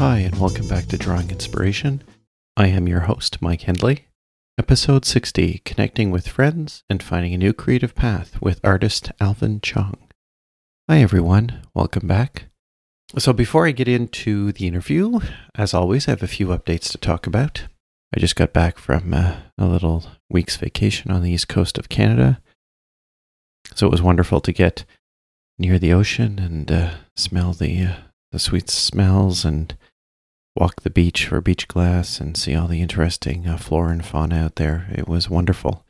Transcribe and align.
Hi, 0.00 0.20
and 0.20 0.40
welcome 0.40 0.66
back 0.66 0.86
to 0.86 0.96
Drawing 0.96 1.28
Inspiration. 1.28 2.02
I 2.56 2.68
am 2.68 2.88
your 2.88 3.00
host, 3.00 3.42
Mike 3.42 3.60
Hendley. 3.60 4.04
Episode 4.56 5.04
60 5.04 5.58
Connecting 5.66 6.10
with 6.10 6.26
Friends 6.26 6.84
and 6.88 7.02
Finding 7.02 7.34
a 7.34 7.36
New 7.36 7.52
Creative 7.52 7.94
Path 7.94 8.40
with 8.40 8.64
artist 8.64 9.12
Alvin 9.20 9.60
Chong. 9.60 9.98
Hi, 10.88 11.02
everyone. 11.02 11.60
Welcome 11.74 12.08
back. 12.08 12.46
So, 13.18 13.34
before 13.34 13.66
I 13.66 13.72
get 13.72 13.88
into 13.88 14.52
the 14.52 14.66
interview, 14.66 15.20
as 15.54 15.74
always, 15.74 16.08
I 16.08 16.12
have 16.12 16.22
a 16.22 16.26
few 16.26 16.46
updates 16.46 16.90
to 16.92 16.96
talk 16.96 17.26
about. 17.26 17.64
I 18.16 18.20
just 18.20 18.36
got 18.36 18.54
back 18.54 18.78
from 18.78 19.12
uh, 19.12 19.36
a 19.58 19.66
little 19.66 20.06
week's 20.30 20.56
vacation 20.56 21.10
on 21.10 21.20
the 21.20 21.32
east 21.32 21.48
coast 21.48 21.76
of 21.76 21.90
Canada. 21.90 22.40
So, 23.74 23.86
it 23.86 23.92
was 23.92 24.00
wonderful 24.00 24.40
to 24.40 24.52
get 24.54 24.86
near 25.58 25.78
the 25.78 25.92
ocean 25.92 26.38
and 26.38 26.72
uh, 26.72 26.90
smell 27.18 27.52
the, 27.52 27.84
uh, 27.84 27.94
the 28.32 28.38
sweet 28.38 28.70
smells 28.70 29.44
and 29.44 29.74
walk 30.60 30.82
the 30.82 30.90
beach 30.90 31.26
for 31.26 31.40
beach 31.40 31.66
glass 31.66 32.20
and 32.20 32.36
see 32.36 32.54
all 32.54 32.68
the 32.68 32.82
interesting 32.82 33.48
uh, 33.48 33.56
flora 33.56 33.92
and 33.92 34.04
fauna 34.04 34.36
out 34.36 34.56
there. 34.56 34.88
It 34.92 35.08
was 35.08 35.30
wonderful. 35.30 35.86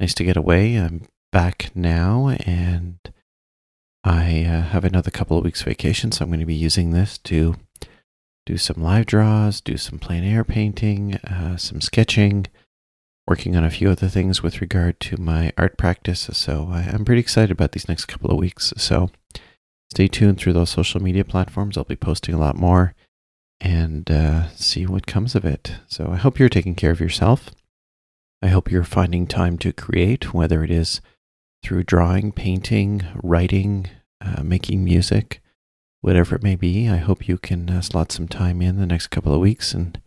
Nice 0.00 0.12
to 0.14 0.24
get 0.24 0.36
away. 0.36 0.74
I'm 0.74 1.06
back 1.30 1.70
now 1.72 2.30
and 2.44 2.98
I 4.02 4.44
uh, 4.44 4.62
have 4.62 4.84
another 4.84 5.12
couple 5.12 5.38
of 5.38 5.44
weeks 5.44 5.62
vacation, 5.62 6.10
so 6.10 6.24
I'm 6.24 6.30
going 6.30 6.40
to 6.40 6.46
be 6.46 6.54
using 6.54 6.90
this 6.90 7.16
to 7.18 7.54
do 8.44 8.56
some 8.56 8.82
live 8.82 9.06
draws, 9.06 9.60
do 9.60 9.76
some 9.76 10.00
plein 10.00 10.24
air 10.24 10.42
painting, 10.42 11.14
uh, 11.16 11.56
some 11.56 11.80
sketching, 11.80 12.46
working 13.28 13.54
on 13.54 13.62
a 13.62 13.70
few 13.70 13.88
other 13.88 14.08
things 14.08 14.42
with 14.42 14.60
regard 14.60 14.98
to 15.00 15.16
my 15.16 15.52
art 15.56 15.78
practice. 15.78 16.28
So 16.32 16.68
I, 16.72 16.88
I'm 16.92 17.04
pretty 17.04 17.20
excited 17.20 17.52
about 17.52 17.70
these 17.70 17.88
next 17.88 18.06
couple 18.06 18.32
of 18.32 18.38
weeks. 18.38 18.72
So 18.76 19.10
stay 19.92 20.08
tuned 20.08 20.38
through 20.38 20.54
those 20.54 20.70
social 20.70 21.00
media 21.00 21.24
platforms. 21.24 21.78
I'll 21.78 21.84
be 21.84 21.94
posting 21.94 22.34
a 22.34 22.40
lot 22.40 22.56
more 22.56 22.96
and 23.60 24.10
uh, 24.10 24.48
see 24.50 24.86
what 24.86 25.06
comes 25.06 25.34
of 25.34 25.44
it. 25.44 25.76
So 25.86 26.10
I 26.12 26.16
hope 26.16 26.38
you're 26.38 26.48
taking 26.48 26.74
care 26.74 26.92
of 26.92 27.00
yourself. 27.00 27.50
I 28.40 28.48
hope 28.48 28.70
you're 28.70 28.84
finding 28.84 29.26
time 29.26 29.58
to 29.58 29.72
create, 29.72 30.32
whether 30.32 30.62
it 30.62 30.70
is 30.70 31.00
through 31.62 31.82
drawing, 31.84 32.30
painting, 32.30 33.04
writing, 33.22 33.88
uh, 34.20 34.42
making 34.42 34.84
music, 34.84 35.42
whatever 36.00 36.36
it 36.36 36.42
may 36.42 36.54
be. 36.54 36.88
I 36.88 36.98
hope 36.98 37.28
you 37.28 37.38
can 37.38 37.68
uh, 37.68 37.80
slot 37.80 38.12
some 38.12 38.28
time 38.28 38.62
in 38.62 38.78
the 38.78 38.86
next 38.86 39.08
couple 39.08 39.34
of 39.34 39.40
weeks 39.40 39.74
and 39.74 40.00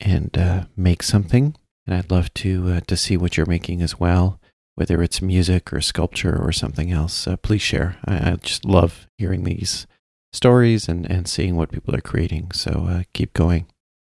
and 0.00 0.36
uh, 0.36 0.64
make 0.76 1.02
something. 1.02 1.56
And 1.86 1.96
I'd 1.96 2.10
love 2.10 2.32
to 2.34 2.68
uh, 2.68 2.80
to 2.86 2.96
see 2.96 3.16
what 3.16 3.36
you're 3.36 3.46
making 3.46 3.80
as 3.80 3.98
well, 3.98 4.40
whether 4.74 5.02
it's 5.02 5.22
music 5.22 5.72
or 5.72 5.80
sculpture 5.80 6.38
or 6.38 6.52
something 6.52 6.92
else. 6.92 7.26
Uh, 7.26 7.36
please 7.36 7.62
share. 7.62 7.96
I, 8.04 8.32
I 8.32 8.36
just 8.36 8.66
love 8.66 9.06
hearing 9.16 9.44
these 9.44 9.86
stories 10.34 10.88
and, 10.88 11.08
and 11.10 11.28
seeing 11.28 11.56
what 11.56 11.72
people 11.72 11.94
are 11.94 12.00
creating. 12.00 12.50
So 12.52 12.86
uh, 12.88 13.02
keep 13.12 13.32
going. 13.32 13.66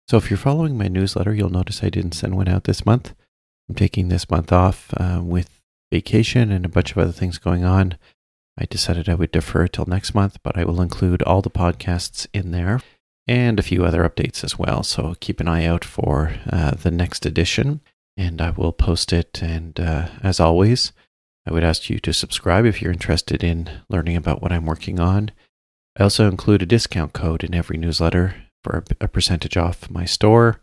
So 0.08 0.16
if 0.16 0.30
you're 0.30 0.36
following 0.36 0.76
my 0.76 0.88
newsletter, 0.88 1.34
you'll 1.34 1.50
notice 1.50 1.82
I 1.82 1.88
didn't 1.88 2.12
send 2.12 2.36
one 2.36 2.48
out 2.48 2.64
this 2.64 2.84
month. 2.84 3.14
I'm 3.68 3.74
taking 3.74 4.08
this 4.08 4.30
month 4.30 4.52
off 4.52 4.92
uh, 4.96 5.20
with 5.22 5.60
vacation 5.90 6.52
and 6.52 6.64
a 6.64 6.68
bunch 6.68 6.92
of 6.92 6.98
other 6.98 7.12
things 7.12 7.38
going 7.38 7.64
on. 7.64 7.96
I 8.58 8.66
decided 8.66 9.08
I 9.08 9.14
would 9.14 9.32
defer 9.32 9.66
till 9.66 9.86
next 9.86 10.14
month, 10.14 10.38
but 10.42 10.56
I 10.56 10.64
will 10.64 10.80
include 10.80 11.22
all 11.22 11.42
the 11.42 11.50
podcasts 11.50 12.26
in 12.32 12.50
there 12.50 12.80
and 13.26 13.58
a 13.58 13.62
few 13.62 13.84
other 13.84 14.08
updates 14.08 14.44
as 14.44 14.58
well. 14.58 14.82
So 14.82 15.16
keep 15.18 15.40
an 15.40 15.48
eye 15.48 15.64
out 15.64 15.84
for 15.84 16.34
uh, 16.50 16.72
the 16.72 16.90
next 16.90 17.24
edition 17.24 17.80
and 18.16 18.40
I 18.40 18.50
will 18.50 18.72
post 18.72 19.12
it. 19.12 19.42
And 19.42 19.80
uh, 19.80 20.08
as 20.22 20.38
always, 20.38 20.92
I 21.46 21.52
would 21.52 21.64
ask 21.64 21.90
you 21.90 21.98
to 22.00 22.12
subscribe 22.12 22.64
if 22.64 22.80
you're 22.80 22.92
interested 22.92 23.42
in 23.42 23.70
learning 23.88 24.16
about 24.16 24.40
what 24.40 24.52
I'm 24.52 24.66
working 24.66 25.00
on. 25.00 25.30
I 25.96 26.02
also 26.02 26.28
include 26.28 26.62
a 26.62 26.66
discount 26.66 27.12
code 27.12 27.44
in 27.44 27.54
every 27.54 27.76
newsletter 27.76 28.36
for 28.62 28.82
a, 29.00 29.08
percentage 29.08 29.56
off 29.56 29.90
my 29.90 30.04
store. 30.04 30.60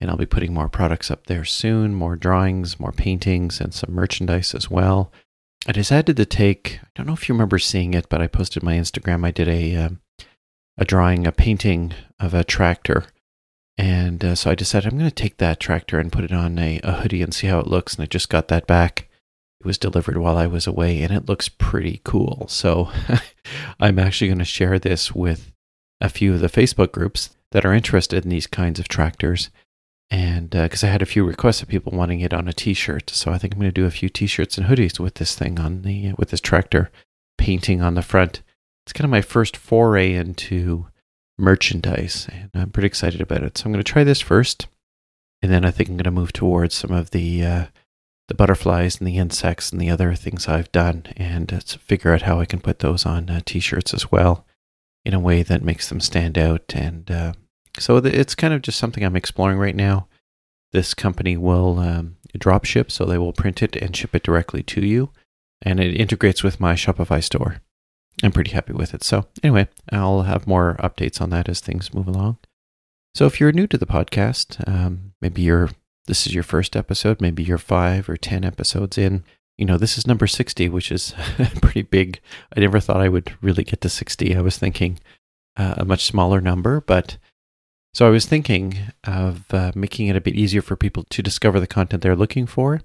And 0.00 0.10
I'll 0.10 0.16
be 0.16 0.26
putting 0.26 0.52
more 0.52 0.68
products 0.68 1.10
up 1.10 1.26
there 1.26 1.44
soon 1.44 1.94
more 1.94 2.16
drawings, 2.16 2.78
more 2.78 2.92
paintings, 2.92 3.60
and 3.60 3.72
some 3.72 3.94
merchandise 3.94 4.54
as 4.54 4.68
well. 4.68 5.12
I 5.66 5.72
decided 5.72 6.16
to 6.16 6.26
take, 6.26 6.80
I 6.82 6.88
don't 6.94 7.06
know 7.06 7.14
if 7.14 7.28
you 7.28 7.34
remember 7.34 7.58
seeing 7.58 7.94
it, 7.94 8.08
but 8.10 8.20
I 8.20 8.26
posted 8.26 8.62
my 8.62 8.74
Instagram. 8.74 9.24
I 9.24 9.30
did 9.30 9.48
a, 9.48 9.76
uh, 9.76 9.88
a 10.76 10.84
drawing, 10.84 11.26
a 11.26 11.32
painting 11.32 11.94
of 12.20 12.34
a 12.34 12.44
tractor. 12.44 13.04
And 13.78 14.22
uh, 14.22 14.34
so 14.34 14.50
I 14.50 14.54
decided 14.54 14.92
I'm 14.92 14.98
going 14.98 15.10
to 15.10 15.14
take 15.14 15.38
that 15.38 15.60
tractor 15.60 15.98
and 15.98 16.12
put 16.12 16.24
it 16.24 16.32
on 16.32 16.58
a, 16.58 16.80
a 16.84 16.92
hoodie 16.92 17.22
and 17.22 17.32
see 17.32 17.46
how 17.46 17.60
it 17.60 17.66
looks. 17.66 17.94
And 17.94 18.02
I 18.02 18.06
just 18.06 18.28
got 18.28 18.48
that 18.48 18.66
back. 18.66 19.08
It 19.64 19.68
was 19.68 19.78
delivered 19.78 20.18
while 20.18 20.36
I 20.36 20.46
was 20.46 20.66
away 20.66 21.02
and 21.02 21.10
it 21.10 21.26
looks 21.26 21.48
pretty 21.48 22.02
cool. 22.04 22.44
So 22.48 22.90
I'm 23.80 23.98
actually 23.98 24.28
going 24.28 24.38
to 24.38 24.44
share 24.44 24.78
this 24.78 25.14
with 25.14 25.52
a 26.02 26.10
few 26.10 26.34
of 26.34 26.40
the 26.40 26.48
Facebook 26.48 26.92
groups 26.92 27.30
that 27.52 27.64
are 27.64 27.72
interested 27.72 28.24
in 28.24 28.30
these 28.30 28.46
kinds 28.46 28.78
of 28.78 28.88
tractors. 28.88 29.48
And 30.10 30.50
because 30.50 30.84
uh, 30.84 30.88
I 30.88 30.90
had 30.90 31.00
a 31.00 31.06
few 31.06 31.24
requests 31.24 31.62
of 31.62 31.68
people 31.68 31.96
wanting 31.96 32.20
it 32.20 32.34
on 32.34 32.46
a 32.46 32.52
T-shirt, 32.52 33.08
so 33.08 33.32
I 33.32 33.38
think 33.38 33.54
I'm 33.54 33.60
going 33.60 33.70
to 33.70 33.80
do 33.80 33.86
a 33.86 33.90
few 33.90 34.10
T-shirts 34.10 34.58
and 34.58 34.66
hoodies 34.66 35.00
with 35.00 35.14
this 35.14 35.34
thing 35.34 35.58
on 35.58 35.80
the 35.80 36.12
with 36.18 36.28
this 36.28 36.42
tractor 36.42 36.90
painting 37.38 37.80
on 37.80 37.94
the 37.94 38.02
front. 38.02 38.42
It's 38.84 38.92
kind 38.92 39.06
of 39.06 39.10
my 39.10 39.22
first 39.22 39.56
foray 39.56 40.12
into 40.12 40.88
merchandise, 41.38 42.28
and 42.30 42.50
I'm 42.54 42.68
pretty 42.68 42.88
excited 42.88 43.22
about 43.22 43.42
it. 43.42 43.56
So 43.56 43.64
I'm 43.64 43.72
going 43.72 43.82
to 43.82 43.92
try 43.92 44.04
this 44.04 44.20
first, 44.20 44.66
and 45.40 45.50
then 45.50 45.64
I 45.64 45.70
think 45.70 45.88
I'm 45.88 45.96
going 45.96 46.04
to 46.04 46.10
move 46.10 46.34
towards 46.34 46.74
some 46.74 46.92
of 46.92 47.10
the 47.10 47.42
uh, 47.42 47.64
the 48.28 48.34
butterflies 48.34 48.98
and 48.98 49.06
the 49.06 49.18
insects 49.18 49.70
and 49.70 49.80
the 49.80 49.90
other 49.90 50.14
things 50.14 50.48
I've 50.48 50.72
done 50.72 51.04
and 51.16 51.52
uh, 51.52 51.60
figure 51.60 52.12
out 52.12 52.22
how 52.22 52.40
I 52.40 52.46
can 52.46 52.60
put 52.60 52.78
those 52.78 53.04
on 53.04 53.28
uh, 53.28 53.40
t-shirts 53.44 53.92
as 53.92 54.10
well 54.10 54.46
in 55.04 55.12
a 55.12 55.20
way 55.20 55.42
that 55.42 55.62
makes 55.62 55.88
them 55.88 56.00
stand 56.00 56.38
out. 56.38 56.72
And 56.74 57.10
uh, 57.10 57.32
so 57.78 57.96
it's 57.98 58.34
kind 58.34 58.54
of 58.54 58.62
just 58.62 58.78
something 58.78 59.04
I'm 59.04 59.16
exploring 59.16 59.58
right 59.58 59.76
now. 59.76 60.08
This 60.72 60.94
company 60.94 61.36
will 61.36 61.78
um, 61.78 62.16
drop 62.38 62.64
ship, 62.64 62.90
so 62.90 63.04
they 63.04 63.18
will 63.18 63.32
print 63.32 63.62
it 63.62 63.76
and 63.76 63.94
ship 63.94 64.14
it 64.14 64.22
directly 64.22 64.62
to 64.64 64.84
you. 64.84 65.10
And 65.62 65.78
it 65.78 65.94
integrates 65.94 66.42
with 66.42 66.60
my 66.60 66.74
Shopify 66.74 67.22
store. 67.22 67.60
I'm 68.22 68.32
pretty 68.32 68.52
happy 68.52 68.72
with 68.72 68.94
it. 68.94 69.02
So, 69.02 69.26
anyway, 69.42 69.68
I'll 69.90 70.22
have 70.22 70.46
more 70.46 70.76
updates 70.78 71.20
on 71.20 71.30
that 71.30 71.48
as 71.48 71.60
things 71.60 71.94
move 71.94 72.06
along. 72.06 72.38
So, 73.14 73.26
if 73.26 73.40
you're 73.40 73.52
new 73.52 73.66
to 73.68 73.78
the 73.78 73.86
podcast, 73.86 74.66
um, 74.68 75.12
maybe 75.20 75.42
you're 75.42 75.70
this 76.06 76.26
is 76.26 76.34
your 76.34 76.42
first 76.42 76.76
episode, 76.76 77.20
maybe 77.20 77.42
you're 77.42 77.58
five 77.58 78.08
or 78.08 78.16
10 78.16 78.44
episodes 78.44 78.98
in. 78.98 79.24
You 79.56 79.64
know, 79.64 79.78
this 79.78 79.96
is 79.96 80.06
number 80.06 80.26
60, 80.26 80.68
which 80.68 80.90
is 80.90 81.14
pretty 81.62 81.82
big. 81.82 82.20
I 82.56 82.60
never 82.60 82.80
thought 82.80 83.00
I 83.00 83.08
would 83.08 83.36
really 83.40 83.64
get 83.64 83.80
to 83.82 83.88
60. 83.88 84.36
I 84.36 84.40
was 84.40 84.58
thinking 84.58 84.98
uh, 85.56 85.74
a 85.78 85.84
much 85.84 86.04
smaller 86.04 86.40
number, 86.40 86.80
but 86.80 87.16
so 87.94 88.06
I 88.06 88.10
was 88.10 88.26
thinking 88.26 88.76
of 89.04 89.44
uh, 89.54 89.70
making 89.76 90.08
it 90.08 90.16
a 90.16 90.20
bit 90.20 90.34
easier 90.34 90.62
for 90.62 90.74
people 90.74 91.04
to 91.04 91.22
discover 91.22 91.60
the 91.60 91.68
content 91.68 92.02
they're 92.02 92.16
looking 92.16 92.46
for. 92.46 92.80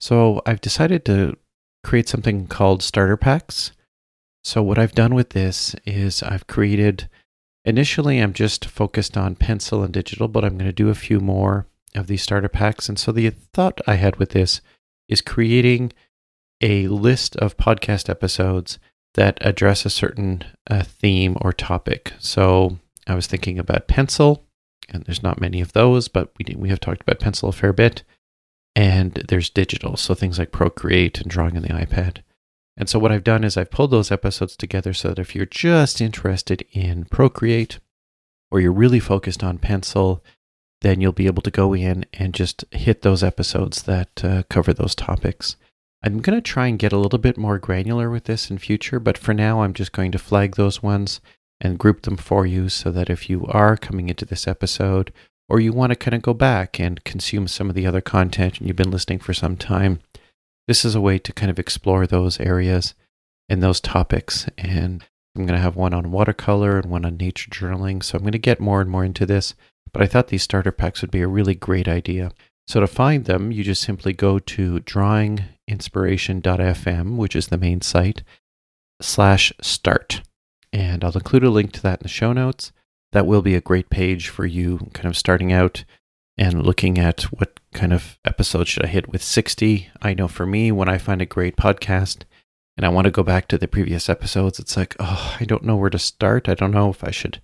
So 0.00 0.40
I've 0.46 0.60
decided 0.60 1.04
to 1.06 1.36
create 1.82 2.08
something 2.08 2.46
called 2.46 2.82
starter 2.82 3.16
packs. 3.16 3.72
So 4.44 4.62
what 4.62 4.78
I've 4.78 4.94
done 4.94 5.14
with 5.14 5.30
this 5.30 5.74
is 5.84 6.22
I've 6.22 6.46
created 6.46 7.08
initially 7.64 8.18
I'm 8.18 8.32
just 8.32 8.64
focused 8.64 9.16
on 9.16 9.34
pencil 9.34 9.82
and 9.82 9.92
digital, 9.92 10.28
but 10.28 10.44
I'm 10.44 10.56
going 10.56 10.66
to 10.66 10.72
do 10.72 10.88
a 10.88 10.94
few 10.94 11.18
more 11.18 11.66
of 11.94 12.06
these 12.06 12.22
starter 12.22 12.48
packs. 12.48 12.88
And 12.88 12.98
so 12.98 13.12
the 13.12 13.30
thought 13.30 13.80
I 13.86 13.94
had 13.94 14.16
with 14.16 14.30
this 14.30 14.60
is 15.08 15.20
creating 15.20 15.92
a 16.60 16.88
list 16.88 17.36
of 17.36 17.56
podcast 17.56 18.08
episodes 18.08 18.78
that 19.14 19.38
address 19.40 19.84
a 19.84 19.90
certain 19.90 20.44
uh, 20.70 20.82
theme 20.82 21.36
or 21.40 21.52
topic. 21.52 22.12
So 22.18 22.78
I 23.06 23.14
was 23.14 23.26
thinking 23.26 23.58
about 23.58 23.88
pencil, 23.88 24.44
and 24.88 25.04
there's 25.04 25.22
not 25.22 25.40
many 25.40 25.60
of 25.60 25.72
those, 25.72 26.08
but 26.08 26.32
we 26.38 26.54
we 26.56 26.68
have 26.68 26.80
talked 26.80 27.02
about 27.02 27.20
pencil 27.20 27.48
a 27.48 27.52
fair 27.52 27.72
bit. 27.72 28.02
And 28.76 29.14
there's 29.28 29.50
digital, 29.50 29.96
so 29.96 30.14
things 30.14 30.38
like 30.38 30.52
Procreate 30.52 31.20
and 31.20 31.30
drawing 31.30 31.56
on 31.56 31.62
the 31.62 31.68
iPad. 31.68 32.18
And 32.76 32.88
so 32.88 33.00
what 33.00 33.10
I've 33.10 33.24
done 33.24 33.42
is 33.42 33.56
I've 33.56 33.72
pulled 33.72 33.90
those 33.90 34.12
episodes 34.12 34.56
together 34.56 34.92
so 34.92 35.08
that 35.08 35.18
if 35.18 35.34
you're 35.34 35.46
just 35.46 36.00
interested 36.00 36.64
in 36.70 37.06
Procreate, 37.06 37.80
or 38.52 38.60
you're 38.60 38.70
really 38.70 39.00
focused 39.00 39.42
on 39.42 39.58
pencil, 39.58 40.22
then 40.82 41.00
you'll 41.00 41.12
be 41.12 41.26
able 41.26 41.42
to 41.42 41.50
go 41.50 41.74
in 41.74 42.04
and 42.12 42.34
just 42.34 42.64
hit 42.70 43.02
those 43.02 43.22
episodes 43.22 43.82
that 43.82 44.24
uh, 44.24 44.42
cover 44.48 44.72
those 44.72 44.94
topics. 44.94 45.56
I'm 46.02 46.20
going 46.20 46.36
to 46.36 46.42
try 46.42 46.68
and 46.68 46.78
get 46.78 46.92
a 46.92 46.98
little 46.98 47.18
bit 47.18 47.36
more 47.36 47.58
granular 47.58 48.08
with 48.08 48.24
this 48.24 48.50
in 48.50 48.58
future, 48.58 49.00
but 49.00 49.18
for 49.18 49.34
now, 49.34 49.62
I'm 49.62 49.74
just 49.74 49.92
going 49.92 50.12
to 50.12 50.18
flag 50.18 50.54
those 50.54 50.82
ones 50.82 51.20
and 51.60 51.78
group 51.78 52.02
them 52.02 52.16
for 52.16 52.46
you 52.46 52.68
so 52.68 52.92
that 52.92 53.10
if 53.10 53.28
you 53.28 53.44
are 53.46 53.76
coming 53.76 54.08
into 54.08 54.24
this 54.24 54.46
episode 54.46 55.12
or 55.48 55.58
you 55.58 55.72
want 55.72 55.90
to 55.90 55.96
kind 55.96 56.14
of 56.14 56.22
go 56.22 56.34
back 56.34 56.78
and 56.78 57.02
consume 57.02 57.48
some 57.48 57.68
of 57.68 57.74
the 57.74 57.86
other 57.86 58.00
content 58.00 58.58
and 58.58 58.68
you've 58.68 58.76
been 58.76 58.92
listening 58.92 59.18
for 59.18 59.34
some 59.34 59.56
time, 59.56 59.98
this 60.68 60.84
is 60.84 60.94
a 60.94 61.00
way 61.00 61.18
to 61.18 61.32
kind 61.32 61.50
of 61.50 61.58
explore 61.58 62.06
those 62.06 62.38
areas 62.38 62.94
and 63.48 63.60
those 63.60 63.80
topics. 63.80 64.46
And 64.56 65.04
I'm 65.34 65.46
going 65.46 65.56
to 65.56 65.62
have 65.62 65.74
one 65.74 65.94
on 65.94 66.12
watercolor 66.12 66.78
and 66.78 66.90
one 66.90 67.04
on 67.04 67.16
nature 67.16 67.50
journaling. 67.50 68.04
So 68.04 68.16
I'm 68.16 68.22
going 68.22 68.32
to 68.32 68.38
get 68.38 68.60
more 68.60 68.80
and 68.80 68.90
more 68.90 69.04
into 69.04 69.26
this 69.26 69.54
but 69.92 70.02
I 70.02 70.06
thought 70.06 70.28
these 70.28 70.42
starter 70.42 70.72
packs 70.72 71.02
would 71.02 71.10
be 71.10 71.20
a 71.20 71.28
really 71.28 71.54
great 71.54 71.88
idea. 71.88 72.32
So 72.66 72.80
to 72.80 72.86
find 72.86 73.24
them, 73.24 73.50
you 73.50 73.64
just 73.64 73.82
simply 73.82 74.12
go 74.12 74.38
to 74.38 74.80
drawinginspiration.fm, 74.80 77.16
which 77.16 77.34
is 77.34 77.46
the 77.46 77.56
main 77.56 77.80
site, 77.80 78.22
slash 79.00 79.52
start. 79.62 80.20
And 80.72 81.02
I'll 81.02 81.12
include 81.12 81.44
a 81.44 81.50
link 81.50 81.72
to 81.72 81.82
that 81.82 82.00
in 82.00 82.04
the 82.04 82.08
show 82.08 82.32
notes. 82.32 82.72
that 83.12 83.26
will 83.26 83.42
be 83.42 83.54
a 83.54 83.60
great 83.60 83.88
page 83.88 84.28
for 84.28 84.44
you 84.44 84.90
kind 84.92 85.06
of 85.06 85.16
starting 85.16 85.52
out 85.52 85.84
and 86.36 86.64
looking 86.64 86.98
at 86.98 87.22
what 87.24 87.58
kind 87.72 87.92
of 87.92 88.18
episode 88.24 88.68
should 88.68 88.84
I 88.84 88.88
hit 88.88 89.08
with 89.08 89.22
60. 89.22 89.88
I 90.02 90.14
know 90.14 90.28
for 90.28 90.46
me, 90.46 90.70
when 90.70 90.88
I 90.88 90.98
find 90.98 91.22
a 91.22 91.26
great 91.26 91.56
podcast 91.56 92.22
and 92.76 92.86
I 92.86 92.90
want 92.90 93.06
to 93.06 93.10
go 93.10 93.22
back 93.22 93.48
to 93.48 93.58
the 93.58 93.66
previous 93.66 94.08
episodes, 94.08 94.58
it's 94.58 94.76
like, 94.76 94.94
oh, 95.00 95.36
I 95.40 95.44
don't 95.44 95.64
know 95.64 95.76
where 95.76 95.90
to 95.90 95.98
start. 95.98 96.48
I 96.48 96.54
don't 96.54 96.70
know 96.70 96.90
if 96.90 97.02
I 97.02 97.10
should 97.10 97.40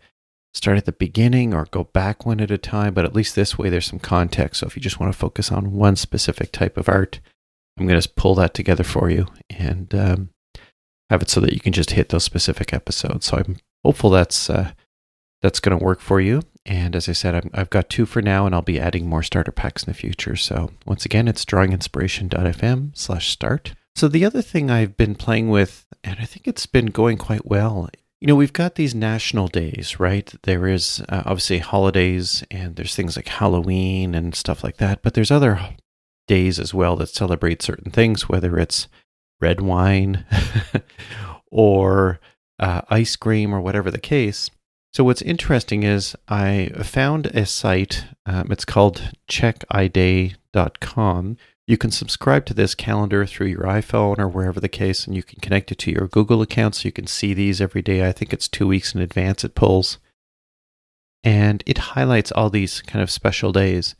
start 0.55 0.79
at 0.79 0.85
the 0.85 0.93
beginning 0.93 1.53
or 1.53 1.67
go 1.67 1.85
back 1.85 2.25
one 2.25 2.41
at 2.41 2.51
a 2.51 2.59
time, 2.59 2.95
but 2.95 3.05
at 3.05 3.15
least 3.15 3.35
this 3.35 3.59
way 3.59 3.69
there's 3.69 3.87
some 3.87 3.99
context. 3.99 4.61
So 4.61 4.67
if 4.67 4.77
you 4.77 4.83
just 4.83 5.01
want 5.01 5.13
to 5.13 5.19
focus 5.19 5.51
on 5.51 5.73
one 5.73 5.97
specific 5.97 6.53
type 6.53 6.77
of 6.77 6.89
art, 6.89 7.21
I'm 7.77 7.87
going 7.87 8.01
to 8.01 8.09
pull 8.11 8.35
that 8.37 8.55
together 8.55 8.85
for 8.85 9.11
you 9.11 9.27
and 9.51 9.93
um, 9.95 10.31
have 11.11 11.23
it 11.23 11.31
so 11.31 11.41
that 11.41 11.53
you 11.53 11.61
can 11.61 11.73
just 11.73 11.91
hit 11.93 12.11
those 12.11 12.25
specific 12.25 12.73
episodes. 12.73 13.27
So 13.27 13.39
I'm 13.39 13.57
hopeful 13.85 14.11
that's 14.11 14.49
uh, 14.49 14.73
that's 15.43 15.61
going 15.61 15.77
to 15.77 15.85
work 15.85 16.01
for 16.01 16.21
you. 16.21 16.43
And 16.65 16.97
as 16.97 17.09
I 17.09 17.13
said, 17.13 17.35
i 17.53 17.59
have 17.59 17.69
got 17.69 17.91
two 17.91 18.07
for 18.07 18.23
now, 18.23 18.47
and 18.47 18.55
I'll 18.55 18.63
be 18.63 18.81
adding 18.81 19.07
more 19.07 19.23
starter 19.23 19.53
packs 19.53 19.83
in 19.83 19.91
the 19.91 19.99
future. 19.99 20.37
So 20.37 20.71
once 20.87 21.05
again, 21.05 21.29
it's 21.29 21.45
drawinginspiration.fm 21.45 22.97
slash 22.97 23.31
start. 23.31 23.75
So 23.95 24.09
the 24.09 24.25
other 24.25 24.41
thing 24.41 24.71
I've 24.71 24.97
been 24.97 25.15
playing 25.15 25.51
with, 25.51 25.87
and 26.03 26.17
I 26.19 26.25
think 26.25 26.49
it's 26.49 26.65
been 26.65 26.87
going 26.87 27.19
quite 27.19 27.45
well, 27.45 27.91
you 28.25 28.29
know, 28.29 28.37
we've 28.37 28.55
got 28.55 28.77
these 28.77 28.95
national 28.95 29.49
days, 29.49 30.01
right? 30.01 30.33
There 30.45 30.67
is 30.67 31.03
uh, 31.11 31.25
obviously 31.27 31.59
holidays, 31.59 32.43
and 32.51 32.75
there's 32.75 32.95
things 32.95 33.17
like 33.17 33.29
Halloween 33.29 34.15
and 34.15 34.35
stuff 34.35 34.65
like 34.65 34.79
that, 34.79 35.03
but 35.03 35.13
there's 35.13 35.31
other 35.31 35.61
days 36.27 36.59
as 36.59 36.73
well 36.73 36.97
that 36.97 37.11
celebrate 37.11 37.61
certain 37.61 37.91
things, 37.93 38.27
whether 38.27 38.59
it's 38.59 38.89
red 39.43 39.61
wine 39.61 40.25
or 41.51 42.19
uh, 42.59 42.81
ice 42.89 43.15
cream 43.15 43.55
or 43.55 43.61
whatever 43.61 43.91
the 43.91 43.99
case. 43.99 44.49
So, 44.95 45.05
what's 45.05 45.21
interesting 45.21 45.83
is 45.83 46.17
I 46.27 46.71
found 46.83 47.27
a 47.27 47.45
site, 47.45 48.07
um, 48.25 48.51
it's 48.51 48.65
called 48.65 49.13
checkiday.com. 49.31 50.37
You 51.67 51.79
can 51.79 51.91
subscribe 51.91 52.45
to 52.47 52.55
this 52.55 52.75
calendar 52.75 53.25
through 53.25 53.47
your 53.47 53.63
iPhone 53.63 54.19
or 54.19 54.29
wherever 54.29 54.61
the 54.61 54.69
case, 54.69 55.07
and 55.07 55.17
you 55.17 55.23
can 55.23 55.41
connect 55.41 55.73
it 55.73 55.79
to 55.79 55.91
your 55.91 56.09
Google 56.09 56.43
account 56.43 56.75
so 56.75 56.87
you 56.87 56.93
can 56.93 57.07
see 57.07 57.33
these 57.33 57.61
every 57.61 57.81
day. 57.81 58.07
I 58.07 58.13
think 58.13 58.33
it's 58.33 58.49
two 58.49 58.67
weeks 58.67 58.95
in 58.95 59.01
advance 59.01 59.45
it 59.45 59.55
pulls. 59.55 59.99
And 61.23 61.63
it 61.65 61.79
highlights 61.79 62.31
all 62.33 62.51
these 62.51 62.83
kind 62.83 63.03
of 63.03 63.11
special 63.11 63.51
days. 63.51 63.95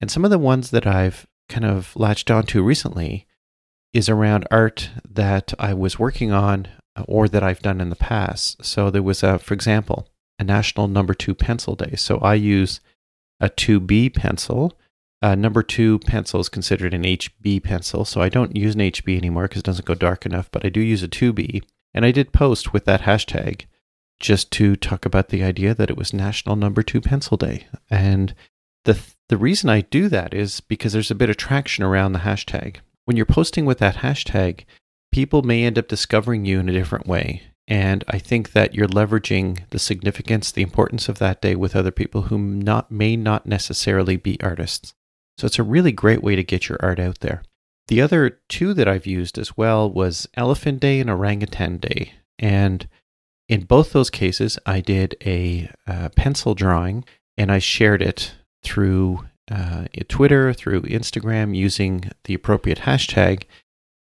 And 0.00 0.10
some 0.10 0.24
of 0.24 0.32
the 0.32 0.38
ones 0.38 0.70
that 0.72 0.86
I've 0.86 1.26
kind 1.48 1.64
of 1.64 1.94
latched 1.94 2.28
onto 2.28 2.60
recently 2.62 3.26
is 3.92 4.08
around 4.08 4.48
art 4.50 4.90
that 5.08 5.54
I 5.60 5.74
was 5.74 5.98
working 5.98 6.32
on 6.32 6.66
or 7.06 7.28
that 7.28 7.42
I've 7.42 7.62
done 7.62 7.80
in 7.80 7.90
the 7.90 7.96
past. 7.96 8.64
So 8.64 8.90
there 8.90 9.02
was 9.02 9.22
a, 9.22 9.38
for 9.38 9.54
example, 9.54 10.08
a 10.40 10.44
national 10.44 10.88
number 10.88 11.14
two 11.14 11.34
pencil 11.34 11.76
day. 11.76 11.94
So 11.96 12.18
I 12.18 12.34
use 12.34 12.80
a 13.38 13.48
2B 13.48 14.14
pencil. 14.14 14.76
Uh, 15.22 15.34
number 15.34 15.62
two 15.62 15.98
pencil 16.00 16.40
is 16.40 16.48
considered 16.48 16.92
an 16.92 17.02
HB 17.02 17.62
pencil. 17.62 18.04
So 18.04 18.20
I 18.20 18.28
don't 18.28 18.56
use 18.56 18.74
an 18.74 18.80
HB 18.80 19.16
anymore 19.16 19.44
because 19.44 19.60
it 19.60 19.66
doesn't 19.66 19.86
go 19.86 19.94
dark 19.94 20.26
enough, 20.26 20.50
but 20.50 20.64
I 20.64 20.68
do 20.68 20.80
use 20.80 21.02
a 21.02 21.08
2B. 21.08 21.62
And 21.94 22.04
I 22.04 22.10
did 22.10 22.32
post 22.32 22.72
with 22.72 22.84
that 22.84 23.02
hashtag 23.02 23.64
just 24.20 24.50
to 24.52 24.76
talk 24.76 25.04
about 25.04 25.28
the 25.28 25.42
idea 25.42 25.74
that 25.74 25.90
it 25.90 25.96
was 25.96 26.12
National 26.12 26.56
Number 26.56 26.82
Two 26.82 27.00
Pencil 27.00 27.36
Day. 27.36 27.66
And 27.90 28.34
the, 28.84 28.98
the 29.28 29.36
reason 29.36 29.70
I 29.70 29.82
do 29.82 30.08
that 30.08 30.34
is 30.34 30.60
because 30.60 30.92
there's 30.92 31.10
a 31.10 31.16
bit 31.16 31.30
of 31.30 31.36
traction 31.36 31.84
around 31.84 32.12
the 32.12 32.20
hashtag. 32.20 32.76
When 33.04 33.16
you're 33.16 33.26
posting 33.26 33.64
with 33.64 33.78
that 33.78 33.96
hashtag, 33.96 34.64
people 35.12 35.42
may 35.42 35.64
end 35.64 35.78
up 35.78 35.88
discovering 35.88 36.44
you 36.44 36.60
in 36.60 36.68
a 36.68 36.72
different 36.72 37.06
way. 37.06 37.42
And 37.68 38.04
I 38.08 38.18
think 38.18 38.52
that 38.52 38.74
you're 38.74 38.86
leveraging 38.86 39.68
the 39.70 39.78
significance, 39.78 40.52
the 40.52 40.62
importance 40.62 41.08
of 41.08 41.18
that 41.18 41.40
day 41.40 41.56
with 41.56 41.74
other 41.74 41.90
people 41.90 42.22
who 42.22 42.38
not, 42.38 42.90
may 42.92 43.16
not 43.16 43.46
necessarily 43.46 44.16
be 44.16 44.40
artists. 44.40 44.94
So 45.38 45.46
it's 45.46 45.58
a 45.58 45.64
really 45.64 45.92
great 45.92 46.22
way 46.22 46.36
to 46.36 46.44
get 46.44 46.68
your 46.68 46.78
art 46.80 46.98
out 46.98 47.20
there. 47.20 47.42
The 47.88 48.00
other 48.00 48.40
two 48.48 48.74
that 48.74 48.88
I've 48.88 49.06
used 49.06 49.38
as 49.38 49.56
well 49.56 49.90
was 49.90 50.28
Elephant 50.34 50.80
Day 50.80 50.98
and 50.98 51.08
Orangutan 51.08 51.78
Day. 51.78 52.14
And 52.38 52.88
in 53.48 53.64
both 53.64 53.92
those 53.92 54.10
cases, 54.10 54.58
I 54.66 54.80
did 54.80 55.16
a 55.24 55.70
uh, 55.86 56.08
pencil 56.16 56.54
drawing 56.54 57.04
and 57.36 57.52
I 57.52 57.58
shared 57.58 58.02
it 58.02 58.34
through 58.64 59.26
uh, 59.50 59.84
Twitter, 60.08 60.52
through 60.52 60.82
Instagram 60.82 61.56
using 61.56 62.10
the 62.24 62.34
appropriate 62.34 62.80
hashtag. 62.80 63.44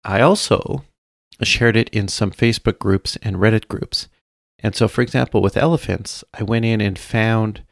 I 0.05 0.21
also 0.21 0.85
shared 1.43 1.76
it 1.76 1.88
in 1.91 2.09
some 2.09 2.31
Facebook 2.31 2.79
groups 2.79 3.19
and 3.23 3.37
Reddit 3.37 3.69
groups. 3.69 4.09
And 4.61 4.75
so, 4.75 4.88
for 4.88 5.03
example, 5.03 5.43
with 5.43 5.56
elephants, 5.56 6.25
I 6.35 6.43
went 6.43 6.64
in 6.64 6.81
and 6.81 6.99
found 6.99 7.62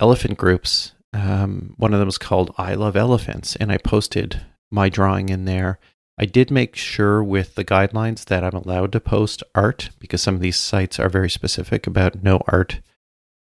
elephant 0.00 0.38
groups. 0.38 0.92
Um, 1.12 1.74
one 1.76 1.92
of 1.92 1.98
them 1.98 2.08
was 2.08 2.18
called 2.18 2.54
I 2.56 2.74
Love 2.74 2.96
Elephants, 2.96 3.56
and 3.56 3.70
I 3.70 3.78
posted 3.78 4.44
my 4.70 4.88
drawing 4.88 5.28
in 5.28 5.44
there. 5.44 5.78
I 6.18 6.24
did 6.24 6.50
make 6.50 6.76
sure 6.76 7.22
with 7.22 7.54
the 7.54 7.64
guidelines 7.64 8.26
that 8.26 8.44
I'm 8.44 8.54
allowed 8.54 8.92
to 8.92 9.00
post 9.00 9.42
art 9.54 9.90
because 9.98 10.22
some 10.22 10.34
of 10.34 10.40
these 10.40 10.56
sites 10.56 10.98
are 10.98 11.08
very 11.08 11.30
specific 11.30 11.86
about 11.86 12.22
no 12.22 12.42
art 12.48 12.80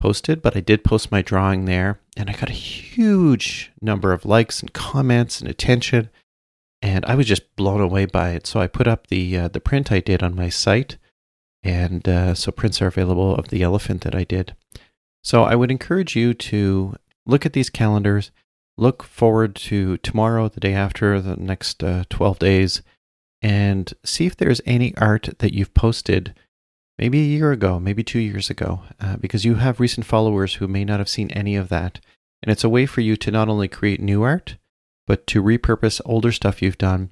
posted, 0.01 0.41
but 0.41 0.57
I 0.57 0.61
did 0.61 0.85
post 0.85 1.11
my 1.11 1.21
drawing 1.21 1.65
there 1.65 2.01
and 2.17 2.31
I 2.31 2.35
got 2.35 2.51
a 2.51 2.55
huge 2.55 3.73
number 3.81 4.13
of 4.13 4.25
likes 4.25 4.61
and 4.61 4.73
comments 4.73 5.41
and 5.41 5.51
attention 5.51 6.11
and 6.83 7.05
I 7.05 7.15
was 7.15 7.27
just 7.27 7.55
blown 7.56 7.81
away 7.81 8.06
by 8.06 8.31
it. 8.31 8.47
So 8.47 8.61
I 8.61 8.67
put 8.67 8.89
up 8.89 9.09
the 9.09 9.37
uh, 9.37 9.49
the 9.49 9.61
print 9.61 9.93
I 9.93 10.01
did 10.01 10.23
on 10.23 10.35
my 10.35 10.49
site, 10.49 10.97
and 11.63 12.09
uh, 12.09 12.35
so 12.35 12.51
prints 12.51 12.81
are 12.81 12.87
available 12.87 13.35
of 13.35 13.49
the 13.49 13.63
elephant 13.63 14.03
that 14.03 14.15
I 14.15 14.25
did. 14.25 14.55
So 15.23 15.45
I 15.45 15.55
would 15.55 15.71
encourage 15.71 16.17
you 16.17 16.33
to 16.35 16.97
look 17.26 17.46
at 17.46 17.52
these 17.52 17.70
calendars, 17.70 18.31
look 18.76 19.02
forward 19.02 19.55
to 19.55 19.96
tomorrow, 19.99 20.49
the 20.49 20.61
day 20.61 20.75
after, 20.75 21.20
the 21.20 21.37
next 21.37 21.82
uh, 21.84 22.05
twelve 22.08 22.38
days, 22.38 22.82
and 23.43 23.93
see 24.05 24.26
if 24.26 24.37
there's 24.37 24.61
any 24.64 24.96
art 24.96 25.31
that 25.38 25.55
you've 25.55 25.75
posted. 25.75 26.34
Maybe 26.99 27.20
a 27.20 27.25
year 27.25 27.50
ago, 27.50 27.81
maybe 27.81 28.02
two 28.02 28.19
years 28.19 28.50
ago, 28.50 28.82
uh, 29.00 29.17
because 29.17 29.46
you 29.46 29.55
have 29.55 29.81
recent 29.81 30.05
followers 30.05 30.55
who 30.55 30.69
may 30.69 30.84
not 30.84 30.99
have 30.99 31.08
seen 31.08 31.31
any 31.31 31.56
of 31.56 31.70
that. 31.70 32.00
And 32.43 32.50
it's 32.50 32.64
a 32.64 32.69
way 32.69 32.87
for 32.87 33.00
you 33.00 33.17
to 33.17 33.31
not 33.31 33.49
only 33.49 33.69
create 33.69 34.00
new 34.00 34.22
art, 34.22 34.56
but 35.06 35.26
to 35.28 35.43
repurpose 35.43 36.00
older 36.05 36.32
stuff 36.32 36.61
you've 36.61 36.78
done 36.78 37.11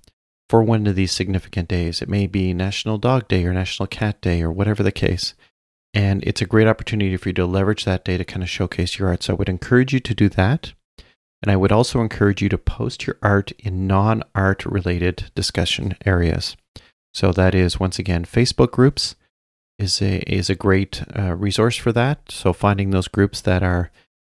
for 0.49 0.63
one 0.63 0.87
of 0.87 0.95
these 0.95 1.13
significant 1.13 1.69
days. 1.69 2.01
It 2.01 2.09
may 2.09 2.27
be 2.27 2.55
National 2.55 2.99
Dog 2.99 3.29
Day 3.29 3.45
or 3.45 3.53
National 3.53 3.87
Cat 3.87 4.21
Day 4.21 4.43
or 4.43 4.51
whatever 4.51 4.83
the 4.83 4.93
case. 4.93 5.35
And 5.95 6.23
it's 6.25 6.43
a 6.43 6.47
great 6.47 6.69
opportunity 6.69 7.17
for 7.17 7.31
you 7.31 7.35
to 7.35 7.47
leverage 7.47 7.85
that 7.85 8.05
day 8.05 8.17
to 8.17 8.25
kind 8.25 8.43
of 8.43 8.51
showcase 8.51 8.99
your 8.99 9.09
art. 9.09 9.23
So 9.23 9.33
I 9.33 9.37
would 9.37 9.49
encourage 9.49 9.93
you 9.93 10.01
to 10.01 10.15
do 10.15 10.29
that. 10.31 10.73
And 11.43 11.51
I 11.51 11.57
would 11.57 11.73
also 11.73 12.01
encourage 12.01 12.43
you 12.43 12.49
to 12.49 12.59
post 12.59 13.07
your 13.07 13.17
art 13.23 13.53
in 13.59 13.87
non 13.87 14.23
art 14.35 14.67
related 14.67 15.31
discussion 15.35 15.97
areas. 16.05 16.57
So 17.15 17.33
that 17.33 17.55
is, 17.55 17.81
once 17.81 17.99
again, 17.99 18.25
Facebook 18.25 18.71
groups 18.71 19.15
is 19.79 20.03
a, 20.03 20.19
is 20.31 20.51
a 20.51 20.55
great 20.55 21.03
uh, 21.17 21.35
resource 21.35 21.77
for 21.77 21.93
that. 21.93 22.31
So 22.31 22.53
finding 22.53 22.91
those 22.91 23.09
groups 23.09 23.41
that 23.43 23.63
are 23.63 23.91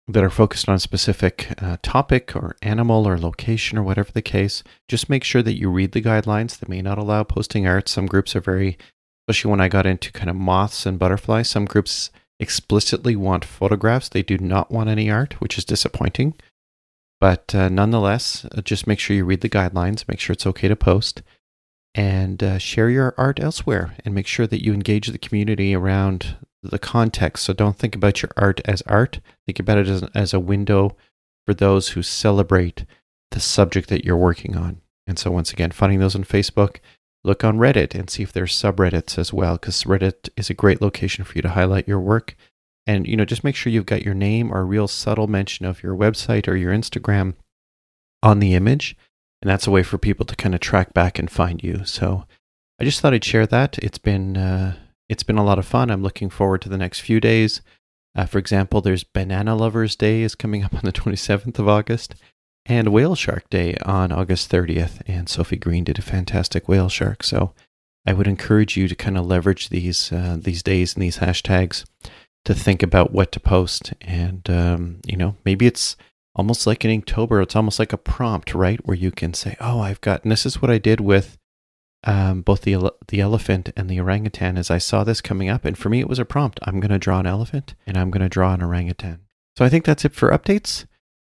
that 0.07 0.23
are 0.23 0.29
focused 0.29 0.67
on 0.67 0.75
a 0.75 0.79
specific 0.79 1.53
uh, 1.61 1.77
topic 1.81 2.35
or 2.35 2.55
animal 2.61 3.07
or 3.07 3.17
location 3.17 3.77
or 3.77 3.83
whatever 3.83 4.11
the 4.11 4.21
case, 4.21 4.63
just 4.87 5.09
make 5.09 5.23
sure 5.23 5.41
that 5.41 5.57
you 5.57 5.69
read 5.69 5.91
the 5.91 6.01
guidelines. 6.01 6.57
They 6.57 6.67
may 6.67 6.81
not 6.81 6.97
allow 6.97 7.23
posting 7.23 7.67
art. 7.67 7.87
Some 7.87 8.07
groups 8.07 8.35
are 8.35 8.41
very, 8.41 8.77
especially 9.21 9.51
when 9.51 9.61
I 9.61 9.67
got 9.67 9.85
into 9.85 10.11
kind 10.11 10.29
of 10.29 10.35
moths 10.35 10.85
and 10.85 10.99
butterflies, 10.99 11.49
some 11.49 11.65
groups 11.65 12.11
explicitly 12.39 13.15
want 13.15 13.45
photographs. 13.45 14.09
They 14.09 14.23
do 14.23 14.37
not 14.37 14.71
want 14.71 14.89
any 14.89 15.09
art, 15.11 15.39
which 15.39 15.57
is 15.57 15.65
disappointing. 15.65 16.33
But 17.19 17.53
uh, 17.53 17.69
nonetheless, 17.69 18.45
uh, 18.45 18.61
just 18.61 18.87
make 18.87 18.99
sure 18.99 19.15
you 19.15 19.25
read 19.25 19.41
the 19.41 19.49
guidelines, 19.49 20.07
make 20.07 20.19
sure 20.19 20.33
it's 20.33 20.47
okay 20.47 20.67
to 20.67 20.75
post, 20.75 21.21
and 21.93 22.41
uh, 22.41 22.57
share 22.57 22.89
your 22.89 23.13
art 23.15 23.39
elsewhere, 23.39 23.95
and 24.03 24.15
make 24.15 24.25
sure 24.25 24.47
that 24.47 24.65
you 24.65 24.73
engage 24.73 25.07
the 25.07 25.19
community 25.19 25.75
around 25.75 26.37
the 26.63 26.79
context. 26.79 27.45
So 27.45 27.53
don't 27.53 27.77
think 27.77 27.95
about 27.95 28.23
your 28.23 28.31
art 28.37 28.59
as 28.65 28.81
art. 28.83 29.19
Think 29.45 29.59
about 29.59 29.77
it 29.77 29.87
as, 29.87 30.03
as 30.15 30.33
a 30.33 30.39
window 30.39 30.95
for 31.45 31.53
those 31.53 31.89
who 31.89 32.01
celebrate 32.01 32.85
the 33.29 33.39
subject 33.39 33.89
that 33.89 34.03
you're 34.03 34.17
working 34.17 34.57
on. 34.57 34.81
And 35.05 35.19
so 35.19 35.29
once 35.29 35.51
again, 35.51 35.71
finding 35.71 35.99
those 35.99 36.15
on 36.15 36.23
Facebook, 36.23 36.77
look 37.23 37.43
on 37.43 37.57
Reddit 37.57 37.93
and 37.93 38.09
see 38.09 38.23
if 38.23 38.31
there's 38.31 38.59
subreddits 38.59 39.17
as 39.17 39.31
well, 39.31 39.53
because 39.55 39.83
Reddit 39.83 40.29
is 40.35 40.49
a 40.49 40.55
great 40.55 40.81
location 40.81 41.23
for 41.23 41.33
you 41.37 41.41
to 41.41 41.49
highlight 41.49 41.87
your 41.87 41.99
work. 41.99 42.35
And 42.87 43.07
you 43.07 43.15
know, 43.15 43.25
just 43.25 43.43
make 43.43 43.55
sure 43.55 43.71
you've 43.71 43.85
got 43.85 44.03
your 44.03 44.15
name 44.15 44.51
or 44.51 44.65
real 44.65 44.87
subtle 44.87 45.27
mention 45.27 45.65
of 45.65 45.83
your 45.83 45.95
website 45.95 46.47
or 46.47 46.55
your 46.55 46.73
Instagram 46.73 47.35
on 48.23 48.39
the 48.39 48.55
image. 48.55 48.97
And 49.41 49.49
that's 49.49 49.67
a 49.67 49.71
way 49.71 49.83
for 49.83 49.97
people 49.97 50.25
to 50.25 50.35
kind 50.35 50.53
of 50.53 50.61
track 50.61 50.93
back 50.93 51.17
and 51.19 51.29
find 51.29 51.63
you. 51.63 51.85
So 51.85 52.25
I 52.79 52.83
just 52.83 52.99
thought 53.01 53.13
I'd 53.13 53.23
share 53.23 53.47
that. 53.47 53.77
It's 53.79 53.97
been 53.97 54.37
uh, 54.37 54.75
it's 55.09 55.23
been 55.23 55.37
a 55.37 55.43
lot 55.43 55.59
of 55.59 55.65
fun. 55.65 55.91
I'm 55.91 56.03
looking 56.03 56.29
forward 56.29 56.61
to 56.61 56.69
the 56.69 56.77
next 56.77 57.01
few 57.01 57.19
days. 57.19 57.61
Uh, 58.15 58.25
for 58.25 58.39
example, 58.39 58.81
there's 58.81 59.03
Banana 59.03 59.55
Lovers 59.55 59.95
Day 59.95 60.21
is 60.21 60.35
coming 60.35 60.63
up 60.63 60.73
on 60.73 60.81
the 60.83 60.91
27th 60.91 61.59
of 61.59 61.67
August, 61.67 62.15
and 62.65 62.89
Whale 62.89 63.15
Shark 63.15 63.49
Day 63.49 63.75
on 63.85 64.11
August 64.11 64.51
30th. 64.51 65.01
And 65.07 65.27
Sophie 65.27 65.57
Green 65.57 65.83
did 65.83 65.99
a 65.99 66.03
fantastic 66.03 66.67
whale 66.67 66.89
shark. 66.89 67.23
So 67.23 67.53
I 68.05 68.13
would 68.13 68.27
encourage 68.27 68.77
you 68.77 68.87
to 68.87 68.95
kind 68.95 69.17
of 69.17 69.25
leverage 69.25 69.69
these 69.69 70.11
uh, 70.11 70.37
these 70.39 70.63
days 70.63 70.93
and 70.93 71.03
these 71.03 71.17
hashtags. 71.17 71.85
to 72.43 72.55
think 72.55 72.81
about 72.81 73.11
what 73.11 73.31
to 73.31 73.39
post. 73.39 73.93
And, 74.01 74.49
um, 74.49 74.99
you 75.05 75.15
know, 75.15 75.35
maybe 75.45 75.67
it's 75.67 75.95
almost 76.33 76.65
like 76.65 76.83
an 76.83 76.89
Inktober. 77.01 77.43
It's 77.43 77.55
almost 77.55 77.77
like 77.77 77.93
a 77.93 77.97
prompt, 77.97 78.55
right? 78.55 78.79
Where 78.85 78.97
you 78.97 79.11
can 79.11 79.33
say, 79.35 79.55
oh, 79.59 79.79
I've 79.79 80.01
got, 80.01 80.23
and 80.23 80.31
this 80.31 80.45
is 80.45 80.61
what 80.61 80.71
I 80.71 80.79
did 80.79 80.99
with 80.99 81.37
um, 82.03 82.41
both 82.41 82.61
the, 82.61 82.91
the 83.09 83.21
elephant 83.21 83.71
and 83.77 83.89
the 83.89 83.99
orangutan 83.99 84.57
as 84.57 84.71
I 84.71 84.79
saw 84.79 85.03
this 85.03 85.21
coming 85.21 85.49
up. 85.49 85.65
And 85.65 85.77
for 85.77 85.89
me, 85.89 85.99
it 85.99 86.09
was 86.09 86.17
a 86.17 86.25
prompt. 86.25 86.59
I'm 86.63 86.79
going 86.79 86.91
to 86.91 86.97
draw 86.97 87.19
an 87.19 87.27
elephant 87.27 87.75
and 87.85 87.95
I'm 87.95 88.09
going 88.09 88.23
to 88.23 88.29
draw 88.29 88.53
an 88.53 88.63
orangutan. 88.63 89.19
So 89.55 89.63
I 89.63 89.69
think 89.69 89.85
that's 89.85 90.05
it 90.05 90.13
for 90.13 90.31
updates. 90.31 90.85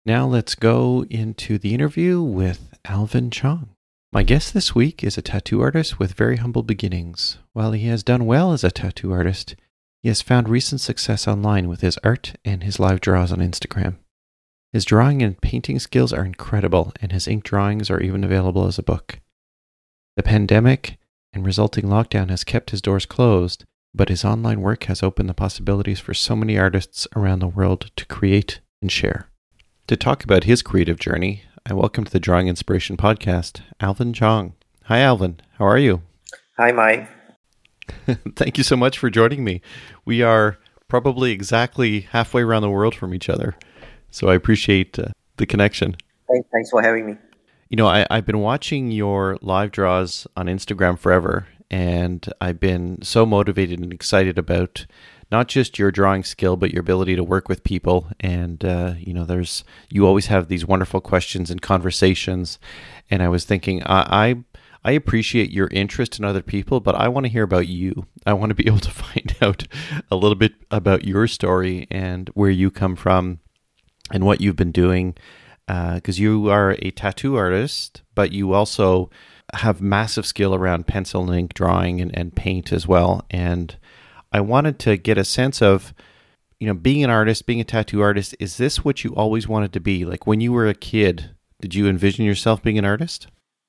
Now 0.09 0.25
let's 0.25 0.55
go 0.55 1.05
into 1.11 1.59
the 1.59 1.75
interview 1.75 2.19
with 2.19 2.73
Alvin 2.83 3.29
Chong. 3.29 3.75
My 4.11 4.23
guest 4.23 4.55
this 4.55 4.73
week 4.73 5.03
is 5.03 5.19
a 5.19 5.21
tattoo 5.21 5.61
artist 5.61 5.99
with 5.99 6.15
very 6.15 6.37
humble 6.37 6.63
beginnings. 6.63 7.37
While 7.53 7.73
he 7.73 7.85
has 7.89 8.01
done 8.01 8.25
well 8.25 8.51
as 8.51 8.63
a 8.63 8.71
tattoo 8.71 9.11
artist, 9.11 9.55
he 10.01 10.07
has 10.07 10.23
found 10.23 10.49
recent 10.49 10.81
success 10.81 11.27
online 11.27 11.67
with 11.67 11.81
his 11.81 11.99
art 12.03 12.33
and 12.43 12.63
his 12.63 12.79
live 12.79 13.01
draws 13.01 13.31
on 13.31 13.37
Instagram. 13.37 13.97
His 14.73 14.83
drawing 14.83 15.21
and 15.21 15.39
painting 15.41 15.77
skills 15.77 16.11
are 16.11 16.25
incredible, 16.25 16.91
and 16.99 17.11
his 17.11 17.27
ink 17.27 17.43
drawings 17.43 17.91
are 17.91 18.01
even 18.01 18.23
available 18.23 18.65
as 18.65 18.79
a 18.79 18.83
book. 18.83 19.19
The 20.15 20.23
pandemic 20.23 20.97
and 21.33 21.45
resulting 21.45 21.85
lockdown 21.85 22.31
has 22.31 22.43
kept 22.43 22.71
his 22.71 22.81
doors 22.81 23.05
closed, 23.05 23.63
but 23.93 24.09
his 24.09 24.25
online 24.25 24.61
work 24.61 24.85
has 24.85 25.03
opened 25.03 25.29
the 25.29 25.35
possibilities 25.35 25.99
for 25.99 26.15
so 26.15 26.35
many 26.35 26.57
artists 26.57 27.07
around 27.15 27.41
the 27.41 27.47
world 27.47 27.91
to 27.95 28.07
create 28.07 28.59
and 28.81 28.91
share. 28.91 29.29
To 29.89 29.97
talk 29.97 30.23
about 30.23 30.43
his 30.43 30.61
creative 30.61 30.99
journey, 30.99 31.45
I 31.65 31.73
welcome 31.73 32.03
to 32.03 32.11
the 32.11 32.19
Drawing 32.19 32.47
Inspiration 32.47 32.95
podcast, 32.95 33.61
Alvin 33.79 34.13
Chong. 34.13 34.53
Hi, 34.83 34.99
Alvin. 34.99 35.39
How 35.57 35.65
are 35.65 35.79
you? 35.79 36.03
Hi, 36.57 36.71
Mike. 36.71 37.09
Thank 38.35 38.59
you 38.59 38.63
so 38.63 38.77
much 38.77 38.99
for 38.99 39.09
joining 39.09 39.43
me. 39.43 39.63
We 40.05 40.21
are 40.21 40.59
probably 40.89 41.31
exactly 41.31 42.01
halfway 42.01 42.43
around 42.43 42.61
the 42.61 42.69
world 42.69 42.93
from 42.93 43.15
each 43.15 43.29
other, 43.29 43.55
so 44.11 44.29
I 44.29 44.35
appreciate 44.35 44.99
uh, 44.99 45.07
the 45.37 45.47
connection. 45.47 45.95
Thanks 46.51 46.69
for 46.69 46.83
having 46.83 47.07
me. 47.07 47.15
You 47.69 47.77
know, 47.77 47.87
I, 47.87 48.05
I've 48.11 48.27
been 48.27 48.41
watching 48.41 48.91
your 48.91 49.39
live 49.41 49.71
draws 49.71 50.27
on 50.37 50.45
Instagram 50.45 50.99
forever, 50.99 51.47
and 51.71 52.31
I've 52.39 52.59
been 52.59 53.01
so 53.01 53.25
motivated 53.25 53.79
and 53.79 53.91
excited 53.91 54.37
about 54.37 54.85
not 55.31 55.47
just 55.47 55.77
your 55.77 55.91
drawing 55.91 56.23
skill, 56.23 56.57
but 56.57 56.71
your 56.71 56.81
ability 56.81 57.15
to 57.15 57.23
work 57.23 57.47
with 57.47 57.63
people. 57.63 58.07
And 58.19 58.63
uh, 58.65 58.93
you 58.97 59.13
know, 59.13 59.25
there's 59.25 59.63
you 59.89 60.05
always 60.05 60.27
have 60.27 60.47
these 60.47 60.65
wonderful 60.65 61.01
questions 61.01 61.51
and 61.51 61.61
conversations. 61.61 62.59
And 63.11 63.21
I 63.21 63.29
was 63.29 63.45
thinking, 63.45 63.83
I, 63.83 64.29
I 64.29 64.43
I 64.83 64.91
appreciate 64.91 65.51
your 65.51 65.67
interest 65.67 66.19
in 66.19 66.25
other 66.25 66.41
people, 66.41 66.79
but 66.79 66.95
I 66.95 67.09
want 67.09 67.25
to 67.25 67.31
hear 67.31 67.43
about 67.43 67.67
you. 67.67 68.05
I 68.25 68.33
want 68.33 68.49
to 68.49 68.55
be 68.55 68.67
able 68.67 68.79
to 68.79 68.91
find 68.91 69.35
out 69.41 69.65
a 70.09 70.15
little 70.15 70.35
bit 70.35 70.53
about 70.71 71.05
your 71.05 71.27
story 71.27 71.87
and 71.91 72.29
where 72.29 72.49
you 72.49 72.71
come 72.71 72.95
from 72.95 73.39
and 74.11 74.25
what 74.25 74.41
you've 74.41 74.55
been 74.55 74.71
doing. 74.71 75.15
Because 75.67 76.19
uh, 76.19 76.23
you 76.23 76.49
are 76.49 76.75
a 76.79 76.89
tattoo 76.89 77.35
artist, 77.35 78.01
but 78.15 78.31
you 78.31 78.53
also 78.53 79.11
have 79.53 79.81
massive 79.81 80.25
skill 80.25 80.55
around 80.55 80.87
pencil 80.87 81.21
and 81.29 81.39
ink 81.39 81.53
drawing 81.53 82.01
and, 82.01 82.15
and 82.17 82.35
paint 82.35 82.71
as 82.71 82.87
well. 82.87 83.23
And 83.29 83.77
I 84.31 84.41
wanted 84.41 84.79
to 84.79 84.97
get 84.97 85.17
a 85.17 85.23
sense 85.23 85.61
of, 85.61 85.93
you 86.59 86.67
know, 86.67 86.73
being 86.73 87.03
an 87.03 87.09
artist, 87.09 87.45
being 87.45 87.61
a 87.61 87.63
tattoo 87.63 88.01
artist, 88.01 88.35
is 88.39 88.57
this 88.57 88.83
what 88.85 89.03
you 89.03 89.13
always 89.15 89.47
wanted 89.47 89.73
to 89.73 89.79
be? 89.79 90.05
Like 90.05 90.27
when 90.27 90.41
you 90.41 90.51
were 90.51 90.67
a 90.67 90.73
kid, 90.73 91.31
did 91.61 91.75
you 91.75 91.87
envision 91.87 92.25
yourself 92.25 92.61
being 92.61 92.77
an 92.77 92.85
artist? 92.85 93.27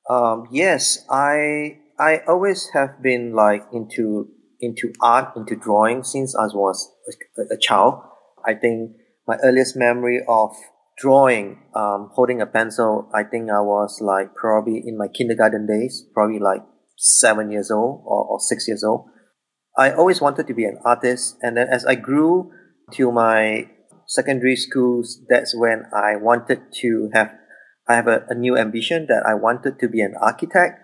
Um, 0.09 0.49
yes, 0.51 1.05
I 1.09 1.79
I 1.99 2.23
always 2.27 2.69
have 2.73 3.03
been 3.03 3.33
like 3.35 3.65
into 3.73 4.29
into 4.61 4.93
art, 5.01 5.37
into 5.37 5.57
drawing 5.57 6.03
since 6.03 6.35
I 6.35 6.47
was 6.47 6.91
a, 7.39 7.55
a 7.55 7.59
child. 7.59 8.03
I 8.45 8.55
think 8.55 8.93
my 9.27 9.37
earliest 9.43 9.77
memory 9.77 10.21
of 10.29 10.51
drawing, 10.99 11.63
um, 11.75 12.11
holding 12.13 12.41
a 12.41 12.47
pencil, 12.47 13.09
I 13.15 13.23
think 13.23 13.51
I 13.51 13.61
was 13.61 14.01
like 14.01 14.35
probably 14.35 14.83
in 14.85 14.99
my 14.99 15.09
kindergarten 15.09 15.67
days, 15.67 16.05
probably 16.13 16.39
like 16.39 16.63
seven 16.99 17.51
years 17.51 17.71
old 17.71 18.03
or, 18.05 18.25
or 18.25 18.41
six 18.41 18.69
years 18.69 18.85
old. 18.85 19.09
I 19.77 19.93
always 19.93 20.21
wanted 20.21 20.47
to 20.47 20.55
be 20.55 20.65
an 20.65 20.79
artist, 20.85 21.37
and 21.43 21.57
then 21.57 21.69
as 21.69 21.85
I 21.85 21.95
grew 21.95 22.51
to 22.93 23.13
my 23.13 23.71
secondary 24.07 24.57
schools, 24.57 25.23
that's 25.29 25.55
when 25.55 25.85
I 25.95 26.17
wanted 26.17 26.61
to 26.83 27.11
have 27.15 27.31
I 27.89 27.95
have 27.95 28.07
a, 28.07 28.25
a, 28.29 28.35
new 28.35 28.57
ambition 28.57 29.07
that 29.09 29.25
I 29.27 29.35
wanted 29.35 29.81
to 29.81 29.89
be 29.89 30.01
an 30.01 30.15
architect, 30.21 30.79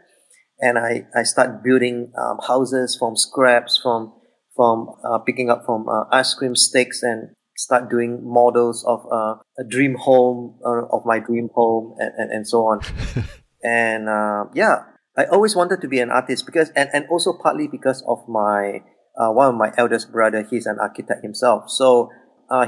and 0.60 0.78
I 0.78 1.06
I 1.14 1.22
start 1.24 1.62
building 1.62 2.12
um, 2.18 2.38
houses 2.46 2.96
from 2.98 3.16
scraps, 3.16 3.78
from 3.82 4.12
from 4.54 4.88
uh, 5.04 5.18
picking 5.18 5.50
up 5.50 5.64
from 5.66 5.88
uh, 5.88 6.04
ice 6.10 6.34
cream 6.34 6.54
sticks, 6.56 7.02
and 7.02 7.34
start 7.56 7.90
doing 7.90 8.22
models 8.22 8.84
of 8.86 9.04
uh, 9.10 9.34
a 9.58 9.64
dream 9.68 9.96
home 9.98 10.58
uh, 10.64 10.86
of 10.90 11.04
my 11.04 11.18
dream 11.18 11.50
home, 11.54 11.94
and, 11.98 12.12
and, 12.16 12.30
and 12.30 12.48
so 12.48 12.66
on. 12.66 12.80
and 13.64 14.08
uh, 14.08 14.44
yeah, 14.54 14.95
I 15.16 15.24
always 15.24 15.56
wanted 15.56 15.80
to 15.80 15.88
be 15.88 16.00
an 16.00 16.10
artist 16.10 16.46
because, 16.46 16.70
and, 16.76 16.90
and 16.92 17.06
also 17.10 17.32
partly 17.32 17.68
because 17.68 18.02
of 18.06 18.26
my 18.28 18.82
uh, 19.18 19.32
one 19.32 19.48
of 19.48 19.54
my 19.54 19.72
eldest 19.78 20.12
brother. 20.12 20.46
He's 20.48 20.66
an 20.66 20.78
architect 20.80 21.22
himself, 21.22 21.70
so. 21.70 22.10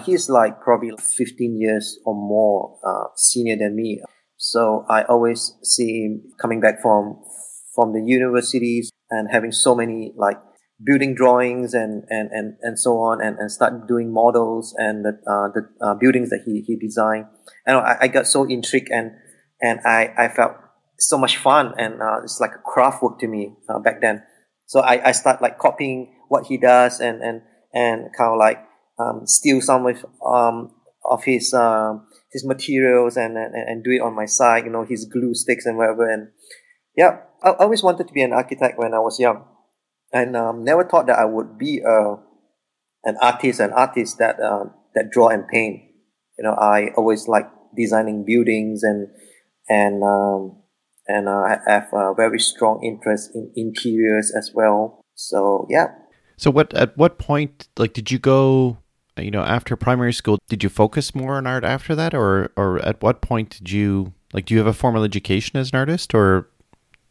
he's 0.03 0.29
like 0.29 0.59
probably 0.61 0.91
15 0.91 1.55
years 1.55 2.01
or 2.05 2.13
more 2.13 2.75
senior 3.15 3.55
than 3.55 3.77
me 3.77 4.03
so 4.39 4.87
I 4.89 5.03
always 5.03 5.55
see 5.63 6.05
him 6.05 6.23
coming 6.41 6.61
back 6.61 6.81
from 6.81 7.21
from 7.75 7.93
the 7.93 8.01
universities 8.01 8.91
and 9.11 9.29
having 9.31 9.53
so 9.53 9.75
many 9.75 10.15
like 10.17 10.39
building 10.83 11.15
drawings 11.15 11.75
and 11.75 12.05
and 12.09 12.31
and, 12.31 12.55
and 12.63 12.79
so 12.79 12.99
on 12.99 13.21
and, 13.21 13.37
and 13.39 13.51
start 13.51 13.89
doing 13.89 14.13
models 14.13 14.75
and 14.79 15.05
the 15.05 15.19
uh, 15.27 15.49
the 15.53 15.69
uh, 15.85 15.95
buildings 15.95 16.31
that 16.31 16.43
he 16.47 16.63
he 16.67 16.77
designed. 16.77 17.27
And 17.67 17.79
I, 17.79 17.97
I 18.03 18.09
got 18.09 18.29
so 18.29 18.45
intrigued 18.45 18.91
and 18.91 19.11
and 19.61 19.81
I 19.85 20.15
I 20.17 20.29
felt 20.29 20.53
so 20.99 21.17
much 21.17 21.37
fun 21.37 21.75
and 21.79 22.03
uh, 22.03 22.21
it's 22.23 22.41
like 22.41 22.53
a 22.55 22.59
craft 22.59 23.03
work 23.03 23.19
to 23.21 23.29
me 23.29 23.55
uh, 23.69 23.79
back 23.79 24.01
then. 24.01 24.23
So 24.67 24.81
I, 24.81 25.09
I 25.09 25.13
start 25.13 25.41
like 25.41 25.59
copying 25.59 26.15
what 26.29 26.47
he 26.47 26.59
does 26.59 27.01
and 27.01 27.23
and 27.23 27.43
and 27.73 28.11
kind 28.17 28.33
of 28.33 28.39
like 28.39 28.65
um, 28.99 29.27
steal 29.27 29.61
some 29.61 29.87
of 29.87 30.05
um, 30.25 30.73
of 31.05 31.25
his 31.25 31.55
um, 31.55 32.07
his 32.33 32.45
materials 32.45 33.17
and, 33.17 33.37
and 33.37 33.55
and 33.55 33.85
do 33.85 33.91
it 33.91 34.01
on 34.01 34.15
my 34.15 34.27
side. 34.27 34.65
You 34.65 34.71
know, 34.71 34.85
his 34.85 35.07
glue 35.07 35.35
sticks 35.35 35.67
and 35.67 35.77
whatever. 35.77 36.09
And 36.09 36.29
yeah, 36.97 37.21
I, 37.43 37.51
always 37.53 37.83
wanted 37.83 38.09
to 38.09 38.13
be 38.13 38.23
an 38.23 38.33
architect 38.33 38.79
when 38.79 38.95
I 38.95 38.99
was 38.99 39.19
young, 39.19 39.45
and 40.13 40.37
um, 40.37 40.65
never 40.65 40.85
thought 40.85 41.07
that 41.07 41.19
I 41.19 41.25
would 41.25 41.59
be 41.59 41.81
a 41.81 42.17
an 43.05 43.17
artist, 43.23 43.61
an 43.61 43.73
artist 43.73 44.19
that 44.19 44.41
uh, 44.41 44.65
that 44.95 45.11
draw 45.11 45.29
and 45.29 45.47
paint. 45.49 45.83
You 46.39 46.45
know, 46.45 46.55
I 46.55 46.91
always 46.97 47.29
like 47.29 47.49
designing 47.77 48.25
buildings 48.25 48.83
and 48.83 49.09
and 49.69 50.03
um, 50.03 50.58
and 51.09 51.29
uh, 51.29 51.33
I 51.33 51.59
have 51.67 51.89
a 51.93 52.15
very 52.15 52.39
strong 52.39 52.83
interest 52.85 53.31
in 53.35 53.51
interiors 53.57 54.33
as 54.37 54.53
well. 54.55 55.01
So 55.15 55.67
yeah. 55.69 55.89
So 56.37 56.51
what 56.51 56.73
at 56.75 56.97
what 56.97 57.19
point 57.19 57.69
like 57.77 57.93
did 57.93 58.11
you 58.11 58.19
go 58.19 58.79
you 59.23 59.31
know, 59.31 59.43
after 59.43 59.77
primary 59.77 60.13
school, 60.13 60.39
did 60.49 60.63
you 60.63 60.69
focus 60.69 61.15
more 61.15 61.37
on 61.37 61.47
art 61.47 61.65
after 61.65 61.95
that, 61.95 62.15
or 62.15 62.51
or 62.57 62.79
at 62.81 63.03
what 63.03 63.21
point 63.21 63.51
did 63.51 63.71
you 63.71 64.13
like? 64.33 64.47
Do 64.47 64.55
you 64.55 64.59
have 64.59 64.67
a 64.67 64.73
formal 64.73 65.05
education 65.05 65.59
as 65.59 65.71
an 65.73 65.79
artist, 65.79 66.15
or 66.15 66.49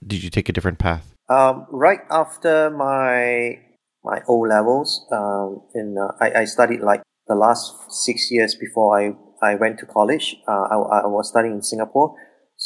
did 0.06 0.24
you 0.24 0.30
take 0.30 0.50
a 0.50 0.54
different 0.54 0.80
path? 0.80 1.14
Um, 1.30 1.66
right 1.70 2.00
after 2.10 2.70
my 2.70 3.60
my 4.04 4.22
O 4.28 4.40
levels, 4.40 5.06
um, 5.12 5.62
in 5.76 5.98
uh, 5.98 6.14
I, 6.20 6.42
I 6.42 6.46
studied 6.46 6.82
like 6.82 7.02
the 7.28 7.36
last 7.36 7.74
six 7.90 8.32
years 8.32 8.56
before 8.56 9.00
I 9.00 9.12
I 9.42 9.56
went 9.56 9.80
to 9.80 9.86
college. 9.86 10.36
Uh, 10.48 10.68
I, 10.72 10.76
I 11.04 11.08
was 11.08 11.30
studying 11.30 11.56
in 11.56 11.62
Singapore. 11.62 12.16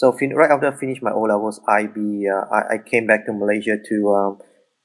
So 0.01 0.09
fin- 0.17 0.33
right 0.33 0.49
after 0.49 0.73
I 0.73 0.75
finished 0.75 1.05
my 1.05 1.13
O 1.13 1.29
levels, 1.29 1.61
I 1.69 1.85
be 1.85 2.25
uh, 2.25 2.49
I, 2.49 2.75
I 2.75 2.77
came 2.81 3.05
back 3.05 3.29
to 3.29 3.33
Malaysia 3.37 3.77
to 3.77 3.95
um, 4.17 4.31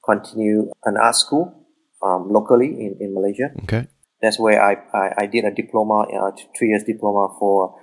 continue 0.04 0.68
an 0.84 1.00
art 1.00 1.16
school 1.16 1.64
um, 2.04 2.28
locally 2.28 2.68
in, 2.84 3.00
in 3.00 3.16
Malaysia. 3.16 3.56
Okay 3.64 3.88
that's 4.22 4.38
where 4.38 4.62
I, 4.62 4.76
I, 4.94 5.12
I 5.18 5.26
did 5.26 5.44
a 5.44 5.50
diploma, 5.50 6.06
uh, 6.08 6.32
three 6.56 6.68
years 6.68 6.84
diploma 6.84 7.34
for 7.38 7.78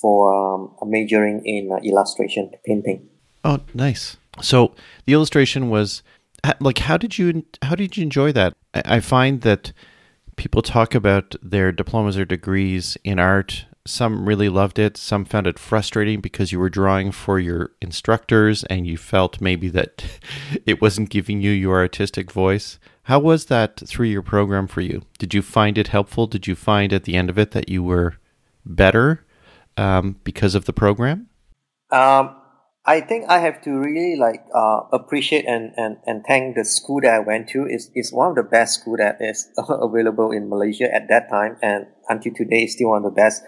for 0.00 0.32
um, 0.32 0.74
majoring 0.88 1.42
in 1.44 1.70
uh, 1.70 1.76
illustration 1.84 2.50
painting. 2.64 3.08
Oh, 3.44 3.60
nice. 3.74 4.16
So 4.40 4.74
the 5.04 5.12
illustration 5.12 5.68
was 5.68 6.02
like, 6.60 6.78
how 6.78 6.96
did 6.96 7.18
you 7.18 7.44
how 7.62 7.74
did 7.74 7.96
you 7.96 8.02
enjoy 8.02 8.32
that? 8.32 8.54
I 8.72 9.00
find 9.00 9.42
that 9.42 9.72
people 10.36 10.62
talk 10.62 10.94
about 10.94 11.34
their 11.42 11.70
diplomas 11.72 12.16
or 12.16 12.24
degrees 12.24 12.96
in 13.04 13.18
art. 13.18 13.66
Some 13.86 14.28
really 14.28 14.48
loved 14.48 14.78
it. 14.78 14.96
Some 14.96 15.24
found 15.24 15.46
it 15.46 15.58
frustrating 15.58 16.20
because 16.20 16.52
you 16.52 16.58
were 16.58 16.68
drawing 16.68 17.12
for 17.12 17.38
your 17.38 17.72
instructors 17.80 18.62
and 18.64 18.86
you 18.86 18.98
felt 18.98 19.40
maybe 19.40 19.68
that 19.70 20.04
it 20.66 20.82
wasn't 20.82 21.10
giving 21.10 21.40
you 21.40 21.50
your 21.50 21.78
artistic 21.78 22.30
voice. 22.30 22.78
How 23.04 23.18
was 23.18 23.46
that 23.46 23.80
three 23.86 24.10
year 24.10 24.22
program 24.22 24.66
for 24.66 24.82
you? 24.82 25.02
Did 25.18 25.34
you 25.34 25.42
find 25.42 25.78
it 25.78 25.88
helpful? 25.88 26.26
Did 26.26 26.46
you 26.46 26.54
find 26.54 26.92
at 26.92 27.04
the 27.04 27.16
end 27.16 27.30
of 27.30 27.38
it 27.38 27.52
that 27.52 27.68
you 27.68 27.82
were 27.82 28.16
better 28.64 29.24
um, 29.76 30.16
because 30.24 30.54
of 30.54 30.66
the 30.66 30.72
program? 30.72 31.28
Um, 31.90 32.36
I 32.84 33.00
think 33.00 33.28
I 33.28 33.38
have 33.40 33.60
to 33.62 33.72
really 33.72 34.16
like 34.16 34.44
uh, 34.54 34.80
appreciate 34.92 35.46
and, 35.46 35.72
and, 35.76 35.98
and 36.06 36.24
thank 36.26 36.56
the 36.56 36.64
school 36.64 37.00
that 37.02 37.12
I 37.12 37.18
went 37.18 37.48
to. 37.50 37.66
is 37.66 37.90
is 37.94 38.12
one 38.12 38.30
of 38.30 38.36
the 38.36 38.42
best 38.42 38.80
school 38.80 38.96
that 38.96 39.18
is 39.20 39.48
available 39.58 40.32
in 40.32 40.48
Malaysia 40.48 40.92
at 40.92 41.08
that 41.08 41.28
time, 41.30 41.56
and 41.62 41.86
until 42.08 42.32
today, 42.34 42.64
is 42.64 42.72
still 42.72 42.90
one 42.90 43.04
of 43.04 43.14
the 43.14 43.20
best 43.20 43.42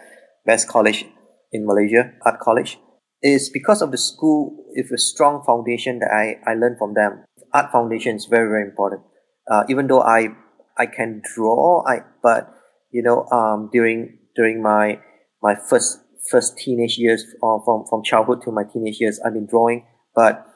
best 0.45 0.69
college 0.69 1.07
in 1.53 1.67
Malaysia, 1.67 2.13
art 2.25 2.41
college. 2.41 2.79
Is 3.23 3.51
because 3.51 3.83
of 3.83 3.93
the 3.93 3.99
school 3.99 4.67
with 4.75 4.91
a 4.91 4.99
strong 4.99 5.45
foundation 5.47 6.01
that 6.01 6.11
I, 6.11 6.43
I 6.51 6.55
learned 6.55 6.79
from 6.79 6.95
them. 6.95 7.25
Art 7.55 7.71
foundation 7.71 8.17
is 8.17 8.27
very 8.27 8.49
very 8.49 8.67
important. 8.67 9.03
Uh, 9.49 9.63
even 9.69 9.87
though 9.87 10.03
I 10.03 10.35
I 10.77 10.87
can 10.87 11.23
draw, 11.35 11.85
I 11.87 12.01
but 12.23 12.51
you 12.91 13.03
know 13.03 13.27
um, 13.31 13.71
during 13.73 14.19
during 14.35 14.61
my 14.61 14.99
my 15.41 15.55
first 15.55 16.01
first 16.31 16.59
teenage 16.59 16.99
years, 16.99 17.25
or 17.43 17.61
uh, 17.61 17.65
from, 17.65 17.85
from 17.89 18.03
childhood 18.03 18.43
to 18.43 18.51
my 18.51 18.63
teenage 18.65 18.99
years, 19.01 19.21
I've 19.25 19.35
been 19.35 19.47
drawing. 19.47 19.87
But 20.15 20.47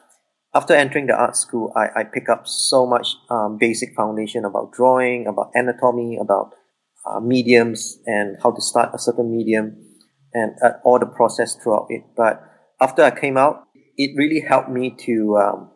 after 0.53 0.73
entering 0.73 1.07
the 1.07 1.13
art 1.13 1.35
school, 1.35 1.71
I, 1.75 2.01
I 2.01 2.03
pick 2.03 2.29
up 2.29 2.47
so 2.47 2.85
much 2.85 3.15
um, 3.29 3.57
basic 3.59 3.95
foundation 3.95 4.45
about 4.45 4.71
drawing, 4.71 5.27
about 5.27 5.51
anatomy, 5.53 6.17
about 6.19 6.53
uh, 7.09 7.19
mediums, 7.19 7.99
and 8.05 8.37
how 8.43 8.51
to 8.51 8.61
start 8.61 8.93
a 8.93 8.99
certain 8.99 9.31
medium, 9.31 9.77
and 10.33 10.51
uh, 10.63 10.71
all 10.83 10.99
the 10.99 11.05
process 11.05 11.55
throughout 11.55 11.87
it. 11.89 12.03
But 12.15 12.41
after 12.81 13.03
I 13.03 13.11
came 13.11 13.37
out, 13.37 13.63
it 13.95 14.11
really 14.15 14.41
helped 14.41 14.69
me 14.69 14.95
to 15.05 15.37
um, 15.37 15.71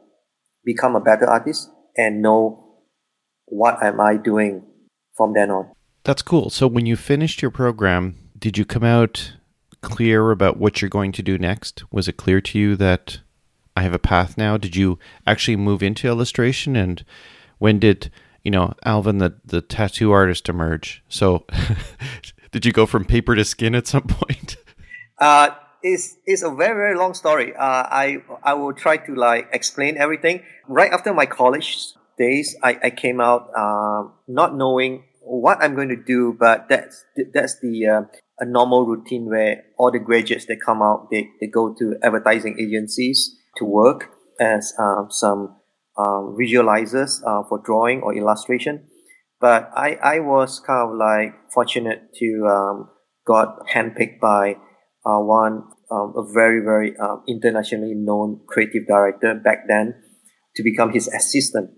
become 0.64 0.96
a 0.96 1.02
better 1.02 1.28
artist 1.28 1.70
and 1.98 2.22
know 2.22 2.78
what 3.46 3.82
am 3.84 4.00
I 4.00 4.18
doing 4.18 4.64
from 5.16 5.34
then 5.34 5.52
on. 5.52 5.72
That's 6.04 6.22
cool. 6.22 6.50
So 6.50 6.68
when 6.68 6.86
you 6.86 6.96
finished 6.96 7.42
your 7.42 7.52
program, 7.52 8.16
did 8.38 8.58
you 8.58 8.66
come 8.66 8.84
out 8.84 9.34
clear 9.82 10.32
about 10.32 10.58
what 10.58 10.82
you're 10.82 10.90
going 10.90 11.12
to 11.12 11.24
do 11.24 11.38
next? 11.38 11.84
Was 11.92 12.08
it 12.08 12.18
clear 12.18 12.42
to 12.42 12.60
you 12.60 12.76
that 12.76 13.20
I 13.76 13.82
have 13.82 13.94
a 13.94 14.00
path 14.00 14.38
now? 14.38 14.58
Did 14.58 14.76
you 14.76 15.00
actually 15.28 15.58
move 15.58 15.84
into 15.84 16.08
illustration? 16.08 16.76
And 16.76 17.04
when 17.58 17.80
did, 17.80 18.12
you 18.44 18.52
know, 18.52 18.74
Alvin, 18.86 19.20
the, 19.20 19.36
the 19.46 19.62
tattoo 19.62 20.12
artist, 20.12 20.50
emerge? 20.50 21.04
So 21.10 21.46
did 22.52 22.66
you 22.66 22.72
go 22.72 22.86
from 22.86 23.06
paper 23.06 23.36
to 23.36 23.46
skin 23.46 23.76
at 23.76 23.88
some 23.88 24.04
point? 24.04 24.58
Uh, 25.20 25.54
it's, 25.84 26.18
it's 26.26 26.42
a 26.42 26.50
very, 26.50 26.74
very 26.74 26.98
long 26.98 27.14
story. 27.14 27.54
Uh, 27.56 27.60
I, 27.60 28.24
I 28.42 28.56
will 28.56 28.74
try 28.74 28.98
to 28.98 29.14
like 29.14 29.50
explain 29.54 29.96
everything. 29.96 30.42
Right 30.68 30.92
after 30.92 31.14
my 31.14 31.28
college 31.28 31.94
days, 32.18 32.56
I, 32.64 32.80
I 32.86 32.90
came 32.90 33.22
out 33.22 33.52
uh, 33.56 34.10
not 34.28 34.56
knowing 34.56 35.04
what 35.20 35.60
I'm 35.62 35.76
going 35.76 35.90
to 35.90 35.96
do, 35.96 36.36
but 36.40 36.68
that's 36.70 37.06
that's 37.34 37.60
the 37.60 37.86
uh, 37.86 38.02
a 38.40 38.46
normal 38.46 38.86
routine 38.86 39.26
where 39.30 39.64
all 39.78 39.92
the 39.92 40.00
graduates 40.00 40.46
that 40.48 40.60
come 40.66 40.82
out, 40.82 41.10
they, 41.12 41.30
they 41.40 41.48
go 41.48 41.74
to 41.76 41.96
advertising 42.02 42.58
agencies 42.60 43.38
to 43.58 43.66
work 43.66 44.10
as 44.40 44.74
um, 44.80 45.08
some 45.12 45.56
um, 45.98 46.36
visualizers 46.40 47.22
uh, 47.26 47.44
for 47.48 47.62
drawing 47.64 48.02
or 48.02 48.16
illustration. 48.16 48.88
But 49.40 49.70
I, 49.76 49.98
I 50.04 50.20
was 50.20 50.60
kind 50.60 50.90
of 50.90 50.98
like 50.98 51.34
fortunate 51.52 52.14
to 52.16 52.48
um, 52.48 52.90
got 53.26 53.68
handpicked 53.74 54.20
by 54.20 54.58
uh, 55.06 55.20
one 55.20 55.64
um, 55.92 56.14
a 56.16 56.24
very 56.32 56.64
very 56.64 56.96
um, 56.98 57.24
internationally 57.28 57.94
known 57.96 58.42
creative 58.48 58.88
director 58.88 59.34
back 59.34 59.68
then 59.68 59.96
to 60.56 60.64
become 60.64 60.92
his 60.94 61.08
assistant. 61.08 61.72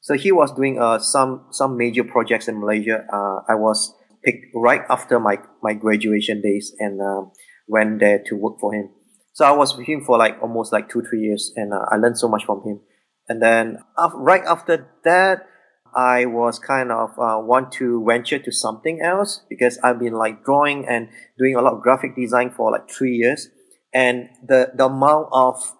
So 0.00 0.14
he 0.14 0.32
was 0.32 0.52
doing 0.52 0.78
uh, 0.78 0.98
some 0.98 1.46
some 1.50 1.78
major 1.78 2.04
projects 2.04 2.48
in 2.48 2.60
Malaysia. 2.60 3.06
Uh, 3.10 3.40
I 3.48 3.54
was 3.54 3.94
picked 4.24 4.46
right 4.54 4.82
after 4.88 5.20
my, 5.20 5.38
my 5.62 5.74
graduation 5.74 6.40
days 6.40 6.74
and 6.78 7.00
uh, 7.00 7.28
went 7.68 8.00
there 8.00 8.22
to 8.26 8.36
work 8.36 8.54
for 8.60 8.74
him. 8.74 8.88
So 9.34 9.44
I 9.44 9.52
was 9.52 9.76
with 9.76 9.86
him 9.86 10.02
for 10.04 10.16
like 10.16 10.36
almost 10.40 10.72
like 10.72 10.88
two, 10.88 11.02
three 11.02 11.20
years 11.20 11.52
and 11.56 11.72
uh, 11.72 11.84
I 11.90 11.96
learned 11.96 12.18
so 12.18 12.28
much 12.28 12.44
from 12.44 12.62
him. 12.64 12.80
And 13.28 13.40
then 13.42 13.78
uh, 13.96 14.10
right 14.14 14.42
after 14.46 14.88
that, 15.04 15.46
I 15.94 16.26
was 16.26 16.58
kind 16.58 16.90
of 16.90 17.10
uh, 17.10 17.38
want 17.38 17.72
to 17.72 18.04
venture 18.06 18.38
to 18.38 18.50
something 18.52 19.00
else 19.00 19.42
because 19.48 19.78
I've 19.82 20.00
been 20.00 20.14
like 20.14 20.44
drawing 20.44 20.86
and 20.88 21.08
doing 21.38 21.54
a 21.54 21.62
lot 21.62 21.74
of 21.74 21.82
graphic 21.82 22.16
design 22.16 22.50
for 22.50 22.72
like 22.72 22.90
three 22.90 23.14
years. 23.14 23.48
And 23.92 24.28
the, 24.44 24.72
the 24.74 24.86
amount 24.86 25.28
of 25.32 25.72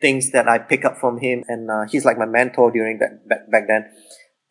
things 0.00 0.30
that 0.30 0.48
I 0.48 0.58
pick 0.58 0.84
up 0.84 0.96
from 0.98 1.18
him 1.18 1.44
and 1.46 1.70
uh, 1.70 1.84
he's 1.90 2.06
like 2.06 2.16
my 2.16 2.24
mentor 2.24 2.70
during 2.70 2.98
that 3.00 3.28
back, 3.28 3.50
back 3.50 3.64
then. 3.68 3.90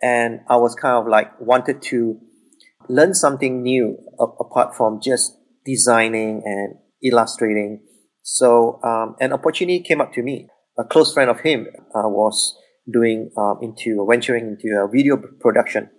And 0.02 0.41
I 0.47 0.58
was 0.58 0.75
kind 0.75 0.95
of 0.95 1.08
like 1.08 1.41
wanted 1.41 1.82
to 1.84 2.19
learn 2.88 3.13
something 3.13 3.63
new 3.63 3.97
apart 4.19 4.75
from 4.75 4.99
just 5.02 5.36
designing 5.65 6.43
and 6.45 6.75
illustrating. 7.04 7.82
So 8.21 8.80
um, 8.84 9.15
an 9.19 9.34
opportunity 9.34 9.82
came 9.82 10.02
up 10.02 10.13
to 10.13 10.21
me. 10.21 10.49
A 10.80 10.84
close 10.84 11.13
friend 11.13 11.30
of 11.30 11.42
him 11.42 11.68
uh, 11.94 12.08
was 12.08 12.56
doing 12.92 13.32
um, 13.38 13.60
into 13.62 14.06
venturing 14.10 14.48
into 14.48 14.68
a 14.80 14.88
video 14.88 15.18
production, 15.39 15.89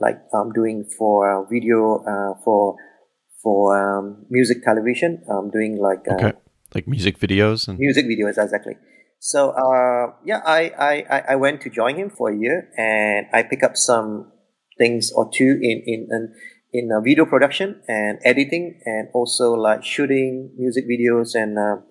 like 0.00 0.18
um, 0.34 0.52
doing 0.52 0.84
for 0.84 1.46
video 1.50 2.04
uh, 2.04 2.34
for 2.44 2.76
for 3.42 3.72
um, 3.72 4.26
music 4.28 4.62
television. 4.62 5.22
Um, 5.30 5.50
doing 5.50 5.80
like 5.80 6.06
uh, 6.10 6.14
okay. 6.14 6.32
like 6.74 6.86
music 6.86 7.18
videos 7.18 7.68
and 7.68 7.78
music 7.78 8.04
videos 8.06 8.36
exactly. 8.36 8.76
So 9.18 9.50
uh, 9.50 10.12
yeah, 10.24 10.42
I, 10.44 10.70
I 10.78 11.22
I 11.32 11.36
went 11.36 11.60
to 11.62 11.70
join 11.70 11.96
him 11.96 12.10
for 12.10 12.30
a 12.30 12.36
year, 12.36 12.70
and 12.76 13.26
I 13.32 13.42
pick 13.42 13.64
up 13.64 13.76
some 13.76 14.30
things 14.76 15.10
or 15.10 15.30
two 15.32 15.58
in 15.60 15.82
in 15.86 16.08
in, 16.10 16.34
in 16.72 16.92
uh, 16.92 17.00
video 17.00 17.24
production 17.24 17.82
and 17.88 18.18
editing, 18.24 18.80
and 18.84 19.08
also 19.14 19.54
like 19.54 19.82
shooting 19.84 20.52
music 20.56 20.84
videos 20.84 21.34
and 21.34 21.58
uh, 21.58 21.82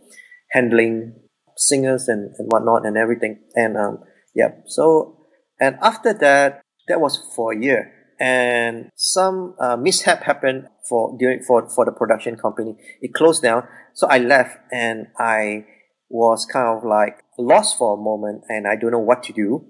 handling 0.51 1.15
singers 1.57 2.07
and, 2.07 2.33
and 2.37 2.47
whatnot 2.51 2.85
and 2.85 2.97
everything. 2.97 3.39
And 3.55 3.77
um, 3.77 3.99
yeah, 4.33 4.51
so 4.67 5.27
and 5.59 5.77
after 5.81 6.13
that, 6.13 6.61
that 6.87 7.01
was 7.01 7.17
for 7.35 7.53
a 7.53 7.59
year, 7.59 7.91
and 8.19 8.89
some 8.95 9.55
uh, 9.59 9.75
mishap 9.75 10.23
happened 10.23 10.67
for 10.87 11.17
during 11.17 11.41
for 11.43 11.67
for 11.69 11.85
the 11.85 11.91
production 11.91 12.37
company. 12.37 12.75
It 13.01 13.13
closed 13.13 13.43
down, 13.43 13.67
so 13.93 14.07
I 14.07 14.19
left 14.19 14.57
and 14.71 15.07
I 15.19 15.65
was 16.09 16.45
kind 16.45 16.67
of 16.67 16.85
like 16.85 17.19
lost 17.37 17.77
for 17.77 17.97
a 17.97 18.01
moment, 18.01 18.43
and 18.47 18.67
I 18.67 18.75
don't 18.75 18.91
know 18.91 18.99
what 18.99 19.23
to 19.23 19.33
do 19.33 19.65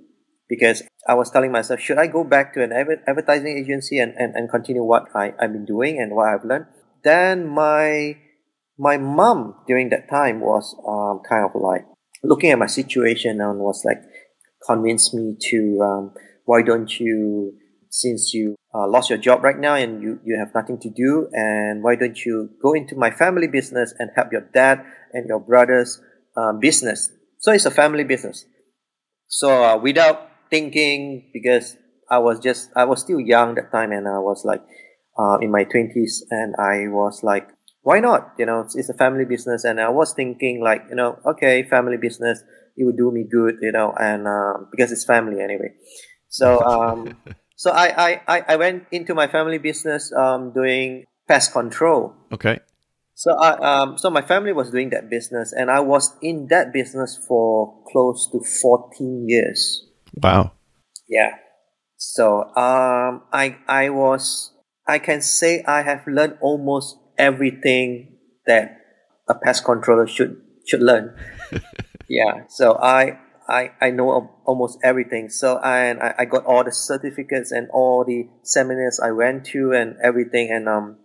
because 0.48 0.84
I 1.08 1.14
was 1.14 1.32
telling 1.32 1.52
myself, 1.52 1.80
should 1.80 1.98
I 1.98 2.08
go 2.08 2.24
back 2.24 2.54
to 2.54 2.64
an 2.64 2.72
advertising 2.72 3.58
agency 3.58 4.00
and, 4.00 4.14
and, 4.18 4.36
and 4.36 4.50
continue 4.50 4.84
what 4.84 5.06
I, 5.16 5.34
I've 5.40 5.54
been 5.54 5.66
doing 5.66 6.00
and 6.00 6.16
what 6.16 6.28
I've 6.28 6.46
learned? 6.46 6.66
Then 7.04 7.48
my 7.48 8.18
my 8.78 8.98
mom 8.98 9.56
during 9.68 9.90
that 9.90 10.10
time 10.10 10.40
was 10.40 10.76
um, 10.88 11.22
kind 11.28 11.46
of 11.46 11.60
like 11.60 11.86
looking 12.24 12.52
at 12.52 12.60
my 12.60 12.68
situation 12.68 13.42
and 13.42 13.60
was 13.60 13.84
like 13.86 14.02
convinced 14.66 15.14
me 15.14 15.36
to 15.40 15.80
um, 15.82 16.14
why 16.46 16.62
don't 16.62 17.00
you 17.00 17.54
since 17.90 18.34
you 18.34 18.56
uh, 18.74 18.88
lost 18.88 19.10
your 19.10 19.18
job 19.18 19.44
right 19.44 19.58
now 19.58 19.76
and 19.76 20.02
you, 20.02 20.20
you 20.24 20.38
have 20.38 20.54
nothing 20.54 20.78
to 20.80 20.90
do 20.90 21.28
and 21.34 21.84
why 21.84 21.96
don't 21.96 22.26
you 22.26 22.50
go 22.62 22.74
into 22.74 22.96
my 22.96 23.10
family 23.10 23.48
business 23.48 23.94
and 23.98 24.12
help 24.16 24.32
your 24.32 24.48
dad 24.54 24.84
and 25.14 25.28
your 25.28 25.40
brother's 25.40 26.02
uh, 26.36 26.54
business? 26.54 27.10
So 27.40 27.52
it's 27.52 27.66
a 27.66 27.72
family 27.72 28.04
business. 28.04 28.46
So 29.28 29.64
uh, 29.64 29.78
without 29.78 30.30
thinking 30.50 31.30
because 31.34 31.78
I 32.10 32.20
was 32.20 32.40
just 32.40 32.70
I 32.76 32.86
was 32.86 33.02
still 33.02 33.20
young 33.20 33.56
that 33.56 33.72
time 33.72 33.92
and 33.92 34.08
I 34.08 34.20
was 34.20 34.46
like 34.46 34.62
uh, 35.18 35.38
in 35.42 35.52
my 35.52 35.64
twenties 35.64 36.24
and 36.30 36.56
I 36.60 36.88
was 36.88 37.24
like 37.24 37.50
why 37.82 38.00
not? 38.00 38.34
You 38.38 38.46
know 38.46 38.62
it's, 38.62 38.76
it's, 38.76 38.90
a 38.90 38.94
family 38.94 39.26
business 39.26 39.64
and 39.64 39.80
I 39.80 39.90
was 39.90 40.14
thinking 40.14 40.62
like 40.62 40.84
you 40.90 40.96
know 40.96 41.20
okay 41.26 41.64
family 41.64 41.98
business 41.98 42.44
it 42.76 42.86
would 42.86 42.98
do 42.98 43.12
me 43.12 43.26
good 43.30 43.56
you 43.62 43.72
know 43.72 43.94
and 44.00 44.28
uh, 44.28 44.66
because 44.72 44.92
it's 44.92 45.06
family 45.06 45.42
anyway. 45.42 45.70
So 46.30 46.62
um, 46.64 47.18
so 47.56 47.72
I, 47.72 48.22
I 48.28 48.44
I 48.48 48.56
went 48.56 48.86
into 48.92 49.16
my 49.16 49.28
family 49.28 49.58
business 49.58 50.12
um, 50.14 50.54
doing 50.54 51.06
pest 51.28 51.54
control. 51.54 52.14
Okay. 52.32 52.60
So 53.18 53.34
I 53.34 53.58
um 53.58 53.98
so 53.98 54.12
my 54.12 54.22
family 54.22 54.54
was 54.54 54.70
doing 54.70 54.92
that 54.92 55.10
business 55.10 55.52
and 55.52 55.72
I 55.72 55.80
was 55.80 56.16
in 56.22 56.48
that 56.50 56.72
business 56.72 57.18
for 57.28 57.82
close 57.92 58.30
to 58.32 58.40
14 58.62 59.26
years. 59.28 59.88
Wow. 60.22 60.52
Yeah. 61.10 61.32
So 61.98 62.44
um, 62.54 63.24
I 63.34 63.58
I 63.68 63.90
was 63.90 64.54
I 64.88 65.00
can 65.00 65.22
say 65.22 65.64
I 65.66 65.82
have 65.82 66.06
learned 66.06 66.38
almost 66.42 66.98
everything 67.18 68.18
that 68.46 68.82
a 69.28 69.36
pest 69.36 69.66
controller 69.66 70.08
should 70.08 70.42
should 70.66 70.82
learn. 70.82 71.16
yeah. 72.10 72.48
So 72.50 72.78
I 72.78 73.20
I 73.48 73.72
I 73.82 73.92
know 73.92 74.40
almost 74.46 74.80
everything. 74.84 75.30
So 75.30 75.60
and 75.64 76.02
I, 76.02 76.16
I 76.20 76.26
got 76.26 76.46
all 76.46 76.64
the 76.64 76.72
certificates 76.72 77.52
and 77.52 77.70
all 77.72 78.04
the 78.06 78.28
seminars 78.44 79.00
I 79.00 79.12
went 79.12 79.46
to 79.48 79.72
and 79.74 79.96
everything 80.04 80.52
and 80.52 80.68
um 80.68 80.98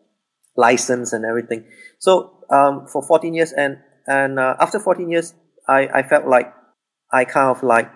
license 0.57 1.13
and 1.13 1.25
everything. 1.25 1.65
So 1.99 2.45
um 2.51 2.87
for 2.87 3.03
14 3.03 3.35
years 3.35 3.53
and 3.53 3.79
and 4.07 4.39
uh, 4.39 4.57
after 4.59 4.79
14 4.79 5.11
years 5.11 5.35
I 5.69 5.89
I 5.95 6.03
felt 6.03 6.27
like 6.27 6.53
I 7.13 7.25
kind 7.25 7.55
of 7.55 7.63
like 7.63 7.91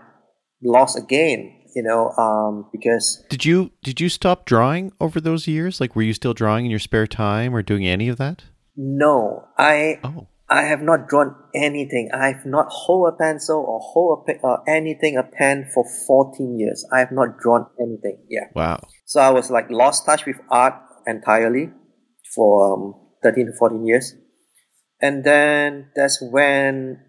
lost 0.63 0.99
again 0.99 1.56
you 1.77 1.83
know 1.83 2.11
um, 2.13 2.67
because 2.73 3.23
did 3.29 3.45
you 3.45 3.71
did 3.83 4.01
you 4.01 4.09
stop 4.09 4.47
drawing 4.47 4.93
over 4.99 5.21
those 5.21 5.47
years 5.47 5.81
like 5.81 5.95
were 5.95 6.03
you 6.03 6.15
still 6.15 6.35
drawing 6.35 6.65
in 6.65 6.71
your 6.71 6.81
spare 6.81 7.07
time 7.07 7.55
or 7.55 7.63
doing 7.63 7.87
any 7.87 8.09
of 8.09 8.17
that 8.17 8.45
no 8.77 9.47
i 9.59 10.01
oh. 10.03 10.27
I 10.49 10.63
have 10.63 10.81
not 10.81 11.09
drawn 11.09 11.35
anything. 11.57 12.11
I 12.15 12.29
have 12.29 12.47
not 12.47 12.67
hold 12.69 13.13
a 13.13 13.17
pencil 13.17 13.65
or 13.67 13.81
hold 13.81 14.29
a 14.29 14.47
uh, 14.47 14.63
anything, 14.69 15.17
a 15.17 15.25
pen 15.25 15.69
for 15.75 15.85
14 16.07 16.57
years. 16.57 16.87
I 16.93 17.01
have 17.01 17.11
not 17.11 17.39
drawn 17.41 17.67
anything. 17.81 18.19
Yeah. 18.29 18.45
Wow. 18.55 18.79
So 19.07 19.21
I 19.21 19.31
was 19.31 19.51
like 19.51 19.69
lost 19.71 20.07
touch 20.07 20.25
with 20.25 20.37
art 20.49 20.75
entirely 21.05 21.71
for 22.33 22.75
um, 22.75 22.95
13 23.25 23.47
to 23.47 23.53
14 23.59 23.85
years. 23.87 24.15
And 25.03 25.25
then 25.25 25.91
that's 25.97 26.23
when 26.23 27.03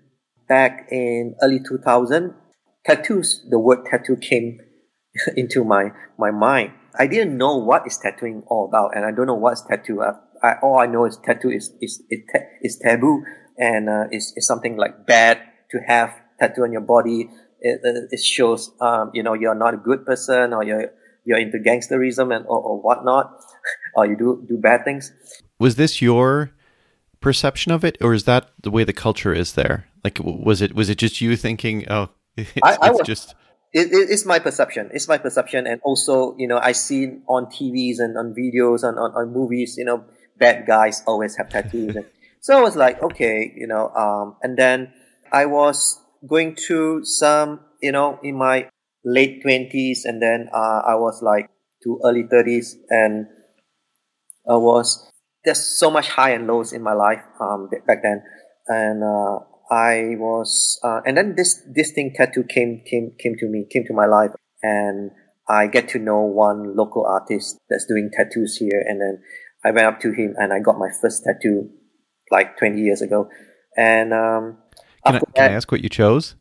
back 0.48 0.88
in 0.92 1.36
early 1.44 1.60
2000, 1.60 2.34
tattoos, 2.88 3.46
the 3.50 3.60
word 3.60 3.86
tattoo 3.86 4.16
came 4.16 4.60
into 5.36 5.64
my, 5.64 5.92
my 6.18 6.32
mind. 6.32 6.72
I 6.98 7.08
didn't 7.08 7.38
know 7.38 7.58
what 7.58 7.86
is 7.86 7.98
tattooing 7.98 8.44
all 8.48 8.68
about, 8.68 8.96
and 8.96 9.06
I 9.06 9.12
don't 9.12 9.28
know 9.28 9.36
what's 9.36 9.62
tattoo. 9.62 10.02
I, 10.02 10.14
I, 10.42 10.54
all 10.62 10.80
I 10.80 10.88
know 10.88 11.06
is 11.06 11.18
tattoo 11.18 11.52
is 11.52 11.74
is 11.82 12.02
is, 12.62 12.78
taboo, 12.78 13.24
and 13.58 13.88
uh, 13.90 14.06
is 14.12 14.34
is 14.36 14.48
something 14.48 14.78
like 14.78 15.06
bad 15.06 15.40
to 15.72 15.80
have 15.88 16.10
tattoo 16.40 16.64
on 16.64 16.72
your 16.72 16.82
body. 16.82 17.30
It, 17.60 17.82
it 18.12 18.20
shows, 18.20 18.72
um, 18.82 19.12
you 19.14 19.24
know, 19.24 19.34
you're 19.34 19.56
not 19.56 19.74
a 19.74 19.78
good 19.78 20.06
person, 20.06 20.54
or 20.54 20.64
you're 20.64 20.92
you're 21.24 21.40
into 21.40 21.60
gangsterism 21.60 22.36
and 22.36 22.46
or, 22.48 22.60
or 22.60 22.82
whatnot, 22.82 23.32
or 23.96 24.08
you 24.08 24.18
do 24.18 24.44
do 24.48 24.58
bad 24.58 24.84
things. 24.84 25.12
Was 25.60 25.76
this 25.76 26.02
your 26.02 26.52
perception 27.22 27.72
of 27.72 27.84
it, 27.84 27.98
or 28.02 28.14
is 28.14 28.24
that 28.24 28.50
the 28.62 28.72
way 28.72 28.84
the 28.84 28.94
culture 28.94 29.34
is 29.34 29.54
there? 29.54 29.88
Like, 30.04 30.20
was 30.24 30.62
it 30.62 30.74
was 30.74 30.90
it 30.90 30.98
just 30.98 31.22
you 31.22 31.36
thinking, 31.36 31.86
oh, 31.92 32.10
it's, 32.56 32.62
I, 32.64 32.78
I 32.82 32.92
was, 32.92 33.02
just 33.06 33.36
it, 33.74 33.88
it, 33.92 34.10
it's 34.10 34.26
my 34.26 34.40
perception. 34.40 34.90
It's 34.94 35.08
my 35.08 35.18
perception, 35.18 35.68
and 35.68 35.82
also 35.84 36.36
you 36.38 36.48
know 36.48 36.60
I 36.60 36.72
see 36.72 37.20
on 37.28 37.48
TVs 37.48 38.00
and 38.00 38.18
on 38.18 38.34
videos 38.34 38.88
and 38.88 38.98
on, 38.98 39.12
on 39.12 39.34
movies, 39.34 39.76
you 39.78 39.86
know, 39.86 40.06
bad 40.38 40.66
guys 40.66 41.04
always 41.06 41.36
have 41.38 41.50
tattoos, 41.50 41.96
and 41.96 42.06
so 42.42 42.58
I 42.58 42.62
was 42.62 42.76
like, 42.76 43.02
okay, 43.02 43.52
you 43.56 43.68
know, 43.68 43.90
um, 43.90 44.36
and 44.42 44.58
then 44.58 44.94
I 45.32 45.46
was 45.46 46.00
going 46.26 46.56
to 46.68 47.04
some, 47.04 47.60
you 47.82 47.92
know, 47.92 48.20
in 48.24 48.38
my 48.38 48.70
late 49.04 49.42
twenties, 49.42 50.06
and 50.06 50.22
then 50.22 50.50
uh, 50.54 50.82
I 50.88 50.96
was 50.96 51.22
like 51.22 51.50
to 51.84 52.00
early 52.06 52.24
thirties, 52.24 52.78
and 52.90 53.28
I 54.50 54.56
was 54.56 55.12
there's 55.44 55.80
so 55.80 55.90
much 55.90 56.10
high 56.10 56.32
and 56.32 56.48
lows 56.48 56.74
in 56.74 56.84
my 56.84 56.94
life 56.94 57.24
um, 57.40 57.70
back 57.88 58.04
then, 58.04 58.24
and 58.68 59.04
uh, 59.04 59.40
I 59.70 60.16
was, 60.18 60.80
uh, 60.84 61.02
and 61.06 61.18
then 61.18 61.36
this 61.36 61.62
this 61.68 61.92
thing 61.92 62.14
tattoo 62.16 62.44
came 62.44 62.84
came 62.90 63.12
came 63.20 63.36
to 63.40 63.48
me, 63.48 63.66
came 63.70 63.84
to 63.88 63.94
my 63.94 64.06
life, 64.06 64.32
and 64.64 65.12
I 65.48 65.68
get 65.68 65.90
to 65.90 66.00
know 66.00 66.22
one 66.22 66.76
local 66.76 67.06
artist 67.06 67.60
that's 67.70 67.86
doing 67.86 68.10
tattoos 68.16 68.58
here, 68.58 68.84
and 68.88 69.02
then 69.02 69.22
I 69.66 69.72
went 69.72 69.88
up 69.88 70.00
to 70.02 70.12
him 70.12 70.36
and 70.38 70.54
I 70.54 70.60
got 70.60 70.78
my 70.78 70.90
first 71.02 71.24
tattoo, 71.26 71.70
like 72.32 72.58
twenty 72.58 72.82
years 72.82 73.02
ago, 73.02 73.30
and 73.76 74.14
um, 74.14 74.58
can, 75.06 75.16
I, 75.16 75.20
can 75.20 75.22
that, 75.36 75.52
I 75.52 75.54
ask 75.54 75.72
what 75.72 75.82
you 75.82 75.90
chose? 75.90 76.36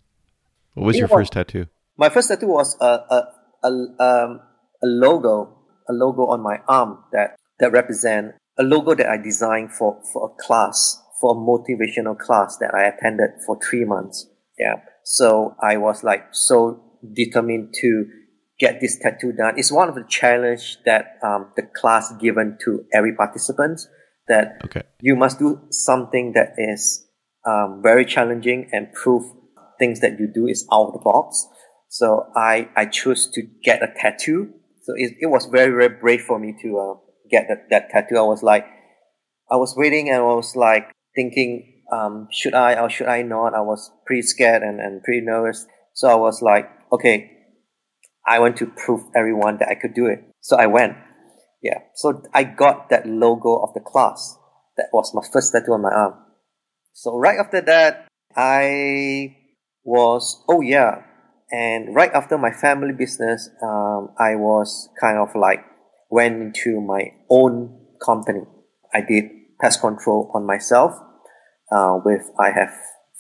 What 0.74 0.86
was 0.86 0.96
your 0.96 1.08
first 1.08 1.32
tattoo? 1.32 1.66
My 1.96 2.08
first 2.08 2.28
tattoo 2.28 2.48
was 2.48 2.76
a 2.80 2.84
a 2.84 3.22
a, 3.64 3.68
um, 3.68 4.40
a 4.82 4.86
logo, 4.86 5.58
a 5.88 5.92
logo 5.92 6.26
on 6.26 6.42
my 6.42 6.58
arm 6.68 7.02
that 7.12 7.36
that 7.58 7.72
represent 7.72 8.34
a 8.58 8.62
logo 8.62 8.94
that 8.94 9.08
I 9.08 9.16
designed 9.16 9.72
for 9.72 10.00
for 10.12 10.30
a 10.30 10.42
class 10.42 11.02
for 11.20 11.32
a 11.32 11.38
motivational 11.38 12.18
class 12.18 12.56
that 12.58 12.74
I 12.74 12.84
attended 12.84 13.30
for 13.46 13.58
three 13.68 13.84
months. 13.84 14.28
Yeah. 14.58 14.76
So 15.04 15.54
I 15.62 15.76
was 15.76 16.02
like 16.02 16.28
so 16.32 16.82
determined 17.14 17.74
to 17.80 18.06
get 18.58 18.80
this 18.80 18.98
tattoo 18.98 19.32
done. 19.32 19.54
It's 19.56 19.70
one 19.70 19.88
of 19.88 19.94
the 19.94 20.04
challenge 20.08 20.78
that 20.84 21.18
um, 21.22 21.52
the 21.56 21.62
class 21.62 22.12
given 22.20 22.58
to 22.64 22.84
every 22.92 23.14
participant 23.14 23.80
that 24.28 24.60
okay. 24.64 24.82
you 25.00 25.14
must 25.14 25.38
do 25.38 25.60
something 25.70 26.32
that 26.32 26.54
is 26.56 27.06
um, 27.46 27.80
very 27.82 28.04
challenging 28.04 28.68
and 28.72 28.92
prove 28.92 29.30
things 29.78 30.00
that 30.00 30.18
you 30.18 30.26
do 30.32 30.46
is 30.46 30.66
out 30.72 30.88
of 30.88 30.92
the 30.94 30.98
box. 30.98 31.46
So 31.88 32.26
I, 32.34 32.68
I 32.76 32.86
chose 32.86 33.30
to 33.34 33.42
get 33.62 33.82
a 33.82 33.88
tattoo. 34.00 34.52
So 34.82 34.94
it, 34.96 35.12
it 35.20 35.26
was 35.26 35.46
very, 35.46 35.70
very 35.70 36.00
brave 36.00 36.22
for 36.22 36.38
me 36.38 36.56
to 36.62 36.78
uh, 36.78 36.94
get 37.30 37.46
that, 37.48 37.68
that 37.70 37.90
tattoo. 37.90 38.16
I 38.16 38.22
was 38.22 38.42
like, 38.42 38.66
I 39.50 39.56
was 39.56 39.74
waiting 39.76 40.08
and 40.08 40.18
I 40.18 40.34
was 40.34 40.56
like, 40.56 40.90
thinking, 41.16 41.82
um, 41.90 42.28
should 42.30 42.54
I 42.54 42.80
or 42.80 42.88
should 42.88 43.08
I 43.08 43.22
not? 43.22 43.54
I 43.54 43.60
was 43.60 43.90
pretty 44.06 44.22
scared 44.22 44.62
and, 44.62 44.80
and 44.80 45.02
pretty 45.02 45.22
nervous. 45.22 45.66
So 45.94 46.08
I 46.08 46.14
was 46.14 46.42
like, 46.42 46.70
okay, 46.92 47.32
I 48.26 48.38
want 48.38 48.56
to 48.58 48.66
prove 48.66 49.02
everyone 49.16 49.58
that 49.58 49.68
I 49.68 49.74
could 49.74 49.94
do 49.94 50.06
it. 50.06 50.22
So 50.40 50.56
I 50.56 50.66
went. 50.66 50.96
Yeah. 51.62 51.78
So 51.94 52.22
I 52.34 52.44
got 52.44 52.90
that 52.90 53.06
logo 53.06 53.56
of 53.56 53.72
the 53.74 53.80
class. 53.80 54.36
That 54.76 54.86
was 54.92 55.14
my 55.14 55.22
first 55.32 55.52
tattoo 55.52 55.72
on 55.72 55.82
my 55.82 55.90
arm. 55.90 56.14
So 56.92 57.16
right 57.18 57.38
after 57.38 57.60
that, 57.62 58.08
I 58.36 59.36
was, 59.84 60.44
oh 60.48 60.60
yeah. 60.60 61.02
And 61.50 61.94
right 61.94 62.12
after 62.12 62.36
my 62.36 62.50
family 62.50 62.92
business, 62.92 63.48
um, 63.62 64.10
I 64.18 64.34
was 64.34 64.88
kind 65.00 65.18
of 65.18 65.34
like 65.34 65.64
went 66.10 66.42
into 66.42 66.80
my 66.80 67.12
own 67.30 67.78
company. 68.04 68.42
I 68.92 69.00
did 69.00 69.24
pest 69.60 69.80
control 69.80 70.30
on 70.34 70.44
myself 70.44 71.00
uh, 71.72 71.98
with 72.04 72.30
I 72.38 72.50
have 72.50 72.70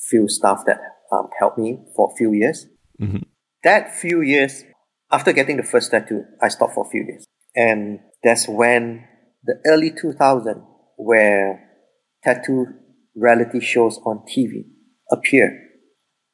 few 0.08 0.28
staff 0.28 0.62
that 0.66 0.78
um, 1.12 1.28
helped 1.38 1.58
me 1.58 1.78
for 1.94 2.10
a 2.12 2.16
few 2.16 2.32
years. 2.32 2.66
Mm-hmm. 3.00 3.22
That 3.64 3.94
few 3.94 4.20
years 4.20 4.64
after 5.10 5.32
getting 5.32 5.56
the 5.56 5.62
first 5.62 5.90
tattoo, 5.90 6.24
I 6.42 6.48
stopped 6.48 6.74
for 6.74 6.86
a 6.86 6.90
few 6.90 7.04
years, 7.04 7.24
and 7.54 8.00
that's 8.22 8.48
when 8.48 9.04
the 9.44 9.60
early 9.66 9.90
2000 9.90 10.62
where 10.96 11.62
tattoo 12.24 12.66
reality 13.14 13.60
shows 13.60 13.98
on 14.04 14.24
TV 14.28 14.64
appeared. 15.10 15.52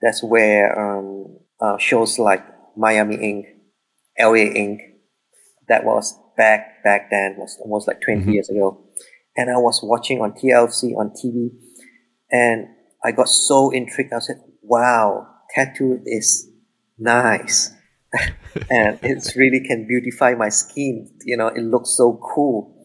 That's 0.01 0.23
where 0.23 0.79
um, 0.79 1.39
uh, 1.61 1.79
shows 1.79 2.19
like 2.19 2.45
Miami 2.77 3.17
Ink, 3.17 3.47
LA 4.19 4.51
Ink, 4.53 4.81
that 5.69 5.85
was 5.85 6.19
back 6.37 6.83
back 6.83 7.11
then 7.11 7.37
was 7.39 7.57
almost 7.61 7.87
like 7.87 8.01
20 8.01 8.21
mm-hmm. 8.21 8.31
years 8.31 8.49
ago, 8.49 8.85
and 9.37 9.51
I 9.51 9.59
was 9.59 9.81
watching 9.83 10.21
on 10.21 10.33
TLC 10.33 10.95
on 10.97 11.11
TV 11.11 11.51
and 12.33 12.69
I 13.05 13.13
got 13.13 13.29
so 13.29 13.71
intrigued. 13.71 14.13
I 14.13 14.19
said, 14.19 14.43
wow, 14.63 15.27
tattoo 15.55 16.01
is 16.05 16.51
nice. 16.99 17.71
and 18.71 18.99
it 19.03 19.33
really 19.37 19.61
can 19.61 19.87
beautify 19.87 20.35
my 20.35 20.49
skin. 20.49 21.11
You 21.25 21.37
know, 21.37 21.49
it 21.49 21.63
looks 21.63 21.97
so 21.97 22.21
cool. 22.35 22.77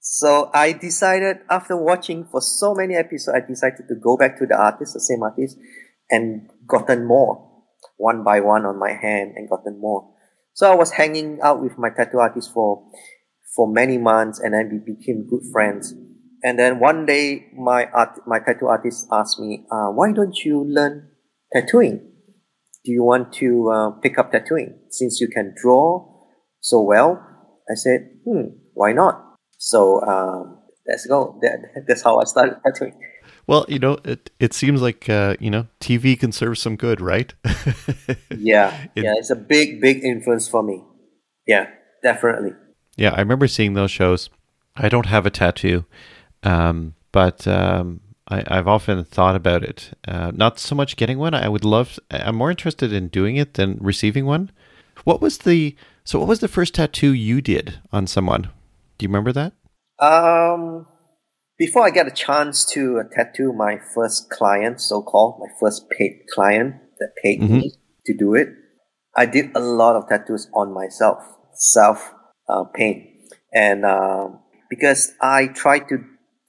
So 0.00 0.50
I 0.54 0.72
decided 0.72 1.38
after 1.50 1.76
watching 1.76 2.24
for 2.24 2.40
so 2.40 2.74
many 2.74 2.94
episodes, 2.94 3.36
I 3.36 3.46
decided 3.46 3.88
to 3.88 3.94
go 4.02 4.16
back 4.16 4.38
to 4.38 4.46
the 4.46 4.56
artist, 4.56 4.94
the 4.94 5.00
same 5.00 5.22
artist, 5.22 5.58
and 6.10 6.48
gotten 6.66 7.06
more 7.06 7.48
one 7.98 8.24
by 8.24 8.40
one 8.40 8.64
on 8.64 8.78
my 8.78 8.92
hand 8.92 9.34
and 9.36 9.50
gotten 9.50 9.78
more. 9.80 10.08
So 10.54 10.70
I 10.70 10.74
was 10.74 10.92
hanging 10.92 11.40
out 11.42 11.62
with 11.62 11.78
my 11.78 11.90
tattoo 11.90 12.18
artist 12.18 12.52
for, 12.52 12.84
for 13.54 13.70
many 13.70 13.98
months 13.98 14.40
and 14.40 14.54
then 14.54 14.70
we 14.72 14.94
became 14.94 15.28
good 15.28 15.42
friends. 15.52 15.94
And 16.42 16.58
then 16.58 16.78
one 16.78 17.06
day, 17.06 17.46
my 17.56 17.86
art, 17.86 18.20
my 18.26 18.38
tattoo 18.38 18.66
artist 18.66 19.06
asked 19.10 19.40
me, 19.40 19.64
uh, 19.70 19.88
"Why 19.88 20.12
don't 20.12 20.36
you 20.44 20.64
learn 20.64 21.10
tattooing? 21.52 21.98
Do 22.84 22.92
you 22.92 23.02
want 23.02 23.32
to 23.34 23.70
uh, 23.70 23.90
pick 24.00 24.18
up 24.18 24.30
tattooing 24.30 24.78
since 24.90 25.20
you 25.20 25.28
can 25.28 25.54
draw 25.60 26.06
so 26.60 26.80
well?" 26.82 27.18
I 27.70 27.74
said, 27.74 28.08
"Hmm, 28.24 28.54
why 28.74 28.92
not?" 28.92 29.34
So 29.58 30.00
um, 30.02 30.58
let's 30.86 31.06
go. 31.06 31.38
That, 31.42 31.58
that's 31.88 32.02
how 32.02 32.18
I 32.20 32.24
started 32.24 32.58
tattooing. 32.64 32.94
Well, 33.48 33.64
you 33.68 33.78
know, 33.78 33.98
it 34.04 34.30
it 34.38 34.52
seems 34.52 34.82
like 34.82 35.08
uh, 35.08 35.34
you 35.40 35.50
know 35.50 35.66
TV 35.80 36.18
can 36.18 36.32
serve 36.32 36.58
some 36.58 36.76
good, 36.76 37.00
right? 37.00 37.32
yeah, 38.36 38.86
it, 38.94 39.04
yeah, 39.04 39.14
it's 39.16 39.30
a 39.30 39.36
big, 39.36 39.80
big 39.80 40.04
influence 40.04 40.48
for 40.48 40.62
me. 40.62 40.82
Yeah, 41.46 41.66
definitely. 42.02 42.52
Yeah, 42.96 43.10
I 43.10 43.20
remember 43.20 43.48
seeing 43.48 43.74
those 43.74 43.90
shows. 43.90 44.28
I 44.76 44.88
don't 44.88 45.06
have 45.06 45.26
a 45.26 45.30
tattoo, 45.30 45.86
um, 46.42 46.94
but 47.12 47.46
um, 47.46 48.00
I, 48.28 48.42
have 48.54 48.68
often 48.68 49.04
thought 49.04 49.36
about 49.36 49.62
it. 49.62 49.96
Uh, 50.06 50.32
not 50.34 50.58
so 50.58 50.74
much 50.74 50.96
getting 50.96 51.18
one. 51.18 51.34
I 51.34 51.48
would 51.48 51.64
love. 51.64 51.98
I'm 52.10 52.36
more 52.36 52.50
interested 52.50 52.92
in 52.92 53.08
doing 53.08 53.36
it 53.36 53.54
than 53.54 53.78
receiving 53.80 54.26
one. 54.26 54.50
What 55.04 55.20
was 55.20 55.38
the 55.38 55.76
so? 56.04 56.18
What 56.18 56.28
was 56.28 56.40
the 56.40 56.48
first 56.48 56.74
tattoo 56.74 57.12
you 57.12 57.40
did 57.40 57.80
on 57.92 58.06
someone? 58.06 58.50
Do 58.98 59.04
you 59.04 59.08
remember 59.08 59.32
that? 59.32 59.52
Um, 60.00 60.86
before 61.56 61.86
I 61.86 61.90
get 61.90 62.06
a 62.06 62.10
chance 62.10 62.64
to 62.72 63.00
uh, 63.00 63.02
tattoo 63.14 63.52
my 63.52 63.78
first 63.94 64.30
client, 64.30 64.80
so 64.80 65.02
called 65.02 65.40
my 65.40 65.48
first 65.60 65.88
paid 65.90 66.24
client 66.32 66.74
that 66.98 67.10
paid 67.22 67.40
mm-hmm. 67.40 67.58
me 67.58 67.72
to 68.06 68.14
do 68.16 68.34
it, 68.34 68.48
I 69.16 69.26
did 69.26 69.50
a 69.54 69.60
lot 69.60 69.96
of 69.96 70.08
tattoos 70.08 70.48
on 70.54 70.74
myself, 70.74 71.18
self 71.54 72.12
uh, 72.48 72.64
paint, 72.64 73.06
and 73.54 73.84
uh, 73.84 74.28
because 74.68 75.12
I 75.22 75.46
tried 75.46 75.88
to 75.88 76.04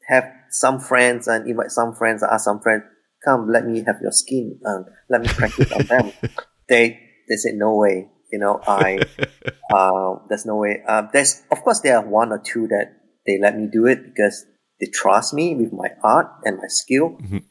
have 0.10 0.26
some 0.50 0.80
friends 0.80 1.28
and 1.28 1.48
invite 1.50 1.72
some 1.72 1.94
friends, 1.96 2.24
ask 2.24 2.46
some 2.46 2.60
friends, 2.60 2.84
come, 3.24 3.50
let 3.52 3.66
me 3.66 3.84
have 3.86 3.98
your 4.02 4.12
skin, 4.12 4.60
and 4.64 4.86
let 5.10 5.22
me 5.22 5.28
practice 5.28 5.72
on 5.72 5.86
them. 5.86 6.12
They 6.70 7.02
they 7.28 7.36
said 7.36 7.56
no 7.56 7.76
way. 7.76 8.10
You 8.32 8.38
know, 8.38 8.62
I 8.68 9.00
uh, 9.74 10.22
there's 10.30 10.46
no 10.46 10.58
way. 10.58 10.84
Uh, 10.88 11.04
there's 11.12 11.42
of 11.50 11.64
course 11.64 11.80
there 11.80 11.98
are 11.98 12.06
one 12.06 12.32
or 12.32 12.38
two 12.38 12.68
that 12.68 12.94
they 13.26 13.40
let 13.42 13.58
me 13.58 13.68
do 13.72 13.88
it 13.88 14.06
because 14.06 14.46
they 14.80 14.86
trust 14.86 15.34
me 15.34 15.56
with 15.56 15.74
my 15.74 15.90
art 16.04 16.28
and 16.46 16.58
my 16.58 16.68
skill. 16.68 17.18
Mhm. 17.18 17.44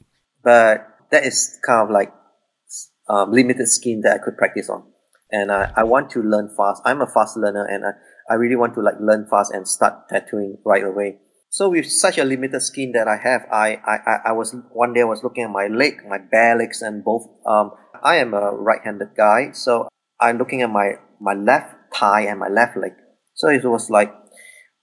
But 0.44 0.86
that 1.10 1.26
is 1.26 1.58
kind 1.66 1.82
of 1.82 1.90
like 1.90 2.14
um, 3.08 3.32
limited 3.32 3.66
skin 3.66 4.02
that 4.02 4.14
I 4.14 4.18
could 4.24 4.36
practice 4.36 4.68
on. 4.70 4.84
And 5.30 5.50
I, 5.50 5.72
I 5.76 5.82
want 5.84 6.10
to 6.10 6.22
learn 6.22 6.48
fast. 6.56 6.82
I'm 6.84 7.00
a 7.00 7.06
fast 7.06 7.36
learner 7.36 7.64
and 7.64 7.84
I, 7.84 7.90
I 8.30 8.34
really 8.34 8.56
want 8.56 8.74
to 8.74 8.80
like 8.80 9.00
learn 9.00 9.26
fast 9.28 9.52
and 9.52 9.66
start 9.66 10.08
tattooing 10.08 10.58
right 10.64 10.84
away. 10.84 11.18
So 11.50 11.70
with 11.70 11.90
such 11.90 12.18
a 12.18 12.24
limited 12.24 12.60
skin 12.60 12.92
that 12.92 13.08
I 13.08 13.16
have, 13.16 13.46
I, 13.50 13.80
I, 13.86 14.18
I- 14.26 14.32
was 14.32 14.54
one 14.72 14.92
day 14.92 15.00
I 15.00 15.04
was 15.04 15.22
looking 15.22 15.44
at 15.44 15.50
my 15.50 15.66
leg, 15.66 15.94
my 16.08 16.18
bare 16.18 16.56
legs 16.56 16.82
and 16.82 17.02
both 17.02 17.26
um 17.46 17.72
I 18.02 18.16
am 18.16 18.32
a 18.34 18.52
right 18.52 18.80
handed 18.84 19.16
guy, 19.16 19.50
so 19.52 19.88
I'm 20.20 20.38
looking 20.38 20.62
at 20.62 20.70
my, 20.70 20.92
my 21.20 21.34
left 21.34 21.74
thigh 21.94 22.22
and 22.22 22.38
my 22.38 22.48
left 22.48 22.76
leg. 22.76 22.92
So 23.34 23.48
it 23.48 23.64
was 23.64 23.90
like 23.90 24.12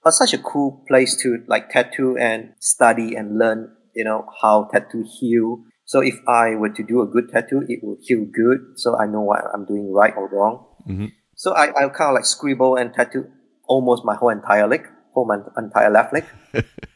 uh, 0.04 0.10
such 0.10 0.34
a 0.34 0.38
cool 0.38 0.84
place 0.88 1.16
to 1.22 1.38
like 1.48 1.70
tattoo 1.70 2.16
and 2.18 2.52
study 2.60 3.14
and 3.14 3.38
learn, 3.38 3.70
you 3.94 4.04
know, 4.04 4.26
how 4.42 4.68
tattoo 4.72 5.04
heal. 5.18 5.62
So 5.86 6.00
if 6.00 6.16
I 6.28 6.56
were 6.56 6.68
to 6.70 6.82
do 6.82 7.00
a 7.00 7.06
good 7.06 7.30
tattoo, 7.32 7.64
it 7.68 7.80
will 7.82 7.96
heal 8.02 8.26
good. 8.26 8.58
So 8.76 8.98
I 8.98 9.06
know 9.06 9.20
what 9.22 9.40
I'm 9.54 9.64
doing 9.64 9.92
right 9.92 10.12
or 10.16 10.28
wrong. 10.28 10.66
Mhm. 10.88 11.12
So 11.36 11.52
I, 11.54 11.68
I 11.68 11.88
kind 11.88 12.10
of 12.10 12.14
like 12.14 12.24
scribble 12.26 12.76
and 12.76 12.92
tattoo 12.92 13.28
almost 13.66 14.04
my 14.04 14.14
whole 14.14 14.30
entire 14.30 14.66
leg, 14.68 14.86
whole 15.16 15.26
my 15.26 15.38
entire 15.56 15.90
left 15.90 16.12
leg. 16.12 16.24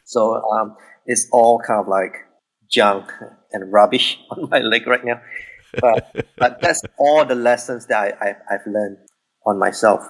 so 0.05 0.43
um, 0.53 0.77
it's 1.07 1.27
all 1.33 1.59
kind 1.67 1.81
of 1.81 1.89
like 1.89 2.15
junk 2.71 3.11
and 3.53 3.73
rubbish 3.73 4.19
on 4.31 4.49
my 4.51 4.59
leg 4.61 4.87
right 4.87 5.05
now. 5.05 5.21
But, 5.81 6.27
but 6.37 6.61
that's 6.61 6.83
all 6.99 7.25
the 7.25 7.35
lessons 7.35 7.87
that 7.87 8.19
I, 8.21 8.35
I've 8.53 8.67
learned 8.67 8.99
on 9.47 9.59
myself. 9.59 10.03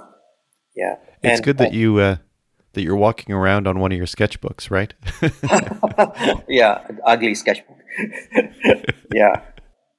Yeah. 0.75 0.97
It's 1.23 1.39
And- 1.39 1.45
good 1.45 1.59
that 1.59 1.73
you 1.73 1.99
uh, 1.99 2.17
that 2.73 2.83
you're 2.83 2.97
walking 2.97 3.35
around 3.35 3.67
on 3.67 3.79
one 3.81 3.93
of 3.93 3.99
your 3.99 4.07
sketchbooks, 4.07 4.71
right? 4.71 4.95
yeah, 6.49 6.81
an 6.89 6.99
ugly 7.05 7.35
sketchbook. 7.35 7.77
yeah. 9.15 9.43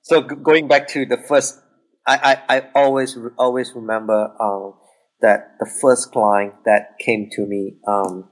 So 0.03 0.21
g- 0.21 0.35
going 0.41 0.67
back 0.67 0.87
to 0.89 1.05
the 1.05 1.17
first, 1.17 1.59
I, 2.07 2.37
I, 2.49 2.57
I 2.57 2.67
always 2.73 3.17
always 3.37 3.71
remember 3.75 4.31
um, 4.41 4.73
that 5.21 5.55
the 5.59 5.65
first 5.65 6.11
client 6.11 6.53
that 6.65 6.97
came 6.99 7.29
to 7.33 7.45
me. 7.45 7.77
Um, 7.87 8.29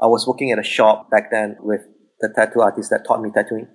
I 0.00 0.06
was 0.06 0.26
working 0.26 0.50
at 0.50 0.58
a 0.58 0.64
shop 0.64 1.10
back 1.10 1.30
then 1.30 1.56
with 1.60 1.82
the 2.20 2.32
tattoo 2.34 2.60
artist 2.60 2.90
that 2.90 3.04
taught 3.06 3.22
me 3.22 3.30
tattooing. 3.32 3.68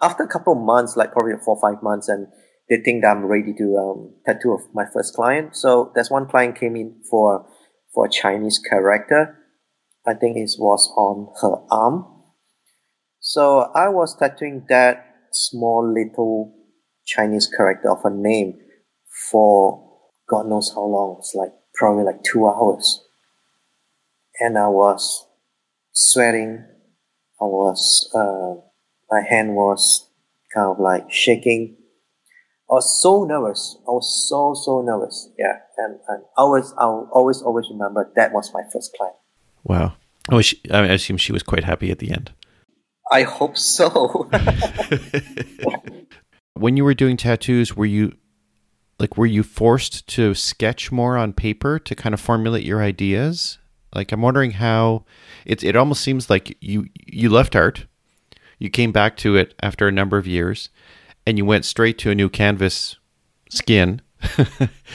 After 0.00 0.22
a 0.22 0.28
couple 0.28 0.52
of 0.52 0.58
months, 0.58 0.96
like 0.96 1.12
probably 1.12 1.32
four 1.44 1.56
or 1.56 1.60
five 1.60 1.82
months, 1.82 2.08
and 2.08 2.28
they 2.68 2.76
think 2.76 3.02
that 3.02 3.16
I'm 3.16 3.24
ready 3.24 3.54
to 3.56 3.76
um, 3.76 4.14
tattoo 4.24 4.52
of 4.52 4.62
my 4.74 4.84
first 4.92 5.14
client. 5.14 5.56
So 5.56 5.92
there's 5.94 6.10
one 6.10 6.26
client 6.26 6.58
came 6.58 6.76
in 6.76 7.00
for 7.10 7.46
for 7.94 8.06
a 8.06 8.10
Chinese 8.10 8.58
character. 8.58 9.38
I 10.06 10.14
think 10.14 10.36
it 10.36 10.50
was 10.58 10.92
on 10.96 11.28
her 11.42 11.66
arm. 11.70 12.06
So 13.18 13.72
I 13.74 13.88
was 13.88 14.16
tattooing 14.16 14.66
that 14.68 15.04
small 15.32 15.82
little 15.92 16.54
Chinese 17.04 17.48
character 17.48 17.90
of 17.90 18.04
a 18.04 18.10
name 18.10 18.58
for 19.30 19.82
God 20.28 20.46
knows 20.46 20.72
how 20.74 20.84
long. 20.84 21.16
It's 21.18 21.34
like 21.34 21.52
probably 21.76 22.04
like 22.04 22.22
two 22.22 22.46
hours. 22.46 23.04
And 24.40 24.58
I 24.58 24.68
was 24.68 25.26
sweating. 25.92 26.64
I 27.40 27.44
was, 27.44 28.10
uh, 28.14 28.60
my 29.10 29.22
hand 29.22 29.54
was 29.54 30.08
kind 30.54 30.70
of 30.70 30.78
like 30.78 31.10
shaking. 31.10 31.76
I 32.70 32.74
was 32.74 33.00
so 33.00 33.24
nervous. 33.24 33.76
I 33.86 33.92
was 33.92 34.28
so, 34.28 34.54
so 34.54 34.82
nervous. 34.82 35.30
Yeah. 35.38 35.58
And, 35.76 35.98
and 36.08 36.22
I 36.36 36.40
always, 36.40 36.72
I'll 36.78 37.08
always, 37.12 37.40
always 37.42 37.66
remember 37.70 38.10
that 38.16 38.32
was 38.32 38.52
my 38.52 38.62
first 38.72 38.94
client. 38.96 39.16
Wow. 39.64 39.94
Oh, 40.30 40.40
she, 40.40 40.60
I 40.70 40.86
assume 40.86 41.18
she 41.18 41.32
was 41.32 41.42
quite 41.42 41.64
happy 41.64 41.90
at 41.90 41.98
the 41.98 42.10
end. 42.10 42.32
I 43.10 43.22
hope 43.22 43.56
so. 43.56 44.28
When 46.56 46.78
you 46.78 46.84
were 46.84 46.94
doing 46.94 47.18
tattoos, 47.18 47.76
were 47.76 47.84
you 47.84 48.16
like 48.98 49.16
were 49.16 49.26
you 49.26 49.42
forced 49.42 50.06
to 50.08 50.34
sketch 50.34 50.90
more 50.90 51.16
on 51.16 51.32
paper 51.32 51.78
to 51.78 51.94
kind 51.94 52.14
of 52.14 52.20
formulate 52.20 52.64
your 52.64 52.82
ideas? 52.82 53.58
Like 53.94 54.12
I'm 54.12 54.22
wondering 54.22 54.52
how 54.52 55.04
it 55.44 55.62
it 55.62 55.76
almost 55.76 56.02
seems 56.02 56.30
like 56.30 56.56
you 56.60 56.86
you 57.06 57.28
left 57.30 57.56
art, 57.56 57.86
you 58.58 58.70
came 58.70 58.92
back 58.92 59.16
to 59.18 59.36
it 59.36 59.54
after 59.62 59.86
a 59.86 59.92
number 59.92 60.18
of 60.18 60.26
years, 60.26 60.70
and 61.26 61.38
you 61.38 61.44
went 61.44 61.64
straight 61.64 61.98
to 61.98 62.10
a 62.10 62.14
new 62.14 62.28
canvas 62.28 62.96
skin. 63.50 64.00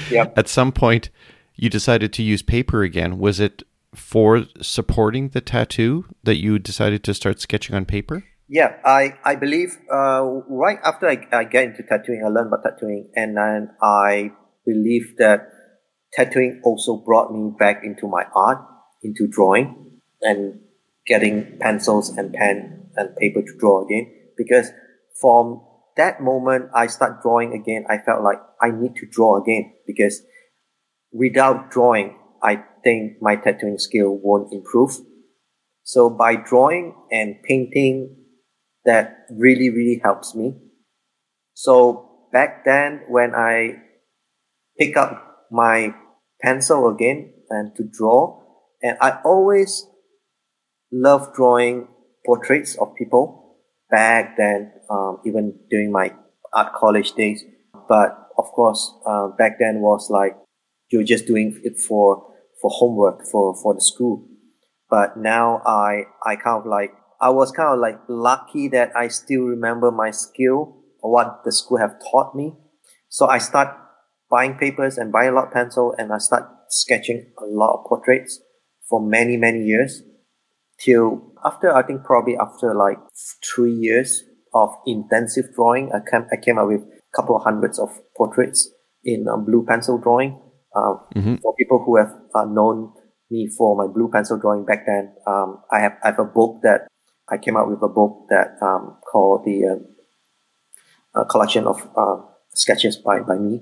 Yep. 0.09 0.37
At 0.37 0.47
some 0.49 0.71
point, 0.71 1.09
you 1.55 1.69
decided 1.69 2.11
to 2.13 2.23
use 2.23 2.41
paper 2.41 2.81
again. 2.81 3.19
Was 3.19 3.39
it 3.39 3.63
for 3.93 4.45
supporting 4.61 5.29
the 5.29 5.41
tattoo 5.41 6.05
that 6.23 6.37
you 6.37 6.57
decided 6.59 7.03
to 7.03 7.13
start 7.13 7.39
sketching 7.39 7.75
on 7.75 7.85
paper? 7.85 8.23
Yeah, 8.51 8.75
I, 8.83 9.17
I 9.23 9.35
believe 9.35 9.77
uh, 9.89 10.25
right 10.49 10.77
after 10.83 11.07
I, 11.07 11.25
I 11.31 11.45
get 11.45 11.63
into 11.63 11.83
tattooing, 11.83 12.21
I 12.25 12.27
learned 12.27 12.47
about 12.47 12.63
tattooing, 12.63 13.09
and 13.15 13.37
then 13.37 13.69
I 13.81 14.33
believe 14.65 15.15
that 15.19 15.47
tattooing 16.11 16.59
also 16.65 16.97
brought 16.97 17.31
me 17.31 17.53
back 17.57 17.79
into 17.81 18.09
my 18.09 18.25
art, 18.35 18.59
into 19.03 19.25
drawing, 19.31 20.01
and 20.21 20.59
getting 21.07 21.59
pencils 21.61 22.09
and 22.09 22.33
pen 22.33 22.89
and 22.97 23.15
paper 23.15 23.41
to 23.41 23.57
draw 23.57 23.85
again. 23.85 24.11
Because 24.35 24.71
from 25.21 25.61
that 25.95 26.19
moment, 26.21 26.71
I 26.75 26.87
start 26.87 27.21
drawing 27.21 27.53
again. 27.53 27.85
I 27.89 27.99
felt 27.99 28.21
like 28.21 28.39
I 28.61 28.71
need 28.71 28.95
to 28.95 29.07
draw 29.09 29.41
again 29.41 29.75
because 29.87 30.23
without 31.13 31.71
drawing, 31.71 32.17
I 32.43 32.63
think 32.83 33.13
my 33.21 33.37
tattooing 33.37 33.77
skill 33.77 34.19
won't 34.21 34.51
improve. 34.51 34.97
So 35.83 36.09
by 36.09 36.35
drawing 36.35 36.95
and 37.13 37.41
painting, 37.47 38.17
that 38.85 39.25
really, 39.29 39.69
really 39.69 39.99
helps 40.03 40.35
me. 40.35 40.55
So 41.53 42.27
back 42.31 42.65
then, 42.65 43.01
when 43.07 43.35
I 43.35 43.81
pick 44.79 44.97
up 44.97 45.45
my 45.51 45.93
pencil 46.41 46.87
again 46.87 47.33
and 47.49 47.75
to 47.75 47.83
draw, 47.83 48.41
and 48.81 48.97
I 48.99 49.19
always 49.23 49.87
love 50.91 51.33
drawing 51.33 51.87
portraits 52.25 52.75
of 52.79 52.95
people 52.95 53.57
back 53.89 54.37
then, 54.37 54.71
um, 54.89 55.19
even 55.25 55.59
during 55.69 55.91
my 55.91 56.13
art 56.53 56.73
college 56.73 57.13
days. 57.13 57.43
But 57.87 58.29
of 58.37 58.45
course, 58.45 58.93
uh, 59.05 59.27
back 59.37 59.57
then 59.59 59.81
was 59.81 60.09
like 60.09 60.37
you're 60.89 61.03
just 61.03 61.25
doing 61.25 61.59
it 61.63 61.79
for 61.79 62.27
for 62.61 62.69
homework 62.71 63.25
for 63.25 63.55
for 63.55 63.73
the 63.73 63.81
school. 63.81 64.27
But 64.89 65.17
now 65.17 65.61
I 65.65 66.03
I 66.25 66.35
kind 66.35 66.59
of 66.59 66.65
like 66.65 66.91
I 67.21 67.29
was 67.29 67.51
kind 67.51 67.69
of 67.69 67.79
like 67.79 67.99
lucky 68.07 68.67
that 68.69 68.91
I 68.95 69.07
still 69.07 69.43
remember 69.43 69.91
my 69.91 70.12
skill 70.12 70.77
or 71.01 71.12
what 71.12 71.41
the 71.45 71.51
school 71.51 71.77
have 71.77 71.95
taught 72.12 72.36
me. 72.36 72.55
So 73.10 73.27
I 73.27 73.38
start 73.38 73.69
buying 74.29 74.55
papers 74.55 74.97
and 74.97 75.12
buying 75.12 75.29
a 75.29 75.34
lot 75.34 75.47
of 75.47 75.53
pencil 75.53 75.93
and 75.97 76.12
I 76.12 76.17
start 76.17 76.49
sketching 76.69 77.31
a 77.39 77.45
lot 77.45 77.77
of 77.79 77.86
portraits 77.86 78.39
for 78.89 79.01
many 79.01 79.38
many 79.38 79.63
years 79.63 80.01
till 80.79 81.34
after 81.45 81.73
I 81.73 81.84
think 81.84 82.03
probably 82.03 82.38
after 82.38 82.73
like 82.73 82.97
three 83.43 83.73
years 83.73 84.23
of 84.53 84.69
intensive 84.86 85.53
drawing, 85.55 85.91
I 85.93 85.99
came 85.99 86.25
I 86.31 86.38
came 86.38 86.57
up 86.57 86.67
with 86.67 86.81
a 86.81 87.15
couple 87.15 87.36
of 87.36 87.43
hundreds 87.43 87.79
of 87.79 87.89
portraits 88.17 88.69
in 89.03 89.27
um, 89.27 89.45
blue 89.45 89.65
pencil 89.65 89.97
drawing. 89.97 90.39
Um, 90.75 90.99
Mhm. 91.15 91.41
For 91.41 91.53
people 91.55 91.84
who 91.86 91.97
have 91.97 92.13
uh, 92.34 92.45
known 92.45 92.93
me 93.29 93.47
for 93.47 93.75
my 93.75 93.88
blue 93.88 94.10
pencil 94.10 94.38
drawing 94.38 94.65
back 94.65 94.86
then, 94.86 95.13
um, 95.27 95.60
I 95.71 95.79
have 95.79 95.97
I 96.03 96.07
have 96.07 96.19
a 96.19 96.25
book 96.25 96.62
that 96.63 96.88
I 97.31 97.37
came 97.37 97.55
out 97.55 97.69
with 97.69 97.81
a 97.81 97.87
book 97.87 98.27
that 98.29 98.57
um, 98.61 98.97
called 99.09 99.45
the 99.45 99.85
a 101.15 101.25
collection 101.25 101.65
of 101.65 101.89
um, 101.97 102.27
sketches 102.53 102.97
by 102.97 103.19
by 103.19 103.37
me. 103.37 103.61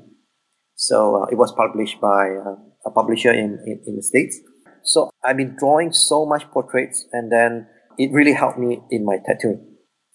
So 0.76 1.24
uh, 1.24 1.26
it 1.26 1.36
was 1.36 1.52
published 1.52 2.00
by 2.00 2.30
uh, 2.32 2.56
a 2.86 2.92
publisher 2.92 3.32
in, 3.32 3.60
in 3.66 3.82
in 3.86 3.96
the 3.96 4.04
states. 4.04 4.40
So 4.84 5.12
I've 5.24 5.38
been 5.38 5.56
drawing 5.60 5.92
so 5.94 6.26
much 6.26 6.50
portraits, 6.52 7.06
and 7.12 7.32
then 7.32 7.68
it 7.98 8.12
really 8.12 8.34
helped 8.34 8.58
me 8.58 8.82
in 8.90 9.06
my 9.06 9.18
tattooing. 9.26 9.66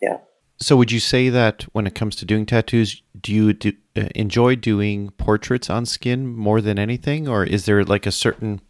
Yeah. 0.01 0.19
So, 0.61 0.77
would 0.77 0.93
you 0.93 1.01
say 1.01 1.29
that 1.31 1.65
when 1.73 1.87
it 1.87 1.95
comes 1.95 2.17
to 2.17 2.25
doing 2.25 2.47
tattoos, 2.47 3.03
do 3.21 3.35
you 3.35 3.53
do, 3.53 3.73
uh, 3.97 4.09
enjoy 4.15 4.55
doing 4.55 5.11
portraits 5.11 5.69
on 5.69 5.85
skin 5.85 6.27
more 6.27 6.61
than 6.61 6.79
anything, 6.79 7.29
or 7.29 7.45
is 7.45 7.67
there 7.67 7.85
like 7.85 8.07
a 8.07 8.13
certain 8.13 8.61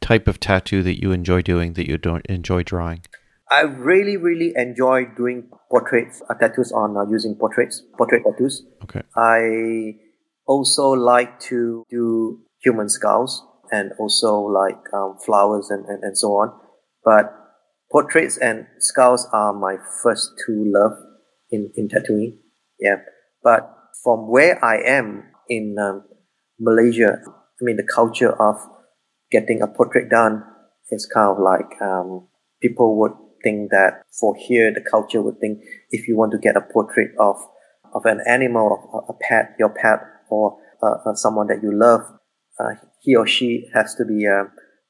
type 0.00 0.28
of 0.28 0.40
tattoo 0.40 0.82
that 0.82 1.00
you 1.00 1.12
enjoy 1.12 1.40
doing 1.40 1.74
that 1.74 1.88
you 1.88 1.96
don't 1.96 2.26
enjoy 2.26 2.62
drawing? 2.62 3.02
I 3.50 3.62
really, 3.62 4.16
really 4.16 4.52
enjoy 4.56 5.04
doing 5.16 5.48
portraits, 5.70 6.22
uh, 6.30 6.34
tattoos 6.34 6.72
on 6.72 6.96
uh, 6.96 7.10
using 7.10 7.36
portraits, 7.36 7.82
portrait 7.96 8.22
tattoos. 8.24 8.64
Okay. 8.84 9.02
I 9.16 10.00
also 10.46 10.90
like 10.90 11.40
to 11.40 11.84
do 11.90 12.40
human 12.62 12.88
skulls 12.88 13.44
and 13.70 13.92
also 13.98 14.38
like 14.40 14.80
um, 14.92 15.18
flowers 15.24 15.70
and, 15.70 15.84
and, 15.86 16.02
and 16.02 16.16
so 16.16 16.28
on. 16.28 16.58
But 17.04 17.32
portraits 17.90 18.38
and 18.38 18.66
skulls 18.78 19.28
are 19.32 19.52
my 19.52 19.76
first 20.02 20.32
two 20.46 20.64
love 20.66 20.92
in, 21.50 21.70
in 21.76 21.88
tattooing. 21.88 22.38
Yeah. 22.80 22.96
But 23.42 23.70
from 24.02 24.30
where 24.30 24.62
I 24.64 24.78
am 24.78 25.24
in 25.48 25.76
um, 25.78 26.04
Malaysia, 26.58 27.20
I 27.26 27.64
mean, 27.64 27.76
the 27.76 27.86
culture 27.94 28.32
of 28.40 28.56
getting 29.30 29.62
a 29.62 29.66
portrait 29.66 30.08
done 30.08 30.44
is 30.90 31.06
kind 31.06 31.28
of 31.28 31.38
like 31.38 31.80
um, 31.80 32.28
people 32.60 32.98
would 33.00 33.12
think 33.44 33.70
that 33.70 34.02
for 34.18 34.34
here, 34.34 34.72
the 34.72 34.80
culture 34.80 35.22
would 35.22 35.38
think 35.38 35.60
if 35.90 36.08
you 36.08 36.16
want 36.16 36.32
to 36.32 36.38
get 36.38 36.56
a 36.56 36.60
portrait 36.60 37.12
of, 37.20 37.36
of 37.94 38.04
an 38.06 38.20
animal, 38.26 39.04
a 39.08 39.12
pet, 39.12 39.54
your 39.58 39.68
pet, 39.68 40.00
or 40.30 40.58
uh, 40.82 40.96
uh, 41.06 41.14
someone 41.14 41.46
that 41.46 41.62
you 41.62 41.70
love, 41.72 42.00
uh, 42.58 42.74
he 43.00 43.14
or 43.14 43.26
she 43.26 43.68
has 43.74 43.94
to 43.94 44.04
be 44.04 44.26
uh, 44.26 44.44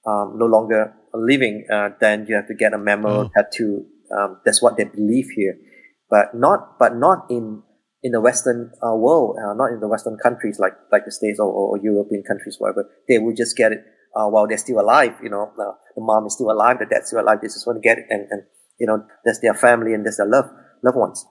um, 0.08 0.38
no 0.38 0.46
longer 0.46 0.94
living, 1.12 1.66
uh, 1.72 1.90
then 2.00 2.24
you 2.28 2.34
have 2.34 2.46
to 2.46 2.54
get 2.54 2.72
a 2.72 2.78
memorial 2.78 3.28
oh. 3.28 3.30
tattoo. 3.34 3.84
Um, 4.16 4.40
that's 4.44 4.62
what 4.62 4.76
they 4.76 4.84
believe 4.84 5.28
here, 5.34 5.56
but 6.08 6.34
not, 6.34 6.78
but 6.78 6.96
not 6.96 7.26
in 7.28 7.62
in 8.02 8.12
the 8.12 8.20
Western 8.20 8.70
uh, 8.86 8.94
world, 8.94 9.38
not 9.56 9.72
in 9.72 9.80
the 9.80 9.88
Western 9.88 10.18
countries 10.22 10.58
like 10.58 10.74
like 10.92 11.06
the 11.06 11.10
States 11.10 11.40
or, 11.40 11.50
or 11.50 11.78
European 11.78 12.22
countries, 12.22 12.56
whatever. 12.58 12.86
They 13.08 13.18
would 13.18 13.34
just 13.34 13.56
get 13.56 13.72
it 13.72 13.82
uh, 14.14 14.26
while 14.28 14.46
they're 14.46 14.58
still 14.58 14.80
alive. 14.80 15.14
You 15.22 15.30
know, 15.30 15.52
the, 15.56 15.72
the 15.96 16.02
mom 16.02 16.26
is 16.26 16.34
still 16.34 16.50
alive, 16.50 16.78
the 16.78 16.86
dad's 16.86 17.08
still 17.08 17.20
alive. 17.20 17.38
They 17.40 17.48
just 17.48 17.66
want 17.66 17.82
to 17.82 17.86
get 17.86 17.98
it, 17.98 18.04
and, 18.10 18.26
and 18.30 18.42
you 18.78 18.86
know, 18.86 19.04
that's 19.24 19.40
their 19.40 19.54
family 19.54 19.94
and 19.94 20.04
that's 20.04 20.16
their 20.16 20.28
love 20.28 20.46
loved 20.82 20.96
ones. 20.96 21.24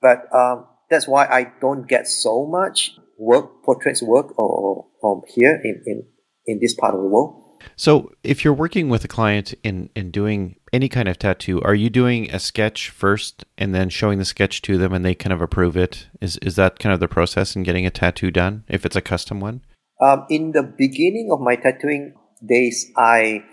But 0.00 0.32
um, 0.34 0.66
that's 0.90 1.08
why 1.08 1.26
I 1.26 1.52
don't 1.60 1.88
get 1.88 2.06
so 2.06 2.46
much 2.46 2.92
work 3.18 3.64
portraits 3.64 4.02
work 4.02 4.38
or, 4.38 4.86
or 5.00 5.22
here 5.28 5.60
in, 5.64 5.82
in 5.86 6.02
in 6.46 6.58
this 6.60 6.74
part 6.74 6.94
of 6.94 7.00
the 7.00 7.08
world. 7.08 7.42
So, 7.74 8.12
if 8.22 8.44
you're 8.44 8.54
working 8.54 8.88
with 8.88 9.04
a 9.04 9.08
client 9.08 9.54
in 9.62 9.90
in 9.96 10.10
doing 10.10 10.56
any 10.72 10.88
kind 10.88 11.08
of 11.08 11.18
tattoo, 11.18 11.60
are 11.62 11.74
you 11.74 11.90
doing 11.90 12.30
a 12.30 12.38
sketch 12.38 12.90
first 12.90 13.44
and 13.58 13.74
then 13.74 13.88
showing 13.88 14.18
the 14.18 14.24
sketch 14.24 14.62
to 14.62 14.78
them 14.78 14.92
and 14.92 15.04
they 15.04 15.14
kind 15.14 15.32
of 15.32 15.40
approve 15.40 15.76
it? 15.76 16.06
Is 16.20 16.36
is 16.38 16.56
that 16.56 16.78
kind 16.78 16.92
of 16.92 17.00
the 17.00 17.08
process 17.08 17.56
in 17.56 17.62
getting 17.62 17.86
a 17.86 17.90
tattoo 17.90 18.30
done 18.30 18.64
if 18.68 18.84
it's 18.86 18.96
a 18.96 19.00
custom 19.00 19.40
one? 19.40 19.62
Um, 20.00 20.26
in 20.28 20.52
the 20.52 20.62
beginning 20.62 21.30
of 21.32 21.40
my 21.40 21.56
tattooing, 21.56 22.14
days, 22.44 22.90
I 22.96 23.44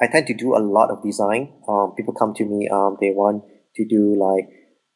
I 0.00 0.06
tend 0.06 0.26
to 0.28 0.34
do 0.34 0.56
a 0.56 0.62
lot 0.62 0.90
of 0.90 1.02
design. 1.02 1.54
Um, 1.68 1.94
people 1.96 2.14
come 2.14 2.34
to 2.34 2.44
me, 2.44 2.68
um, 2.68 2.96
they 3.00 3.10
want 3.10 3.42
to 3.76 3.86
do 3.88 4.14
like 4.16 4.48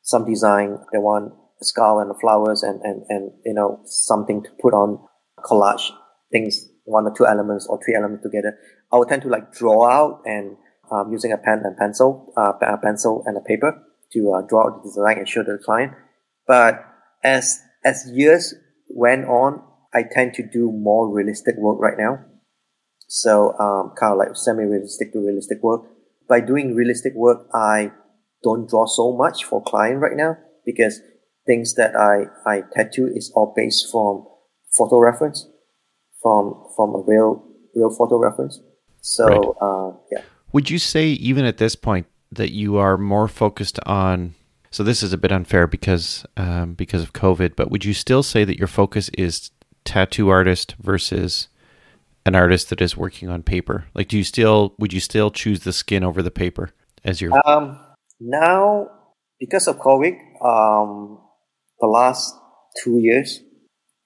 some 0.02 0.24
design. 0.24 0.78
They 0.92 0.98
want 0.98 1.32
a 1.60 1.64
skull 1.64 2.00
and 2.00 2.12
flowers 2.20 2.62
and, 2.62 2.80
and, 2.82 3.02
and, 3.08 3.32
you 3.44 3.54
know, 3.54 3.80
something 3.84 4.42
to 4.42 4.50
put 4.60 4.74
on 4.74 5.00
collage 5.44 5.90
things, 6.30 6.68
one 6.84 7.04
or 7.04 7.14
two 7.16 7.26
elements 7.26 7.66
or 7.68 7.80
three 7.84 7.94
elements 7.94 8.22
together. 8.22 8.56
I 8.92 8.96
would 8.98 9.08
tend 9.08 9.22
to 9.22 9.28
like 9.28 9.52
draw 9.52 9.88
out 9.88 10.22
and, 10.24 10.56
um, 10.90 11.10
using 11.10 11.32
a 11.32 11.38
pen 11.38 11.62
and 11.64 11.76
pencil, 11.76 12.32
uh, 12.36 12.52
a 12.60 12.78
pencil 12.78 13.22
and 13.26 13.36
a 13.36 13.40
paper 13.40 13.82
to 14.12 14.32
uh, 14.32 14.42
draw 14.46 14.66
out 14.66 14.82
the 14.82 14.88
design 14.88 15.18
and 15.18 15.28
show 15.28 15.42
to 15.42 15.52
the 15.52 15.58
client. 15.58 15.92
But 16.46 16.84
as, 17.24 17.60
as 17.84 18.08
years 18.12 18.54
went 18.88 19.24
on, 19.24 19.62
I 19.94 20.04
tend 20.10 20.34
to 20.34 20.42
do 20.48 20.70
more 20.70 21.12
realistic 21.12 21.56
work 21.58 21.80
right 21.80 21.98
now. 21.98 22.24
So 23.12 23.52
um, 23.58 23.92
kind 24.00 24.12
of 24.12 24.18
like 24.18 24.34
semi-realistic 24.34 25.12
to 25.12 25.18
realistic 25.18 25.62
work. 25.62 25.82
By 26.30 26.40
doing 26.40 26.74
realistic 26.74 27.12
work, 27.14 27.46
I 27.54 27.92
don't 28.42 28.66
draw 28.66 28.86
so 28.86 29.14
much 29.14 29.44
for 29.44 29.62
client 29.62 30.00
right 30.00 30.16
now 30.16 30.38
because 30.64 30.98
things 31.46 31.74
that 31.74 31.94
I, 31.94 32.24
I 32.50 32.62
tattoo 32.72 33.12
is 33.14 33.30
all 33.34 33.52
based 33.54 33.92
from 33.92 34.26
photo 34.74 34.98
reference, 34.98 35.46
from 36.22 36.54
from 36.74 36.94
a 36.94 37.02
real 37.06 37.44
real 37.76 37.90
photo 37.90 38.16
reference. 38.16 38.58
So 39.02 39.26
right. 39.26 39.54
uh, 39.60 39.98
yeah. 40.10 40.22
Would 40.54 40.70
you 40.70 40.78
say 40.78 41.08
even 41.08 41.44
at 41.44 41.58
this 41.58 41.76
point 41.76 42.06
that 42.30 42.52
you 42.52 42.78
are 42.78 42.96
more 42.96 43.28
focused 43.28 43.78
on? 43.84 44.36
So 44.70 44.82
this 44.82 45.02
is 45.02 45.12
a 45.12 45.18
bit 45.18 45.32
unfair 45.32 45.66
because 45.66 46.24
um, 46.38 46.72
because 46.72 47.02
of 47.02 47.12
COVID, 47.12 47.56
but 47.56 47.70
would 47.70 47.84
you 47.84 47.92
still 47.92 48.22
say 48.22 48.46
that 48.46 48.58
your 48.58 48.68
focus 48.68 49.10
is 49.10 49.50
tattoo 49.84 50.30
artist 50.30 50.76
versus 50.80 51.48
an 52.24 52.34
artist 52.34 52.70
that 52.70 52.80
is 52.80 52.96
working 52.96 53.28
on 53.28 53.42
paper? 53.42 53.86
Like, 53.94 54.08
do 54.08 54.16
you 54.16 54.24
still 54.24 54.74
would 54.78 54.92
you 54.92 55.00
still 55.00 55.30
choose 55.30 55.60
the 55.60 55.72
skin 55.72 56.04
over 56.04 56.22
the 56.22 56.30
paper 56.30 56.70
as 57.04 57.20
your? 57.20 57.32
Um, 57.46 57.78
now 58.20 58.88
because 59.40 59.66
of 59.66 59.78
COVID, 59.78 60.14
um, 60.44 61.18
the 61.80 61.86
last 61.88 62.34
two 62.82 62.98
years, 62.98 63.40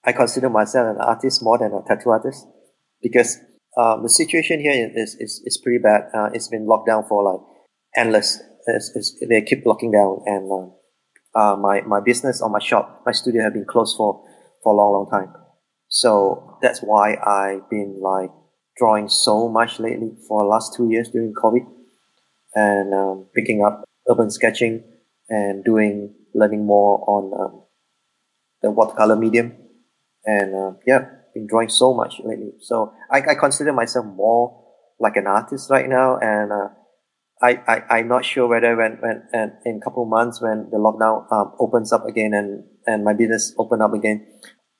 I 0.05 0.13
consider 0.13 0.49
myself 0.49 0.97
an 0.97 1.01
artist 1.01 1.43
more 1.43 1.59
than 1.59 1.73
a 1.73 1.83
tattoo 1.87 2.11
artist 2.11 2.47
because 3.03 3.39
um, 3.77 4.03
the 4.03 4.09
situation 4.09 4.61
here 4.61 4.91
is 4.95 5.15
is, 5.21 5.43
is 5.45 5.61
pretty 5.63 5.79
bad. 5.79 6.09
Uh, 6.15 6.31
it's 6.33 6.49
been 6.49 6.67
locked 6.67 6.87
down 6.87 7.05
for 7.07 7.23
like 7.23 7.41
endless. 7.97 8.41
It's, 8.67 8.93
it's, 8.97 9.25
they 9.29 9.43
keep 9.43 9.65
locking 9.65 9.93
down, 9.93 10.23
and 10.27 10.51
uh, 10.51 11.39
uh, 11.39 11.57
my 11.57 11.83
my 11.83 12.01
business 12.01 12.41
or 12.41 12.49
my 12.49 12.59
shop, 12.59 13.03
my 13.05 13.13
studio 13.13 13.43
have 13.43 13.53
been 13.53 13.67
closed 13.67 13.97
for 13.97 14.25
for 14.63 14.73
a 14.73 14.77
long, 14.77 14.93
long 14.93 15.09
time. 15.11 15.35
So 15.97 16.59
that's 16.61 16.81
why 16.81 17.17
I've 17.17 17.71
been 17.71 18.01
like 18.03 18.31
drawing 18.77 19.09
so 19.09 19.49
much 19.49 19.81
lately 19.81 20.13
for 20.29 20.43
the 20.43 20.47
last 20.47 20.75
two 20.77 20.91
years 20.91 21.09
during 21.09 21.33
COVID 21.33 21.67
and 22.55 22.93
um, 22.93 23.27
picking 23.35 23.65
up 23.65 23.83
urban 24.07 24.31
sketching 24.31 24.85
and 25.31 25.65
doing 25.65 26.15
learning 26.35 26.67
more 26.67 27.03
on 27.09 27.33
um, 27.41 27.63
the 28.61 28.71
watercolor 28.71 29.17
medium. 29.17 29.57
And 30.27 30.55
uh, 30.55 30.73
yeah, 30.87 31.07
been 31.33 31.47
drawing 31.47 31.71
so 31.71 31.95
much 31.95 32.21
lately. 32.23 32.53
So 32.61 32.93
I, 33.11 33.23
I 33.31 33.35
consider 33.35 33.73
myself 33.73 34.05
more 34.05 34.65
like 35.01 35.17
an 35.17 35.27
artist 35.27 35.71
right 35.71 35.89
now. 35.89 36.19
And 36.19 36.53
uh, 36.53 36.69
I, 37.41 37.63
I, 37.67 37.97
I'm 37.97 38.09
not 38.09 38.27
sure 38.27 38.47
whether 38.47 38.77
when, 38.77 38.99
when 39.01 39.23
and 39.33 39.53
in 39.65 39.79
a 39.79 39.81
couple 39.81 40.03
of 40.03 40.11
months 40.11 40.43
when 40.43 40.69
the 40.71 40.77
lockdown 40.77 41.33
um, 41.33 41.53
opens 41.59 41.91
up 41.91 42.05
again 42.05 42.35
and, 42.35 42.65
and 42.87 43.03
my 43.03 43.15
business 43.15 43.55
open 43.57 43.81
up 43.81 43.95
again, 43.95 44.27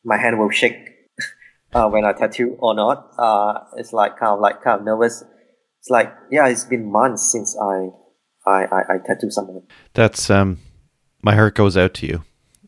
my 0.05 0.19
hand 0.19 0.39
will 0.39 0.51
shake 0.51 0.96
uh, 1.77 1.89
when 1.89 2.05
I 2.05 2.13
tattoo 2.13 2.57
or 2.59 2.75
not. 2.75 3.13
Uh, 3.19 3.61
it's 3.77 3.93
like 3.93 4.19
kind 4.19 4.33
of 4.33 4.41
like 4.41 4.63
kind 4.63 4.81
of 4.81 4.87
nervous. 4.87 5.23
It's 5.81 5.91
like 5.91 6.13
yeah, 6.31 6.49
it's 6.49 6.65
been 6.65 6.91
months 6.91 7.31
since 7.31 7.57
I 7.61 7.89
I 8.47 8.65
I, 8.65 8.81
I 8.95 8.99
tattoo 9.05 9.31
someone. 9.31 9.63
That's 9.93 10.31
um, 10.31 10.59
my 11.23 11.35
heart 11.35 11.55
goes 11.55 11.77
out 11.77 11.95
to 11.95 12.07
you, 12.07 12.25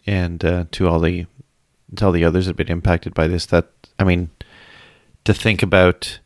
and 0.07 0.45
uh, 0.45 0.65
to 0.73 0.89
all 0.89 1.01
the 1.01 1.27
to 1.97 2.07
all 2.07 2.13
the 2.13 2.25
others 2.25 2.47
that 2.47 2.51
have 2.51 2.57
been 2.57 2.71
impacted 2.71 3.15
by 3.15 3.29
this. 3.29 3.47
That 3.47 3.71
I 3.99 4.05
mean, 4.05 4.31
to 5.25 5.33
think 5.33 5.63
about 5.63 6.21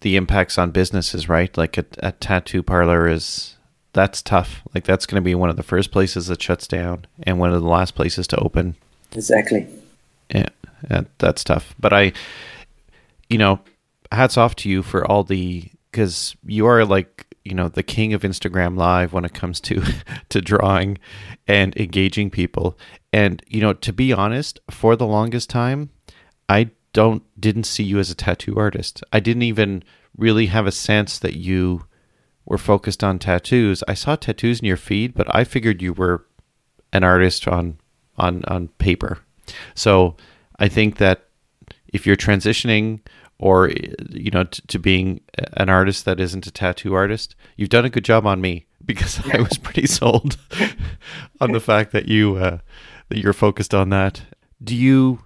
the 0.00 0.16
impacts 0.16 0.56
on 0.56 0.70
businesses, 0.70 1.28
right? 1.28 1.54
Like 1.56 1.76
a, 1.76 1.84
a 1.98 2.12
tattoo 2.12 2.62
parlor 2.62 3.06
is 3.06 3.56
that's 3.92 4.22
tough. 4.22 4.62
Like 4.74 4.84
that's 4.84 5.04
going 5.04 5.20
to 5.20 5.24
be 5.24 5.34
one 5.34 5.50
of 5.50 5.56
the 5.56 5.62
first 5.62 5.90
places 5.90 6.28
that 6.28 6.40
shuts 6.40 6.66
down, 6.66 7.06
and 7.22 7.38
one 7.38 7.52
of 7.52 7.60
the 7.60 7.68
last 7.68 7.94
places 7.94 8.26
to 8.28 8.38
open. 8.38 8.76
Exactly. 9.12 9.66
Yeah 10.30 10.48
that, 10.88 11.06
that's 11.18 11.44
tough. 11.44 11.74
But 11.78 11.92
I, 11.92 12.12
you 13.28 13.38
know, 13.38 13.60
hats 14.12 14.36
off 14.36 14.56
to 14.56 14.68
you 14.68 14.82
for 14.82 15.06
all 15.06 15.24
the 15.24 15.70
because 15.90 16.36
you 16.44 16.66
are 16.66 16.84
like 16.84 17.26
you 17.44 17.54
know 17.54 17.68
the 17.68 17.82
king 17.82 18.12
of 18.12 18.22
Instagram 18.22 18.76
Live 18.76 19.12
when 19.12 19.24
it 19.24 19.34
comes 19.34 19.60
to 19.62 19.82
to 20.28 20.40
drawing 20.40 20.98
and 21.46 21.76
engaging 21.76 22.30
people. 22.30 22.78
And 23.12 23.42
you 23.46 23.60
know, 23.60 23.72
to 23.72 23.92
be 23.92 24.12
honest, 24.12 24.60
for 24.70 24.96
the 24.96 25.06
longest 25.06 25.50
time, 25.50 25.90
I 26.48 26.70
don't 26.92 27.22
didn't 27.40 27.64
see 27.64 27.84
you 27.84 27.98
as 27.98 28.10
a 28.10 28.14
tattoo 28.14 28.56
artist. 28.56 29.02
I 29.12 29.20
didn't 29.20 29.42
even 29.42 29.82
really 30.16 30.46
have 30.46 30.66
a 30.66 30.72
sense 30.72 31.18
that 31.18 31.36
you 31.36 31.84
were 32.44 32.58
focused 32.58 33.04
on 33.04 33.18
tattoos. 33.18 33.84
I 33.86 33.94
saw 33.94 34.16
tattoos 34.16 34.60
in 34.60 34.66
your 34.66 34.76
feed, 34.76 35.14
but 35.14 35.32
I 35.34 35.44
figured 35.44 35.82
you 35.82 35.92
were 35.92 36.26
an 36.92 37.04
artist 37.04 37.46
on 37.46 37.78
on 38.16 38.44
on 38.46 38.68
paper. 38.78 39.18
So 39.74 40.16
I 40.58 40.68
think 40.68 40.96
that 40.98 41.28
if 41.88 42.06
you're 42.06 42.16
transitioning 42.16 43.00
or 43.38 43.70
you 44.10 44.30
know 44.30 44.44
to, 44.44 44.66
to, 44.66 44.78
being 44.78 45.20
an 45.54 45.68
artist 45.68 46.04
that 46.04 46.20
isn't 46.20 46.46
a 46.46 46.50
tattoo 46.50 46.94
artist, 46.94 47.36
you've 47.56 47.68
done 47.68 47.84
a 47.84 47.90
good 47.90 48.04
job 48.04 48.26
on 48.26 48.40
me 48.40 48.66
because 48.84 49.20
I 49.32 49.40
was 49.40 49.58
pretty 49.58 49.86
sold 49.86 50.38
on 51.40 51.52
the 51.52 51.60
fact 51.60 51.92
that 51.92 52.08
you 52.08 52.36
uh, 52.36 52.58
that 53.08 53.18
you're 53.18 53.32
focused 53.32 53.74
on 53.74 53.90
that. 53.90 54.22
Do 54.62 54.74
you? 54.74 55.20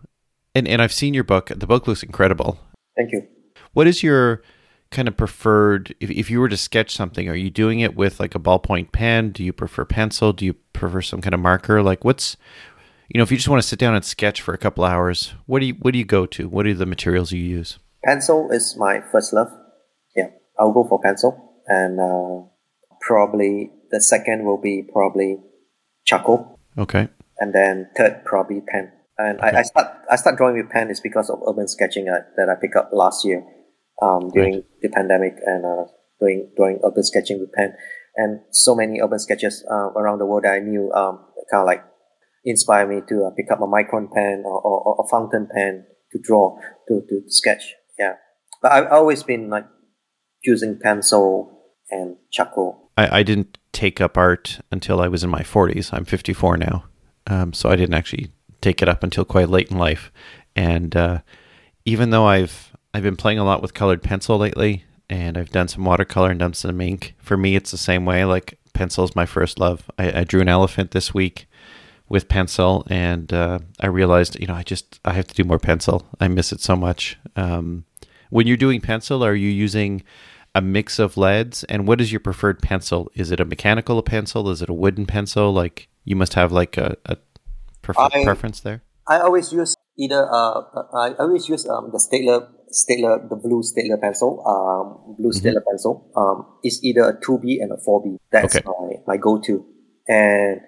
And 0.55 0.68
and 0.68 0.83
I've 0.83 0.92
seen 0.92 1.14
your 1.14 1.25
book. 1.25 1.51
The 1.55 1.66
book 1.66 1.87
looks 1.87 2.03
incredible. 2.03 2.59
Thank 2.97 3.12
you. 3.12 3.27
What 3.73 3.87
is 3.87 4.03
your 4.03 4.42
kind 4.92 5.09
of 5.09 5.16
preferred 5.16 5.95
if, 6.01 6.11
if 6.11 6.31
you 6.31 6.38
were 6.38 6.51
to 6.51 6.57
sketch 6.57 6.95
something 6.95 7.27
are 7.27 7.35
you 7.35 7.49
doing 7.49 7.81
it 7.81 7.97
with 7.97 8.21
like 8.21 8.35
a 8.35 8.38
ballpoint 8.38 8.92
pen 8.92 9.31
do 9.31 9.42
you 9.42 9.51
prefer 9.51 9.87
pencil 9.87 10.35
do 10.35 10.44
you 10.44 10.52
prefer 10.75 11.00
some 11.00 11.23
kind 11.23 11.33
of 11.33 11.40
marker 11.40 11.83
like 11.83 12.04
what's 12.04 12.37
you 13.13 13.19
know, 13.19 13.25
if 13.25 13.31
you 13.31 13.37
just 13.37 13.48
want 13.48 13.60
to 13.60 13.69
sit 13.69 13.79
down 13.79 13.94
and 13.94 14.02
sketch 14.02 14.40
for 14.40 14.54
a 14.54 14.58
couple 14.58 14.85
hours, 14.85 15.35
what 15.44 15.60
do 15.60 15.67
you 15.67 15.75
what 15.75 15.92
do 15.92 15.98
you 15.98 16.04
go 16.04 16.25
to? 16.25 16.48
What 16.48 16.67
are 16.67 16.73
the 16.73 16.87
materials 16.87 17.31
you 17.31 17.42
use? 17.42 17.79
Pencil 18.02 18.50
is 18.50 18.75
my 18.79 19.02
first 19.13 19.35
love. 19.35 19.48
Yeah, 20.17 20.29
I'll 20.58 20.73
go 20.73 20.85
for 20.88 20.98
pencil, 20.98 21.60
and 21.67 22.00
uh, 22.00 22.48
probably 23.02 23.71
the 23.90 24.00
second 24.00 24.46
will 24.46 24.56
be 24.56 24.88
probably 24.90 25.37
charcoal. 26.06 26.58
Okay. 26.79 27.08
And 27.38 27.54
then 27.54 27.90
third 27.98 28.25
probably 28.25 28.63
pen. 28.63 28.92
And 29.19 29.38
okay. 29.40 29.56
I, 29.56 29.58
I, 29.58 29.63
start 29.63 29.88
I 30.10 30.17
start 30.17 30.38
drawing 30.38 30.56
with 30.56 30.71
pen 30.71 30.90
is 30.90 31.00
because 31.00 31.29
of 31.29 31.38
urban 31.46 31.69
sketching 31.69 32.08
uh, 32.08 32.25
that 32.38 32.48
I 32.48 32.54
picked 32.58 32.77
up 32.77 32.90
last 32.94 33.27
year 33.27 33.44
um, 34.00 34.31
during 34.31 34.54
right. 34.54 34.65
the 34.81 34.88
pandemic 34.88 35.35
and 35.44 35.67
uh, 35.67 35.85
doing 36.19 36.50
doing 36.56 36.81
urban 36.83 37.04
sketching 37.04 37.40
with 37.40 37.52
pen. 37.52 37.75
And 38.17 38.40
so 38.52 38.75
many 38.75 39.02
urban 39.02 39.19
sketches 39.19 39.63
uh, 39.71 39.90
around 40.00 40.19
the 40.19 40.25
world 40.25 40.44
that 40.44 40.54
I 40.54 40.60
knew 40.60 40.90
um, 40.92 41.19
kind 41.50 41.60
of 41.60 41.67
like 41.67 41.85
inspire 42.45 42.87
me 42.87 43.01
to 43.09 43.25
uh, 43.25 43.31
pick 43.31 43.51
up 43.51 43.61
a 43.61 43.67
micron 43.67 44.11
pen 44.13 44.43
or, 44.45 44.61
or, 44.61 44.83
or, 44.83 45.05
a 45.05 45.09
fountain 45.09 45.49
pen 45.55 45.85
to 46.11 46.19
draw, 46.19 46.59
to, 46.88 47.01
to 47.09 47.23
sketch. 47.29 47.75
Yeah. 47.99 48.15
But 48.61 48.73
I've 48.73 48.93
always 48.93 49.23
been 49.23 49.49
like 49.49 49.67
choosing 50.45 50.79
pencil 50.79 51.59
and 51.90 52.17
charcoal. 52.31 52.90
I, 52.97 53.21
I 53.21 53.23
didn't 53.23 53.59
take 53.73 54.01
up 54.01 54.17
art 54.19 54.61
until 54.71 55.01
I 55.01 55.09
was 55.09 55.25
in 55.25 55.31
my 55.31 55.43
40s. 55.43 55.93
I'm 55.93 56.05
54 56.05 56.57
now, 56.57 56.85
um, 57.27 57.53
so 57.53 57.71
I 57.71 57.77
didn't 57.77 57.95
actually 57.95 58.33
take 58.61 58.83
it 58.83 58.88
up 58.88 59.03
until 59.03 59.25
quite 59.25 59.49
late 59.49 59.71
in 59.71 59.79
life. 59.79 60.13
And 60.55 60.95
uh, 60.97 61.21
even 61.85 62.11
though 62.11 62.27
I've 62.27 62.73
I've 62.95 63.03
been 63.03 63.17
playing 63.17 63.38
a 63.38 63.45
lot 63.45 63.63
with 63.63 63.73
colored 63.73 64.03
pencil 64.03 64.37
lately, 64.37 64.85
and 65.09 65.38
I've 65.38 65.51
done 65.51 65.69
some 65.69 65.85
watercolor 65.85 66.31
and 66.31 66.38
done 66.38 66.55
some 66.55 66.81
ink. 66.81 67.15
For 67.19 67.37
me, 67.37 67.57
it's 67.57 67.71
the 67.71 67.79
same 67.79 68.05
way. 68.05 68.25
Like 68.25 68.59
pencil 68.73 69.05
is 69.05 69.17
my 69.17 69.27
first 69.27 69.59
love. 69.59 69.90
I, 69.99 70.21
I 70.21 70.25
drew 70.25 70.40
an 70.40 70.49
elephant 70.49 70.90
this 70.90 71.15
week 71.15 71.47
with 72.13 72.29
pencil, 72.29 72.87
and 72.90 73.33
uh, 73.33 73.58
I 73.81 73.87
realized, 73.87 74.38
you 74.38 74.46
know, 74.46 74.52
I 74.52 74.63
just 74.63 75.00
I 75.02 75.15
have 75.15 75.27
to 75.29 75.35
do 75.35 75.44
more 75.44 75.58
pencil. 75.58 76.06
I 76.21 76.29
miss 76.29 76.52
it 76.52 76.60
so 76.60 76.77
much. 76.77 77.17
Um, 77.37 77.87
when 78.29 78.46
you're 78.46 78.58
doing 78.58 78.83
pencil, 78.83 79.25
are 79.25 79.35
you 79.35 79.48
using 79.48 80.02
a 80.54 80.60
mix 80.60 80.98
of 80.98 81.17
leads? 81.17 81.65
And 81.65 81.88
what 81.88 82.02
is 82.02 82.13
your 82.13 82.21
preferred 82.21 82.60
pencil? 82.60 83.10
Is 83.15 83.31
it 83.31 83.40
a 83.40 83.46
mechanical 83.46 84.02
pencil? 84.02 84.50
Is 84.50 84.60
it 84.60 84.69
a 84.69 84.75
wooden 84.75 85.06
pencil? 85.06 85.54
Like 85.54 85.88
you 86.04 86.15
must 86.15 86.35
have 86.35 86.52
like 86.52 86.77
a, 86.77 86.98
a 87.06 87.17
prefer- 87.81 88.10
I, 88.13 88.25
preference 88.25 88.60
there. 88.60 88.83
I 89.08 89.21
always 89.21 89.50
use 89.50 89.75
either. 89.98 90.29
Uh, 90.31 90.60
I 90.94 91.15
always 91.19 91.48
use 91.48 91.67
um, 91.67 91.92
the 91.92 91.98
Staedtler 91.98 92.46
Staedtler, 92.73 93.27
the 93.31 93.37
blue 93.37 93.63
Staedtler 93.63 93.98
pencil, 93.98 94.44
um, 94.46 95.17
blue 95.17 95.31
mm-hmm. 95.31 95.46
Staedtler 95.46 95.65
pencil, 95.67 96.13
um, 96.15 96.44
is 96.63 96.79
either 96.85 97.04
a 97.04 97.19
2B 97.19 97.63
and 97.63 97.73
a 97.73 97.77
4B. 97.77 98.19
That's 98.31 98.56
okay. 98.56 98.67
my, 98.67 99.15
my 99.15 99.17
go-to. 99.17 99.65
And 100.08 100.60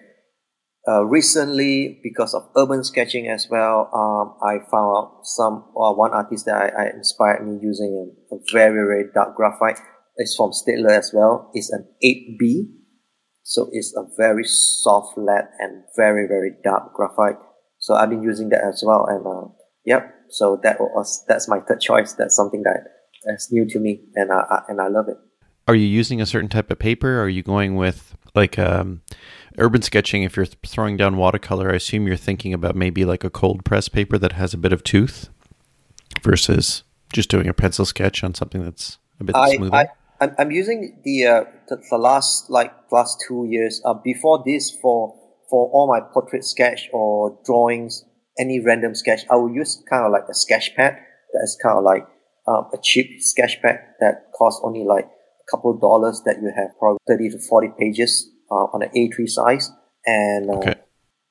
uh, 0.86 1.04
recently, 1.04 1.98
because 2.02 2.34
of 2.34 2.48
urban 2.56 2.84
sketching 2.84 3.28
as 3.28 3.48
well, 3.50 3.88
um, 3.94 4.36
I 4.46 4.58
found 4.70 4.96
out 4.96 5.20
some 5.22 5.64
uh, 5.76 5.92
one 5.92 6.12
artist 6.12 6.44
that 6.44 6.56
I, 6.56 6.84
I 6.84 6.90
inspired 6.90 7.46
me 7.46 7.58
using 7.62 8.12
a, 8.30 8.34
a, 8.34 8.38
very 8.52 8.86
very 8.86 9.04
dark 9.14 9.34
graphite. 9.34 9.78
It's 10.16 10.36
from 10.36 10.50
Staedtler 10.50 10.90
as 10.90 11.10
well. 11.14 11.50
It's 11.54 11.70
an 11.72 11.88
8B, 12.04 12.68
so 13.42 13.70
it's 13.72 13.96
a 13.96 14.04
very 14.18 14.44
soft 14.44 15.16
lead 15.16 15.48
and 15.58 15.84
very 15.96 16.28
very 16.28 16.52
dark 16.62 16.92
graphite. 16.92 17.36
So 17.78 17.94
I've 17.94 18.10
been 18.10 18.22
using 18.22 18.50
that 18.50 18.62
as 18.62 18.82
well, 18.86 19.06
and 19.06 19.26
uh, 19.26 19.48
yep. 19.86 20.10
So 20.28 20.60
that 20.62 20.80
was 20.80 21.24
that's 21.26 21.48
my 21.48 21.60
third 21.60 21.80
choice. 21.80 22.12
That's 22.12 22.36
something 22.36 22.62
that 22.64 22.80
is 23.34 23.48
new 23.50 23.66
to 23.70 23.80
me, 23.80 24.02
and 24.16 24.30
I, 24.30 24.40
I 24.50 24.62
and 24.68 24.82
I 24.82 24.88
love 24.88 25.08
it. 25.08 25.16
Are 25.66 25.74
you 25.74 25.86
using 25.86 26.20
a 26.20 26.26
certain 26.26 26.50
type 26.50 26.70
of 26.70 26.78
paper? 26.78 27.22
Are 27.22 27.28
you 27.28 27.42
going 27.42 27.76
with 27.76 28.14
like 28.34 28.58
um, 28.58 29.00
urban 29.58 29.82
sketching? 29.82 30.22
If 30.22 30.36
you're 30.36 30.46
throwing 30.46 30.96
down 30.96 31.16
watercolor, 31.16 31.72
I 31.72 31.76
assume 31.76 32.06
you're 32.06 32.16
thinking 32.16 32.52
about 32.52 32.76
maybe 32.76 33.04
like 33.04 33.24
a 33.24 33.30
cold 33.30 33.64
press 33.64 33.88
paper 33.88 34.18
that 34.18 34.32
has 34.32 34.54
a 34.54 34.58
bit 34.58 34.72
of 34.72 34.82
tooth, 34.84 35.28
versus 36.22 36.82
just 37.12 37.30
doing 37.30 37.46
a 37.46 37.54
pencil 37.54 37.84
sketch 37.84 38.24
on 38.24 38.34
something 38.34 38.64
that's 38.64 38.98
a 39.20 39.24
bit 39.24 39.36
I, 39.36 39.56
smoother. 39.56 39.76
I, 39.76 39.86
I'm, 40.20 40.34
I'm 40.38 40.50
using 40.50 41.00
the, 41.04 41.26
uh, 41.26 41.44
the, 41.68 41.82
the 41.90 41.98
last 41.98 42.50
like 42.50 42.72
last 42.90 43.22
two 43.26 43.46
years. 43.48 43.80
Uh, 43.84 43.94
before 43.94 44.42
this, 44.44 44.70
for 44.70 45.14
for 45.48 45.70
all 45.70 45.86
my 45.86 46.00
portrait 46.12 46.44
sketch 46.44 46.88
or 46.92 47.38
drawings, 47.44 48.04
any 48.38 48.60
random 48.60 48.94
sketch, 48.94 49.20
I 49.30 49.36
will 49.36 49.52
use 49.52 49.82
kind 49.88 50.04
of 50.04 50.12
like 50.12 50.24
a 50.28 50.34
sketch 50.34 50.74
pad 50.76 50.98
that's 51.32 51.56
kind 51.62 51.78
of 51.78 51.84
like 51.84 52.06
um, 52.48 52.68
a 52.72 52.78
cheap 52.82 53.20
sketch 53.20 53.60
pad 53.62 53.80
that 54.00 54.32
costs 54.36 54.60
only 54.64 54.84
like 54.84 55.04
a 55.04 55.50
couple 55.50 55.70
of 55.70 55.80
dollars 55.80 56.22
that 56.24 56.36
you 56.40 56.50
have 56.56 56.76
probably 56.78 56.98
30 57.06 57.30
to 57.30 57.38
40 57.38 57.68
pages 57.78 58.30
uh, 58.50 58.66
on 58.72 58.82
an 58.82 58.90
A3 58.96 59.28
size. 59.28 59.70
And 60.06 60.50
uh, 60.50 60.54
okay. 60.54 60.74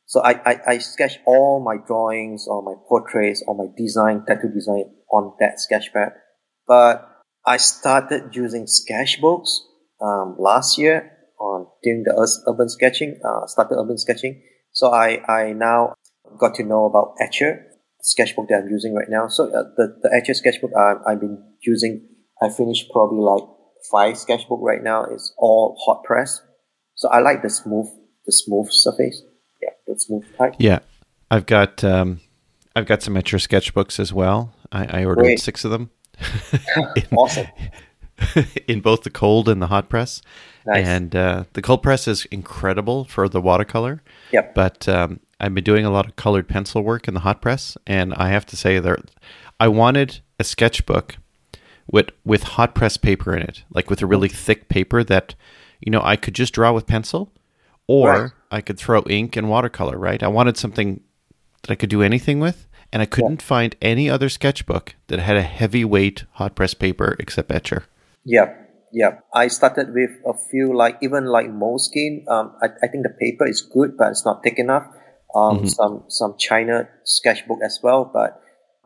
so 0.06 0.22
I, 0.22 0.40
I, 0.46 0.60
I 0.68 0.78
sketch 0.80 1.20
all 1.26 1.64
my 1.64 1.78
drawings 1.86 2.48
or 2.48 2.62
my 2.64 2.74
portraits 2.88 3.44
or 3.46 3.56
my 3.56 3.72
design, 3.78 4.24
tattoo 4.28 4.50
design 4.54 4.86
on 5.12 5.34
that 5.40 5.60
sketchpad. 5.60 6.12
But 6.68 7.10
I 7.46 7.58
started 7.58 8.36
using 8.36 8.66
sketchbooks 8.66 9.60
um, 10.02 10.36
last 10.40 10.78
year 10.78 11.12
on 11.40 11.68
doing 11.84 12.04
the 12.06 12.14
urban 12.48 12.70
sketching, 12.70 13.20
uh, 13.24 13.46
started 13.48 13.76
urban 13.76 13.98
sketching. 13.98 14.42
So 14.72 14.92
I, 14.92 15.22
I 15.32 15.54
now 15.54 15.94
got 16.40 16.56
to 16.56 16.64
know 16.64 16.86
about 16.86 17.16
Etchr, 17.22 17.64
sketchbook 18.02 18.48
that 18.50 18.64
I'm 18.64 18.70
using 18.70 18.94
right 18.96 19.10
now. 19.10 19.28
So 19.28 19.48
uh, 19.48 19.64
the, 19.76 19.96
the 20.02 20.10
Etchr 20.10 20.36
sketchbook 20.36 20.72
uh, 20.76 20.96
I've 21.06 21.20
been 21.20 21.44
using, 21.62 22.08
I 22.42 22.50
finished 22.50 22.90
probably 22.92 23.20
like 23.20 23.44
five 23.92 24.18
sketchbook 24.18 24.60
right 24.62 24.82
now 24.82 25.06
It's 25.06 25.34
all 25.38 25.76
hot 25.86 26.04
press. 26.04 26.42
So 27.04 27.10
I 27.10 27.20
like 27.20 27.42
the 27.42 27.50
smooth, 27.50 27.90
the 28.26 28.32
smooth 28.32 28.70
surface. 28.72 29.24
Yeah, 29.62 29.72
the 29.86 30.00
smooth 30.00 30.24
type. 30.38 30.56
Yeah, 30.58 30.80
I've 31.30 31.46
got 31.46 31.84
um, 31.84 32.22
I've 32.78 32.86
got 32.86 33.04
some 33.04 33.16
Etchr 33.16 33.46
sketchbooks 33.46 34.00
as 34.00 34.14
well. 34.14 34.54
I, 34.72 35.02
I 35.02 35.04
ordered 35.04 35.24
Great. 35.24 35.42
six 35.42 35.66
of 35.66 35.72
them. 35.72 35.92
in, 36.96 37.04
awesome. 37.18 37.48
in 38.70 38.80
both 38.80 39.04
the 39.04 39.10
cold 39.10 39.50
and 39.50 39.62
the 39.62 39.68
hot 39.68 39.90
press. 39.90 40.22
Nice. 40.66 40.88
And 40.88 41.14
uh, 41.14 41.44
the 41.52 41.62
cold 41.62 41.84
press 41.84 42.08
is 42.08 42.24
incredible 42.32 43.04
for 43.04 43.28
the 43.28 43.42
watercolor. 43.42 44.02
Yep. 44.32 44.56
But 44.56 44.88
um, 44.88 45.20
I've 45.42 45.54
been 45.54 45.66
doing 45.66 45.84
a 45.84 45.92
lot 45.92 46.06
of 46.06 46.16
colored 46.16 46.48
pencil 46.48 46.84
work 46.84 47.10
in 47.10 47.16
the 47.16 47.20
hot 47.20 47.42
press, 47.42 47.78
and 47.86 48.14
I 48.14 48.30
have 48.30 48.46
to 48.46 48.56
say 48.56 48.80
there, 48.80 49.00
I 49.60 49.68
wanted 49.68 50.22
a 50.40 50.46
sketchbook 50.46 51.18
with 51.92 52.12
with 52.24 52.44
hot 52.44 52.74
press 52.74 52.96
paper 52.96 53.36
in 53.36 53.42
it, 53.42 53.66
like 53.74 53.90
with 53.90 54.02
a 54.02 54.06
really 54.06 54.30
thick 54.30 54.70
paper 54.70 55.04
that 55.04 55.36
you 55.86 55.92
know 55.92 56.02
I 56.04 56.16
could 56.16 56.34
just 56.34 56.54
draw 56.54 56.72
with 56.72 56.88
pencil, 56.88 57.32
or 57.88 58.10
right. 58.10 58.32
I 58.52 58.62
could 58.62 58.78
throw 58.78 59.04
ink 59.10 59.36
and 59.36 59.50
watercolor. 59.50 59.98
Right? 59.98 60.22
I 60.24 60.28
wanted 60.28 60.58
something 60.58 61.02
that 61.62 61.72
I 61.72 61.76
could 61.76 61.90
do 61.90 62.02
anything 62.02 62.40
with, 62.40 62.68
and 62.92 63.02
I 63.02 63.06
couldn't 63.06 63.42
yeah. 63.42 63.48
find 63.48 63.76
any 63.82 64.10
other 64.10 64.30
sketchbook 64.30 64.96
that 65.08 65.20
had 65.20 65.38
a 65.38 65.42
heavyweight 65.42 66.26
hot 66.34 66.56
press 66.56 66.74
paper 66.74 67.16
except 67.20 67.50
Etchr. 67.50 67.84
Yeah, 68.24 68.54
yeah. 68.92 69.20
I 69.34 69.48
started 69.48 69.94
with 69.94 70.12
a 70.26 70.34
few 70.50 70.76
like 70.76 70.98
even 71.02 71.26
like 71.26 71.48
Moleskine. 71.48 72.28
Um, 72.28 72.56
I, 72.62 72.68
I 72.82 72.88
think 72.88 73.04
the 73.04 73.16
paper 73.20 73.48
is 73.48 73.62
good, 73.62 73.98
but 73.98 74.12
it's 74.12 74.26
not 74.26 74.44
thick 74.44 74.60
enough. 74.60 74.88
Um, 75.36 75.58
mm-hmm. 75.58 75.68
some 75.68 76.04
some 76.08 76.36
China 76.38 76.88
sketchbook 77.04 77.60
as 77.66 77.80
well, 77.82 78.06
but 78.06 78.40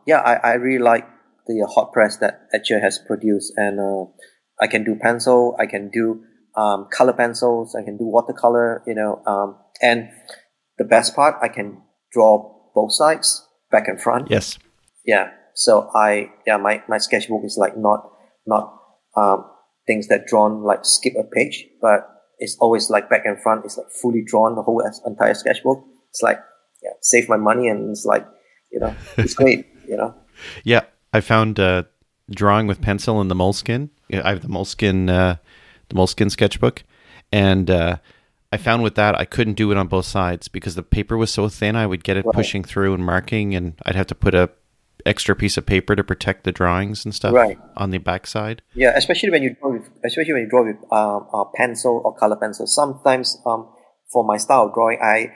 yeah, 0.06 0.20
I, 0.20 0.52
I 0.52 0.54
really 0.54 0.82
like 0.82 1.06
the 1.46 1.66
hot 1.68 1.92
press 1.92 2.16
that 2.18 2.48
Etchr 2.54 2.80
has 2.80 2.98
produced, 2.98 3.52
and 3.56 3.78
uh, 3.78 4.06
I 4.60 4.66
can 4.66 4.84
do 4.84 4.96
pencil, 4.96 5.54
I 5.58 5.66
can 5.66 5.90
do 5.90 6.24
um, 6.58 6.88
color 6.90 7.12
pencils, 7.12 7.76
I 7.76 7.84
can 7.84 7.96
do 7.96 8.04
watercolor, 8.04 8.82
you 8.84 8.94
know, 8.94 9.22
um, 9.26 9.56
and 9.80 10.10
the 10.76 10.84
best 10.84 11.14
part, 11.14 11.36
I 11.40 11.48
can 11.48 11.82
draw 12.12 12.52
both 12.74 12.92
sides, 12.92 13.46
back 13.70 13.86
and 13.86 14.00
front. 14.00 14.28
Yes. 14.28 14.58
Yeah. 15.06 15.30
So 15.54 15.88
I, 15.94 16.30
yeah, 16.46 16.56
my, 16.56 16.82
my 16.88 16.98
sketchbook 16.98 17.42
is 17.44 17.56
like 17.56 17.76
not, 17.76 18.10
not, 18.44 18.74
um, 19.16 19.44
things 19.86 20.08
that 20.08 20.26
drawn 20.26 20.62
like 20.64 20.84
skip 20.84 21.14
a 21.18 21.22
page, 21.22 21.64
but 21.80 22.08
it's 22.38 22.56
always 22.60 22.90
like 22.90 23.08
back 23.08 23.22
and 23.24 23.40
front. 23.40 23.64
It's 23.64 23.78
like 23.78 23.90
fully 23.90 24.22
drawn 24.26 24.56
the 24.56 24.62
whole 24.62 24.82
entire 25.06 25.34
sketchbook. 25.34 25.84
It's 26.10 26.22
like, 26.22 26.40
yeah, 26.82 26.90
save 27.02 27.28
my 27.28 27.36
money 27.36 27.68
and 27.68 27.90
it's 27.90 28.04
like, 28.04 28.26
you 28.72 28.80
know, 28.80 28.94
it's 29.16 29.34
great, 29.42 29.66
you 29.88 29.96
know. 29.96 30.12
Yeah, 30.64 30.82
I 31.12 31.20
found 31.20 31.60
uh, 31.60 31.84
drawing 32.30 32.66
with 32.66 32.80
pencil 32.80 33.20
in 33.20 33.28
the 33.28 33.34
Moleskine. 33.36 33.90
I 34.12 34.30
have 34.30 34.42
the 34.42 34.48
Moleskine, 34.48 35.08
uh, 35.08 35.36
the 35.88 35.94
Moleskine 35.94 36.30
sketchbook, 36.30 36.84
and 37.32 37.70
uh, 37.70 37.96
I 38.52 38.56
found 38.56 38.82
with 38.82 38.94
that 38.94 39.18
I 39.18 39.24
couldn't 39.24 39.54
do 39.54 39.70
it 39.70 39.76
on 39.76 39.88
both 39.88 40.06
sides 40.06 40.48
because 40.48 40.74
the 40.74 40.82
paper 40.82 41.16
was 41.16 41.30
so 41.30 41.48
thin. 41.48 41.76
I 41.76 41.86
would 41.86 42.04
get 42.04 42.16
it 42.16 42.24
right. 42.24 42.34
pushing 42.34 42.64
through 42.64 42.94
and 42.94 43.04
marking, 43.04 43.54
and 43.54 43.74
I'd 43.84 43.94
have 43.94 44.06
to 44.08 44.14
put 44.14 44.34
a 44.34 44.50
extra 45.06 45.34
piece 45.34 45.56
of 45.56 45.66
paper 45.66 45.94
to 45.94 46.04
protect 46.04 46.44
the 46.44 46.52
drawings 46.52 47.04
and 47.04 47.14
stuff 47.14 47.32
right. 47.32 47.58
on 47.76 47.90
the 47.90 47.98
back 47.98 48.26
side. 48.26 48.62
Yeah, 48.74 48.92
especially 48.96 49.30
when 49.30 49.42
you 49.42 49.54
draw 49.54 49.72
with, 49.72 49.88
especially 50.04 50.32
when 50.34 50.42
you 50.42 50.48
draw 50.48 50.64
with 50.64 50.76
um, 50.92 51.28
a 51.32 51.44
pencil 51.54 52.02
or 52.04 52.14
color 52.16 52.36
pencil. 52.36 52.66
Sometimes, 52.66 53.38
um, 53.46 53.68
for 54.12 54.24
my 54.24 54.36
style 54.36 54.66
of 54.66 54.74
drawing, 54.74 54.98
I 55.02 55.32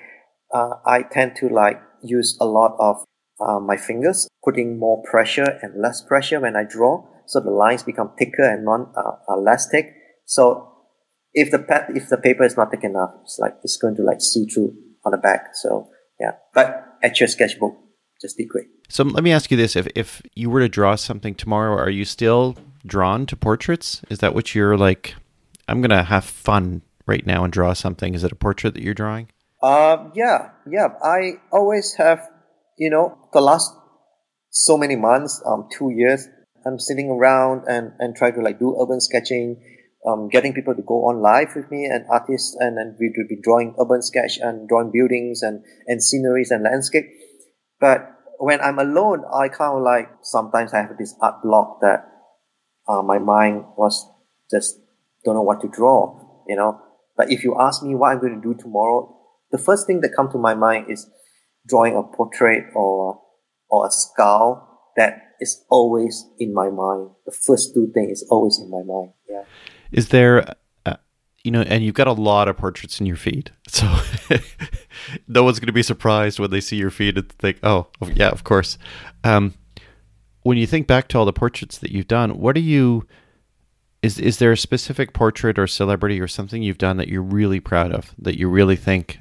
uh, 0.53 0.75
I 0.87 1.03
tend 1.03 1.37
to 1.37 1.49
like 1.49 1.81
use 2.03 2.37
a 2.41 2.45
lot 2.45 2.77
of 2.79 3.05
uh, 3.41 3.61
my 3.61 3.77
fingers, 3.77 4.29
putting 4.45 4.79
more 4.79 5.03
pressure 5.11 5.59
and 5.63 5.81
less 5.81 6.03
pressure 6.03 6.41
when 6.41 6.57
I 6.57 6.65
draw, 6.65 7.05
so 7.27 7.41
the 7.41 7.51
lines 7.51 7.83
become 7.83 8.13
thicker 8.19 8.45
and 8.45 8.65
non 8.65 8.93
uh, 8.97 9.37
less 9.37 9.69
thick. 9.71 9.95
So 10.35 10.69
if 11.33 11.51
the 11.51 11.59
pad, 11.59 11.87
if 11.95 12.09
the 12.09 12.17
paper 12.17 12.45
is 12.45 12.57
not 12.57 12.71
thick 12.71 12.85
enough, 12.85 13.11
it's 13.23 13.39
like 13.39 13.55
it's 13.63 13.77
going 13.77 13.97
to 13.97 14.03
like 14.03 14.21
see 14.21 14.45
through 14.47 14.75
on 15.05 15.13
the 15.13 15.19
back. 15.19 15.51
So 15.55 15.89
yeah, 16.21 16.33
but 16.55 17.01
Etchr 17.05 17.29
sketchbook 17.29 17.75
just 18.21 18.37
did 18.37 18.49
great. 18.49 18.67
So 18.89 19.05
let 19.05 19.25
me 19.25 19.33
ask 19.33 19.51
you 19.51 19.57
this: 19.57 19.77
if 19.77 19.89
if 19.95 20.23
you 20.35 20.51
were 20.51 20.61
to 20.61 20.69
draw 20.69 20.95
something 20.95 21.35
tomorrow, 21.35 21.77
are 21.77 21.91
you 21.91 22.05
still 22.05 22.57
drawn 22.87 23.27
to 23.27 23.37
portraits? 23.37 24.03
Is 24.11 24.19
that 24.19 24.35
what 24.35 24.55
you're 24.55 24.77
like? 24.77 25.15
I'm 25.69 25.81
gonna 25.81 26.05
have 26.05 26.25
fun 26.25 26.83
right 27.07 27.27
now 27.27 27.45
and 27.45 27.53
draw 27.53 27.73
something. 27.73 28.15
Is 28.15 28.25
it 28.25 28.33
a 28.33 28.37
portrait 28.37 28.75
that 28.75 28.83
you're 28.83 28.95
drawing? 28.95 29.29
Um, 29.63 30.13
yeah, 30.15 30.51
yeah. 30.69 30.89
I 31.03 31.35
always 31.53 31.95
have 31.95 32.29
you 32.83 32.91
know, 32.91 33.17
the 33.33 33.41
last 33.41 33.73
so 34.51 34.77
many 34.77 34.97
months, 34.97 35.43
um, 35.47 35.69
two 35.71 35.91
years, 35.91 36.27
I'm 36.67 36.79
sitting 36.79 37.11
around 37.11 37.65
and, 37.69 37.93
and 37.99 38.15
try 38.15 38.31
to 38.31 38.41
like 38.41 38.59
do 38.59 38.77
urban 38.81 39.01
sketching, 39.01 39.63
um, 40.07 40.29
getting 40.29 40.53
people 40.53 40.75
to 40.75 40.83
go 40.83 41.07
on 41.09 41.21
live 41.23 41.55
with 41.55 41.71
me 41.71 41.87
and 41.87 42.05
artists 42.11 42.57
and, 42.59 42.79
and 42.79 42.97
we 42.99 43.13
would 43.17 43.29
be 43.29 43.39
drawing 43.41 43.75
urban 43.81 44.03
sketch 44.03 44.39
and 44.41 44.69
drawing 44.69 44.91
buildings 44.91 45.43
and, 45.43 45.65
and 45.87 46.03
sceneries 46.03 46.51
and 46.51 46.65
landscape. 46.65 47.07
But 47.81 48.11
when 48.39 48.61
I'm 48.61 48.79
alone, 48.79 49.25
I 49.33 49.49
kind 49.49 49.77
of 49.77 49.83
like, 49.83 50.09
sometimes 50.23 50.73
I 50.75 50.79
have 50.79 50.99
this 50.99 51.15
art 51.21 51.43
block 51.43 51.81
that, 51.81 52.09
uh, 52.89 53.03
my 53.03 53.19
mind 53.19 53.65
was 53.77 54.05
just 54.51 54.79
don't 55.25 55.37
know 55.37 55.43
what 55.43 55.61
to 55.61 55.69
draw, 55.69 56.19
you 56.49 56.57
know, 56.57 56.81
But 57.17 57.31
if 57.31 57.45
you 57.45 57.57
ask 57.59 57.83
me 57.83 57.95
what 57.95 58.11
I'm 58.11 58.21
going 58.21 58.41
to 58.41 58.41
do 58.41 58.55
tomorrow, 58.61 59.17
the 59.51 59.59
first 59.59 59.87
thing 59.87 60.01
that 60.01 60.15
comes 60.17 60.33
to 60.33 60.39
my 60.39 60.55
mind 60.55 60.87
is 60.91 61.09
drawing 61.67 61.97
a 61.97 62.03
portrait 62.03 62.65
or 62.75 63.21
or 63.69 63.87
a 63.87 63.91
skull 63.91 64.91
that 64.97 65.19
is 65.41 65.65
always 65.71 66.27
in 66.39 66.53
my 66.53 66.69
mind. 66.69 67.11
The 67.27 67.33
first 67.33 67.75
two 67.75 67.91
things 67.95 68.23
is 68.23 68.29
always 68.31 68.59
in 68.59 68.71
my 68.71 68.83
mind. 68.85 69.13
Yeah. 69.29 69.45
Is 69.93 70.09
there, 70.09 70.55
uh, 70.87 70.97
you 71.45 71.51
know, 71.51 71.63
and 71.63 71.85
you've 71.85 71.95
got 71.95 72.07
a 72.07 72.13
lot 72.13 72.49
of 72.49 72.57
portraits 72.57 73.01
in 73.01 73.07
your 73.07 73.17
feed, 73.17 73.51
so 73.69 73.87
no 75.29 75.45
one's 75.45 75.61
going 75.61 75.67
to 75.67 75.73
be 75.73 75.83
surprised 75.83 76.39
when 76.39 76.51
they 76.51 76.61
see 76.61 76.77
your 76.77 76.91
feed 76.91 77.19
and 77.19 77.31
think, 77.33 77.59
"Oh, 77.63 77.89
yeah, 78.15 78.31
of 78.31 78.45
course." 78.45 78.79
Um, 79.25 79.55
when 80.43 80.59
you 80.59 80.67
think 80.67 80.87
back 80.87 81.09
to 81.09 81.19
all 81.19 81.25
the 81.25 81.33
portraits 81.33 81.79
that 81.79 81.93
you've 81.93 82.09
done, 82.09 82.39
what 82.39 82.57
are 82.57 82.61
you? 82.61 83.07
Is 84.03 84.19
is 84.19 84.39
there 84.39 84.53
a 84.53 84.57
specific 84.57 85.13
portrait 85.13 85.59
or 85.59 85.67
celebrity 85.67 86.21
or 86.21 86.27
something 86.27 86.63
you've 86.63 86.79
done 86.79 86.97
that 86.97 87.09
you're 87.09 87.23
really 87.23 87.61
proud 87.61 87.93
of 87.93 88.15
that 88.19 88.39
you 88.39 88.49
really 88.49 88.77
think? 88.77 89.21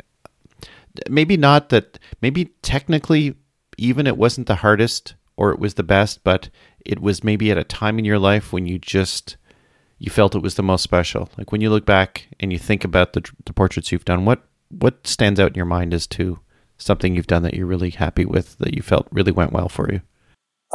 Maybe 1.10 1.38
not 1.38 1.70
that. 1.70 2.00
Maybe 2.22 2.46
technically, 2.62 3.36
even 3.78 4.08
it 4.08 4.18
wasn't 4.18 4.48
the 4.48 4.56
hardest 4.56 5.16
or 5.38 5.52
it 5.52 5.60
was 5.60 5.76
the 5.76 5.84
best, 5.84 6.24
but 6.24 6.50
it 6.86 7.00
was 7.00 7.24
maybe 7.24 7.52
at 7.52 7.58
a 7.58 7.64
time 7.64 8.00
in 8.00 8.06
your 8.06 8.20
life 8.20 8.52
when 8.52 8.66
you 8.66 8.80
just 8.80 9.38
you 10.02 10.10
felt 10.10 10.34
it 10.34 10.42
was 10.42 10.56
the 10.56 10.64
most 10.64 10.82
special. 10.82 11.30
Like 11.38 11.52
when 11.52 11.62
you 11.62 11.70
look 11.70 11.86
back 11.86 12.28
and 12.40 12.52
you 12.52 12.58
think 12.58 12.84
about 12.84 13.14
the 13.14 13.22
the 13.46 13.54
portraits 13.54 13.92
you've 13.92 14.04
done, 14.04 14.26
what 14.26 14.42
what 14.70 15.06
stands 15.06 15.40
out 15.40 15.50
in 15.50 15.56
your 15.56 15.66
mind 15.66 15.94
as 15.94 16.08
to 16.08 16.40
something 16.80 17.16
you've 17.16 17.28
done 17.28 17.44
that 17.44 17.54
you're 17.54 17.68
really 17.68 17.92
happy 17.92 18.26
with 18.26 18.58
that 18.58 18.74
you 18.74 18.82
felt 18.82 19.08
really 19.12 19.32
went 19.32 19.54
well 19.54 19.70
for 19.70 19.94
you? 19.94 20.02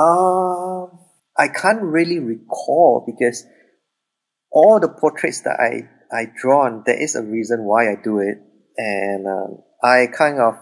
Um, 0.01 0.97
I 1.37 1.49
can't 1.49 1.83
really 1.83 2.20
recall 2.20 3.03
because 3.05 3.45
all 4.53 4.79
the 4.79 4.89
portraits 4.89 5.41
that 5.41 5.59
I 5.59 5.91
I 6.16 6.27
drawn, 6.41 6.85
there 6.87 7.03
is 7.03 7.16
a 7.16 7.22
reason 7.22 7.64
why 7.64 7.91
I 7.91 7.97
do 7.97 8.20
it, 8.20 8.39
and 8.77 9.27
um, 9.27 9.59
I 9.83 10.07
kind 10.07 10.39
of 10.39 10.55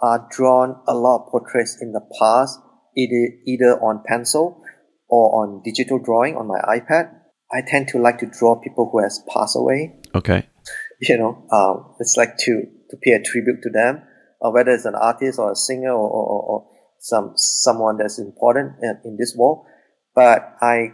uh, 0.00 0.18
drawn 0.30 0.80
a 0.86 0.94
lot 0.94 1.24
of 1.24 1.32
portraits 1.32 1.76
in 1.80 1.90
the 1.90 2.06
past, 2.20 2.60
either 2.96 3.34
either 3.44 3.72
on 3.82 4.04
pencil 4.06 4.62
or 5.08 5.42
on 5.42 5.62
digital 5.64 5.98
drawing 5.98 6.36
on 6.36 6.46
my 6.46 6.60
iPad. 6.60 7.17
I 7.52 7.62
tend 7.66 7.88
to 7.88 7.98
like 7.98 8.18
to 8.18 8.26
draw 8.26 8.56
people 8.56 8.88
who 8.90 9.02
has 9.02 9.22
passed 9.32 9.56
away. 9.56 9.96
Okay. 10.14 10.46
You 11.00 11.16
know, 11.16 11.46
um, 11.52 11.94
it's 12.00 12.16
like 12.16 12.36
to 12.38 12.62
to 12.90 12.96
pay 12.96 13.12
a 13.12 13.22
tribute 13.22 13.62
to 13.62 13.70
them, 13.70 14.02
uh, 14.42 14.50
whether 14.50 14.72
it's 14.72 14.84
an 14.84 14.96
artist 14.96 15.38
or 15.38 15.52
a 15.52 15.54
singer 15.54 15.92
or, 15.92 16.10
or, 16.10 16.42
or 16.42 16.66
some 16.98 17.34
someone 17.36 17.98
that's 17.98 18.18
important 18.18 18.72
in, 18.82 18.98
in 19.04 19.16
this 19.16 19.32
world. 19.38 19.64
But 20.16 20.56
I, 20.60 20.88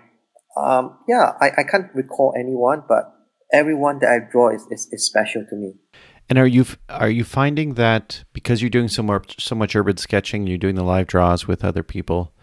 um, 0.58 0.98
yeah, 1.08 1.32
I, 1.40 1.52
I 1.56 1.62
can't 1.62 1.86
recall 1.94 2.34
anyone, 2.38 2.82
but 2.86 3.14
everyone 3.50 4.00
that 4.00 4.10
I 4.10 4.30
draw 4.30 4.54
is, 4.54 4.66
is, 4.70 4.88
is 4.92 5.06
special 5.06 5.46
to 5.48 5.56
me. 5.56 5.76
And 6.28 6.38
are 6.38 6.46
you 6.46 6.66
are 6.88 7.10
you 7.10 7.24
finding 7.24 7.74
that 7.74 8.24
because 8.32 8.60
you're 8.60 8.70
doing 8.70 8.88
so 8.88 9.02
much 9.02 9.42
so 9.42 9.54
much 9.54 9.76
urban 9.76 9.96
sketching, 9.96 10.46
you're 10.46 10.58
doing 10.58 10.74
the 10.74 10.84
live 10.84 11.06
draws 11.06 11.46
with 11.46 11.64
other 11.64 11.82
people, 11.82 12.34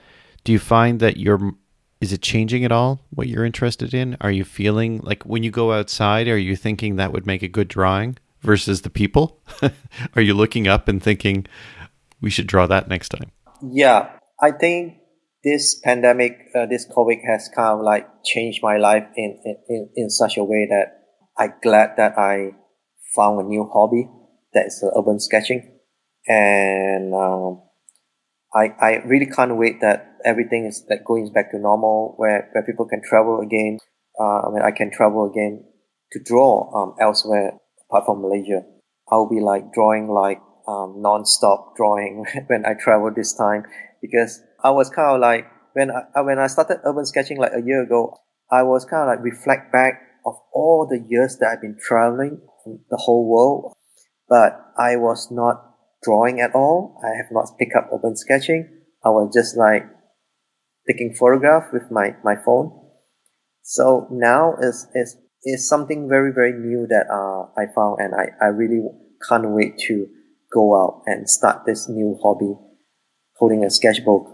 do 0.44 0.52
you 0.52 0.60
find 0.60 1.00
that 1.00 1.18
you're 1.18 1.54
is 2.02 2.12
it 2.12 2.22
changing 2.22 2.66
at 2.66 2.72
all 2.72 3.00
what 3.12 3.28
you're 3.28 3.46
interested 3.46 3.94
in? 3.94 4.18
Are 4.20 4.32
you 4.32 4.44
feeling 4.44 5.00
like 5.04 5.24
when 5.24 5.44
you 5.44 5.52
go 5.52 5.72
outside, 5.72 6.28
are 6.28 6.38
you 6.38 6.56
thinking 6.56 6.96
that 6.96 7.14
would 7.14 7.28
make 7.28 7.44
a 7.44 7.48
good 7.48 7.68
drawing 7.68 8.18
versus 8.42 8.82
the 8.82 8.90
people? 8.90 9.40
are 10.16 10.22
you 10.22 10.34
looking 10.34 10.68
up 10.68 10.88
and 10.88 11.02
thinking 11.02 11.46
we 12.20 12.32
should 12.32 12.48
draw 12.48 12.66
that 12.66 12.88
next 12.88 13.10
time? 13.10 13.32
Yeah, 13.62 14.10
I 14.42 14.52
think 14.52 14.98
this 15.44 15.80
pandemic, 15.80 16.38
uh, 16.56 16.66
this 16.66 16.88
COVID 16.90 17.20
has 17.30 17.50
kind 17.56 17.80
of 17.80 17.86
like 17.86 18.08
changed 18.26 18.62
my 18.64 18.78
life 18.78 19.06
in, 19.16 19.40
in, 19.68 19.90
in 19.96 20.10
such 20.10 20.38
a 20.38 20.44
way 20.44 20.68
that 20.70 21.02
I'm 21.38 21.54
glad 21.62 21.92
that 21.98 22.18
I 22.18 22.52
found 23.16 23.40
a 23.40 23.44
new 23.44 23.70
hobby 23.72 24.10
that 24.54 24.66
is 24.68 24.84
uh, 24.84 25.00
urban 25.00 25.20
sketching. 25.20 25.80
And 26.28 27.14
um, 27.14 27.62
I, 28.54 28.74
I 28.80 28.92
really 29.06 29.26
can't 29.28 29.58
wait 29.58 29.80
that 29.82 30.18
everything 30.26 30.66
is 30.66 30.86
that 30.90 31.06
going 31.06 31.32
back 31.32 31.52
to 31.52 31.60
normal 31.60 32.16
where, 32.18 32.50
where 32.52 32.64
people 32.64 32.86
can 32.86 33.02
travel 33.02 33.40
again. 33.40 33.80
Uh, 34.20 34.48
I 34.48 34.50
mean, 34.52 34.62
I 34.62 34.72
can 34.72 34.92
travel 34.92 35.30
again 35.30 35.64
to 36.12 36.20
draw 36.24 36.70
um, 36.76 36.96
elsewhere 37.00 37.54
apart 37.90 38.06
from 38.06 38.22
Malaysia. 38.22 38.64
I'll 39.10 39.30
be 39.30 39.40
like 39.40 39.74
drawing 39.74 40.10
like 40.10 40.42
um, 40.68 41.02
non-stop 41.02 41.76
drawing 41.76 42.26
when 42.48 42.66
I 42.66 42.74
travel 42.74 43.12
this 43.16 43.34
time 43.34 43.64
because 44.02 44.42
I 44.64 44.72
was 44.72 44.90
kind 44.90 45.16
of 45.16 45.22
like 45.22 45.48
when 45.74 45.92
I 45.92 46.22
when 46.22 46.40
I 46.40 46.48
started 46.48 46.80
urban 46.84 47.06
sketching 47.06 47.38
like 47.38 47.54
a 47.54 47.62
year 47.62 47.84
ago, 47.84 48.18
I 48.52 48.64
was 48.64 48.86
kind 48.86 49.04
of 49.04 49.08
like 49.08 49.24
reflect 49.24 49.72
back 49.72 50.02
of 50.26 50.36
all 50.54 50.88
the 50.90 51.00
years 51.08 51.38
that 51.40 51.50
I've 51.50 51.62
been 51.62 51.78
traveling 51.80 52.42
the 52.66 52.98
whole 52.98 53.28
world, 53.28 53.74
but 54.30 54.74
I 54.78 54.98
was 54.98 55.30
not 55.32 55.71
drawing 56.04 56.40
at 56.40 56.56
all. 56.56 57.00
I 57.04 57.16
have 57.18 57.32
not 57.32 57.58
picked 57.58 57.76
up 57.76 57.90
urban 57.94 58.16
sketching. 58.16 58.70
I 59.04 59.10
was 59.10 59.34
just 59.34 59.58
like 59.58 59.84
taking 60.88 61.14
photograph 61.14 61.72
with 61.72 61.92
my, 61.92 62.16
my 62.24 62.36
phone. 62.36 62.78
So 63.64 64.08
now 64.12 64.56
is 64.60 64.88
is 64.96 65.18
is 65.44 65.68
something 65.68 66.10
very 66.10 66.32
very 66.34 66.54
new 66.54 66.88
that 66.90 67.06
uh, 67.10 67.50
I 67.60 67.72
found, 67.74 68.00
and 68.00 68.14
I, 68.16 68.30
I 68.44 68.48
really 68.50 68.82
can't 69.28 69.50
wait 69.50 69.78
to 69.88 70.08
go 70.54 70.76
out 70.76 71.04
and 71.06 71.30
start 71.30 71.66
this 71.66 71.88
new 71.88 72.20
hobby, 72.22 72.54
holding 73.38 73.64
a 73.64 73.70
sketchbook, 73.70 74.28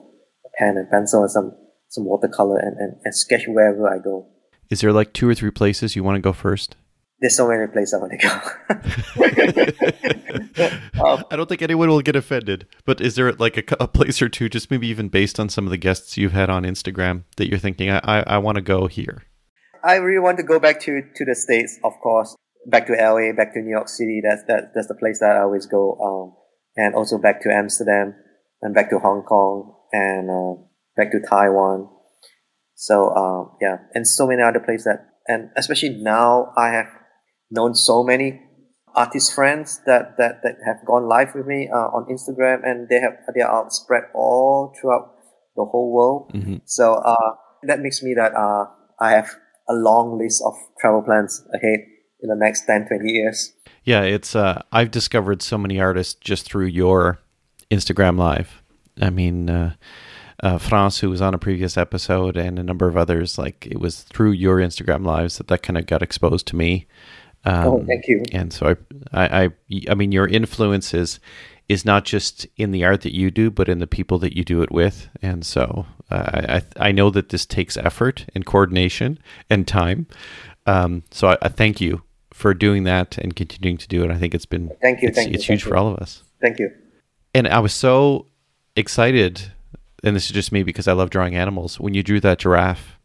a 0.45 0.49
pen 0.57 0.77
and 0.77 0.89
pencil, 0.89 1.21
and 1.21 1.31
some 1.31 1.51
some 1.89 2.05
watercolor, 2.05 2.57
and, 2.57 2.77
and, 2.77 2.95
and 3.03 3.15
sketch 3.15 3.43
wherever 3.47 3.87
I 3.87 3.99
go. 3.99 4.27
Is 4.69 4.81
there 4.81 4.93
like 4.93 5.13
two 5.13 5.29
or 5.29 5.35
three 5.35 5.51
places 5.51 5.95
you 5.95 6.03
want 6.03 6.15
to 6.15 6.21
go 6.21 6.33
first? 6.33 6.75
There's 7.19 7.35
so 7.35 7.47
many 7.47 7.65
places 7.67 7.93
I 7.93 7.97
want 7.97 8.11
to 8.11 8.17
go. 10.97 11.03
um, 11.03 11.23
I 11.31 11.35
don't 11.35 11.49
think 11.49 11.63
anyone 11.63 11.89
will 11.89 12.01
get 12.01 12.15
offended. 12.15 12.67
But 12.85 13.01
is 13.01 13.15
there 13.15 13.33
like 13.33 13.57
a, 13.57 13.63
a, 13.79 13.87
place 13.87 14.21
or 14.21 14.29
two, 14.29 14.49
just 14.49 14.69
maybe 14.69 14.87
even 14.87 15.09
based 15.09 15.39
on 15.39 15.49
some 15.49 15.65
of 15.65 15.71
the 15.71 15.77
guests 15.77 16.15
you've 16.15 16.33
had 16.33 16.51
on 16.51 16.63
Instagram, 16.63 17.23
that 17.37 17.49
you're 17.49 17.57
thinking, 17.57 17.89
I, 17.89 17.99
I, 18.03 18.19
I 18.21 18.37
want 18.37 18.57
to 18.57 18.61
go 18.61 18.85
here? 18.85 19.23
I 19.83 19.95
really 19.95 20.19
want 20.19 20.37
to 20.37 20.43
go 20.43 20.59
back 20.59 20.79
to, 20.81 21.01
to 21.15 21.25
the 21.25 21.33
States, 21.33 21.79
of 21.83 21.93
course 22.03 22.35
back 22.67 22.85
to 22.87 22.93
LA, 22.93 23.31
back 23.35 23.53
to 23.53 23.61
New 23.61 23.71
York 23.71 23.87
City. 23.87 24.21
That's 24.21 24.43
that 24.47 24.71
that's 24.75 24.87
the 24.87 24.95
place 24.95 25.19
that 25.19 25.35
I 25.35 25.41
always 25.41 25.65
go. 25.65 25.97
Um, 25.97 26.35
and 26.75 26.93
also 26.93 27.17
back 27.17 27.41
to 27.41 27.49
Amsterdam 27.51 28.13
and 28.61 28.75
back 28.75 28.89
to 28.91 28.99
Hong 28.99 29.23
Kong 29.23 29.73
and 29.91 30.29
uh, 30.29 30.61
back 30.95 31.11
to 31.11 31.19
Taiwan. 31.19 31.89
So 32.75 33.07
uh, 33.07 33.55
yeah, 33.61 33.77
and 33.93 34.05
so 34.05 34.27
many 34.27 34.43
other 34.43 34.59
places 34.59 34.85
that, 34.85 35.07
and 35.27 35.49
especially 35.55 35.89
now 35.89 36.53
I 36.55 36.69
have 36.69 36.87
known 37.49 37.75
so 37.75 38.03
many 38.03 38.41
artist 38.95 39.33
friends 39.33 39.81
that 39.85 40.17
that, 40.17 40.41
that 40.43 40.57
have 40.65 40.85
gone 40.85 41.07
live 41.07 41.33
with 41.35 41.45
me 41.45 41.69
uh, 41.69 41.89
on 41.93 42.05
Instagram, 42.11 42.61
and 42.63 42.89
they 42.89 42.99
have 42.99 43.13
they 43.33 43.41
are 43.41 43.69
spread 43.69 44.03
all 44.13 44.73
throughout 44.79 45.15
the 45.55 45.65
whole 45.65 45.91
world. 45.91 46.31
Mm-hmm. 46.33 46.57
So 46.65 46.95
uh, 46.95 47.35
that 47.63 47.79
makes 47.79 48.01
me 48.01 48.13
that 48.15 48.33
uh, 48.33 48.65
I 48.99 49.11
have 49.11 49.29
a 49.69 49.73
long 49.73 50.17
list 50.17 50.41
of 50.45 50.53
travel 50.79 51.01
plans 51.01 51.43
ahead 51.53 51.79
in 52.21 52.29
the 52.29 52.35
next 52.35 52.65
10, 52.65 52.87
20 52.87 53.09
years. 53.09 53.53
Yeah, 53.83 54.01
it's 54.01 54.35
uh, 54.35 54.61
I've 54.71 54.91
discovered 54.91 55.41
so 55.41 55.57
many 55.57 55.79
artists 55.79 56.15
just 56.15 56.45
through 56.45 56.65
your 56.67 57.19
Instagram 57.71 58.17
live. 58.17 58.61
I 59.01 59.09
mean, 59.09 59.49
uh, 59.49 59.73
uh, 60.41 60.57
France, 60.57 60.99
who 60.99 61.09
was 61.09 61.21
on 61.21 61.33
a 61.33 61.37
previous 61.37 61.77
episode, 61.77 62.37
and 62.37 62.59
a 62.59 62.63
number 62.63 62.87
of 62.87 62.97
others. 62.97 63.37
Like 63.37 63.65
it 63.65 63.79
was 63.79 64.01
through 64.03 64.31
your 64.31 64.57
Instagram 64.57 65.05
lives 65.05 65.37
that 65.37 65.47
that 65.47 65.63
kind 65.63 65.77
of 65.77 65.85
got 65.85 66.01
exposed 66.01 66.47
to 66.47 66.55
me. 66.55 66.87
Um, 67.45 67.67
oh, 67.67 67.85
thank 67.85 68.07
you. 68.07 68.23
And 68.31 68.51
so 68.51 68.75
I, 69.13 69.25
I, 69.25 69.43
I, 69.43 69.49
I 69.89 69.93
mean, 69.95 70.11
your 70.11 70.27
influence 70.27 70.93
is 70.93 71.19
is 71.69 71.83
not 71.83 72.05
just 72.05 72.47
in 72.55 72.71
the 72.71 72.85
art 72.85 73.01
that 73.01 73.13
you 73.13 73.29
do, 73.29 73.51
but 73.51 73.67
in 73.67 73.79
the 73.79 73.87
people 73.87 74.17
that 74.19 74.35
you 74.35 74.43
do 74.43 74.61
it 74.61 74.71
with. 74.71 75.09
And 75.21 75.45
so 75.45 75.85
uh, 76.09 76.61
I, 76.79 76.87
I 76.89 76.91
know 76.91 77.09
that 77.09 77.29
this 77.29 77.45
takes 77.45 77.75
effort 77.75 78.25
and 78.33 78.45
coordination 78.45 79.19
and 79.49 79.67
time. 79.67 80.07
Um, 80.65 81.03
so 81.11 81.29
I, 81.29 81.37
I, 81.41 81.49
thank 81.49 81.81
you 81.81 82.03
for 82.31 82.53
doing 82.53 82.83
that 82.85 83.17
and 83.17 83.35
continuing 83.35 83.77
to 83.77 83.87
do 83.87 84.03
it. 84.03 84.11
I 84.11 84.17
think 84.17 84.33
it's 84.33 84.45
been 84.45 84.71
thank 84.81 85.01
you. 85.01 85.09
It's, 85.09 85.17
thank 85.17 85.33
it's 85.33 85.47
you, 85.47 85.53
huge 85.53 85.63
for 85.63 85.75
all 85.75 85.87
of 85.87 85.97
us. 85.97 86.23
Thank 86.41 86.59
you. 86.59 86.71
And 87.33 87.47
I 87.47 87.59
was 87.59 87.73
so 87.73 88.27
excited, 88.75 89.51
and 90.03 90.15
this 90.15 90.25
is 90.25 90.31
just 90.31 90.51
me 90.51 90.63
because 90.63 90.87
I 90.87 90.93
love 90.93 91.09
drawing 91.09 91.35
animals. 91.35 91.79
When 91.79 91.93
you 91.93 92.03
drew 92.03 92.19
that 92.21 92.39
giraffe 92.39 92.96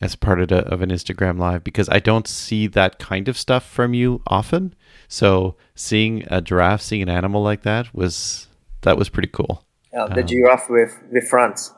as 0.00 0.14
part 0.14 0.40
of, 0.40 0.52
of 0.52 0.82
an 0.82 0.90
Instagram 0.90 1.38
live, 1.38 1.64
because 1.64 1.88
I 1.88 2.00
don't 2.00 2.28
see 2.28 2.66
that 2.68 2.98
kind 2.98 3.28
of 3.28 3.38
stuff 3.38 3.64
from 3.68 3.94
you 3.94 4.22
often. 4.26 4.74
So 5.08 5.56
seeing 5.74 6.24
a 6.30 6.40
giraffe, 6.40 6.82
seeing 6.82 7.02
an 7.02 7.08
animal 7.08 7.42
like 7.42 7.62
that 7.62 7.94
was 7.94 8.48
that 8.82 8.98
was 8.98 9.08
pretty 9.08 9.28
cool. 9.28 9.64
Uh, 9.96 10.08
the 10.08 10.20
um, 10.20 10.26
giraffe 10.26 10.68
with 10.68 10.98
with 11.10 11.28
France. 11.28 11.72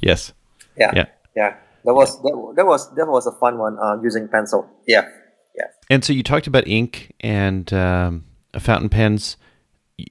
Yes. 0.00 0.32
Yeah. 0.78 0.92
Yeah. 0.94 1.06
Yeah. 1.36 1.56
That 1.84 1.94
was 1.94 2.20
that, 2.22 2.52
that 2.56 2.66
was 2.66 2.94
that 2.94 3.06
was 3.06 3.26
a 3.26 3.32
fun 3.32 3.58
one 3.58 3.78
uh, 3.78 4.00
using 4.02 4.28
pencil. 4.28 4.68
Yeah. 4.86 5.08
Yeah. 5.56 5.66
And 5.90 6.04
so 6.04 6.12
you 6.12 6.22
talked 6.22 6.46
about 6.46 6.66
ink 6.66 7.12
and 7.20 7.72
um, 7.72 8.24
fountain 8.58 8.88
pens. 8.88 9.36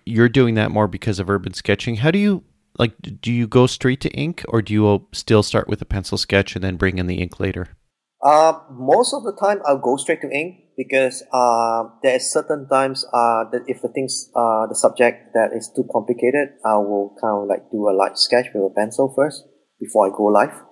You're 0.05 0.29
doing 0.29 0.55
that 0.55 0.71
more 0.71 0.87
because 0.87 1.19
of 1.19 1.29
urban 1.29 1.53
sketching. 1.53 1.97
How 1.97 2.11
do 2.11 2.19
you 2.19 2.43
like? 2.78 2.93
Do 3.21 3.32
you 3.32 3.47
go 3.47 3.67
straight 3.67 4.01
to 4.01 4.09
ink, 4.11 4.43
or 4.47 4.61
do 4.61 4.73
you 4.73 5.07
still 5.11 5.43
start 5.43 5.67
with 5.67 5.82
a 5.82 5.86
pencil 5.86 6.17
sketch 6.17 6.55
and 6.55 6.63
then 6.63 6.78
bring 6.78 6.97
in 6.97 7.07
the 7.07 7.21
ink 7.21 7.39
later? 7.39 7.78
Uh, 8.23 8.59
most 8.71 9.13
of 9.13 9.23
the 9.23 9.34
time, 9.34 9.61
I'll 9.65 9.78
go 9.78 9.95
straight 9.97 10.21
to 10.21 10.30
ink 10.30 10.55
because 10.75 11.23
uh, 11.32 11.84
there 12.01 12.15
is 12.15 12.32
certain 12.32 12.67
times 12.67 13.05
uh, 13.13 13.45
that 13.51 13.63
if 13.67 13.82
the 13.82 13.89
things 13.89 14.30
uh, 14.36 14.65
the 14.67 14.75
subject 14.75 15.34
that 15.34 15.51
is 15.53 15.71
too 15.75 15.88
complicated, 15.91 16.49
I 16.65 16.78
will 16.78 17.15
kind 17.21 17.43
of 17.43 17.47
like 17.47 17.69
do 17.71 17.88
a 17.88 17.93
light 17.93 18.17
sketch 18.17 18.47
with 18.53 18.71
a 18.71 18.73
pencil 18.73 19.13
first 19.15 19.43
before 19.80 20.07
I 20.07 20.09
go 20.15 20.25
live. 20.25 20.63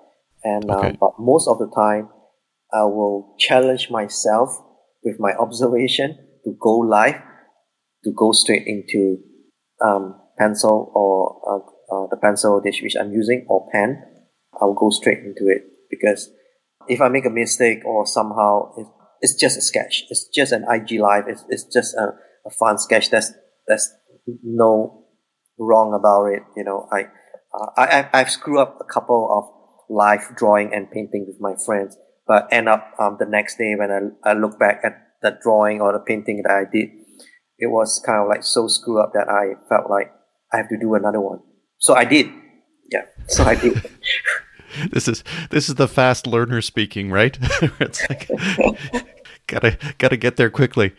And 0.44 0.70
uh, 0.70 0.90
Okay. 0.90 0.98
but 1.00 1.12
most 1.20 1.48
of 1.48 1.60
the 1.60 1.70
time, 1.76 2.10
I 2.74 2.84
will 2.84 3.36
challenge 3.38 3.90
myself 3.92 4.58
with 5.04 5.20
my 5.20 5.34
observation 5.40 6.18
to 6.46 6.58
go 6.60 6.78
live, 6.78 7.22
to 8.04 8.12
go 8.12 8.32
straight 8.32 8.66
into 8.66 9.18
um, 9.82 10.20
pencil 10.38 10.92
or 10.96 11.75
uh, 11.92 12.08
the 12.10 12.18
pencil 12.18 12.60
dish 12.62 12.82
which 12.82 12.96
I'm 13.00 13.12
using 13.12 13.46
or 13.48 13.68
pen. 13.72 14.04
I'll 14.62 14.74
go 14.74 14.90
straight 14.90 15.20
into 15.20 15.48
it 15.48 15.64
because 15.90 16.30
if 16.88 17.02
I 17.02 17.10
make 17.10 17.26
a 17.26 17.30
mistake 17.30 17.84
or 17.86 18.06
somehow 18.06 18.74
it, 18.78 18.88
it's 19.22 19.36
just 19.36 19.58
a 19.58 19.62
sketch, 19.62 20.04
it's 20.10 20.28
just 20.28 20.52
an 20.52 20.66
IG 20.70 21.00
live, 21.00 21.26
it's, 21.28 21.44
it's 21.50 21.64
just 21.66 21.96
a, 21.96 22.14
a 22.46 22.50
fun 22.52 22.78
sketch. 22.78 23.10
There's 23.10 23.32
there's 23.68 23.92
no 24.44 25.06
wrong 25.58 25.94
about 25.94 26.26
it. 26.28 26.44
You 26.56 26.64
know, 26.64 26.88
I 26.92 27.08
uh, 27.54 27.70
I 27.78 27.84
I- 28.02 28.10
I've 28.14 28.30
screwed 28.32 28.60
up 28.60 28.78
a 28.80 28.84
couple 28.86 29.28
of 29.32 29.52
live 29.90 30.36
drawing 30.36 30.74
and 30.74 30.90
painting 30.90 31.26
with 31.28 31.38
my 31.40 31.56
friends, 31.66 31.98
but 32.28 32.48
end 32.52 32.68
up 32.70 32.94
um, 33.00 33.18
the 33.20 33.26
next 33.26 33.58
day 33.58 33.76
when 33.76 33.92
I, 33.92 34.32
I 34.32 34.34
look 34.34 34.58
back 34.60 34.82
at 34.84 34.94
the 35.22 35.38
drawing 35.42 35.82
or 35.82 35.92
the 35.94 36.00
painting 36.00 36.42
that 36.44 36.52
I 36.52 36.64
did, 36.72 36.90
it 37.58 37.68
was 37.68 38.02
kind 38.06 38.22
of 38.22 38.28
like 38.28 38.44
so 38.44 38.68
screwed 38.68 39.00
up 39.02 39.14
that 39.14 39.30
I 39.30 39.56
felt 39.70 39.90
like 39.90 40.12
I 40.54 40.58
have 40.58 40.70
to 40.70 40.78
do 40.78 40.94
another 40.96 41.22
one. 41.22 41.40
So 41.80 41.94
I 41.96 42.06
did. 42.06 42.28
Yeah. 42.92 43.04
So 43.28 43.44
I 43.44 43.56
did. 43.56 43.82
This 44.92 45.08
is 45.08 45.24
this 45.52 45.70
is 45.70 45.76
the 45.76 45.88
fast 45.88 46.28
learner 46.28 46.60
speaking, 46.62 47.10
right? 47.10 47.38
it's 47.80 48.02
like 48.10 48.28
gotta 49.48 49.78
gotta 50.00 50.18
get 50.18 50.36
there 50.36 50.50
quickly. 50.50 50.94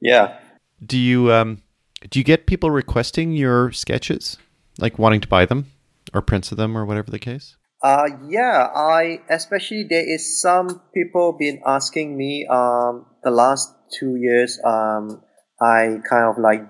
yeah. 0.00 0.38
Do 0.84 0.98
you 0.98 1.32
um 1.32 1.62
do 2.10 2.18
you 2.18 2.24
get 2.24 2.46
people 2.46 2.70
requesting 2.70 3.32
your 3.32 3.72
sketches, 3.72 4.36
like 4.78 4.98
wanting 4.98 5.22
to 5.22 5.28
buy 5.28 5.46
them 5.46 5.66
or 6.12 6.20
prints 6.20 6.52
of 6.52 6.58
them 6.58 6.76
or 6.76 6.84
whatever 6.84 7.10
the 7.10 7.18
case? 7.18 7.56
Uh, 7.82 8.08
yeah, 8.28 8.68
I 8.74 9.20
especially 9.30 9.86
there 9.88 10.06
is 10.06 10.40
some 10.40 10.82
people 10.92 11.32
been 11.38 11.62
asking 11.64 12.16
me 12.16 12.46
um 12.50 13.06
the 13.22 13.30
last 13.30 13.72
two 13.98 14.16
years 14.16 14.58
um 14.64 15.22
I 15.60 16.00
kind 16.08 16.26
of 16.28 16.36
like 16.38 16.68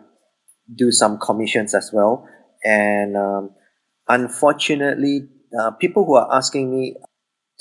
do 0.72 0.92
some 0.92 1.18
commissions 1.18 1.74
as 1.74 1.90
well 1.92 2.28
and 2.64 3.16
um, 3.16 3.50
unfortunately 4.08 5.28
uh, 5.58 5.70
people 5.72 6.04
who 6.04 6.14
are 6.14 6.28
asking 6.34 6.70
me 6.70 6.96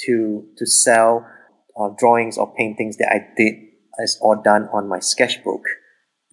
to 0.05 0.45
to 0.57 0.65
sell 0.65 1.25
uh, 1.79 1.89
drawings 1.97 2.37
or 2.37 2.53
paintings 2.55 2.97
that 2.97 3.11
I 3.11 3.27
did 3.35 3.55
is 3.99 4.17
all 4.21 4.41
done 4.41 4.67
on 4.73 4.87
my 4.87 4.99
sketchbook 4.99 5.61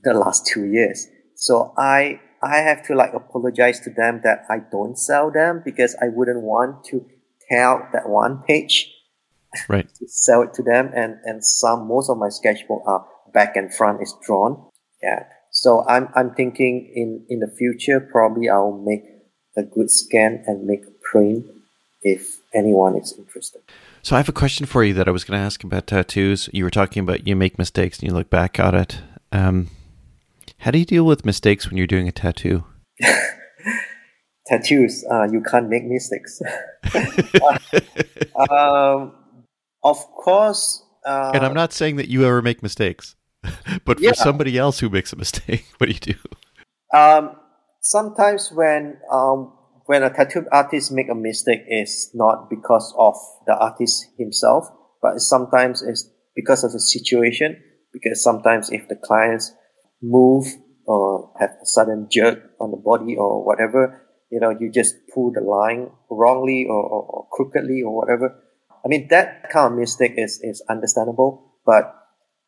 the 0.03 0.15
last 0.15 0.47
two 0.47 0.67
years. 0.67 1.07
So 1.35 1.73
I 1.77 2.21
I 2.43 2.59
have 2.59 2.85
to 2.87 2.95
like 2.95 3.13
apologize 3.15 3.81
to 3.81 3.91
them 3.91 4.21
that 4.25 4.45
I 4.49 4.59
don't 4.71 4.97
sell 4.97 5.31
them 5.31 5.63
because 5.65 5.97
I 6.01 6.09
wouldn't 6.09 6.43
want 6.43 6.85
to 6.87 7.05
out 7.51 7.93
that 7.93 8.09
one 8.09 8.43
page 8.47 8.93
Right. 9.69 9.89
to 9.89 10.07
sell 10.07 10.43
it 10.43 10.55
to 10.55 10.63
them. 10.63 10.91
And 10.95 11.17
and 11.25 11.45
some 11.45 11.89
most 11.89 12.11
of 12.11 12.19
my 12.19 12.29
sketchbook 12.29 12.83
are 12.87 13.07
back 13.33 13.57
and 13.57 13.75
front 13.75 14.03
is 14.03 14.15
drawn. 14.25 14.69
Yeah 15.03 15.25
so 15.53 15.85
i'm 15.89 16.09
i'm 16.15 16.35
thinking 16.35 16.91
in 16.95 17.25
in 17.29 17.41
the 17.41 17.49
future 17.57 18.01
probably 18.01 18.49
i'll 18.49 18.83
make 18.85 19.03
a 19.57 19.63
good 19.63 19.91
scan 19.91 20.43
and 20.47 20.67
make 20.67 20.85
a 20.85 20.93
print 21.11 21.45
if 22.03 22.41
anyone 22.55 22.97
is 22.97 23.15
interested 23.19 23.61
So 24.03 24.15
I 24.15 24.19
have 24.21 24.29
a 24.29 24.33
question 24.33 24.65
for 24.67 24.85
you 24.85 24.95
that 24.95 25.09
I 25.09 25.11
was 25.11 25.25
going 25.25 25.37
to 25.39 25.45
ask 25.45 25.65
about 25.65 25.89
tattoos. 25.89 26.49
You 26.53 26.63
were 26.63 26.71
talking 26.71 27.03
about 27.03 27.27
you 27.27 27.35
make 27.35 27.59
mistakes 27.59 27.99
and 27.99 28.09
you 28.09 28.15
look 28.15 28.31
back 28.31 28.59
at 28.61 28.73
it. 28.73 29.03
Um, 29.33 29.69
how 30.59 30.71
do 30.71 30.79
you 30.79 30.85
deal 30.85 31.05
with 31.05 31.27
mistakes 31.27 31.67
when 31.69 31.77
you're 31.77 31.89
doing 31.89 32.07
a 32.07 32.13
tattoo? 32.13 32.65
tattoos 34.47 35.05
uh, 35.11 35.27
you 35.31 35.43
can't 35.43 35.69
make 35.69 35.85
mistakes 35.85 36.41
um 38.49 39.13
of 39.83 39.99
course 40.25 40.83
uh, 41.09 41.33
and 41.35 41.45
I'm 41.45 41.55
not 41.55 41.73
saying 41.73 41.97
that 41.97 42.09
you 42.09 42.25
ever 42.25 42.43
make 42.43 42.63
mistakes, 42.63 43.17
but 43.85 43.99
for 43.99 44.05
Yeah. 44.05 44.13
somebody 44.13 44.59
else 44.59 44.81
who 44.81 44.89
makes 44.89 45.13
a 45.13 45.17
mistake, 45.17 45.67
what 45.79 45.89
do 45.89 45.93
you 45.93 46.15
do? 46.15 46.19
Um, 46.97 47.37
sometimes 47.81 48.51
when 48.53 48.99
um, 49.13 49.53
when 49.87 50.03
a 50.03 50.11
tattoo 50.11 50.47
artist 50.53 50.93
make 50.93 51.09
a 51.11 51.15
mistake, 51.15 51.63
it's 51.67 52.11
not 52.15 52.51
because 52.51 52.95
of 52.99 53.15
the 53.47 53.57
artist 53.57 54.07
himself, 54.19 54.69
but 55.03 55.19
sometimes 55.21 55.83
it's 55.83 56.09
because 56.35 56.65
of 56.65 56.73
the 56.73 56.81
situation. 56.81 57.63
Because 57.93 58.23
sometimes 58.23 58.71
if 58.71 58.87
the 58.89 58.97
clients 58.97 59.53
move 60.03 60.47
or 60.85 61.33
have 61.41 61.51
a 61.51 61.65
sudden 61.67 62.07
jerk 62.11 62.39
on 62.61 62.71
the 62.71 62.77
body 62.77 63.17
or 63.17 63.45
whatever, 63.45 64.07
you 64.31 64.41
know, 64.41 64.51
you 64.51 64.71
just 64.71 64.95
pull 65.15 65.33
the 65.33 65.41
line 65.41 65.91
wrongly 66.11 66.67
or, 66.69 66.83
or, 66.83 67.03
or 67.03 67.29
crookedly 67.33 67.83
or 67.83 67.97
whatever. 67.97 68.43
I 68.85 68.89
mean, 68.89 69.09
that 69.09 69.51
kind 69.51 69.73
of 69.73 69.79
mistake 69.79 70.13
is, 70.17 70.39
is 70.43 70.63
understandable, 70.69 71.57
but 71.65 71.95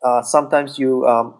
uh, 0.04 0.22
sometimes 0.22 0.78
you 0.78 1.06
um, 1.06 1.34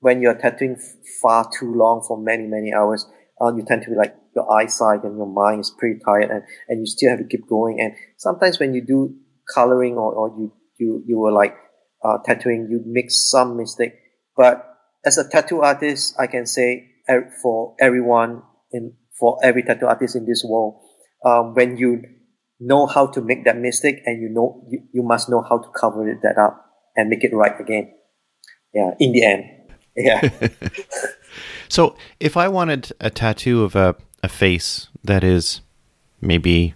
when 0.00 0.20
you're 0.20 0.34
tattooing 0.34 0.76
far 1.22 1.48
too 1.58 1.72
long 1.74 2.02
for 2.06 2.18
many 2.18 2.46
many 2.46 2.72
hours 2.72 3.06
uh, 3.40 3.54
you 3.54 3.64
tend 3.66 3.82
to 3.82 3.90
be 3.90 3.96
like 3.96 4.14
your 4.34 4.50
eyesight 4.52 5.02
and 5.02 5.16
your 5.16 5.26
mind 5.26 5.60
is 5.60 5.74
pretty 5.76 5.98
tired 6.04 6.30
and, 6.30 6.42
and 6.68 6.80
you 6.80 6.86
still 6.86 7.10
have 7.10 7.18
to 7.18 7.24
keep 7.24 7.48
going. 7.48 7.80
And 7.80 7.94
sometimes 8.16 8.60
when 8.60 8.74
you 8.74 8.84
do 8.86 9.16
coloring 9.52 9.94
or, 9.94 10.12
or 10.12 10.28
you 10.28 10.52
you 10.78 11.02
you 11.06 11.18
were 11.18 11.32
like 11.32 11.56
uh, 12.04 12.18
tattooing 12.24 12.68
you 12.70 12.82
make 12.86 13.10
some 13.10 13.56
mistake. 13.56 13.94
But 14.36 14.70
as 15.04 15.18
a 15.18 15.28
tattoo 15.28 15.62
artist 15.62 16.14
i 16.18 16.26
can 16.26 16.46
say 16.46 16.86
for 17.42 17.74
everyone 17.80 18.42
in 18.72 18.94
for 19.18 19.38
every 19.42 19.62
tattoo 19.62 19.86
artist 19.86 20.16
in 20.16 20.26
this 20.26 20.44
world 20.44 20.80
um, 21.24 21.54
when 21.54 21.76
you 21.76 22.02
know 22.60 22.86
how 22.86 23.06
to 23.06 23.20
make 23.20 23.44
that 23.44 23.56
mistake 23.56 23.96
and 24.06 24.20
you 24.20 24.28
know 24.28 24.64
you, 24.68 24.80
you 24.92 25.02
must 25.02 25.28
know 25.28 25.42
how 25.42 25.58
to 25.58 25.68
cover 25.78 26.08
it 26.08 26.18
that 26.22 26.38
up 26.38 26.66
and 26.96 27.08
make 27.08 27.24
it 27.24 27.34
right 27.34 27.58
again 27.60 27.92
yeah 28.74 28.92
in 28.98 29.12
the 29.12 29.24
end 29.24 29.44
yeah 29.96 30.20
So 31.70 31.94
if 32.18 32.36
I 32.36 32.48
wanted 32.48 32.92
a 33.00 33.10
tattoo 33.10 33.62
of 33.62 33.76
a, 33.76 33.94
a 34.24 34.28
face 34.28 34.88
that 35.04 35.22
is 35.22 35.60
maybe, 36.20 36.74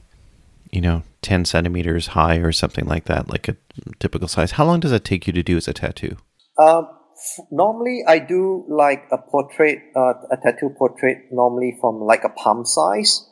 you 0.70 0.80
know, 0.80 1.03
10 1.22 1.45
centimeters 1.47 2.09
high 2.09 2.36
or 2.36 2.53
something 2.53 2.84
like 2.86 3.07
that, 3.07 3.28
like 3.28 3.49
a 3.49 3.57
typical 3.99 4.28
size, 4.28 4.53
how 4.53 4.64
long 4.64 4.78
does 4.78 4.92
that 4.92 5.05
take 5.05 5.26
you 5.26 5.32
to 5.32 5.42
do 5.42 5.57
as 5.57 5.66
a 5.66 5.72
tattoo? 5.72 6.16
Um, 6.59 6.88
f- 7.16 7.45
normally, 7.51 8.05
I 8.07 8.20
do 8.20 8.64
like 8.68 9.03
a 9.11 9.18
portrait, 9.18 9.80
uh, 9.97 10.14
a 10.30 10.36
tattoo 10.36 10.70
portrait, 10.78 11.24
normally 11.32 11.76
from 11.80 12.01
like 12.01 12.22
a 12.22 12.28
palm 12.28 12.64
size. 12.64 13.28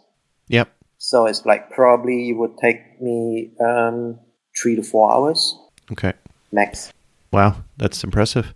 Yep. 0.48 0.68
So 0.98 1.26
it's 1.26 1.46
like 1.46 1.70
probably 1.70 2.30
it 2.30 2.32
would 2.32 2.58
take 2.58 3.00
me 3.00 3.52
um, 3.64 4.18
three 4.60 4.74
to 4.74 4.82
four 4.82 5.12
hours 5.12 5.56
Okay. 5.92 6.12
max. 6.50 6.92
Wow, 7.32 7.64
that's 7.76 8.04
impressive. 8.04 8.54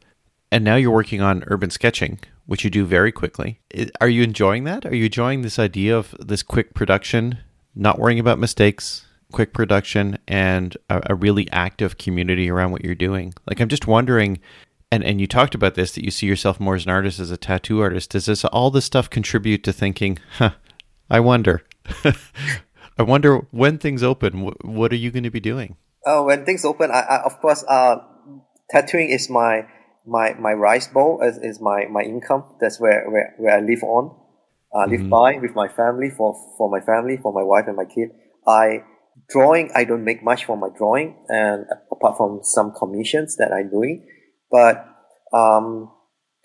And 0.52 0.62
now 0.64 0.76
you're 0.76 0.92
working 0.92 1.20
on 1.20 1.44
urban 1.46 1.70
sketching, 1.70 2.20
which 2.44 2.62
you 2.62 2.70
do 2.70 2.84
very 2.84 3.10
quickly. 3.10 3.60
Are 4.00 4.08
you 4.08 4.22
enjoying 4.22 4.64
that? 4.64 4.86
Are 4.86 4.94
you 4.94 5.06
enjoying 5.06 5.42
this 5.42 5.58
idea 5.58 5.96
of 5.96 6.14
this 6.20 6.42
quick 6.42 6.74
production, 6.74 7.38
not 7.74 7.98
worrying 7.98 8.20
about 8.20 8.38
mistakes, 8.38 9.06
quick 9.32 9.52
production, 9.52 10.18
and 10.28 10.76
a, 10.88 11.02
a 11.10 11.14
really 11.14 11.50
active 11.50 11.98
community 11.98 12.50
around 12.50 12.70
what 12.70 12.84
you're 12.84 12.94
doing? 12.94 13.34
Like, 13.46 13.60
I'm 13.60 13.68
just 13.68 13.86
wondering, 13.86 14.38
and, 14.92 15.02
and 15.02 15.20
you 15.20 15.26
talked 15.26 15.54
about 15.54 15.74
this, 15.74 15.92
that 15.92 16.04
you 16.04 16.10
see 16.10 16.26
yourself 16.26 16.60
more 16.60 16.76
as 16.76 16.84
an 16.84 16.92
artist, 16.92 17.18
as 17.18 17.30
a 17.30 17.36
tattoo 17.36 17.80
artist. 17.80 18.10
Does 18.10 18.26
this 18.26 18.44
all 18.44 18.70
this 18.70 18.84
stuff 18.84 19.10
contribute 19.10 19.64
to 19.64 19.72
thinking, 19.72 20.18
huh, 20.38 20.52
I 21.10 21.20
wonder? 21.20 21.64
I 22.98 23.02
wonder 23.02 23.38
when 23.50 23.78
things 23.78 24.02
open, 24.02 24.46
wh- 24.46 24.64
what 24.64 24.92
are 24.92 24.96
you 24.96 25.10
going 25.10 25.24
to 25.24 25.30
be 25.30 25.40
doing? 25.40 25.76
oh 26.06 26.22
when 26.22 26.46
things 26.46 26.64
open, 26.64 26.90
I, 26.90 27.00
I 27.00 27.22
of 27.24 27.38
course, 27.40 27.64
uh, 27.68 27.96
tattooing 28.70 29.10
is 29.10 29.28
my 29.30 29.66
my 30.06 30.34
my 30.34 30.52
rice 30.52 30.86
bowl 30.88 31.20
is, 31.22 31.38
is 31.38 31.60
my 31.60 31.86
my 31.90 32.02
income. 32.02 32.44
That's 32.60 32.80
where 32.80 33.08
where, 33.10 33.34
where 33.38 33.56
I 33.56 33.60
live 33.60 33.82
on, 33.82 34.14
uh, 34.74 34.86
live 34.86 35.02
Mhm. 35.02 35.10
by 35.10 35.38
with 35.40 35.54
my 35.54 35.68
family 35.68 36.10
for 36.10 36.34
for 36.56 36.70
my 36.70 36.80
family 36.80 37.16
for 37.16 37.32
my 37.32 37.42
wife 37.42 37.64
and 37.66 37.76
my 37.76 37.84
kid. 37.84 38.10
I 38.46 38.82
drawing 39.28 39.70
I 39.74 39.84
don't 39.84 40.04
make 40.04 40.22
much 40.22 40.44
for 40.44 40.56
my 40.56 40.68
drawing, 40.76 41.16
and 41.28 41.66
apart 41.90 42.16
from 42.16 42.40
some 42.42 42.72
commissions 42.72 43.36
that 43.36 43.52
I'm 43.52 43.70
doing, 43.70 44.06
but 44.50 44.86
um, 45.32 45.90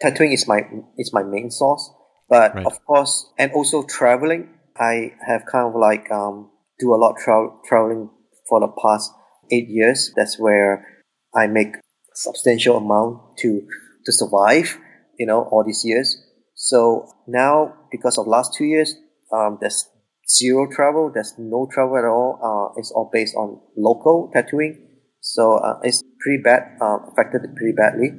tattooing 0.02 0.32
is 0.32 0.48
my 0.48 0.62
is 0.98 1.12
my 1.14 1.24
main 1.24 1.50
source. 1.52 1.90
But 2.30 2.56
Right. 2.56 2.66
of 2.66 2.74
course, 2.86 3.32
and 3.38 3.52
also 3.52 3.84
traveling, 3.84 4.50
I 4.78 5.14
have 5.28 5.46
kind 5.52 5.68
of 5.68 5.76
like 5.80 6.10
um, 6.12 6.50
do 6.80 6.94
a 6.94 6.98
lot 6.98 7.16
tra- 7.18 7.52
traveling 7.68 8.10
for 8.48 8.60
the 8.60 8.70
past 8.82 9.12
eight 9.52 9.68
years. 9.68 10.12
That's 10.16 10.40
where 10.40 10.88
I 11.36 11.48
make 11.48 11.76
substantial 12.24 12.78
amount 12.78 13.38
to 13.40 13.68
to 14.06 14.12
survive. 14.12 14.78
You 15.20 15.28
know, 15.28 15.44
all 15.52 15.64
these 15.64 15.84
years. 15.86 16.18
So 16.56 17.08
now, 17.28 17.76
because 17.92 18.18
of 18.18 18.28
last 18.28 18.54
two 18.54 18.66
years, 18.66 18.96
um, 19.32 19.58
there's 19.62 19.88
zero 20.28 20.68
travel. 20.70 21.12
There's 21.14 21.34
no 21.38 21.68
travel 21.72 21.98
at 21.98 22.06
all. 22.06 22.40
Uh, 22.42 22.80
it's 22.80 22.92
all 22.92 23.10
based 23.12 23.36
on 23.36 23.60
local 23.78 24.32
tattooing. 24.34 24.88
So 25.20 25.58
uh, 25.58 25.80
it's 25.84 26.02
pretty 26.20 26.42
bad, 26.42 26.78
uh, 26.82 26.98
affected 27.12 27.42
pretty 27.56 27.74
badly 27.78 28.18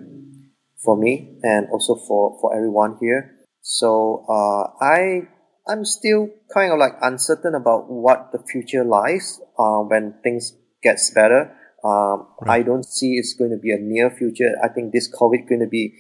for 0.84 0.96
me 0.96 1.38
and 1.42 1.66
also 1.72 1.96
for, 1.96 2.38
for 2.40 2.54
everyone 2.54 2.96
here. 3.00 3.46
So 3.62 4.24
uh, 4.28 4.84
I 4.84 5.22
I'm 5.68 5.84
still 5.84 6.28
kind 6.52 6.72
of 6.72 6.78
like 6.78 6.94
uncertain 7.00 7.54
about 7.54 7.90
what 7.90 8.30
the 8.32 8.42
future 8.50 8.84
lies 8.84 9.40
uh, 9.58 9.78
when 9.78 10.14
things 10.22 10.54
gets 10.82 11.10
better. 11.10 11.54
Um, 11.84 12.28
right. 12.40 12.60
I 12.60 12.62
don't 12.62 12.84
see 12.84 13.14
it's 13.14 13.34
going 13.34 13.50
to 13.50 13.58
be 13.58 13.72
a 13.72 13.78
near 13.78 14.10
future. 14.10 14.52
I 14.62 14.68
think 14.68 14.92
this 14.92 15.10
COVID 15.10 15.48
going 15.48 15.60
to 15.60 15.68
be 15.68 15.94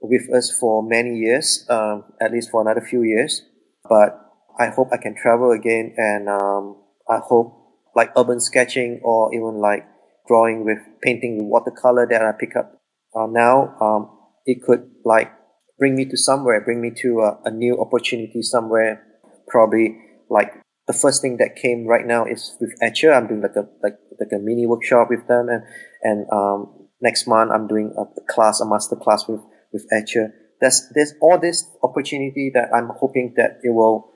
with 0.00 0.32
us 0.32 0.56
for 0.58 0.82
many 0.82 1.16
years, 1.16 1.66
um, 1.68 2.04
at 2.20 2.32
least 2.32 2.50
for 2.50 2.60
another 2.60 2.80
few 2.80 3.02
years. 3.02 3.42
But 3.88 4.20
I 4.58 4.68
hope 4.68 4.88
I 4.92 4.96
can 4.96 5.14
travel 5.14 5.50
again, 5.52 5.94
and 5.96 6.28
um, 6.28 6.76
I 7.08 7.18
hope 7.18 7.54
like 7.94 8.12
urban 8.16 8.40
sketching 8.40 9.00
or 9.02 9.34
even 9.34 9.60
like 9.60 9.86
drawing 10.28 10.64
with 10.64 10.78
painting 11.02 11.38
with 11.38 11.46
watercolor 11.46 12.06
that 12.10 12.22
I 12.22 12.32
pick 12.38 12.56
up 12.56 12.78
uh, 13.14 13.26
now. 13.26 13.76
Um, 13.80 14.10
it 14.44 14.62
could 14.62 14.90
like 15.04 15.32
bring 15.78 15.94
me 15.94 16.04
to 16.06 16.16
somewhere, 16.16 16.60
bring 16.64 16.80
me 16.80 16.92
to 17.02 17.20
a, 17.20 17.48
a 17.48 17.50
new 17.50 17.80
opportunity 17.80 18.42
somewhere. 18.42 19.02
Probably 19.48 19.98
like 20.28 20.54
the 20.86 20.92
first 20.92 21.20
thing 21.20 21.38
that 21.38 21.56
came 21.56 21.86
right 21.86 22.06
now 22.06 22.24
is 22.24 22.56
with 22.60 22.78
Etchr. 22.80 23.14
I'm 23.16 23.26
doing 23.26 23.42
like 23.42 23.56
a 23.56 23.68
like 23.82 23.98
like 24.20 24.32
a 24.32 24.38
mini 24.38 24.66
workshop 24.66 25.08
with 25.10 25.26
them, 25.26 25.48
and 25.48 25.62
and 26.02 26.26
um, 26.32 26.88
next 27.00 27.26
month 27.26 27.50
I'm 27.52 27.66
doing 27.66 27.92
a, 27.96 28.02
a 28.02 28.24
class, 28.28 28.60
a 28.60 28.66
master 28.66 28.96
class 28.96 29.26
with 29.28 29.40
with 29.72 29.86
Etchr. 29.92 30.30
There's 30.60 30.88
there's 30.94 31.14
all 31.20 31.38
this 31.38 31.68
opportunity 31.82 32.50
that 32.54 32.68
I'm 32.74 32.90
hoping 32.98 33.34
that 33.36 33.58
it 33.62 33.70
will 33.70 34.10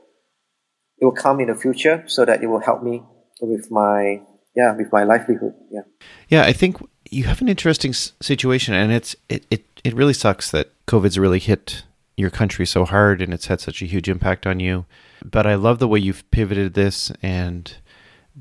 it 0.99 1.05
will 1.05 1.13
come 1.13 1.41
in 1.41 1.49
the 1.49 1.57
future, 1.57 2.05
so 2.07 2.25
that 2.25 2.43
it 2.43 2.47
will 2.47 2.61
help 2.61 2.83
me 2.83 3.03
with 3.41 3.71
my 3.71 4.23
yeah 4.55 4.77
with 4.77 4.93
my 4.93 5.05
livelihood. 5.05 5.55
Yeah. 5.71 5.83
Yeah, 6.29 6.45
I 6.45 6.53
think 6.53 6.77
you 7.11 7.25
have 7.25 7.43
an 7.43 7.49
interesting 7.49 7.93
situation, 7.93 8.75
and 8.75 8.93
it's 8.93 9.17
it 9.29 9.45
it 9.51 9.65
it 9.83 9.95
really 9.95 10.15
sucks 10.15 10.51
that 10.53 10.73
COVID's 10.87 11.19
really 11.19 11.41
hit 11.41 11.83
your 12.17 12.31
country 12.31 12.67
so 12.67 12.85
hard 12.85 13.23
and 13.23 13.33
it's 13.33 13.47
had 13.47 13.61
such 13.61 13.81
a 13.81 13.87
huge 13.87 14.09
impact 14.09 14.47
on 14.47 14.61
you. 14.61 14.85
But 15.25 15.47
I 15.47 15.55
love 15.55 15.79
the 15.79 15.89
way 15.89 15.99
you've 15.99 16.29
pivoted 16.31 16.75
this 16.75 17.13
and 17.23 17.75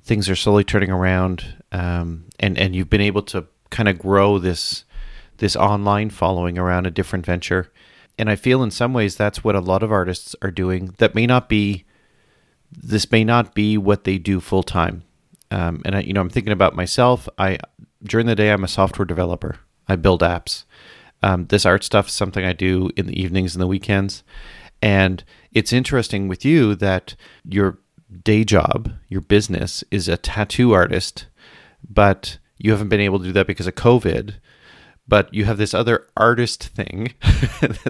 things 0.04 0.30
are 0.30 0.36
slowly 0.36 0.64
turning 0.64 0.92
around. 0.92 1.64
Um, 1.72 2.26
and, 2.40 2.58
and 2.58 2.76
you've 2.76 2.90
been 2.90 3.02
able 3.02 3.24
to 3.24 3.46
kind 3.70 3.90
of 3.90 4.00
grow 4.00 4.40
this, 4.40 4.86
this 5.38 5.56
online 5.56 6.10
following 6.10 6.58
around 6.58 6.88
a 6.88 6.92
different 6.92 7.26
venture. 7.26 7.72
And 8.18 8.30
I 8.30 8.36
feel 8.36 8.64
in 8.64 8.72
some 8.72 8.94
ways 8.94 9.16
that's 9.16 9.44
what 9.44 9.56
a 9.56 9.62
lot 9.62 9.84
of 9.84 9.92
artists 9.92 10.36
are 10.42 10.52
doing 10.52 10.94
that 10.98 11.16
may 11.16 11.26
not 11.26 11.50
be, 11.50 11.86
this 12.72 13.12
may 13.12 13.24
not 13.24 13.54
be 13.54 13.78
what 13.78 14.04
they 14.04 14.18
do 14.18 14.40
full 14.40 14.64
time. 14.64 15.04
Um, 15.52 15.82
and 15.86 15.96
I, 15.96 16.02
you 16.02 16.14
know, 16.14 16.22
I'm 16.22 16.30
thinking 16.30 16.54
about 16.54 16.76
myself. 16.76 17.28
I, 17.38 17.58
during 18.04 18.28
the 18.28 18.36
day, 18.36 18.52
I'm 18.52 18.64
a 18.64 18.68
software 18.68 19.06
developer. 19.06 19.58
I 19.88 19.96
build 19.96 20.22
apps 20.22 20.66
um, 21.22 21.46
this 21.48 21.66
art 21.66 21.84
stuff 21.84 22.08
is 22.08 22.14
something 22.14 22.46
I 22.46 22.54
do 22.54 22.90
in 22.96 23.08
the 23.08 23.22
evenings 23.22 23.56
and 23.56 23.62
the 23.62 23.68
weekends. 23.68 24.24
And 24.82 25.24
it's 25.54 25.74
interesting 25.74 26.28
with 26.28 26.46
you 26.46 26.76
that 26.76 27.16
your 27.44 27.80
day 28.24 28.44
job, 28.44 28.94
your 29.08 29.22
business, 29.22 29.84
is 29.92 30.08
a 30.08 30.18
tattoo 30.18 30.74
artist, 30.74 31.28
but 31.88 32.38
you 32.58 32.72
haven't 32.72 32.90
been 32.90 33.00
able 33.00 33.20
to 33.20 33.26
do 33.26 33.32
that 33.34 33.48
because 33.48 33.68
of 33.68 33.76
COVID. 33.76 34.36
But 35.08 35.34
you 35.34 35.46
have 35.46 35.58
this 35.58 35.74
other 35.74 36.06
artist 36.16 36.68
thing 36.68 37.14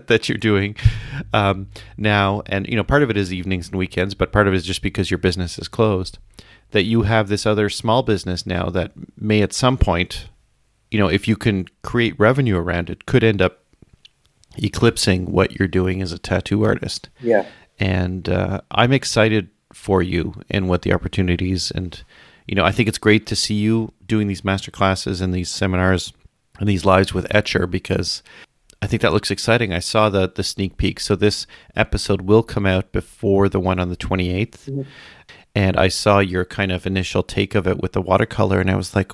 that 0.07 0.29
you're 0.29 0.37
doing 0.37 0.77
um, 1.33 1.67
now, 1.97 2.43
and 2.45 2.65
you 2.65 2.77
know 2.77 2.83
part 2.83 3.03
of 3.03 3.09
it 3.09 3.17
is 3.17 3.33
evenings 3.33 3.67
and 3.67 3.77
weekends, 3.77 4.15
but 4.15 4.31
part 4.31 4.47
of 4.47 4.53
it 4.53 4.57
is 4.57 4.65
just 4.65 4.81
because 4.81 5.11
your 5.11 5.17
business 5.17 5.59
is 5.59 5.67
closed. 5.67 6.17
That 6.71 6.83
you 6.83 7.01
have 7.01 7.27
this 7.27 7.45
other 7.45 7.67
small 7.69 8.03
business 8.03 8.45
now 8.45 8.69
that 8.69 8.93
may 9.17 9.41
at 9.41 9.51
some 9.51 9.77
point 9.77 10.29
you 10.91 10.99
know, 10.99 11.07
if 11.07 11.27
you 11.27 11.35
can 11.35 11.67
create 11.83 12.19
revenue 12.19 12.57
around 12.57 12.89
it, 12.89 13.05
could 13.05 13.23
end 13.23 13.41
up 13.41 13.59
eclipsing 14.63 15.31
what 15.31 15.57
you're 15.57 15.67
doing 15.67 16.01
as 16.01 16.11
a 16.11 16.19
tattoo 16.19 16.63
artist. 16.63 17.09
Yeah. 17.21 17.45
And 17.79 18.27
uh, 18.27 18.61
I'm 18.71 18.91
excited 18.91 19.49
for 19.73 20.01
you 20.01 20.33
and 20.49 20.67
what 20.67 20.81
the 20.81 20.93
opportunities 20.93 21.71
and 21.71 22.03
you 22.47 22.55
know, 22.55 22.65
I 22.65 22.71
think 22.71 22.89
it's 22.89 22.97
great 22.97 23.27
to 23.27 23.35
see 23.35 23.53
you 23.53 23.93
doing 24.07 24.27
these 24.27 24.43
master 24.43 24.71
classes 24.71 25.21
and 25.21 25.31
these 25.31 25.51
seminars 25.51 26.13
and 26.59 26.67
these 26.67 26.83
lives 26.83 27.13
with 27.13 27.29
Etchr 27.29 27.69
because 27.69 28.23
I 28.81 28.87
think 28.87 29.03
that 29.03 29.13
looks 29.13 29.29
exciting. 29.29 29.71
I 29.71 29.77
saw 29.77 30.09
the 30.09 30.31
the 30.33 30.43
sneak 30.43 30.77
peek. 30.77 30.99
So 30.99 31.15
this 31.15 31.45
episode 31.75 32.21
will 32.21 32.41
come 32.41 32.65
out 32.65 32.91
before 32.91 33.49
the 33.49 33.59
one 33.59 33.79
on 33.79 33.89
the 33.89 33.95
28th. 33.95 34.65
Mm-hmm. 34.65 34.81
And 35.53 35.77
I 35.77 35.89
saw 35.89 36.19
your 36.19 36.43
kind 36.43 36.71
of 36.71 36.87
initial 36.87 37.21
take 37.21 37.53
of 37.53 37.67
it 37.67 37.79
with 37.79 37.91
the 37.91 38.01
watercolor 38.01 38.59
and 38.59 38.71
I 38.71 38.75
was 38.75 38.95
like, 38.95 39.11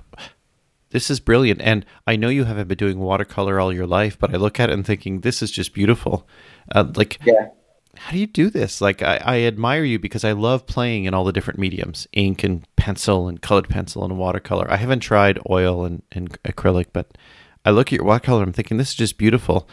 this 0.96 1.12
is 1.12 1.20
brilliant. 1.20 1.62
And 1.62 1.86
I 2.08 2.16
know 2.16 2.30
you 2.30 2.46
haven't 2.46 2.70
been 2.70 2.78
doing 2.78 3.00
watercolor 3.00 3.60
all 3.60 3.74
your 3.74 3.86
life, 3.86 4.18
but 4.18 4.34
I 4.34 4.38
look 4.38 4.62
at 4.62 4.70
it 4.70 4.74
and 4.74 4.86
thinking, 4.86 5.20
this 5.20 5.42
is 5.42 5.52
just 5.52 5.74
beautiful. 5.74 6.26
Uh, 6.74 6.86
like, 6.96 7.20
yeah. 7.26 7.50
how 7.96 8.12
do 8.12 8.18
you 8.18 8.28
do 8.28 8.50
this? 8.50 8.80
Like, 8.80 9.02
I, 9.02 9.20
I 9.24 9.42
admire 9.42 9.84
you 9.84 10.00
because 10.00 10.24
I 10.24 10.32
love 10.32 10.66
playing 10.66 11.04
in 11.04 11.14
all 11.14 11.26
the 11.26 11.34
different 11.34 11.60
mediums 11.60 12.08
ink 12.14 12.46
and 12.46 12.66
pencil 12.78 13.28
and 13.28 13.42
colored 13.42 13.68
pencil 13.68 14.06
and 14.06 14.18
watercolor. 14.18 14.72
I 14.72 14.78
haven't 14.78 15.02
tried 15.02 15.38
oil 15.50 15.84
and, 15.84 16.02
and 16.14 16.42
acrylic, 16.44 16.88
but 16.94 17.18
I 17.66 17.72
look 17.72 17.90
at 17.90 17.98
your 17.98 18.06
watercolor 18.06 18.44
I'm 18.44 18.54
thinking, 18.54 18.78
this 18.78 18.90
is 18.90 18.96
just 18.96 19.18
beautiful. 19.18 19.68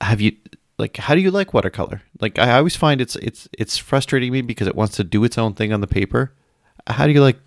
Have 0.00 0.20
you, 0.20 0.32
like 0.76 0.96
how 0.96 1.14
do 1.14 1.20
you 1.20 1.30
like 1.30 1.52
watercolor 1.52 2.02
like 2.20 2.38
i 2.38 2.56
always 2.56 2.76
find 2.76 3.00
it's 3.00 3.16
it's 3.16 3.48
it's 3.58 3.76
frustrating 3.76 4.30
me 4.30 4.42
because 4.42 4.68
it 4.68 4.76
wants 4.76 4.94
to 4.94 5.02
do 5.02 5.24
its 5.24 5.36
own 5.36 5.52
thing 5.52 5.72
on 5.72 5.80
the 5.80 5.88
paper 5.88 6.32
how 6.86 7.04
do 7.04 7.12
you 7.12 7.20
like 7.20 7.40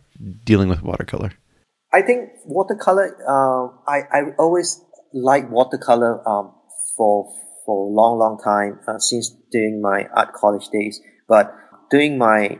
dealing 0.43 0.67
with 0.67 0.83
watercolor 0.83 1.31
I 1.93 2.01
think 2.01 2.29
watercolor. 2.45 3.17
Uh, 3.27 3.75
I 3.87 4.03
I 4.11 4.21
always 4.39 4.81
like 5.13 5.49
watercolor 5.51 6.27
um, 6.27 6.53
for 6.95 7.31
for 7.65 7.87
a 7.87 7.93
long 7.93 8.17
long 8.17 8.39
time 8.43 8.79
uh, 8.87 8.97
since 8.99 9.29
during 9.51 9.81
my 9.81 10.07
art 10.15 10.33
college 10.33 10.69
days. 10.69 11.01
But 11.27 11.53
during 11.89 12.17
my 12.17 12.59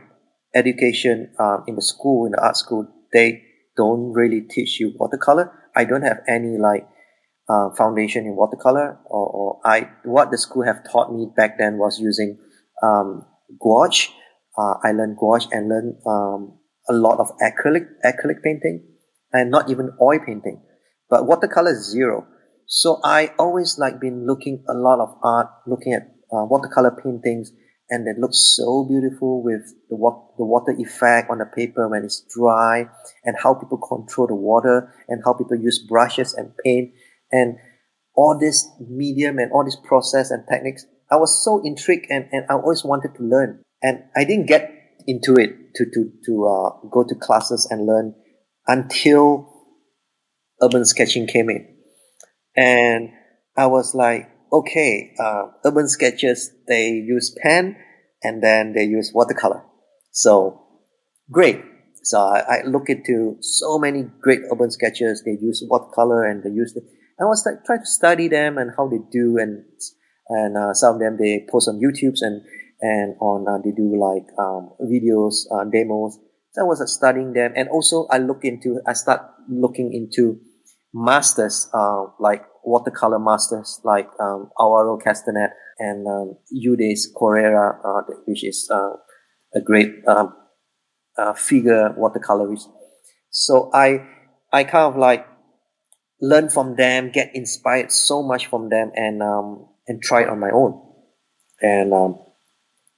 education 0.54 1.32
um, 1.38 1.64
in 1.66 1.76
the 1.76 1.82
school 1.82 2.26
in 2.26 2.32
the 2.32 2.42
art 2.42 2.56
school, 2.56 2.86
they 3.12 3.42
don't 3.76 4.12
really 4.12 4.42
teach 4.42 4.78
you 4.78 4.92
watercolor. 4.98 5.50
I 5.74 5.84
don't 5.84 6.02
have 6.02 6.20
any 6.28 6.58
like 6.58 6.86
uh, 7.48 7.70
foundation 7.74 8.26
in 8.26 8.36
watercolor, 8.36 8.98
or, 9.06 9.26
or, 9.26 9.60
I 9.64 9.88
what 10.04 10.30
the 10.30 10.38
school 10.38 10.64
have 10.64 10.84
taught 10.84 11.12
me 11.12 11.28
back 11.34 11.56
then 11.58 11.78
was 11.78 11.98
using 11.98 12.38
um, 12.82 13.24
gouache. 13.58 14.10
Uh, 14.58 14.74
I 14.84 14.92
learned 14.92 15.16
gouache 15.16 15.48
and 15.52 15.70
learned 15.70 15.96
um, 16.06 16.58
a 16.88 16.92
lot 16.92 17.18
of 17.18 17.32
acrylic 17.38 17.86
acrylic 18.04 18.42
painting 18.44 18.91
and 19.32 19.50
not 19.50 19.70
even 19.70 19.90
oil 20.00 20.18
painting. 20.24 20.62
But 21.08 21.26
watercolor 21.26 21.72
is 21.72 21.90
zero. 21.90 22.26
So 22.66 23.00
I 23.04 23.32
always 23.38 23.78
like 23.78 24.00
been 24.00 24.26
looking 24.26 24.64
a 24.68 24.74
lot 24.74 25.00
of 25.00 25.14
art, 25.22 25.48
looking 25.66 25.92
at 25.92 26.02
uh, 26.32 26.44
watercolor 26.44 26.90
paintings, 26.90 27.52
and 27.90 28.08
it 28.08 28.18
looks 28.18 28.54
so 28.56 28.86
beautiful 28.88 29.42
with 29.42 29.62
the, 29.90 29.96
wa- 29.96 30.24
the 30.38 30.44
water 30.46 30.74
effect 30.78 31.28
on 31.30 31.38
the 31.38 31.44
paper 31.44 31.88
when 31.88 32.04
it's 32.04 32.24
dry, 32.34 32.86
and 33.24 33.36
how 33.42 33.52
people 33.52 33.76
control 33.76 34.26
the 34.26 34.34
water, 34.34 34.94
and 35.08 35.22
how 35.24 35.34
people 35.34 35.56
use 35.56 35.84
brushes 35.86 36.32
and 36.32 36.52
paint, 36.64 36.92
and 37.30 37.56
all 38.14 38.38
this 38.38 38.66
medium 38.88 39.38
and 39.38 39.52
all 39.52 39.64
this 39.64 39.76
process 39.84 40.30
and 40.30 40.44
techniques. 40.50 40.86
I 41.10 41.16
was 41.16 41.44
so 41.44 41.60
intrigued, 41.62 42.06
and, 42.08 42.26
and 42.32 42.46
I 42.48 42.54
always 42.54 42.84
wanted 42.84 43.14
to 43.16 43.22
learn, 43.22 43.62
and 43.82 44.04
I 44.16 44.24
didn't 44.24 44.46
get 44.46 44.70
into 45.06 45.34
it 45.34 45.74
to 45.74 45.84
to 45.84 46.10
to 46.26 46.46
uh, 46.46 46.88
go 46.88 47.04
to 47.04 47.14
classes 47.16 47.68
and 47.70 47.86
learn 47.86 48.14
until 48.66 49.48
urban 50.62 50.84
sketching 50.84 51.26
came 51.26 51.50
in. 51.50 51.68
And 52.56 53.10
I 53.56 53.66
was 53.66 53.94
like, 53.94 54.30
okay, 54.52 55.14
uh, 55.18 55.44
urban 55.64 55.88
sketches, 55.88 56.50
they 56.68 56.90
use 56.90 57.34
pen 57.42 57.76
and 58.22 58.42
then 58.42 58.72
they 58.74 58.84
use 58.84 59.12
watercolor. 59.14 59.64
So 60.12 60.62
great. 61.30 61.62
So 62.04 62.20
I, 62.20 62.40
I 62.40 62.62
look 62.66 62.88
into 62.88 63.36
so 63.40 63.78
many 63.78 64.04
great 64.20 64.40
urban 64.52 64.70
sketches. 64.70 65.22
They 65.24 65.38
use 65.40 65.64
watercolor 65.68 66.24
and 66.24 66.42
they 66.42 66.50
use 66.50 66.74
it. 66.76 66.84
I 67.20 67.24
was 67.24 67.44
like 67.46 67.64
trying 67.64 67.80
to 67.80 67.86
study 67.86 68.28
them 68.28 68.58
and 68.58 68.72
how 68.76 68.88
they 68.88 68.98
do 69.10 69.38
and 69.38 69.64
and 70.28 70.56
uh, 70.56 70.72
some 70.74 70.94
of 70.94 71.00
them 71.00 71.16
they 71.18 71.46
post 71.50 71.68
on 71.68 71.80
YouTube's 71.80 72.22
and 72.22 72.42
and 72.80 73.14
on 73.20 73.46
uh, 73.48 73.58
they 73.62 73.70
do 73.70 73.94
like 73.96 74.26
um, 74.38 74.70
videos, 74.82 75.46
uh, 75.52 75.64
demos. 75.64 76.18
So 76.52 76.60
I 76.60 76.64
was 76.64 76.84
studying 76.92 77.32
them, 77.32 77.52
and 77.56 77.68
also 77.70 78.06
I 78.10 78.18
look 78.18 78.44
into 78.44 78.80
I 78.86 78.92
start 78.92 79.22
looking 79.48 79.92
into 79.94 80.38
masters, 80.92 81.68
uh, 81.72 82.04
like 82.20 82.44
watercolor 82.62 83.18
masters, 83.18 83.80
like 83.84 84.08
um, 84.20 84.50
Alvaro 84.60 84.98
Castagnet 84.98 85.50
and 85.78 86.06
um, 86.06 86.36
Eudes 86.52 87.08
Correa, 87.14 87.80
uh, 87.82 88.02
which 88.26 88.44
is 88.44 88.68
uh, 88.70 88.92
a 89.54 89.60
great 89.64 90.06
um, 90.06 90.34
uh, 91.16 91.32
figure 91.32 91.94
watercolorist. 91.98 92.68
So 93.30 93.70
I 93.72 94.06
I 94.52 94.64
kind 94.64 94.92
of 94.92 94.98
like 94.98 95.26
learn 96.20 96.50
from 96.50 96.76
them, 96.76 97.10
get 97.10 97.30
inspired 97.34 97.90
so 97.90 98.22
much 98.22 98.46
from 98.46 98.68
them, 98.68 98.92
and 98.94 99.22
um, 99.22 99.68
and 99.88 100.02
try 100.02 100.22
it 100.24 100.28
on 100.28 100.38
my 100.38 100.50
own. 100.50 100.78
And 101.62 101.94
um, 101.94 102.18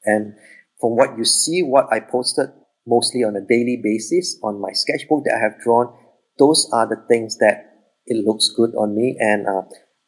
and 0.05 0.34
from 0.80 0.96
what 0.96 1.16
you 1.16 1.24
see, 1.24 1.62
what 1.62 1.86
I 1.92 2.00
posted 2.00 2.50
mostly 2.87 3.22
on 3.22 3.37
a 3.37 3.41
daily 3.41 3.80
basis 3.82 4.39
on 4.43 4.61
my 4.61 4.72
sketchbook 4.72 5.24
that 5.24 5.37
I 5.37 5.43
have 5.43 5.61
drawn. 5.62 5.93
those 6.39 6.68
are 6.72 6.87
the 6.87 7.01
things 7.09 7.39
that 7.39 7.70
it 8.07 8.24
looks 8.26 8.49
good 8.49 8.74
on 8.74 8.95
me, 8.95 9.16
and 9.18 9.47
uh, 9.47 9.62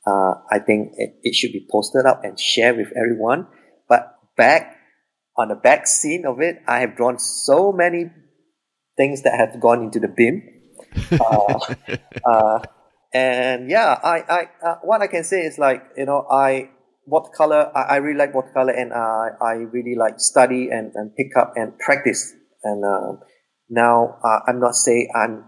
uh, 0.06 0.34
I 0.50 0.58
think 0.58 0.92
it, 0.96 1.16
it 1.22 1.34
should 1.34 1.52
be 1.52 1.66
posted 1.70 2.04
up 2.04 2.22
and 2.24 2.38
shared 2.38 2.76
with 2.76 2.92
everyone. 2.96 3.46
But 3.88 4.14
back 4.36 4.76
on 5.36 5.48
the 5.48 5.54
back 5.54 5.86
scene 5.86 6.24
of 6.26 6.40
it, 6.40 6.62
I 6.66 6.80
have 6.80 6.96
drawn 6.96 7.18
so 7.18 7.72
many 7.72 8.10
things 8.96 9.22
that 9.22 9.38
have 9.38 9.60
gone 9.60 9.82
into 9.82 10.00
the 10.00 10.08
bin. 10.08 10.52
Uh, 11.20 11.58
uh, 12.24 12.58
and 13.12 13.70
yeah, 13.70 13.98
I, 14.02 14.24
I, 14.28 14.66
uh, 14.66 14.74
what 14.82 15.02
I 15.02 15.06
can 15.06 15.24
say 15.24 15.40
is 15.42 15.58
like, 15.58 15.82
you 15.96 16.06
know, 16.06 16.26
I, 16.30 16.70
watercolor, 17.06 17.70
I, 17.76 17.82
I 17.82 17.96
really 17.96 18.18
like 18.18 18.34
watercolor 18.34 18.72
and 18.72 18.92
uh, 18.92 19.36
I 19.44 19.66
really 19.72 19.94
like 19.94 20.20
study 20.20 20.68
and, 20.70 20.92
and 20.94 21.14
pick 21.14 21.36
up 21.36 21.52
and 21.56 21.78
practice. 21.78 22.32
And 22.66 22.84
uh, 22.84 23.12
now 23.70 24.18
uh, 24.24 24.40
I'm 24.48 24.58
not 24.58 24.74
saying 24.74 25.08
I'm, 25.14 25.44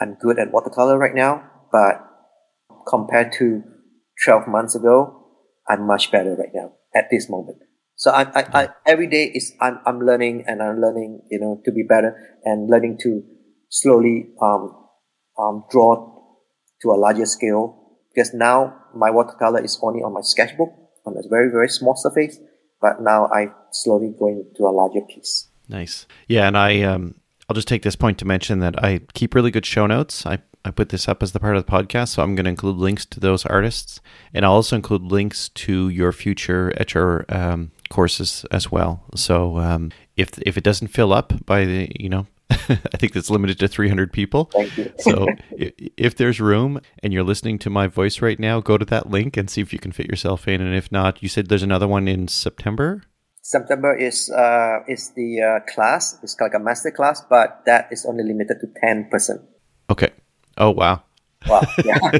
I'm 0.00 0.16
good 0.20 0.38
at 0.38 0.52
watercolor 0.52 0.98
right 0.98 1.14
now, 1.14 1.48
but 1.70 2.02
compared 2.88 3.32
to 3.38 3.62
12 4.24 4.48
months 4.48 4.74
ago, 4.74 5.28
I'm 5.68 5.86
much 5.86 6.10
better 6.10 6.34
right 6.34 6.54
now 6.54 6.72
at 6.94 7.06
this 7.10 7.30
moment. 7.30 7.58
So 7.94 8.10
I, 8.10 8.22
I, 8.34 8.44
I, 8.52 8.68
every 8.84 9.06
day 9.06 9.30
is 9.34 9.52
I'm, 9.60 9.78
I'm 9.86 10.00
learning 10.00 10.44
and 10.46 10.62
I'm 10.62 10.80
learning, 10.80 11.22
you 11.30 11.40
know, 11.40 11.60
to 11.64 11.72
be 11.72 11.82
better 11.82 12.14
and 12.44 12.68
learning 12.68 12.98
to 13.02 13.22
slowly 13.70 14.28
um, 14.42 14.74
um, 15.38 15.64
draw 15.70 16.12
to 16.82 16.90
a 16.90 16.98
larger 16.98 17.26
scale. 17.26 17.98
Because 18.14 18.34
now 18.34 18.74
my 18.94 19.10
watercolor 19.10 19.62
is 19.62 19.78
only 19.82 20.00
on 20.00 20.12
my 20.12 20.20
sketchbook 20.22 20.70
on 21.06 21.14
a 21.16 21.28
very 21.28 21.50
very 21.50 21.68
small 21.68 21.94
surface, 21.96 22.38
but 22.80 23.00
now 23.00 23.28
I'm 23.28 23.54
slowly 23.70 24.12
going 24.18 24.50
to 24.56 24.64
a 24.64 24.72
larger 24.72 25.02
piece. 25.08 25.48
Nice, 25.68 26.06
yeah, 26.28 26.46
and 26.46 26.56
I 26.56 26.82
um, 26.82 27.14
I'll 27.48 27.54
just 27.54 27.68
take 27.68 27.82
this 27.82 27.96
point 27.96 28.18
to 28.18 28.24
mention 28.24 28.60
that 28.60 28.82
I 28.82 29.00
keep 29.14 29.34
really 29.34 29.50
good 29.50 29.66
show 29.66 29.86
notes. 29.86 30.26
I 30.26 30.38
I 30.64 30.70
put 30.70 30.88
this 30.88 31.06
up 31.06 31.22
as 31.22 31.32
the 31.32 31.40
part 31.40 31.56
of 31.56 31.64
the 31.64 31.70
podcast, 31.70 32.08
so 32.08 32.22
I'm 32.22 32.34
going 32.34 32.44
to 32.44 32.50
include 32.50 32.76
links 32.76 33.06
to 33.06 33.20
those 33.20 33.46
artists, 33.46 34.00
and 34.34 34.44
I'll 34.44 34.52
also 34.52 34.76
include 34.76 35.02
links 35.02 35.48
to 35.50 35.88
your 35.88 36.12
future 36.12 36.72
Etchr 36.76 37.32
um, 37.32 37.70
courses 37.88 38.44
as 38.50 38.70
well. 38.72 39.04
So 39.14 39.58
um, 39.58 39.92
if 40.16 40.38
if 40.42 40.56
it 40.56 40.64
doesn't 40.64 40.88
fill 40.88 41.12
up 41.12 41.44
by 41.46 41.64
the 41.64 41.90
you 41.98 42.08
know 42.08 42.26
I 42.50 42.96
think 42.96 43.16
it's 43.16 43.30
limited 43.30 43.58
to 43.60 43.68
300 43.68 44.12
people. 44.12 44.46
Thank 44.46 44.76
you. 44.76 44.92
so 44.98 45.26
if, 45.52 45.72
if 45.96 46.16
there's 46.16 46.40
room 46.40 46.80
and 47.02 47.12
you're 47.12 47.24
listening 47.24 47.58
to 47.60 47.70
my 47.70 47.86
voice 47.88 48.22
right 48.22 48.38
now, 48.38 48.60
go 48.60 48.78
to 48.78 48.84
that 48.86 49.10
link 49.10 49.36
and 49.36 49.50
see 49.50 49.60
if 49.60 49.72
you 49.72 49.78
can 49.78 49.92
fit 49.92 50.06
yourself 50.06 50.46
in. 50.46 50.60
And 50.60 50.74
if 50.74 50.92
not, 50.92 51.22
you 51.22 51.28
said 51.28 51.48
there's 51.48 51.64
another 51.64 51.88
one 51.88 52.06
in 52.06 52.28
September. 52.28 53.02
September 53.46 53.94
is 53.94 54.28
uh, 54.30 54.80
is 54.88 55.10
the 55.14 55.40
uh, 55.40 55.60
class. 55.72 56.18
It's 56.20 56.34
like 56.40 56.54
a 56.54 56.58
master 56.58 56.90
class, 56.90 57.22
but 57.30 57.62
that 57.64 57.86
is 57.92 58.04
only 58.04 58.24
limited 58.24 58.58
to 58.60 58.66
10 58.80 59.08
percent. 59.08 59.40
Okay. 59.88 60.10
Oh 60.58 60.70
wow. 60.70 61.02
Wow. 61.46 61.62
Yeah. 61.84 62.10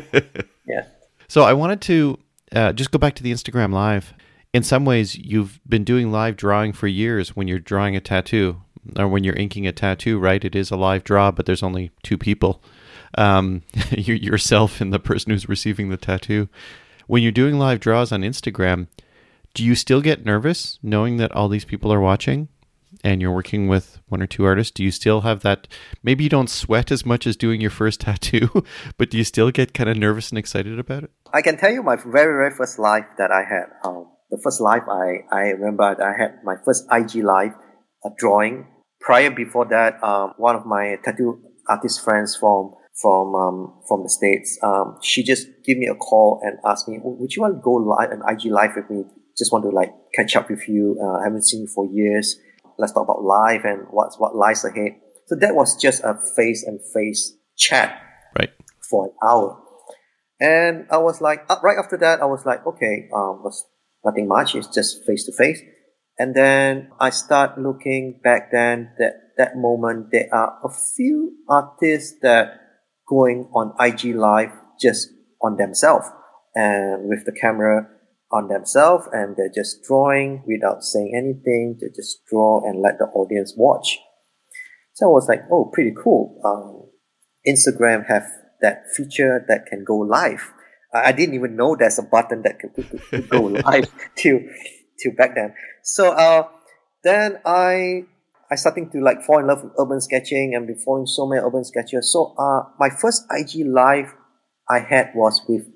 yeah. 0.68 0.84
So 1.26 1.42
I 1.42 1.52
wanted 1.52 1.80
to 1.82 2.18
uh, 2.52 2.72
just 2.74 2.92
go 2.92 2.98
back 3.00 3.16
to 3.16 3.24
the 3.24 3.32
Instagram 3.32 3.72
live. 3.72 4.14
In 4.54 4.62
some 4.62 4.84
ways, 4.84 5.16
you've 5.16 5.58
been 5.68 5.82
doing 5.82 6.12
live 6.12 6.36
drawing 6.36 6.72
for 6.72 6.86
years 6.86 7.34
when 7.34 7.48
you're 7.48 7.58
drawing 7.58 7.96
a 7.96 8.00
tattoo 8.00 8.62
or 8.96 9.08
when 9.08 9.24
you're 9.24 9.34
inking 9.34 9.66
a 9.66 9.72
tattoo, 9.72 10.20
right? 10.20 10.44
It 10.44 10.54
is 10.54 10.70
a 10.70 10.76
live 10.76 11.02
draw, 11.02 11.32
but 11.32 11.44
there's 11.44 11.62
only 11.62 11.90
two 12.04 12.16
people 12.16 12.62
um, 13.18 13.62
yourself 13.90 14.80
and 14.80 14.92
the 14.92 15.00
person 15.00 15.32
who's 15.32 15.48
receiving 15.48 15.88
the 15.88 15.96
tattoo. 15.96 16.48
When 17.08 17.24
you're 17.24 17.32
doing 17.32 17.58
live 17.58 17.80
draws 17.80 18.12
on 18.12 18.22
Instagram, 18.22 18.86
do 19.57 19.64
you 19.64 19.74
still 19.74 20.02
get 20.02 20.26
nervous 20.26 20.78
knowing 20.82 21.16
that 21.16 21.32
all 21.32 21.48
these 21.48 21.64
people 21.64 21.90
are 21.90 22.00
watching 22.00 22.48
and 23.02 23.22
you're 23.22 23.34
working 23.34 23.68
with 23.68 23.98
one 24.07 24.20
or 24.20 24.26
two 24.26 24.44
artists? 24.44 24.70
Do 24.70 24.84
you 24.84 24.90
still 24.90 25.22
have 25.22 25.40
that? 25.40 25.66
Maybe 26.02 26.24
you 26.24 26.30
don't 26.30 26.50
sweat 26.50 26.92
as 26.92 27.07
much 27.07 27.26
as 27.26 27.38
doing 27.38 27.62
your 27.62 27.70
first 27.70 28.00
tattoo, 28.02 28.62
but 28.98 29.11
do 29.11 29.16
you 29.16 29.24
still 29.24 29.50
get 29.50 29.72
kind 29.72 29.88
of 29.88 29.96
nervous 29.96 30.28
and 30.28 30.38
excited 30.38 30.78
about 30.78 31.04
it? 31.04 31.11
I 31.32 31.40
can 31.40 31.57
tell 31.57 31.72
you 31.72 31.82
my 31.82 31.96
very, 31.96 32.36
very 32.36 32.50
first 32.54 32.78
live 32.78 33.04
that 33.16 33.30
I 33.30 33.44
had. 33.48 33.64
Um, 33.82 34.12
the 34.30 34.38
first 34.44 34.61
live 34.61 34.82
I, 34.90 35.24
I 35.32 35.40
remember 35.52 35.84
I 35.84 36.20
had 36.20 36.44
my 36.44 36.57
first 36.62 36.84
IG 36.92 37.24
live, 37.24 37.52
a 38.04 38.11
drawing 38.18 38.66
prior 39.00 39.30
before 39.30 39.64
that, 39.70 40.02
um, 40.04 40.34
one 40.36 40.54
of 40.54 40.66
my 40.66 40.98
tattoo 41.02 41.40
artist 41.66 42.04
friends 42.04 42.36
from 42.36 42.74
from 43.00 43.34
um, 43.34 43.82
from 43.86 44.02
the 44.02 44.09
states, 44.09 44.59
um, 44.62 44.96
she 45.02 45.22
just 45.22 45.48
gave 45.64 45.76
me 45.76 45.86
a 45.86 45.94
call 45.94 46.40
and 46.42 46.59
asked 46.64 46.88
me, 46.88 46.98
"Would 47.02 47.34
you 47.36 47.42
want 47.42 47.57
to 47.57 47.61
go 47.61 47.72
live 47.72 48.11
an 48.11 48.22
IG 48.26 48.50
live 48.50 48.70
with 48.74 48.90
me? 48.90 49.04
Just 49.37 49.53
want 49.53 49.64
to 49.64 49.70
like 49.70 49.93
catch 50.14 50.37
up 50.37 50.51
with 50.51 50.68
you. 50.68 50.99
Uh, 51.03 51.20
I 51.20 51.24
haven't 51.24 51.43
seen 51.43 51.62
you 51.62 51.66
for 51.66 51.87
years. 51.87 52.37
Let's 52.78 52.93
talk 52.93 53.05
about 53.05 53.22
life 53.22 53.62
and 53.64 53.87
what's 53.91 54.18
what 54.18 54.34
lies 54.34 54.64
ahead." 54.64 55.01
So 55.26 55.34
that 55.37 55.55
was 55.55 55.76
just 55.80 56.03
a 56.05 56.14
face 56.37 56.62
and 56.62 56.80
face 56.95 57.37
chat, 57.57 58.01
right, 58.39 58.51
for 58.89 59.07
an 59.07 59.12
hour. 59.26 59.62
And 60.39 60.87
I 60.91 60.99
was 60.99 61.20
like, 61.20 61.45
uh, 61.49 61.57
right 61.62 61.78
after 61.78 61.97
that, 61.97 62.20
I 62.20 62.26
was 62.26 62.45
like, 62.45 62.66
okay, 62.66 63.09
um, 63.14 63.43
was 63.43 63.64
nothing 64.05 64.28
much. 64.28 64.55
It's 64.55 64.68
just 64.68 65.05
face 65.05 65.24
to 65.24 65.32
face. 65.32 65.61
And 66.18 66.34
then 66.34 66.91
I 67.01 67.11
start 67.11 67.59
looking 67.59 68.20
back 68.22 68.51
then 68.53 68.93
that 68.99 69.14
that 69.37 69.57
moment 69.57 70.09
there 70.12 70.28
are 70.32 70.59
a 70.64 70.70
few 70.70 71.37
artists 71.49 72.18
that 72.22 72.61
going 73.07 73.51
on 73.55 73.74
IG 73.78 74.16
live 74.16 74.51
just 74.80 75.09
on 75.43 75.57
themselves 75.57 76.07
and 76.55 77.09
with 77.09 77.24
the 77.26 77.32
camera 77.32 77.87
on 78.32 78.48
themselves 78.48 79.06
and 79.12 79.36
they're 79.36 79.52
just 79.54 79.82
drawing 79.84 80.42
without 80.46 80.82
saying 80.82 81.12
anything. 81.16 81.78
They 81.80 81.88
just 81.94 82.24
draw 82.28 82.60
and 82.64 82.80
let 82.80 82.98
the 82.98 83.04
audience 83.06 83.54
watch. 83.56 83.98
So 84.94 85.06
I 85.06 85.10
was 85.10 85.28
like, 85.28 85.42
oh, 85.50 85.70
pretty 85.72 85.94
cool. 86.02 86.40
Um, 86.44 86.90
Instagram 87.46 88.06
have 88.08 88.24
that 88.62 88.84
feature 88.96 89.44
that 89.48 89.66
can 89.66 89.84
go 89.84 89.96
live. 89.98 90.52
I 90.92 91.12
didn't 91.12 91.34
even 91.34 91.56
know 91.56 91.76
there's 91.76 91.98
a 91.98 92.02
button 92.02 92.42
that 92.42 92.58
could, 92.58 92.74
could, 92.74 93.02
could 93.10 93.28
go 93.28 93.40
live 93.66 93.92
till 94.16 94.40
till 95.02 95.12
back 95.12 95.34
then. 95.34 95.54
So 95.82 96.12
uh, 96.12 96.48
then 97.04 97.38
I 97.44 98.04
I 98.50 98.54
starting 98.54 98.90
to 98.90 99.00
like 99.00 99.22
fall 99.22 99.38
in 99.38 99.46
love 99.46 99.64
with 99.64 99.72
urban 99.78 100.00
sketching 100.00 100.54
and 100.54 100.66
been 100.66 100.78
following 100.78 101.06
so 101.06 101.26
many 101.26 101.42
urban 101.42 101.64
sketchers. 101.64 102.12
So 102.12 102.34
uh, 102.38 102.62
my 102.78 102.88
first 102.88 103.24
IG 103.30 103.66
live 103.66 104.14
I 104.70 104.78
had 104.78 105.10
was 105.14 105.42
with 105.48 105.66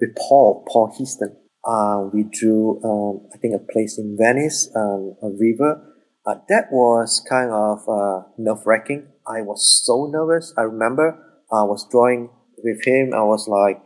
with 0.00 0.14
Paul 0.16 0.64
Paul 0.68 0.94
Heaston. 0.96 1.36
Uh, 1.64 2.08
we 2.12 2.24
drew 2.24 2.82
um, 2.82 3.28
I 3.32 3.38
think 3.38 3.54
a 3.54 3.72
place 3.72 3.98
in 3.98 4.16
Venice, 4.18 4.70
um, 4.74 5.14
a 5.22 5.30
river. 5.30 5.88
Uh, 6.26 6.34
that 6.48 6.66
was 6.70 7.24
kind 7.28 7.50
of 7.50 7.80
uh, 7.88 8.22
nerve 8.38 8.66
wracking. 8.66 9.08
I 9.26 9.42
was 9.42 9.82
so 9.84 10.10
nervous. 10.10 10.52
I 10.56 10.62
remember 10.62 11.18
I 11.52 11.62
was 11.62 11.86
drawing 11.90 12.30
with 12.58 12.84
him. 12.84 13.12
I 13.14 13.22
was 13.22 13.48
like 13.48 13.82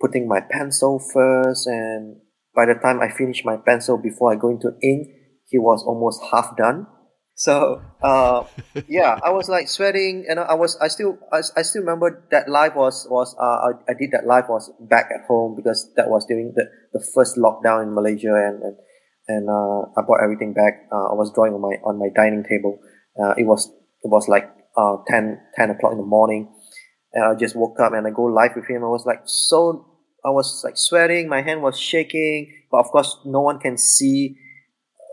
putting 0.00 0.26
my 0.26 0.40
pencil 0.40 0.98
first 1.12 1.66
and 1.66 2.16
by 2.54 2.66
the 2.66 2.74
time 2.74 3.00
I 3.00 3.10
finished 3.10 3.44
my 3.44 3.56
pencil 3.56 3.98
before 3.98 4.32
I 4.32 4.36
go 4.36 4.50
into 4.50 4.72
ink, 4.82 5.08
he 5.46 5.58
was 5.58 5.84
almost 5.84 6.20
half 6.32 6.56
done. 6.56 6.86
So 7.40 7.80
uh, 8.02 8.44
yeah, 8.86 9.16
I 9.24 9.30
was 9.30 9.48
like 9.48 9.66
sweating, 9.66 10.26
and 10.28 10.38
I 10.38 10.52
was 10.52 10.76
I 10.76 10.88
still 10.88 11.16
I, 11.32 11.40
I 11.56 11.62
still 11.62 11.80
remember 11.80 12.22
that 12.30 12.50
live 12.50 12.76
was 12.76 13.08
was 13.08 13.34
uh, 13.40 13.64
I, 13.64 13.70
I 13.88 13.94
did 13.98 14.10
that 14.12 14.26
live 14.26 14.44
was 14.50 14.70
back 14.78 15.08
at 15.08 15.24
home 15.26 15.56
because 15.56 15.88
that 15.96 16.10
was 16.10 16.26
during 16.26 16.52
the, 16.54 16.68
the 16.92 17.00
first 17.14 17.38
lockdown 17.38 17.84
in 17.84 17.94
Malaysia, 17.94 18.36
and 18.36 18.60
and, 18.62 18.76
and 19.28 19.48
uh, 19.48 19.88
I 19.96 20.04
brought 20.04 20.22
everything 20.22 20.52
back. 20.52 20.84
Uh, 20.92 21.08
I 21.08 21.14
was 21.16 21.32
drawing 21.34 21.54
on 21.54 21.62
my 21.62 21.80
on 21.82 21.98
my 21.98 22.10
dining 22.14 22.44
table. 22.44 22.78
Uh, 23.16 23.32
it 23.38 23.44
was 23.44 23.72
it 24.04 24.10
was 24.12 24.28
like 24.28 24.44
uh, 24.76 24.96
10, 25.08 25.40
10 25.56 25.70
o'clock 25.70 25.92
in 25.92 25.98
the 25.98 26.04
morning, 26.04 26.52
and 27.14 27.24
I 27.24 27.34
just 27.40 27.56
woke 27.56 27.80
up 27.80 27.94
and 27.94 28.06
I 28.06 28.10
go 28.10 28.24
live 28.24 28.52
with 28.54 28.68
him. 28.68 28.84
I 28.84 28.88
was 28.88 29.06
like 29.06 29.22
so 29.24 29.86
I 30.22 30.28
was 30.28 30.60
like 30.62 30.76
sweating, 30.76 31.26
my 31.26 31.40
hand 31.40 31.62
was 31.62 31.80
shaking, 31.80 32.52
but 32.70 32.80
of 32.80 32.88
course, 32.92 33.16
no 33.24 33.40
one 33.40 33.60
can 33.60 33.78
see 33.78 34.36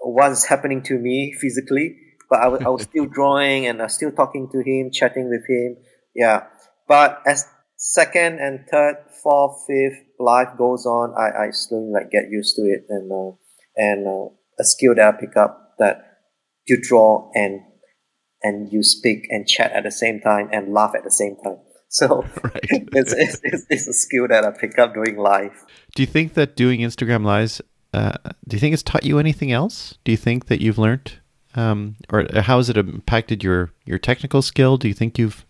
what's 0.01 0.43
happening 0.43 0.83
to 0.91 0.99
me 0.99 1.33
physically. 1.39 2.03
But 2.29 2.41
I 2.41 2.47
was, 2.47 2.61
I 2.61 2.69
was 2.69 2.81
still 2.89 3.05
drawing 3.05 3.65
and 3.67 3.79
I 3.81 3.85
was 3.85 3.93
still 3.93 4.11
talking 4.11 4.49
to 4.51 4.59
him, 4.59 4.91
chatting 4.91 5.29
with 5.29 5.47
him. 5.47 5.77
Yeah. 6.15 6.45
But 6.87 7.21
as 7.25 7.45
second 7.75 8.39
and 8.39 8.65
third, 8.71 8.97
fourth, 9.21 9.65
fifth 9.67 10.03
life 10.19 10.49
goes 10.57 10.85
on, 10.85 11.13
I, 11.17 11.47
I 11.47 11.49
slowly 11.51 11.91
like 11.91 12.11
get 12.11 12.29
used 12.29 12.55
to 12.55 12.63
it 12.63 12.85
and, 12.89 13.11
uh, 13.11 13.35
and, 13.75 14.07
uh, 14.07 14.33
a 14.59 14.63
skill 14.63 14.95
that 14.95 15.13
I 15.13 15.17
pick 15.19 15.37
up 15.37 15.75
that 15.77 16.19
you 16.65 16.81
draw 16.81 17.29
and, 17.35 17.61
and 18.41 18.71
you 18.71 18.83
speak 18.83 19.27
and 19.29 19.47
chat 19.47 19.71
at 19.71 19.83
the 19.83 19.91
same 19.91 20.19
time 20.19 20.49
and 20.51 20.73
laugh 20.73 20.93
at 20.95 21.03
the 21.03 21.11
same 21.11 21.35
time. 21.43 21.57
So 21.89 22.25
right. 22.43 22.59
it's, 22.63 23.13
it's, 23.13 23.39
it's, 23.43 23.65
it's, 23.69 23.87
a 23.87 23.93
skill 23.93 24.27
that 24.27 24.43
I 24.43 24.51
pick 24.51 24.77
up 24.77 24.93
doing 24.93 25.17
live. 25.17 25.63
Do 25.95 26.03
you 26.03 26.07
think 26.07 26.33
that 26.33 26.55
doing 26.55 26.81
Instagram 26.81 27.23
lives, 27.23 27.61
uh, 27.93 28.13
do 28.47 28.55
you 28.55 28.59
think 28.59 28.73
it's 28.73 28.83
taught 28.83 29.05
you 29.05 29.19
anything 29.19 29.51
else? 29.51 29.97
Do 30.03 30.11
you 30.11 30.17
think 30.17 30.47
that 30.47 30.61
you've 30.61 30.77
learned, 30.77 31.19
um, 31.55 31.95
or 32.11 32.25
how 32.41 32.57
has 32.57 32.69
it 32.69 32.77
impacted 32.77 33.43
your, 33.43 33.71
your 33.85 33.97
technical 33.97 34.41
skill? 34.41 34.77
Do 34.77 34.87
you 34.87 34.93
think 34.93 35.17
you've 35.17 35.45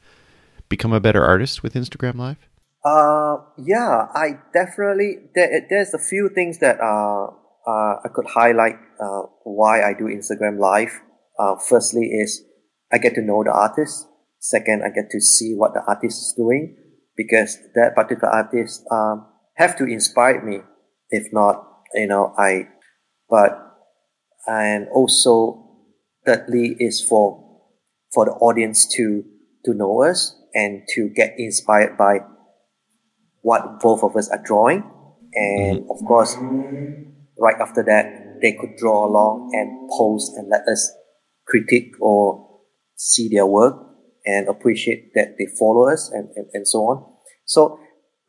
become 0.70 0.94
a 0.94 1.00
better 1.00 1.24
artist 1.24 1.64
with 1.64 1.74
Instagram 1.74 2.16
live? 2.16 2.38
Uh, 2.86 3.38
yeah, 3.58 4.08
I 4.14 4.40
definitely, 4.54 5.18
there, 5.36 5.66
there's 5.70 5.94
a 5.94 6.00
few 6.00 6.30
things 6.34 6.60
that, 6.60 6.80
uh, 6.80 7.28
uh, 7.70 8.00
I 8.06 8.08
could 8.14 8.28
highlight, 8.28 8.76
uh, 9.02 9.24
why 9.44 9.82
I 9.82 9.94
do 9.94 10.06
Instagram 10.06 10.60
live. 10.60 11.02
Uh, 11.40 11.56
firstly 11.56 12.08
is 12.08 12.44
I 12.92 12.98
get 12.98 13.14
to 13.16 13.22
know 13.22 13.44
the 13.44 13.52
artist 13.52 14.08
Second, 14.40 14.84
I 14.84 14.90
get 14.90 15.10
to 15.12 15.20
see 15.20 15.54
what 15.56 15.74
the 15.74 15.84
artist 15.88 16.22
is 16.22 16.34
doing 16.38 16.78
because 17.16 17.58
that 17.76 17.96
particular 17.96 18.30
artist 18.30 18.86
um, 18.92 19.28
have 19.56 19.76
to 19.78 19.86
inspire 19.86 20.42
me. 20.42 20.60
If 21.10 21.34
not, 21.34 21.68
you 21.94 22.08
know, 22.08 22.34
I. 22.38 22.70
But 23.30 23.60
and 24.48 24.88
also, 24.94 25.67
thirdly, 26.28 26.76
is 26.80 27.02
for 27.02 27.44
for 28.14 28.26
the 28.26 28.32
audience 28.34 28.86
to 28.96 29.24
to 29.66 29.74
know 29.74 30.04
us 30.04 30.36
and 30.54 30.84
to 30.96 31.10
get 31.10 31.34
inspired 31.38 31.98
by 31.98 32.20
what 33.42 33.80
both 33.80 34.04
of 34.04 34.16
us 34.16 34.30
are 34.30 34.42
drawing. 34.44 34.84
And 35.34 35.86
of 35.90 36.04
course, 36.06 36.36
right 37.40 37.56
after 37.62 37.84
that, 37.84 38.40
they 38.42 38.54
could 38.54 38.76
draw 38.78 39.06
along 39.08 39.52
and 39.54 39.90
post 39.98 40.34
and 40.36 40.50
let 40.50 40.62
us 40.68 40.92
critique 41.48 41.94
or 42.02 42.62
see 42.96 43.30
their 43.30 43.46
work 43.46 43.76
and 44.26 44.48
appreciate 44.48 45.14
that 45.14 45.36
they 45.38 45.48
follow 45.58 45.88
us 45.88 46.12
and, 46.12 46.30
and, 46.36 46.48
and 46.54 46.68
so 46.68 46.80
on. 46.80 47.06
So 47.46 47.80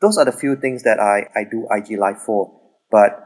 those 0.01 0.17
are 0.17 0.25
the 0.25 0.31
few 0.31 0.55
things 0.55 0.83
that 0.83 0.99
I, 0.99 1.27
I 1.37 1.43
do 1.49 1.67
IG 1.69 1.99
Live 1.99 2.21
for. 2.23 2.51
But 2.89 3.19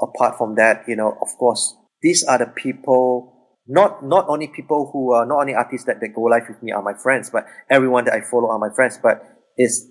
apart 0.00 0.38
from 0.38 0.54
that, 0.54 0.84
you 0.88 0.96
know, 0.96 1.18
of 1.20 1.28
course, 1.38 1.76
these 2.02 2.24
are 2.24 2.38
the 2.38 2.46
people 2.46 3.33
not 3.66 4.04
not 4.04 4.26
only 4.28 4.48
people 4.48 4.90
who 4.92 5.12
are 5.12 5.24
not 5.26 5.40
only 5.40 5.54
artists 5.54 5.86
that, 5.86 6.00
that 6.00 6.14
go 6.14 6.22
live 6.22 6.48
with 6.48 6.62
me 6.62 6.72
are 6.72 6.82
my 6.82 6.94
friends, 6.94 7.30
but 7.30 7.46
everyone 7.70 8.04
that 8.04 8.14
I 8.14 8.20
follow 8.20 8.50
are 8.50 8.58
my 8.58 8.74
friends. 8.74 8.98
But 9.02 9.22
it's 9.56 9.86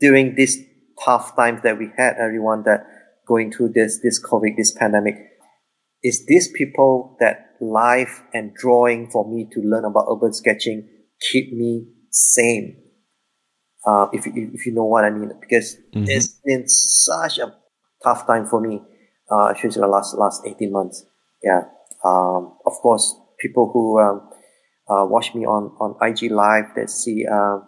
during 0.00 0.34
this 0.34 0.58
tough 1.04 1.34
times 1.36 1.62
that 1.62 1.78
we 1.78 1.90
had, 1.96 2.16
everyone 2.18 2.62
that 2.64 2.86
going 3.26 3.50
through 3.50 3.70
this 3.70 4.00
this 4.02 4.22
COVID, 4.24 4.56
this 4.56 4.72
pandemic, 4.72 5.16
is 6.02 6.26
these 6.26 6.48
people 6.48 7.16
that 7.20 7.56
live 7.60 8.22
and 8.32 8.54
drawing 8.54 9.10
for 9.10 9.28
me 9.28 9.48
to 9.52 9.60
learn 9.60 9.84
about 9.84 10.06
urban 10.10 10.32
sketching 10.32 10.88
keep 11.32 11.52
me 11.52 11.86
sane. 12.10 12.82
Uh, 13.86 14.08
if, 14.12 14.26
you 14.26 14.50
if 14.52 14.66
you 14.66 14.74
know 14.74 14.84
what 14.84 15.04
I 15.04 15.10
mean, 15.10 15.32
because 15.40 15.76
mm-hmm. 15.94 16.04
it's 16.08 16.40
been 16.44 16.68
such 16.68 17.38
a 17.38 17.54
tough 18.02 18.26
time 18.26 18.46
for 18.46 18.60
me, 18.60 18.82
uh, 19.30 19.52
especially 19.54 19.80
the 19.80 19.86
last 19.86 20.16
last 20.18 20.42
eighteen 20.44 20.72
months. 20.72 21.04
Yeah. 21.42 21.62
Um, 22.06 22.58
of 22.64 22.74
course, 22.82 23.14
people 23.40 23.70
who 23.72 23.98
um, 24.00 24.30
uh, 24.88 25.04
watch 25.06 25.34
me 25.34 25.44
on, 25.44 25.74
on 25.80 25.96
IG 26.00 26.30
Live 26.30 26.66
they 26.76 26.86
see 26.86 27.26
um, 27.26 27.66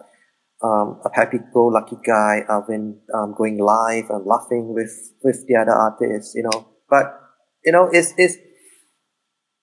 um, 0.62 1.00
a 1.04 1.10
happy-go-lucky 1.14 1.96
guy 2.04 2.44
uh, 2.48 2.60
when 2.62 3.00
um, 3.14 3.34
going 3.36 3.58
live 3.58 4.10
and 4.10 4.26
laughing 4.26 4.74
with, 4.74 4.92
with 5.22 5.44
the 5.46 5.56
other 5.56 5.72
artists, 5.72 6.34
you 6.34 6.42
know. 6.42 6.68
But, 6.90 7.20
you 7.64 7.72
know, 7.72 7.88
it's, 7.92 8.12
it's, 8.16 8.36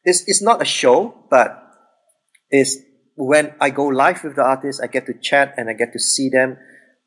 it's, 0.04 0.24
it's 0.28 0.42
not 0.42 0.62
a 0.62 0.66
show, 0.66 1.26
but 1.30 1.62
it's 2.50 2.78
when 3.16 3.54
I 3.60 3.70
go 3.72 3.88
live 3.88 4.24
with 4.24 4.36
the 4.36 4.44
artists, 4.44 4.82
I 4.82 4.88
get 4.88 5.06
to 5.08 5.14
chat 5.14 5.54
and 5.58 5.70
I 5.70 5.74
get 5.74 5.92
to 5.94 6.00
see 6.00 6.30
them 6.30 6.58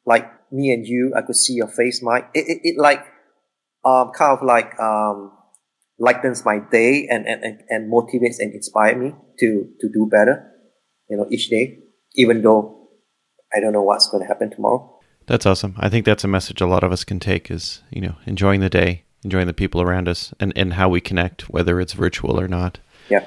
like 0.04 0.30
me 0.52 0.72
and 0.72 0.86
you. 0.86 1.12
I 1.16 1.22
could 1.22 1.36
see 1.36 1.54
your 1.54 1.68
face, 1.68 2.02
Mike. 2.02 2.28
It, 2.34 2.46
it, 2.48 2.60
it 2.62 2.74
like, 2.78 3.06
um, 3.84 4.10
kind 4.10 4.36
of 4.36 4.42
like, 4.42 4.78
um, 4.78 5.32
lightens 5.99 6.44
my 6.44 6.61
day 6.70 7.09
and, 7.11 7.26
and, 7.26 7.61
and 7.68 7.92
motivates 7.92 8.36
and 8.38 8.55
inspires 8.55 8.96
me 8.96 9.14
to, 9.40 9.68
to 9.80 9.88
do 9.92 10.09
better, 10.11 10.51
you 11.11 11.16
know, 11.16 11.26
each 11.30 11.49
day, 11.49 11.78
even 12.14 12.42
though 12.42 12.88
I 13.55 13.61
don't 13.61 13.72
know 13.72 13.82
what's 13.82 14.09
going 14.09 14.22
to 14.22 14.28
happen 14.28 14.51
tomorrow. 14.51 14.94
That's 15.26 15.46
awesome. 15.46 15.74
I 15.78 15.88
think 15.88 16.07
that's 16.07 16.24
a 16.24 16.28
message 16.28 16.61
a 16.61 16.66
lot 16.66 16.84
of 16.84 16.92
us 16.92 17.05
can 17.05 17.20
take 17.20 17.51
is, 17.51 17.82
you 17.90 18.01
know, 18.01 18.14
enjoying 18.26 18.61
the 18.61 18.70
day, 18.70 19.05
enjoying 19.24 19.46
the 19.46 19.53
people 19.53 19.82
around 19.82 20.09
us 20.09 20.32
and, 20.40 20.53
and 20.57 20.74
how 20.74 20.88
we 20.88 21.01
connect, 21.01 21.51
whether 21.51 21.80
it's 21.80 21.92
virtual 21.92 22.40
or 22.40 22.49
not. 22.49 22.78
Yeah. 23.11 23.26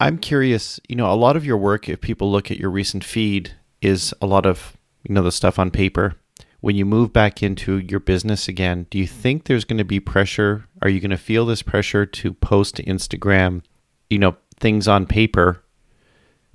I'm 0.00 0.18
curious, 0.18 0.80
you 0.88 0.96
know, 0.96 1.10
a 1.10 1.14
lot 1.14 1.36
of 1.36 1.46
your 1.46 1.56
work, 1.56 1.88
if 1.88 2.00
people 2.00 2.30
look 2.30 2.50
at 2.50 2.58
your 2.58 2.70
recent 2.70 3.04
feed, 3.04 3.52
is 3.80 4.12
a 4.20 4.26
lot 4.26 4.44
of, 4.44 4.76
you 5.04 5.14
know, 5.14 5.22
the 5.22 5.32
stuff 5.32 5.58
on 5.58 5.70
paper 5.70 6.16
when 6.62 6.76
you 6.76 6.86
move 6.86 7.12
back 7.12 7.42
into 7.42 7.78
your 7.78 7.98
business 7.98 8.46
again, 8.46 8.86
do 8.88 8.96
you 8.96 9.06
think 9.06 9.44
there's 9.44 9.64
going 9.64 9.78
to 9.78 9.84
be 9.84 9.98
pressure? 9.98 10.64
Are 10.80 10.88
you 10.88 11.00
going 11.00 11.10
to 11.10 11.18
feel 11.18 11.44
this 11.44 11.60
pressure 11.60 12.06
to 12.06 12.32
post 12.32 12.76
to 12.76 12.84
Instagram, 12.84 13.62
you 14.08 14.18
know, 14.18 14.36
things 14.60 14.86
on 14.86 15.04
paper 15.04 15.64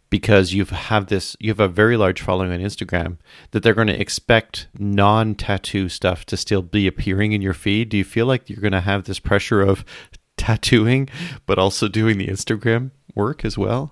because 0.09 0.53
you 0.53 0.63
have 0.63 1.07
this 1.07 1.35
you 1.41 1.51
have 1.51 1.59
a 1.59 1.67
very 1.67 1.97
large 1.97 2.21
following 2.21 2.53
on 2.53 2.59
Instagram 2.59 3.17
that 3.51 3.63
they're 3.63 3.73
going 3.73 3.87
to 3.87 3.99
expect 3.99 4.67
non-tattoo 4.79 5.89
stuff 5.89 6.25
to 6.27 6.37
still 6.37 6.61
be 6.61 6.87
appearing 6.87 7.33
in 7.33 7.41
your 7.41 7.53
feed? 7.53 7.89
Do 7.89 7.97
you 7.97 8.05
feel 8.05 8.25
like 8.25 8.49
you're 8.49 8.61
going 8.61 8.71
to 8.71 8.79
have 8.79 9.03
this 9.03 9.19
pressure 9.19 9.61
of 9.61 9.83
tattooing 10.37 11.09
but 11.45 11.59
also 11.59 11.89
doing 11.89 12.17
the 12.17 12.27
Instagram 12.27 12.91
work 13.13 13.43
as 13.43 13.57
well? 13.57 13.91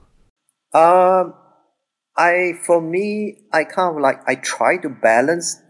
Um 0.73 1.33
I 2.15 2.53
for 2.65 2.79
me 2.79 3.39
I 3.51 3.65
kind 3.65 3.97
of 3.97 4.01
like 4.01 4.21
I 4.25 4.35
try 4.35 4.77
to 4.77 4.87
balance 4.87 5.61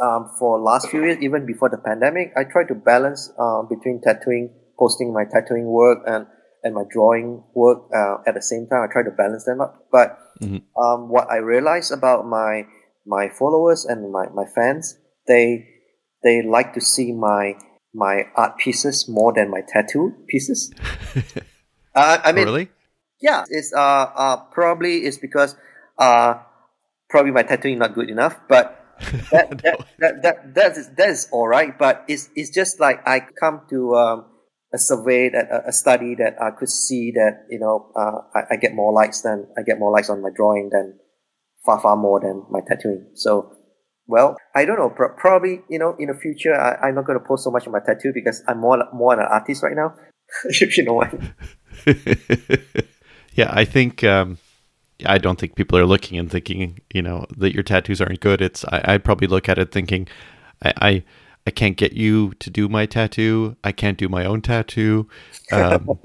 um, 0.00 0.30
for 0.38 0.58
last 0.58 0.88
few 0.88 1.04
years, 1.04 1.18
even 1.20 1.46
before 1.46 1.68
the 1.68 1.78
pandemic, 1.78 2.32
I 2.36 2.44
try 2.44 2.64
to 2.66 2.74
balance 2.74 3.30
uh, 3.38 3.62
between 3.62 4.00
tattooing, 4.02 4.50
posting 4.78 5.12
my 5.12 5.24
tattooing 5.24 5.66
work, 5.66 5.98
and 6.06 6.26
and 6.62 6.74
my 6.74 6.82
drawing 6.90 7.42
work 7.54 7.88
uh, 7.94 8.16
at 8.26 8.34
the 8.34 8.42
same 8.42 8.66
time. 8.66 8.86
I 8.88 8.92
try 8.92 9.02
to 9.02 9.10
balance 9.10 9.44
them 9.44 9.60
up. 9.60 9.86
But 9.90 10.18
mm-hmm. 10.40 10.58
um, 10.80 11.08
what 11.08 11.30
I 11.30 11.36
realized 11.36 11.92
about 11.92 12.26
my 12.26 12.64
my 13.06 13.28
followers 13.28 13.84
and 13.84 14.12
my, 14.12 14.26
my 14.34 14.44
fans, 14.54 14.98
they 15.26 15.66
they 16.22 16.42
like 16.42 16.74
to 16.74 16.80
see 16.80 17.12
my 17.12 17.54
my 17.94 18.24
art 18.36 18.58
pieces 18.58 19.08
more 19.08 19.32
than 19.32 19.50
my 19.50 19.60
tattoo 19.66 20.14
pieces. 20.28 20.72
uh, 21.94 22.18
I 22.22 22.32
mean, 22.32 22.44
really? 22.44 22.70
yeah, 23.20 23.44
it's 23.48 23.72
uh, 23.72 24.06
uh 24.14 24.36
probably 24.52 24.98
it's 24.98 25.18
because 25.18 25.56
uh 25.98 26.34
probably 27.08 27.32
my 27.32 27.42
tattooing 27.42 27.78
not 27.78 27.94
good 27.94 28.08
enough, 28.08 28.38
but 28.48 28.79
that, 29.30 29.62
that, 29.62 29.86
that, 29.98 30.22
that, 30.22 30.54
that, 30.54 30.76
is, 30.76 30.88
that 30.96 31.08
is 31.08 31.28
all 31.32 31.48
right, 31.48 31.76
but 31.78 32.04
it's, 32.08 32.28
it's 32.34 32.50
just 32.50 32.80
like 32.80 33.00
I 33.06 33.26
come 33.40 33.62
to 33.70 33.94
um, 33.96 34.24
a 34.72 34.78
survey 34.78 35.30
that 35.30 35.48
a, 35.50 35.68
a, 35.68 35.72
study 35.72 36.14
that 36.16 36.36
I 36.40 36.50
could 36.50 36.68
see 36.68 37.10
that 37.12 37.46
you 37.48 37.58
know 37.58 37.90
uh, 37.96 38.38
I, 38.38 38.54
I, 38.54 38.56
get 38.56 38.74
more 38.74 38.92
likes 38.92 39.22
than 39.22 39.46
I 39.58 39.62
get 39.62 39.78
more 39.78 39.92
likes 39.92 40.08
on 40.10 40.22
my 40.22 40.30
drawing 40.34 40.70
than 40.70 40.98
far 41.64 41.80
far 41.80 41.96
more 41.96 42.20
than 42.20 42.44
my 42.50 42.60
tattooing. 42.66 43.10
So, 43.14 43.52
well, 44.06 44.36
I 44.54 44.64
don't 44.64 44.78
know. 44.78 44.90
Pro- 44.90 45.14
probably 45.16 45.62
you 45.68 45.78
know 45.78 45.96
in 45.98 46.08
the 46.08 46.14
future 46.14 46.54
I, 46.54 46.88
am 46.88 46.94
not 46.94 47.06
going 47.06 47.18
to 47.18 47.24
post 47.24 47.44
so 47.44 47.50
much 47.50 47.66
on 47.66 47.72
my 47.72 47.80
tattoo 47.80 48.12
because 48.14 48.42
I'm 48.46 48.60
more 48.60 48.84
more 48.92 49.14
an 49.14 49.26
artist 49.28 49.62
right 49.62 49.74
now. 49.74 49.94
you 50.60 50.84
know 50.84 50.94
what. 50.94 51.14
yeah, 53.34 53.50
I 53.50 53.64
think. 53.64 54.04
Um 54.04 54.38
I 55.06 55.18
don't 55.18 55.38
think 55.38 55.54
people 55.54 55.78
are 55.78 55.86
looking 55.86 56.18
and 56.18 56.30
thinking, 56.30 56.80
you 56.92 57.02
know, 57.02 57.26
that 57.36 57.54
your 57.54 57.62
tattoos 57.62 58.00
aren't 58.00 58.20
good. 58.20 58.40
It's 58.40 58.64
I, 58.64 58.92
would 58.92 59.04
probably 59.04 59.26
look 59.26 59.48
at 59.48 59.58
it 59.58 59.72
thinking, 59.72 60.08
I, 60.62 60.72
I, 60.80 61.04
I 61.46 61.50
can't 61.50 61.76
get 61.76 61.94
you 61.94 62.32
to 62.38 62.50
do 62.50 62.68
my 62.68 62.86
tattoo. 62.86 63.56
I 63.64 63.72
can't 63.72 63.98
do 63.98 64.08
my 64.08 64.24
own 64.24 64.42
tattoo. 64.42 65.08
Um, 65.52 65.98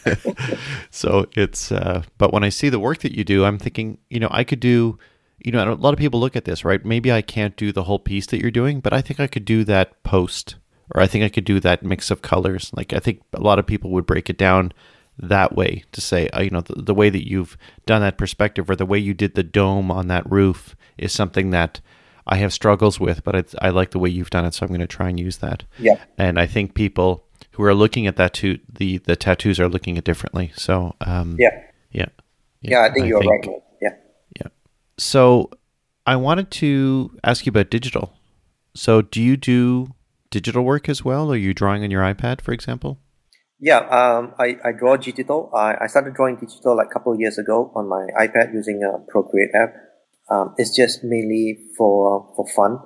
so 0.90 1.26
it's, 1.34 1.72
uh, 1.72 2.02
but 2.18 2.32
when 2.32 2.44
I 2.44 2.48
see 2.50 2.68
the 2.68 2.78
work 2.78 2.98
that 2.98 3.16
you 3.16 3.24
do, 3.24 3.44
I'm 3.44 3.58
thinking, 3.58 3.98
you 4.10 4.20
know, 4.20 4.28
I 4.30 4.44
could 4.44 4.60
do, 4.60 4.98
you 5.38 5.52
know, 5.52 5.72
a 5.72 5.74
lot 5.74 5.94
of 5.94 5.98
people 5.98 6.20
look 6.20 6.36
at 6.36 6.44
this, 6.44 6.64
right? 6.64 6.84
Maybe 6.84 7.10
I 7.10 7.22
can't 7.22 7.56
do 7.56 7.72
the 7.72 7.84
whole 7.84 7.98
piece 7.98 8.26
that 8.26 8.40
you're 8.40 8.50
doing, 8.50 8.80
but 8.80 8.92
I 8.92 9.00
think 9.00 9.20
I 9.20 9.26
could 9.26 9.44
do 9.44 9.64
that 9.64 10.02
post, 10.02 10.56
or 10.94 11.00
I 11.00 11.06
think 11.06 11.24
I 11.24 11.28
could 11.28 11.44
do 11.44 11.58
that 11.60 11.82
mix 11.82 12.10
of 12.10 12.22
colors. 12.22 12.70
Like 12.74 12.92
I 12.92 12.98
think 12.98 13.22
a 13.32 13.40
lot 13.40 13.58
of 13.58 13.66
people 13.66 13.90
would 13.90 14.06
break 14.06 14.28
it 14.28 14.38
down 14.38 14.72
that 15.18 15.54
way 15.54 15.84
to 15.92 16.00
say, 16.00 16.28
uh, 16.28 16.40
you 16.40 16.50
know, 16.50 16.60
the, 16.60 16.82
the, 16.82 16.94
way 16.94 17.10
that 17.10 17.28
you've 17.28 17.56
done 17.86 18.00
that 18.00 18.18
perspective 18.18 18.68
or 18.68 18.76
the 18.76 18.86
way 18.86 18.98
you 18.98 19.14
did 19.14 19.34
the 19.34 19.42
dome 19.42 19.90
on 19.90 20.08
that 20.08 20.30
roof 20.30 20.74
is 20.96 21.12
something 21.12 21.50
that 21.50 21.80
I 22.26 22.36
have 22.36 22.52
struggles 22.52 23.00
with, 23.00 23.24
but 23.24 23.54
I 23.60 23.70
like 23.70 23.90
the 23.90 23.98
way 23.98 24.08
you've 24.08 24.30
done 24.30 24.44
it, 24.44 24.54
so 24.54 24.64
I'm 24.64 24.68
going 24.68 24.80
to 24.80 24.86
try 24.86 25.08
and 25.08 25.18
use 25.18 25.38
that. 25.38 25.64
Yeah. 25.78 26.02
And 26.16 26.38
I 26.38 26.46
think 26.46 26.74
people 26.74 27.24
who 27.52 27.64
are 27.64 27.74
looking 27.74 28.06
at 28.06 28.16
that 28.16 28.34
too, 28.34 28.58
the 28.72 28.98
the 28.98 29.16
tattoos 29.16 29.58
are 29.60 29.68
looking 29.68 29.98
at 29.98 30.04
differently. 30.04 30.52
So 30.54 30.94
um, 31.00 31.36
yeah. 31.38 31.64
yeah, 31.90 32.06
yeah, 32.60 32.70
yeah. 32.70 32.82
I 32.82 32.92
think 32.92 33.04
I 33.04 33.08
you're 33.08 33.20
think, 33.20 33.46
right. 33.46 33.62
Yeah, 33.80 33.94
yeah. 34.40 34.48
So 34.98 35.50
I 36.06 36.16
wanted 36.16 36.50
to 36.52 37.16
ask 37.24 37.44
you 37.44 37.50
about 37.50 37.70
digital. 37.70 38.14
So 38.74 39.02
do 39.02 39.20
you 39.20 39.36
do 39.36 39.94
digital 40.30 40.64
work 40.64 40.88
as 40.88 41.04
well? 41.04 41.30
Are 41.32 41.36
you 41.36 41.52
drawing 41.52 41.82
on 41.84 41.90
your 41.90 42.02
iPad, 42.02 42.40
for 42.40 42.52
example? 42.52 42.98
Yeah, 43.62 43.86
um, 43.94 44.34
I, 44.40 44.56
I 44.64 44.72
draw 44.72 44.96
digital. 44.96 45.48
I, 45.54 45.76
I 45.82 45.86
started 45.86 46.14
drawing 46.14 46.34
digital 46.34 46.76
like 46.76 46.88
a 46.90 46.92
couple 46.92 47.12
of 47.12 47.20
years 47.20 47.38
ago 47.38 47.70
on 47.76 47.88
my 47.88 48.08
iPad 48.18 48.52
using 48.52 48.82
a 48.82 48.98
Procreate 49.08 49.54
app. 49.54 49.72
Um, 50.28 50.54
it's 50.58 50.74
just 50.74 51.04
mainly 51.04 51.58
for 51.78 52.32
for 52.34 52.44
fun, 52.48 52.80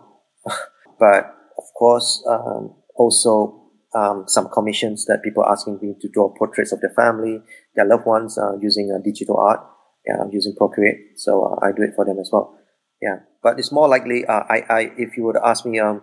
but 1.01 1.35
of 1.57 1.65
course, 1.79 2.23
um, 2.29 2.75
also 2.95 3.71
um, 3.95 4.25
some 4.27 4.51
commissions 4.53 5.07
that 5.07 5.23
people 5.25 5.45
are 5.45 5.53
asking 5.53 5.79
me 5.81 5.95
to 5.99 6.09
draw 6.11 6.29
portraits 6.37 6.73
of 6.73 6.83
their 6.83 6.93
family, 6.95 7.41
their 7.75 7.87
loved 7.87 8.05
ones, 8.05 8.37
uh, 8.37 8.59
using 8.61 8.93
uh, 8.93 9.01
digital 9.03 9.39
art. 9.39 9.61
Yeah, 10.07 10.21
I'm 10.21 10.31
using 10.31 10.55
Procreate, 10.57 11.17
so 11.17 11.57
uh, 11.57 11.67
I 11.67 11.73
do 11.73 11.85
it 11.85 11.95
for 11.97 12.05
them 12.05 12.19
as 12.19 12.29
well. 12.31 12.55
Yeah, 13.01 13.21
but 13.43 13.59
it's 13.59 13.73
more 13.73 13.89
likely. 13.89 14.27
Uh, 14.27 14.45
I, 14.47 14.65
I 14.69 14.81
if 14.99 15.17
you 15.17 15.33
to 15.33 15.41
ask 15.43 15.65
me, 15.65 15.81
um, 15.81 16.03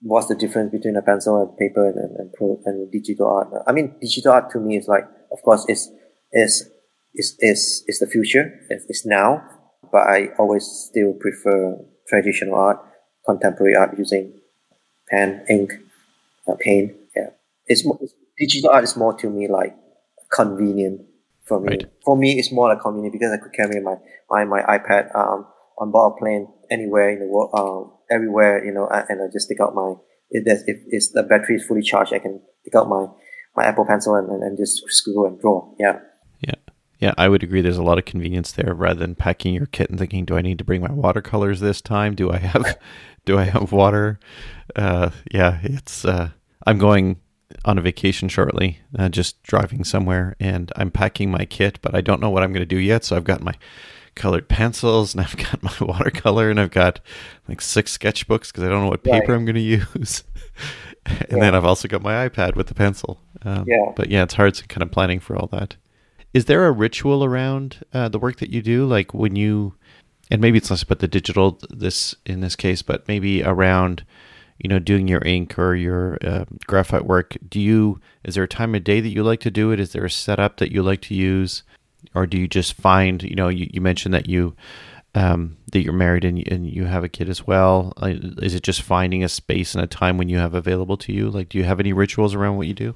what's 0.00 0.28
the 0.28 0.34
difference 0.34 0.72
between 0.72 0.96
a 0.96 1.02
pencil 1.02 1.40
and 1.40 1.56
paper 1.56 1.88
and, 1.88 1.96
and, 1.96 2.16
and, 2.16 2.32
pro, 2.32 2.60
and 2.64 2.90
digital 2.90 3.28
art? 3.28 3.48
I 3.66 3.72
mean, 3.72 3.94
digital 4.00 4.32
art 4.32 4.50
to 4.52 4.60
me 4.60 4.76
is 4.76 4.88
like, 4.88 5.04
of 5.32 5.42
course, 5.42 5.64
it's, 5.68 5.90
is, 6.32 6.70
is, 7.14 7.36
is, 7.40 7.84
is 7.86 7.98
the 7.98 8.06
future. 8.06 8.60
It's, 8.68 8.84
it's 8.88 9.06
now. 9.06 9.42
but 9.90 10.06
I 10.08 10.28
always 10.38 10.64
still 10.64 11.14
prefer 11.14 11.78
traditional 12.08 12.54
art, 12.54 12.78
contemporary 13.26 13.74
art 13.76 13.98
using 13.98 14.32
pen, 15.10 15.44
ink, 15.48 15.72
uh, 16.46 16.54
paint. 16.58 16.92
Yeah, 17.16 17.30
it's, 17.66 17.84
more, 17.84 17.98
it's 18.00 18.14
digital 18.38 18.70
art 18.70 18.84
is 18.84 18.96
more 18.96 19.14
to 19.18 19.30
me 19.30 19.48
like 19.48 19.76
convenient 20.32 21.02
for 21.44 21.60
me. 21.60 21.68
Right. 21.68 21.86
For 22.04 22.16
me, 22.16 22.38
it's 22.38 22.52
more 22.52 22.68
like 22.68 22.80
convenient 22.80 23.12
because 23.12 23.32
I 23.32 23.38
could 23.38 23.52
carry 23.52 23.80
my 23.80 23.96
my, 24.30 24.44
my 24.44 24.62
iPad 24.62 25.14
um, 25.14 25.46
on 25.78 25.90
board 25.90 26.14
a 26.16 26.18
plane 26.18 26.48
anywhere 26.70 27.10
in 27.10 27.20
the 27.20 27.26
world, 27.26 27.50
um, 27.54 27.97
everywhere, 28.10 28.64
you 28.64 28.72
know, 28.72 28.88
and 28.90 29.22
I 29.22 29.26
just 29.32 29.48
take 29.48 29.60
out 29.60 29.74
my 29.74 29.94
if, 30.30 30.62
if, 30.66 30.78
if 30.86 31.12
the 31.12 31.22
battery 31.22 31.56
is 31.56 31.64
fully 31.64 31.82
charged, 31.82 32.12
I 32.12 32.18
can 32.18 32.40
take 32.64 32.74
out 32.74 32.88
my 32.88 33.06
my 33.56 33.64
Apple 33.64 33.86
Pencil 33.86 34.14
and, 34.14 34.28
and, 34.28 34.42
and 34.42 34.56
just 34.56 34.82
scribble 34.88 35.26
and 35.26 35.40
draw. 35.40 35.74
Yeah. 35.78 35.98
Yeah. 36.40 36.54
Yeah, 37.00 37.14
I 37.16 37.28
would 37.28 37.42
agree. 37.42 37.60
There's 37.60 37.78
a 37.78 37.82
lot 37.82 37.98
of 37.98 38.04
convenience 38.04 38.52
there 38.52 38.74
rather 38.74 38.98
than 38.98 39.14
packing 39.14 39.54
your 39.54 39.66
kit 39.66 39.88
and 39.88 39.98
thinking, 39.98 40.24
do 40.24 40.36
I 40.36 40.42
need 40.42 40.58
to 40.58 40.64
bring 40.64 40.80
my 40.80 40.92
watercolors 40.92 41.60
this 41.60 41.80
time? 41.80 42.14
Do 42.14 42.30
I 42.30 42.38
have, 42.38 42.78
do 43.24 43.38
I 43.38 43.44
have 43.44 43.72
water? 43.72 44.18
Uh, 44.74 45.10
yeah, 45.32 45.60
it's, 45.62 46.04
uh, 46.04 46.30
I'm 46.66 46.78
going 46.78 47.20
on 47.64 47.78
a 47.78 47.80
vacation 47.80 48.28
shortly, 48.28 48.80
uh, 48.98 49.08
just 49.08 49.42
driving 49.42 49.84
somewhere 49.84 50.36
and 50.38 50.72
I'm 50.76 50.90
packing 50.90 51.30
my 51.30 51.44
kit, 51.44 51.78
but 51.82 51.94
I 51.94 52.00
don't 52.00 52.20
know 52.20 52.30
what 52.30 52.42
I'm 52.42 52.52
going 52.52 52.62
to 52.62 52.66
do 52.66 52.78
yet. 52.78 53.04
So 53.04 53.16
I've 53.16 53.24
got 53.24 53.42
my 53.42 53.54
colored 54.18 54.48
pencils 54.48 55.14
and 55.14 55.22
I've 55.22 55.36
got 55.36 55.62
my 55.62 55.72
watercolor 55.80 56.50
and 56.50 56.60
I've 56.60 56.70
got 56.70 57.00
like 57.48 57.60
six 57.60 57.96
sketchbooks 57.96 58.48
because 58.48 58.64
I 58.64 58.68
don't 58.68 58.82
know 58.82 58.90
what 58.90 59.04
paper 59.04 59.32
right. 59.32 59.36
I'm 59.36 59.44
going 59.46 59.54
to 59.54 59.60
use. 59.60 60.24
and 61.06 61.26
yeah. 61.30 61.38
then 61.38 61.54
I've 61.54 61.64
also 61.64 61.88
got 61.88 62.02
my 62.02 62.28
iPad 62.28 62.56
with 62.56 62.66
the 62.66 62.74
pencil. 62.74 63.20
Um, 63.42 63.64
yeah. 63.66 63.92
But 63.96 64.10
yeah, 64.10 64.24
it's 64.24 64.34
hard 64.34 64.54
to 64.54 64.66
kind 64.66 64.82
of 64.82 64.90
planning 64.90 65.20
for 65.20 65.36
all 65.36 65.46
that. 65.52 65.76
Is 66.34 66.44
there 66.44 66.66
a 66.66 66.72
ritual 66.72 67.24
around 67.24 67.84
uh, 67.94 68.08
the 68.08 68.18
work 68.18 68.38
that 68.38 68.50
you 68.50 68.60
do? 68.60 68.84
Like 68.84 69.14
when 69.14 69.34
you, 69.34 69.74
and 70.30 70.42
maybe 70.42 70.58
it's 70.58 70.70
less 70.70 70.82
about 70.82 70.98
the 70.98 71.08
digital 71.08 71.58
this 71.70 72.14
in 72.26 72.40
this 72.40 72.54
case, 72.54 72.82
but 72.82 73.08
maybe 73.08 73.42
around, 73.42 74.04
you 74.58 74.68
know, 74.68 74.78
doing 74.78 75.08
your 75.08 75.22
ink 75.24 75.58
or 75.58 75.74
your 75.74 76.18
uh, 76.22 76.44
graphite 76.66 77.06
work. 77.06 77.36
Do 77.48 77.58
you? 77.58 78.00
Is 78.24 78.34
there 78.34 78.44
a 78.44 78.48
time 78.48 78.74
of 78.74 78.84
day 78.84 79.00
that 79.00 79.08
you 79.08 79.22
like 79.22 79.40
to 79.40 79.50
do 79.50 79.70
it? 79.70 79.80
Is 79.80 79.92
there 79.92 80.04
a 80.04 80.10
setup 80.10 80.58
that 80.58 80.70
you 80.70 80.82
like 80.82 81.00
to 81.02 81.14
use, 81.14 81.62
or 82.18 82.26
do 82.26 82.38
you 82.38 82.48
just 82.48 82.74
find? 82.74 83.22
You 83.22 83.36
know, 83.36 83.48
you, 83.48 83.68
you 83.72 83.80
mentioned 83.80 84.14
that 84.14 84.28
you. 84.28 84.54
Um, 85.14 85.56
that 85.72 85.82
you're 85.82 85.94
married 85.94 86.24
and, 86.24 86.46
and 86.46 86.66
you 86.66 86.84
have 86.84 87.02
a 87.02 87.08
kid 87.08 87.30
as 87.30 87.44
well. 87.46 87.94
Is 88.02 88.54
it 88.54 88.62
just 88.62 88.82
finding 88.82 89.24
a 89.24 89.28
space 89.28 89.74
and 89.74 89.82
a 89.82 89.86
time 89.86 90.18
when 90.18 90.28
you 90.28 90.36
have 90.36 90.52
available 90.52 90.98
to 90.98 91.12
you? 91.12 91.30
Like, 91.30 91.48
do 91.48 91.56
you 91.58 91.64
have 91.64 91.80
any 91.80 91.94
rituals 91.94 92.34
around 92.34 92.58
what 92.58 92.66
you 92.66 92.74
do? 92.74 92.94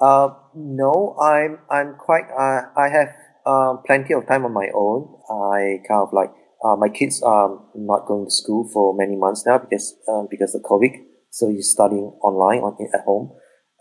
Uh, 0.00 0.28
no, 0.54 1.16
I'm 1.20 1.58
I'm 1.68 1.96
quite. 1.98 2.24
Uh, 2.30 2.70
I 2.78 2.88
have 2.88 3.08
uh, 3.44 3.76
plenty 3.84 4.14
of 4.14 4.26
time 4.26 4.44
on 4.44 4.54
my 4.54 4.68
own. 4.74 5.10
I 5.28 5.82
kind 5.86 6.00
of 6.00 6.12
like 6.12 6.30
uh, 6.64 6.76
my 6.76 6.88
kids 6.88 7.22
are 7.22 7.58
not 7.74 8.06
going 8.06 8.26
to 8.26 8.30
school 8.30 8.68
for 8.72 8.94
many 8.96 9.16
months 9.16 9.44
now 9.44 9.58
because 9.58 9.94
uh, 10.08 10.22
because 10.30 10.54
of 10.54 10.62
COVID. 10.62 10.92
So 11.30 11.48
he's 11.48 11.70
studying 11.70 12.16
online 12.22 12.60
on 12.60 12.76
at 12.94 13.04
home. 13.04 13.32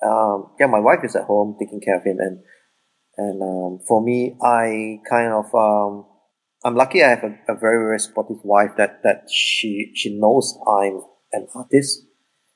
Um, 0.06 0.52
yeah, 0.60 0.68
my 0.68 0.80
wife 0.80 1.00
is 1.04 1.16
at 1.16 1.24
home 1.24 1.56
taking 1.60 1.82
care 1.82 1.98
of 1.98 2.04
him, 2.04 2.18
and 2.20 2.40
and 3.20 3.44
um, 3.44 3.80
for 3.86 4.02
me, 4.02 4.38
I 4.42 5.02
kind 5.10 5.34
of 5.34 5.54
um, 5.54 6.06
I'm 6.64 6.76
lucky. 6.76 7.04
I 7.04 7.10
have 7.10 7.24
a, 7.26 7.36
a 7.50 7.56
very 7.56 7.78
very 7.84 8.00
supportive 8.00 8.40
wife 8.46 8.72
that 8.78 9.04
that 9.04 9.28
she 9.30 9.92
she 9.94 10.18
knows 10.18 10.58
I'm 10.66 11.02
an 11.34 11.48
artist. 11.54 12.06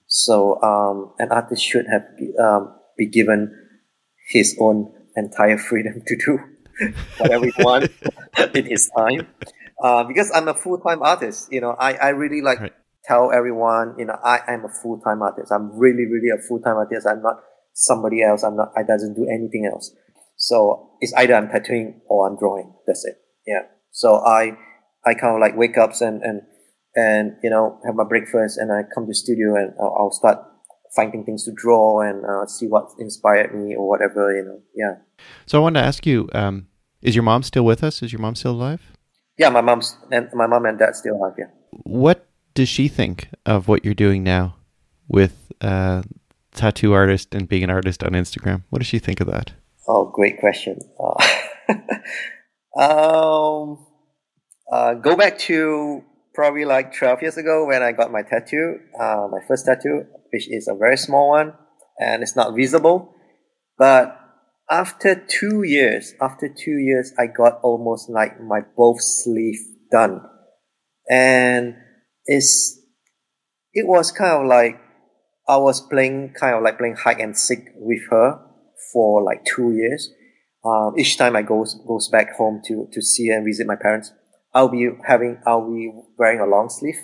So 0.07 0.61
um, 0.61 1.16
an 1.20 1.32
artist 1.32 1.61
should 1.61 1.86
have 1.91 2.03
um, 2.39 2.74
be 2.97 3.07
given 3.07 3.51
his 4.30 4.55
own 4.57 4.89
entire 5.18 5.57
freedom 5.57 6.01
to 6.07 6.16
do 6.16 6.39
whatever 7.18 7.45
he 7.45 7.53
wants 7.59 7.93
in 8.55 8.66
his 8.66 8.89
time. 8.97 9.28
Uh, 9.84 10.05
because 10.05 10.32
I'm 10.34 10.47
a 10.47 10.53
full 10.53 10.80
time 10.80 11.03
artist, 11.03 11.51
you 11.51 11.59
know, 11.59 11.76
I, 11.78 11.95
I 11.95 12.09
really 12.09 12.41
like 12.41 12.61
right. 12.61 12.74
tell 13.03 13.34
everyone, 13.34 13.95
you 13.97 14.05
know, 14.05 14.18
I 14.24 14.39
am 14.47 14.64
a 14.64 14.70
full 14.70 15.01
time 15.01 15.22
artist. 15.22 15.51
I'm 15.51 15.78
really, 15.78 16.05
really 16.05 16.30
a 16.30 16.41
full 16.47 16.61
time 16.61 16.78
artist. 16.78 17.05
I'm 17.05 17.22
not 17.22 17.41
somebody 17.74 18.24
else. 18.24 18.43
I'm 18.43 18.55
not, 18.55 18.72
I 18.78 18.84
doesn't 18.84 19.16
do 19.16 19.28
anything 19.28 19.70
else. 19.70 19.93
So 20.36 20.98
it's 21.00 21.14
either 21.14 21.36
I'm 21.36 21.50
tattooing 21.50 22.02
or 22.08 22.28
I'm 22.28 22.38
drawing. 22.38 22.74
That's 22.88 23.06
it. 23.06 23.16
Yeah. 23.46 23.64
So 23.92 24.16
I, 24.16 24.58
I 25.06 25.14
kind 25.14 25.36
of 25.36 25.42
like 25.42 25.56
wake 25.58 25.78
up 25.78 25.92
and, 26.02 26.22
and, 26.22 26.42
and, 26.96 27.38
you 27.44 27.50
know, 27.50 27.80
have 27.86 27.96
my 27.96 28.04
breakfast 28.04 28.58
and 28.58 28.72
I 28.72 28.84
come 28.94 29.08
to 29.08 29.14
studio 29.14 29.56
and 29.56 29.74
I'll, 29.80 29.96
I'll 30.00 30.12
start 30.12 30.40
finding 30.96 31.24
things 31.26 31.46
to 31.46 31.52
draw 31.56 32.02
and 32.02 32.24
uh, 32.26 32.46
see 32.46 32.68
what 32.68 32.90
inspired 33.00 33.54
me 33.54 33.76
or 33.76 33.88
whatever, 33.88 34.36
you 34.36 34.44
know. 34.44 34.62
Yeah. 34.76 34.96
So 35.46 35.60
I 35.60 35.62
wanted 35.62 35.82
to 35.82 35.86
ask 35.86 36.06
you, 36.06 36.30
um, 36.34 36.68
is 37.02 37.16
your 37.16 37.24
mom 37.24 37.44
still 37.44 37.66
with 37.66 37.84
us? 37.84 38.02
Is 38.02 38.14
your 38.14 38.22
mom 38.22 38.36
still 38.36 38.52
alive? 38.52 38.82
Yeah, 39.38 39.50
my 39.50 39.62
mom's 39.62 39.98
and 40.12 40.30
my 40.34 40.46
mom 40.46 40.66
and 40.66 40.78
dad 40.78 40.96
still 40.96 41.16
alive. 41.16 41.34
Yeah. 41.38 41.48
What 41.72 42.28
does 42.54 42.70
she 42.70 42.88
think 42.88 43.30
of 43.46 43.68
what 43.68 43.84
you're 43.84 43.96
doing 43.96 44.24
now 44.24 44.56
with 45.08 45.52
uh, 45.60 46.04
tattoo 46.54 46.94
artist 46.94 47.34
and 47.34 47.50
being 47.50 47.64
an 47.64 47.70
artist 47.70 48.04
on 48.04 48.12
Instagram? 48.12 48.64
What 48.70 48.80
does 48.80 48.88
she 48.88 49.00
think 49.00 49.20
of 49.20 49.28
that? 49.28 49.54
Oh, 49.88 50.06
great 50.06 50.40
question. 50.40 50.80
Uh, 51.00 51.16
um, 52.80 53.86
uh, 54.72 54.94
go 54.96 55.16
back 55.16 55.38
to 55.40 56.04
probably 56.34 56.66
like 56.66 56.96
12 56.96 57.22
years 57.22 57.38
ago 57.38 57.66
when 57.66 57.84
I 57.84 57.92
got 57.92 58.12
my 58.12 58.22
tattoo, 58.22 58.80
uh, 59.00 59.28
my 59.30 59.40
first 59.48 59.66
tattoo 59.66 60.06
which 60.34 60.50
is 60.50 60.68
a 60.68 60.74
very 60.74 60.98
small 60.98 61.30
one 61.30 61.54
and 62.00 62.24
it's 62.24 62.36
not 62.36 62.56
visible. 62.56 63.14
But 63.78 64.20
after 64.70 65.14
two 65.16 65.62
years, 65.62 66.16
after 66.20 66.50
two 66.50 66.78
years, 66.80 67.14
I 67.20 67.28
got 67.28 67.60
almost 67.62 68.10
like 68.10 68.42
my 68.42 68.62
both 68.76 69.02
sleeve 69.02 69.60
done. 69.92 70.22
And 71.10 71.76
it's, 72.26 72.80
it 73.74 73.86
was 73.86 74.12
kind 74.12 74.42
of 74.42 74.48
like 74.48 74.82
I 75.48 75.58
was 75.58 75.82
playing, 75.82 76.34
kind 76.34 76.56
of 76.56 76.64
like 76.64 76.80
playing 76.80 76.96
hide 76.96 77.20
and 77.20 77.38
seek 77.38 77.60
with 77.76 78.02
her 78.10 78.40
for 78.92 79.24
like 79.24 79.44
two 79.46 79.72
years. 79.72 80.10
Um, 80.66 80.94
each 80.98 81.18
time 81.18 81.36
I 81.36 81.42
goes 81.42 81.80
goes 81.88 82.08
back 82.08 82.36
home 82.36 82.62
to 82.66 82.88
to 82.92 83.02
see 83.02 83.30
and 83.30 83.46
visit 83.46 83.68
my 83.68 83.76
parents, 83.76 84.12
I'll 84.54 84.70
be 84.70 84.90
having 85.06 85.38
I'll 85.46 85.70
be 85.70 85.92
wearing 86.18 86.40
a 86.40 86.46
long 86.46 86.70
sleeve 86.70 87.00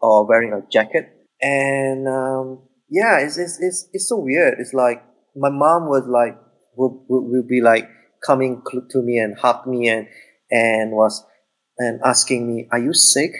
or 0.00 0.26
wearing 0.26 0.52
a 0.52 0.60
jacket, 0.70 1.08
and 1.40 2.06
um, 2.06 2.68
yeah, 2.90 3.18
it's, 3.20 3.36
it's, 3.36 3.58
it's, 3.60 3.88
it's 3.92 4.08
so 4.08 4.18
weird. 4.18 4.54
It's 4.58 4.72
like 4.72 5.04
my 5.36 5.50
mom 5.50 5.88
was 5.88 6.04
like, 6.06 6.38
will, 6.76 7.04
will, 7.08 7.42
be 7.42 7.60
like 7.60 7.88
coming 8.24 8.62
to 8.90 9.02
me 9.02 9.18
and 9.18 9.38
hug 9.38 9.66
me 9.66 9.88
and, 9.88 10.08
and 10.50 10.92
was, 10.92 11.24
and 11.78 12.00
asking 12.04 12.46
me, 12.46 12.68
are 12.72 12.78
you 12.78 12.94
sick? 12.94 13.32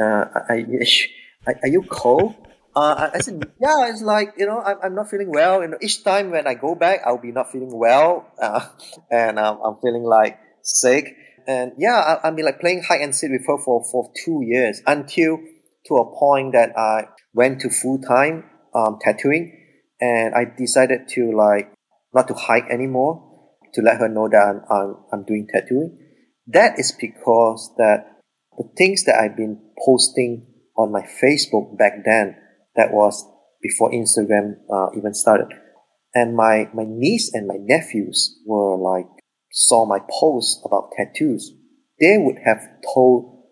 Uh, 0.00 0.24
are 0.48 1.68
you 1.68 1.82
cold? 1.82 2.34
Uh, 2.74 3.10
I 3.12 3.18
said, 3.18 3.52
yeah, 3.60 3.90
it's 3.90 4.02
like, 4.02 4.32
you 4.38 4.46
know, 4.46 4.60
I'm, 4.60 4.76
I'm 4.82 4.94
not 4.94 5.10
feeling 5.10 5.30
well. 5.30 5.60
You 5.62 5.68
know, 5.68 5.78
each 5.82 6.04
time 6.04 6.30
when 6.30 6.46
I 6.46 6.54
go 6.54 6.74
back, 6.74 7.00
I'll 7.04 7.20
be 7.20 7.32
not 7.32 7.52
feeling 7.52 7.76
well. 7.76 8.26
Uh, 8.40 8.66
and 9.10 9.38
um, 9.38 9.60
I'm 9.64 9.76
feeling 9.82 10.04
like 10.04 10.38
sick. 10.62 11.14
And 11.46 11.72
yeah, 11.76 12.18
I, 12.22 12.28
I've 12.28 12.36
been 12.36 12.46
like 12.46 12.60
playing 12.60 12.82
hide 12.88 13.02
and 13.02 13.14
seek 13.14 13.30
with 13.30 13.46
her 13.46 13.58
for, 13.64 13.84
for 13.90 14.10
two 14.24 14.40
years 14.44 14.80
until 14.86 15.38
to 15.86 15.96
a 15.96 16.18
point 16.18 16.52
that 16.52 16.70
I 16.78 17.08
went 17.34 17.60
to 17.60 17.70
full 17.70 18.00
time 18.00 18.44
um, 18.74 18.98
tattooing, 19.00 19.58
and 20.00 20.34
I 20.34 20.44
decided 20.56 21.08
to 21.08 21.32
like 21.36 21.72
not 22.14 22.28
to 22.28 22.34
hide 22.34 22.64
anymore 22.70 23.28
to 23.74 23.82
let 23.82 23.98
her 23.98 24.08
know 24.08 24.28
that 24.28 24.36
I'm, 24.36 24.60
I'm, 24.70 24.96
I'm 25.12 25.24
doing 25.24 25.48
tattooing. 25.52 25.98
That 26.46 26.78
is 26.78 26.92
because 26.98 27.72
that 27.78 28.06
the 28.56 28.68
things 28.76 29.04
that 29.04 29.18
I've 29.18 29.36
been 29.36 29.60
posting 29.84 30.46
on 30.76 30.92
my 30.92 31.02
Facebook 31.02 31.76
back 31.78 32.04
then, 32.04 32.36
that 32.76 32.92
was 32.92 33.24
before 33.62 33.92
Instagram 33.92 34.56
uh, 34.72 34.88
even 34.96 35.14
started, 35.14 35.48
and 36.14 36.36
my 36.36 36.68
my 36.74 36.84
niece 36.86 37.30
and 37.32 37.46
my 37.46 37.58
nephews 37.58 38.40
were 38.46 38.76
like 38.76 39.06
saw 39.50 39.84
my 39.84 39.98
posts 40.10 40.60
about 40.64 40.90
tattoos. 40.96 41.52
They 42.00 42.18
would 42.18 42.38
have 42.44 42.60
told 42.94 43.44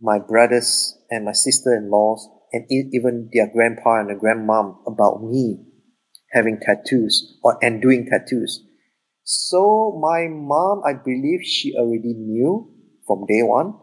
my 0.00 0.18
brothers 0.18 0.98
and 1.10 1.24
my 1.24 1.32
sister-in-laws 1.32 2.28
and 2.52 2.66
even 2.70 3.30
their 3.32 3.48
grandpa 3.50 4.00
and 4.00 4.10
their 4.10 4.18
grandmom 4.18 4.76
about 4.86 5.22
me 5.22 5.64
having 6.32 6.58
tattoos 6.60 7.38
or 7.42 7.58
and 7.62 7.80
doing 7.80 8.06
tattoos. 8.10 8.62
So 9.22 9.98
my 10.00 10.26
mom, 10.28 10.82
I 10.86 10.92
believe 10.92 11.40
she 11.42 11.74
already 11.76 12.14
knew 12.14 12.70
from 13.06 13.26
day 13.26 13.42
one, 13.42 13.74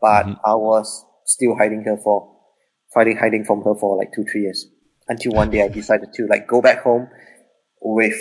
but 0.00 0.24
mm-hmm. 0.24 0.40
I 0.44 0.54
was 0.54 1.04
still 1.24 1.56
hiding 1.56 1.84
her 1.84 1.96
for 2.02 2.37
fighting 2.92 3.16
hiding 3.16 3.44
from 3.44 3.62
her 3.62 3.74
for 3.74 3.96
like 3.96 4.12
two 4.14 4.24
three 4.24 4.42
years 4.42 4.66
until 5.08 5.32
one 5.32 5.50
day 5.50 5.62
I 5.62 5.68
decided 5.68 6.12
to 6.14 6.26
like 6.26 6.46
go 6.46 6.60
back 6.60 6.82
home 6.82 7.08
with 7.80 8.18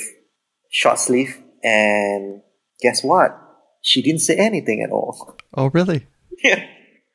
short 0.69 0.99
sleeve 0.99 1.41
and 1.63 2.41
guess 2.81 3.03
what? 3.03 3.37
She 3.81 4.01
didn't 4.01 4.21
say 4.21 4.35
anything 4.35 4.81
at 4.81 4.91
all. 4.91 5.37
Oh 5.53 5.69
really? 5.73 6.07
Yeah. 6.43 6.65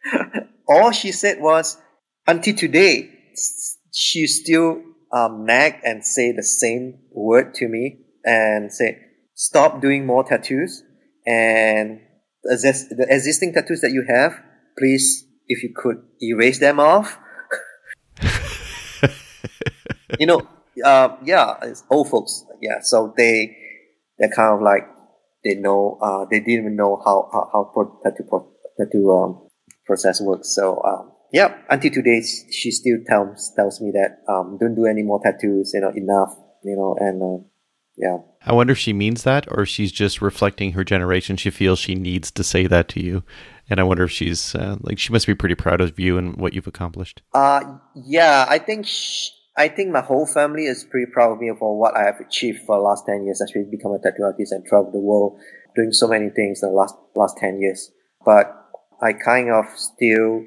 all 0.68 0.90
she 0.92 1.12
said 1.12 1.40
was, 1.40 1.78
until 2.26 2.54
today, 2.54 3.10
she 3.92 4.26
still 4.26 4.82
um, 5.12 5.44
nag 5.44 5.76
and 5.84 6.04
say 6.04 6.32
the 6.32 6.42
same 6.42 6.98
word 7.10 7.54
to 7.54 7.68
me 7.68 7.98
and 8.24 8.72
say, 8.72 8.98
stop 9.34 9.80
doing 9.80 10.06
more 10.06 10.24
tattoos 10.24 10.82
and 11.26 12.00
the, 12.42 12.56
the 12.96 13.06
existing 13.08 13.52
tattoos 13.52 13.80
that 13.80 13.92
you 13.92 14.04
have, 14.08 14.40
please, 14.78 15.24
if 15.46 15.62
you 15.62 15.72
could 15.74 16.02
erase 16.20 16.58
them 16.58 16.80
off. 16.80 17.18
You 20.22 20.26
know, 20.26 20.40
uh, 20.84 21.16
yeah, 21.24 21.58
it's 21.62 21.82
old 21.90 22.08
folks. 22.08 22.44
Yeah, 22.60 22.78
so 22.80 23.12
they 23.16 23.56
they're 24.18 24.30
kind 24.30 24.54
of 24.54 24.62
like 24.62 24.84
they 25.44 25.54
know 25.56 25.98
uh, 26.00 26.26
they 26.30 26.38
didn't 26.38 26.60
even 26.62 26.76
know 26.76 27.02
how 27.04 27.28
how, 27.32 27.50
how 27.52 27.62
pro, 27.74 27.98
tattoo 28.04 28.22
pro, 28.28 28.38
tattoo 28.78 29.10
um, 29.10 29.48
process 29.84 30.20
works. 30.20 30.54
So 30.54 30.80
um, 30.84 31.10
yeah, 31.32 31.48
until 31.68 31.90
today 31.90 32.22
she 32.22 32.70
still 32.70 32.98
tells 33.08 33.52
tells 33.56 33.80
me 33.80 33.90
that 33.98 34.10
um, 34.32 34.58
don't 34.60 34.76
do 34.76 34.86
any 34.86 35.02
more 35.02 35.20
tattoos. 35.20 35.72
You 35.74 35.80
know, 35.80 35.90
enough. 35.90 36.32
You 36.62 36.76
know, 36.76 36.96
and 37.00 37.16
uh, 37.20 37.44
yeah. 37.96 38.18
I 38.46 38.52
wonder 38.52 38.72
if 38.72 38.78
she 38.78 38.92
means 38.92 39.24
that 39.24 39.46
or 39.50 39.66
she's 39.66 39.90
just 39.90 40.22
reflecting 40.22 40.72
her 40.72 40.84
generation. 40.84 41.36
She 41.36 41.50
feels 41.50 41.80
she 41.80 41.96
needs 41.96 42.30
to 42.30 42.44
say 42.44 42.68
that 42.68 42.88
to 42.90 43.02
you. 43.02 43.24
And 43.68 43.80
I 43.80 43.82
wonder 43.82 44.04
if 44.04 44.10
she's 44.10 44.54
uh, 44.54 44.76
like, 44.80 44.98
she 44.98 45.12
must 45.12 45.26
be 45.26 45.34
pretty 45.34 45.54
proud 45.54 45.80
of 45.80 45.98
you 45.98 46.18
and 46.18 46.36
what 46.36 46.52
you've 46.52 46.66
accomplished. 46.66 47.22
Uh, 47.32 47.78
yeah, 47.94 48.46
I 48.48 48.58
think, 48.58 48.86
she, 48.86 49.30
I 49.56 49.68
think 49.68 49.90
my 49.90 50.00
whole 50.00 50.26
family 50.26 50.64
is 50.64 50.84
pretty 50.84 51.10
proud 51.12 51.32
of 51.32 51.40
me 51.40 51.52
for 51.58 51.78
what 51.78 51.94
I 51.96 52.04
have 52.04 52.20
achieved 52.20 52.60
for 52.66 52.76
the 52.76 52.82
last 52.82 53.04
10 53.06 53.24
years. 53.24 53.42
I've 53.42 53.70
become 53.70 53.92
a 53.92 53.98
tattoo 53.98 54.24
artist 54.24 54.52
and 54.52 54.64
traveled 54.64 54.94
the 54.94 54.98
world 55.00 55.38
doing 55.76 55.92
so 55.92 56.08
many 56.08 56.30
things 56.30 56.62
in 56.62 56.70
the 56.70 56.74
last, 56.74 56.94
last 57.14 57.36
10 57.36 57.60
years. 57.60 57.90
But 58.24 58.46
I 59.02 59.12
kind 59.12 59.50
of 59.50 59.66
still 59.76 60.44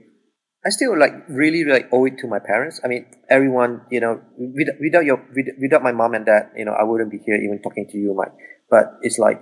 I 0.65 0.69
still 0.69 0.97
like 0.97 1.13
really 1.29 1.63
like 1.63 1.89
owe 1.93 2.05
it 2.05 2.17
to 2.19 2.27
my 2.27 2.39
parents. 2.39 2.81
I 2.83 2.87
mean, 2.87 3.05
everyone, 3.29 3.81
you 3.91 3.99
know, 3.99 4.19
without, 4.35 4.75
without 4.81 5.05
your 5.05 5.21
without 5.61 5.83
my 5.83 5.91
mom 5.91 6.15
and 6.15 6.25
dad, 6.25 6.49
you 6.57 6.65
know, 6.65 6.73
I 6.73 6.83
wouldn't 6.83 7.11
be 7.11 7.19
here 7.23 7.35
even 7.35 7.61
talking 7.61 7.85
to 7.87 7.97
you, 7.97 8.15
Mike. 8.15 8.33
But 8.67 8.97
it's 9.03 9.19
like 9.19 9.39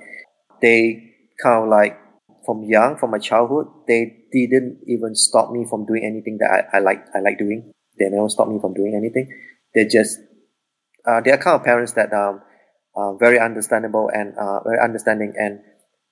they 0.62 1.16
kind 1.42 1.64
of 1.64 1.70
like 1.70 1.98
from 2.46 2.64
young, 2.64 2.98
from 2.98 3.12
my 3.12 3.20
childhood, 3.20 3.68
they 3.88 4.28
didn't 4.34 4.80
even 4.86 5.16
stop 5.16 5.52
me 5.52 5.66
from 5.70 5.86
doing 5.86 6.04
anything 6.04 6.40
that 6.40 6.68
I, 6.74 6.78
I 6.78 6.80
like 6.82 7.06
I 7.16 7.20
like 7.20 7.40
doing. 7.40 7.72
They 7.98 8.10
never 8.10 8.28
stop 8.28 8.50
me 8.50 8.60
from 8.60 8.74
doing 8.74 8.94
anything. 8.94 9.30
They 9.76 9.86
just 9.86 10.20
uh, 11.08 11.22
they 11.22 11.32
are 11.32 11.38
kind 11.38 11.60
of 11.60 11.64
parents 11.64 11.94
that 11.94 12.14
um 12.14 12.42
uh, 12.96 13.14
very 13.16 13.40
understandable 13.40 14.10
and 14.14 14.38
uh, 14.38 14.62
very 14.64 14.80
understanding 14.80 15.34
and 15.38 15.60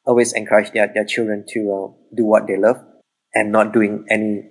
always 0.05 0.33
encourage 0.33 0.71
their, 0.71 0.91
their 0.93 1.05
children 1.05 1.45
to 1.49 1.59
uh, 1.71 2.15
do 2.15 2.25
what 2.25 2.47
they 2.47 2.57
love 2.57 2.77
and 3.33 3.51
not 3.51 3.71
doing 3.71 4.05
any 4.09 4.49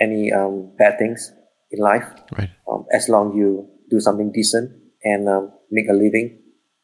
any 0.00 0.32
um, 0.32 0.72
bad 0.78 0.98
things 0.98 1.32
in 1.70 1.82
life. 1.82 2.04
Right. 2.36 2.50
Um, 2.70 2.86
as 2.92 3.08
long 3.08 3.36
you 3.36 3.68
do 3.90 4.00
something 4.00 4.30
decent 4.32 4.70
and 5.02 5.28
um, 5.28 5.52
make 5.70 5.88
a 5.88 5.92
living, 5.92 6.40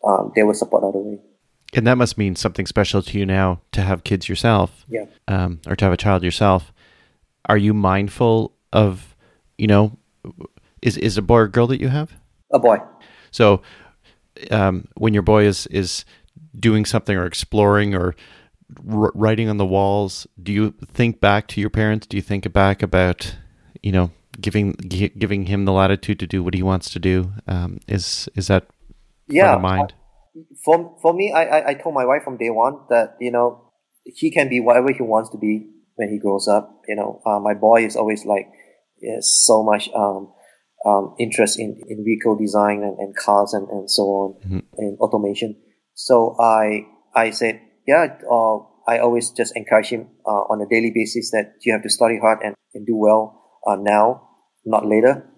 um, 0.07 0.33
they 0.35 0.43
will 0.43 0.55
support 0.55 0.83
all 0.83 0.93
the 0.93 0.99
way. 0.99 1.19
And 1.75 1.87
that 1.87 1.97
must 1.97 2.19
mean 2.19 2.37
something 2.37 2.67
special 2.67 3.03
to 3.03 3.19
you 3.19 3.27
now 3.27 3.61
to 3.73 3.83
have 3.83 4.05
kids 4.05 4.29
yourself. 4.29 4.85
Yeah. 4.89 5.07
Um, 5.29 5.61
or 5.67 5.77
to 5.77 5.85
have 5.85 5.93
a 5.93 5.97
child 5.97 6.23
yourself. 6.23 6.73
Are 7.47 7.57
you 7.57 7.75
mindful 7.75 8.53
of, 8.73 9.17
you 9.59 9.67
know, 9.67 9.99
is 10.85 10.97
is 10.99 11.17
a 11.17 11.23
boy 11.23 11.39
or 11.39 11.49
girl 11.49 11.67
that 11.69 11.81
you 11.81 11.89
have? 11.89 12.13
A 12.53 12.59
boy. 12.59 12.79
So, 13.31 13.63
um, 14.51 14.87
when 14.97 15.15
your 15.15 15.23
boy 15.23 15.45
is 15.45 15.67
is 15.69 16.05
doing 16.59 16.85
something 16.85 17.17
or 17.17 17.25
exploring 17.25 17.95
or 17.95 18.15
writing 18.85 19.49
on 19.49 19.57
the 19.57 19.67
walls, 19.67 20.27
do 20.41 20.53
you 20.53 20.75
think 20.93 21.21
back 21.21 21.49
to 21.49 21.61
your 21.61 21.71
parents? 21.71 22.07
Do 22.07 22.17
you 22.17 22.23
think 22.23 22.51
back 22.53 22.83
about, 22.83 23.37
you 23.83 23.93
know, 23.93 24.11
giving 24.41 24.73
giving 24.73 25.47
him 25.47 25.65
the 25.65 25.73
latitude 25.73 26.19
to 26.21 26.27
do 26.27 26.43
what 26.45 26.55
he 26.55 26.63
wants 26.63 26.91
to 26.91 26.99
do? 26.99 27.33
Um, 27.49 27.81
is 27.89 28.29
is 28.37 28.47
that 28.49 28.67
yeah 29.27 29.57
mind? 29.57 29.95
For 30.65 30.97
for 31.01 31.15
me, 31.15 31.33
I, 31.33 31.45
I 31.45 31.69
I 31.71 31.75
told 31.75 31.95
my 31.95 32.05
wife 32.05 32.25
from 32.25 32.37
day 32.37 32.51
one 32.51 32.81
that 32.91 33.17
you 33.21 33.33
know 33.33 33.73
he 34.05 34.31
can 34.31 34.49
be 34.49 34.61
whatever 34.61 34.93
he 34.93 35.03
wants 35.03 35.31
to 35.31 35.39
be 35.39 35.67
when 35.97 36.11
he 36.11 36.19
grows 36.19 36.47
up. 36.47 36.83
You 36.89 36.97
know, 36.97 37.23
uh, 37.25 37.41
my 37.41 37.55
boy 37.55 37.87
is 37.87 37.97
always 37.97 38.27
like 38.27 38.53
so 39.21 39.63
much 39.63 39.89
um, 39.95 40.33
um, 40.85 41.15
interest 41.19 41.59
in, 41.59 41.81
in 41.89 42.05
vehicle 42.05 42.37
design 42.37 42.83
and, 42.83 42.99
and 42.99 43.17
cars 43.17 43.55
and, 43.55 43.69
and 43.69 43.91
so 43.91 44.03
on 44.03 44.35
mm-hmm. 44.45 44.59
and 44.79 44.99
automation. 44.99 45.57
So 45.95 46.37
I 46.41 46.87
I 47.15 47.31
said 47.31 47.61
yeah, 47.87 48.19
uh, 48.31 48.59
I 48.87 48.99
always 48.99 49.31
just 49.31 49.57
encourage 49.57 49.89
him 49.89 50.09
uh, 50.27 50.45
on 50.51 50.61
a 50.61 50.69
daily 50.69 50.93
basis 50.95 51.31
that 51.31 51.55
you 51.63 51.73
have 51.73 51.83
to 51.83 51.91
study 51.91 52.19
hard 52.19 52.39
and, 52.43 52.55
and 52.75 52.87
do 52.87 52.97
well 52.97 53.61
uh, 53.67 53.77
now, 53.77 54.29
not 54.65 54.87
later. 54.87 55.31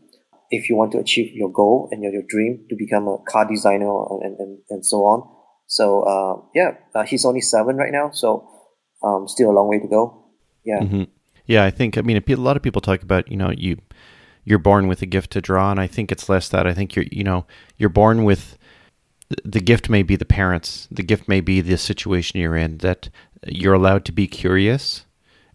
If 0.51 0.69
you 0.69 0.77
want 0.77 0.93
to 0.93 0.99
achieve 0.99 1.33
your 1.35 1.51
goal 1.51 1.89
and 1.91 2.03
your, 2.03 2.13
your 2.13 2.23
dream 2.29 2.67
to 2.71 2.77
become 2.77 3.09
a 3.09 3.19
car 3.29 3.47
designer 3.49 3.91
and, 4.23 4.39
and, 4.39 4.59
and 4.71 4.87
so 4.87 4.99
on. 4.99 5.29
So, 5.67 6.03
uh, 6.03 6.49
yeah, 6.55 6.71
uh, 6.95 7.03
he's 7.05 7.25
only 7.25 7.41
seven 7.41 7.77
right 7.77 7.91
now. 7.91 8.11
So, 8.13 8.49
um, 9.03 9.27
still 9.27 9.51
a 9.51 9.55
long 9.55 9.69
way 9.69 9.81
to 9.81 9.89
go. 9.89 10.25
Yeah. 10.65 10.81
Mm-hmm. 10.81 11.03
Yeah. 11.47 11.65
I 11.65 11.71
think, 11.71 11.99
I 11.99 12.03
mean, 12.03 12.17
a 12.17 12.35
lot 12.37 12.57
of 12.57 12.63
people 12.63 12.81
talk 12.81 13.03
about, 13.03 13.29
you 13.31 13.37
know, 13.37 13.51
you, 13.51 13.79
you're 14.47 14.59
born 14.61 14.87
with 14.87 15.03
a 15.03 15.07
gift 15.07 15.33
to 15.33 15.43
draw. 15.43 15.71
And 15.71 15.81
I 15.81 15.89
think 15.89 16.11
it's 16.11 16.31
less 16.31 16.49
that 16.49 16.67
I 16.67 16.73
think 16.73 16.95
you're, 16.95 17.05
you 17.11 17.25
know, 17.25 17.45
you're 17.77 17.91
born 17.91 18.25
with, 18.25 18.57
the 19.45 19.61
gift 19.61 19.91
may 19.91 20.05
be 20.05 20.15
the 20.15 20.25
parents. 20.25 20.89
The 20.91 21.03
gift 21.03 21.29
may 21.29 21.41
be 21.41 21.61
the 21.61 21.77
situation 21.77 22.41
you're 22.41 22.57
in 22.57 22.79
that 22.79 23.11
you're 23.45 23.75
allowed 23.75 24.05
to 24.07 24.13
be 24.13 24.29
curious 24.29 25.05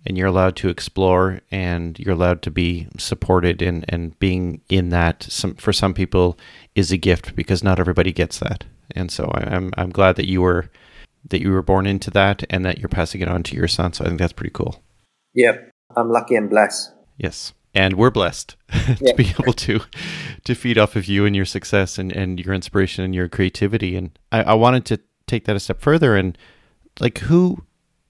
and 0.06 0.18
you're 0.18 0.28
allowed 0.28 0.58
to 0.58 0.68
explore 0.68 1.40
and 1.52 1.98
you're 2.00 2.14
allowed 2.14 2.42
to 2.42 2.52
be 2.52 2.90
supported 2.98 3.62
and, 3.62 3.86
and 3.88 4.20
being 4.20 4.60
in 4.68 4.90
that 4.90 5.24
some, 5.24 5.56
for 5.56 5.72
some 5.72 5.94
people 5.94 6.38
is 6.76 6.92
a 6.92 6.98
gift 6.98 7.34
because 7.34 7.64
not 7.64 7.80
everybody 7.80 8.12
gets 8.12 8.40
that. 8.40 8.66
And 8.94 9.10
so 9.10 9.32
I, 9.34 9.56
I'm, 9.56 9.72
I'm 9.78 9.92
glad 9.92 10.18
that 10.18 10.28
you 10.28 10.42
were, 10.42 10.70
that 11.30 11.40
you 11.40 11.52
were 11.52 11.62
born 11.62 11.88
into 11.88 12.12
that 12.12 12.44
and 12.50 12.66
that 12.66 12.80
you're 12.80 12.90
passing 12.90 13.22
it 13.22 13.30
on 13.30 13.44
to 13.44 13.56
your 13.56 13.70
son. 13.70 13.94
So 13.94 14.04
I 14.04 14.10
think 14.10 14.20
that's 14.20 14.34
pretty 14.34 14.52
cool. 14.54 14.84
Yep. 15.34 15.70
I'm 15.96 16.10
lucky 16.10 16.36
and 16.36 16.50
blessed. 16.50 16.92
Yes 17.18 17.54
and 17.74 17.96
we're 17.96 18.12
blessed 18.12 18.56
to 18.72 18.98
yeah. 19.02 19.14
be 19.14 19.30
able 19.40 19.54
to 19.54 19.82
to 20.44 20.56
feed 20.56 20.78
off 20.78 20.96
of 20.96 21.06
you 21.06 21.26
and 21.26 21.36
your 21.36 21.46
success 21.46 21.98
and, 21.98 22.12
and 22.12 22.40
your 22.40 22.54
inspiration 22.54 23.04
and 23.04 23.14
your 23.16 23.30
creativity. 23.30 23.96
And 23.96 24.18
I, 24.32 24.44
I 24.44 24.54
wanted 24.54 24.86
to 24.86 25.00
take 25.28 25.46
that 25.46 25.56
a 25.56 25.60
step 25.60 25.82
further 25.82 26.16
and 26.16 26.38
like 27.00 27.20
who 27.20 27.64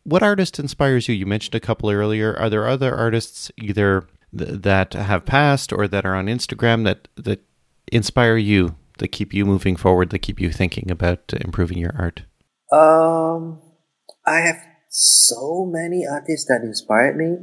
what 0.04 0.24
artist 0.24 0.60
inspires 0.60 1.08
you? 1.08 1.16
You 1.16 1.26
mentioned 1.26 1.56
a 1.56 1.60
couple 1.60 1.90
earlier. 1.90 2.36
Are 2.38 2.50
there 2.50 2.68
other 2.68 2.96
artists 2.96 3.52
either 3.58 4.08
th- 4.36 4.62
that 4.62 4.94
have 4.94 5.26
passed 5.26 5.72
or 5.72 5.88
that 5.88 6.06
are 6.06 6.16
on 6.16 6.26
Instagram 6.26 6.84
that 6.86 7.08
that 7.16 7.44
inspire 7.92 8.38
you, 8.38 8.76
that 8.98 9.10
keep 9.10 9.34
you 9.34 9.46
moving 9.46 9.76
forward, 9.76 10.10
that 10.10 10.20
keep 10.20 10.40
you 10.40 10.52
thinking 10.52 10.90
about 10.90 11.34
improving 11.42 11.78
your 11.78 11.96
art? 11.98 12.24
Um, 12.72 13.62
I 14.26 14.40
have 14.40 14.58
so 14.90 15.66
many 15.70 16.06
artists 16.10 16.48
that 16.48 16.62
inspired 16.64 17.16
me 17.16 17.38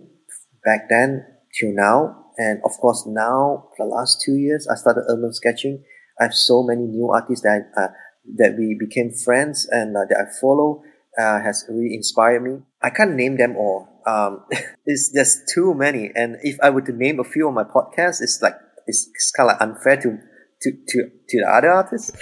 back 0.64 0.88
then 0.88 1.24
till 1.58 1.72
now. 1.74 2.26
And 2.36 2.60
of 2.64 2.72
course, 2.80 3.04
now 3.06 3.68
the 3.78 3.84
last 3.84 4.22
two 4.24 4.36
years, 4.36 4.68
I 4.68 4.76
started 4.76 5.04
urban 5.08 5.32
sketching. 5.32 5.82
I 6.20 6.24
have 6.24 6.34
so 6.34 6.62
many 6.62 6.82
new 6.82 7.10
artists 7.10 7.42
that 7.42 7.70
uh, 7.76 7.88
that 8.36 8.56
we 8.58 8.76
became 8.78 9.10
friends 9.12 9.68
and 9.70 9.96
uh, 9.96 10.00
that 10.08 10.18
I 10.18 10.40
follow. 10.40 10.82
Uh, 11.18 11.40
has 11.42 11.64
really 11.68 11.94
inspired 11.94 12.44
me. 12.44 12.60
I 12.80 12.90
can't 12.90 13.16
name 13.16 13.38
them 13.38 13.56
all. 13.56 13.88
Um, 14.06 14.44
it's 14.86 15.12
just 15.12 15.50
too 15.52 15.74
many. 15.74 16.12
And 16.14 16.36
if 16.42 16.58
I 16.62 16.70
were 16.70 16.82
to 16.82 16.92
name 16.92 17.18
a 17.18 17.24
few 17.24 17.48
on 17.48 17.54
my 17.54 17.64
podcast, 17.64 18.22
it's 18.22 18.38
like 18.40 18.54
it's, 18.86 19.10
it's 19.14 19.32
kind 19.32 19.50
of 19.50 19.54
like 19.58 19.68
unfair 19.68 19.96
to 19.96 20.18
to 20.62 20.70
to 20.70 21.10
to 21.28 21.40
the 21.40 21.46
other 21.48 21.70
artists. 21.70 22.12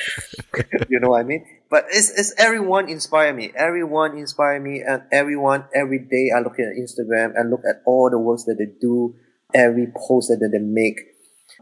you 0.89 0.99
know 0.99 1.11
what 1.11 1.21
I 1.21 1.25
mean? 1.25 1.45
But 1.69 1.87
it's, 1.91 2.11
it's 2.11 2.33
everyone 2.39 2.89
inspire 2.89 3.35
me. 3.35 3.53
Everyone 3.57 4.17
inspire 4.17 4.61
me, 4.61 4.83
and 4.87 5.03
everyone 5.13 5.65
every 5.75 5.99
day 5.99 6.31
I 6.35 6.41
look 6.41 6.59
at 6.59 6.77
Instagram 6.79 7.33
and 7.35 7.51
look 7.51 7.63
at 7.69 7.83
all 7.87 8.09
the 8.11 8.19
works 8.19 8.45
that 8.45 8.57
they 8.59 8.73
do 8.81 9.15
every 9.55 9.87
post 10.09 10.29
that 10.29 10.49
they 10.53 10.59
make, 10.59 11.01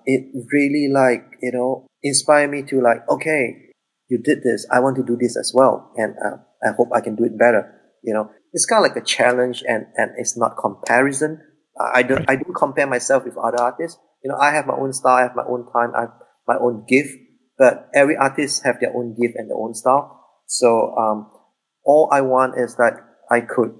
it 0.06 0.26
really 0.52 0.88
like, 0.92 1.24
you 1.40 1.52
know, 1.52 1.86
inspire 2.02 2.48
me 2.48 2.62
to 2.62 2.80
like, 2.80 3.08
okay, 3.08 3.70
you 4.08 4.18
did 4.18 4.42
this. 4.42 4.66
I 4.70 4.80
want 4.80 4.96
to 4.96 5.04
do 5.04 5.16
this 5.16 5.36
as 5.36 5.52
well. 5.54 5.92
And 5.96 6.14
uh, 6.24 6.36
I 6.62 6.72
hope 6.76 6.88
I 6.94 7.00
can 7.00 7.14
do 7.14 7.24
it 7.24 7.38
better. 7.38 7.80
You 8.02 8.14
know, 8.14 8.30
it's 8.52 8.66
kind 8.66 8.84
of 8.84 8.90
like 8.90 9.02
a 9.02 9.04
challenge 9.04 9.62
and, 9.66 9.86
and 9.96 10.12
it's 10.18 10.36
not 10.36 10.56
comparison. 10.58 11.40
I 11.78 12.04
don't. 12.04 12.24
I 12.30 12.36
don't 12.36 12.54
compare 12.54 12.86
myself 12.86 13.24
with 13.24 13.36
other 13.36 13.60
artists. 13.60 13.98
You 14.22 14.30
know, 14.30 14.36
I 14.36 14.52
have 14.52 14.64
my 14.64 14.74
own 14.74 14.92
style. 14.92 15.16
I 15.16 15.22
have 15.22 15.34
my 15.34 15.42
own 15.42 15.66
time. 15.72 15.90
I 15.96 16.02
have 16.02 16.12
my 16.46 16.56
own 16.56 16.84
gift, 16.86 17.18
but 17.58 17.88
every 17.94 18.16
artist 18.16 18.64
have 18.64 18.80
their 18.80 18.94
own 18.94 19.14
gift 19.20 19.34
and 19.36 19.50
their 19.50 19.56
own 19.56 19.74
style. 19.74 20.20
So, 20.46 20.94
um, 20.96 21.30
all 21.84 22.08
I 22.12 22.20
want 22.22 22.58
is 22.58 22.76
that 22.76 22.94
I 23.30 23.40
could 23.40 23.74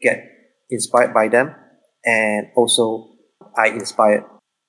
get 0.00 0.24
inspired 0.70 1.12
by 1.12 1.28
them 1.28 1.54
and 2.04 2.48
also 2.56 3.10
I 3.56 3.68
inspired 3.68 4.24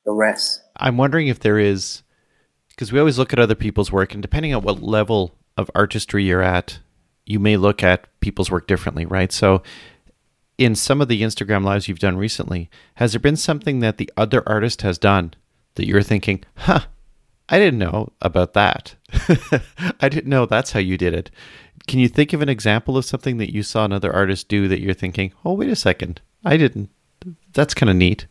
the 0.05 0.11
rest. 0.11 0.61
I'm 0.77 0.97
wondering 0.97 1.27
if 1.27 1.39
there 1.39 1.59
is, 1.59 2.03
because 2.69 2.91
we 2.91 2.99
always 2.99 3.17
look 3.17 3.33
at 3.33 3.39
other 3.39 3.55
people's 3.55 3.91
work, 3.91 4.13
and 4.13 4.21
depending 4.21 4.53
on 4.53 4.63
what 4.63 4.81
level 4.81 5.35
of 5.57 5.71
artistry 5.75 6.23
you're 6.23 6.41
at, 6.41 6.79
you 7.25 7.39
may 7.39 7.57
look 7.57 7.83
at 7.83 8.07
people's 8.19 8.51
work 8.51 8.67
differently, 8.67 9.05
right? 9.05 9.31
So, 9.31 9.63
in 10.57 10.75
some 10.75 11.01
of 11.01 11.07
the 11.07 11.21
Instagram 11.21 11.63
lives 11.63 11.87
you've 11.87 11.99
done 11.99 12.17
recently, 12.17 12.69
has 12.95 13.13
there 13.13 13.19
been 13.19 13.35
something 13.35 13.79
that 13.79 13.97
the 13.97 14.11
other 14.15 14.43
artist 14.47 14.81
has 14.81 14.97
done 14.97 15.33
that 15.75 15.87
you're 15.87 16.03
thinking, 16.03 16.43
huh, 16.57 16.81
I 17.53 17.59
didn't 17.59 17.77
know 17.77 18.11
about 18.19 18.53
that. 18.53 18.95
I 20.01 20.09
didn't 20.09 20.25
know 20.25 20.47
that's 20.47 20.71
how 20.71 20.79
you 20.79 20.97
did 20.97 21.13
it. 21.13 21.29
Can 21.85 21.99
you 21.99 22.07
think 22.07 22.33
of 22.33 22.41
an 22.41 22.49
example 22.49 22.97
of 22.97 23.05
something 23.05 23.37
that 23.37 23.53
you 23.53 23.61
saw 23.61 23.85
another 23.85 24.11
artist 24.11 24.47
do 24.47 24.67
that 24.67 24.81
you're 24.81 24.95
thinking, 24.95 25.33
oh, 25.45 25.53
wait 25.53 25.69
a 25.69 25.75
second, 25.75 26.19
I 26.43 26.57
didn't? 26.57 26.89
That's 27.53 27.75
kind 27.75 27.91
of 27.91 27.95
neat. 27.95 28.25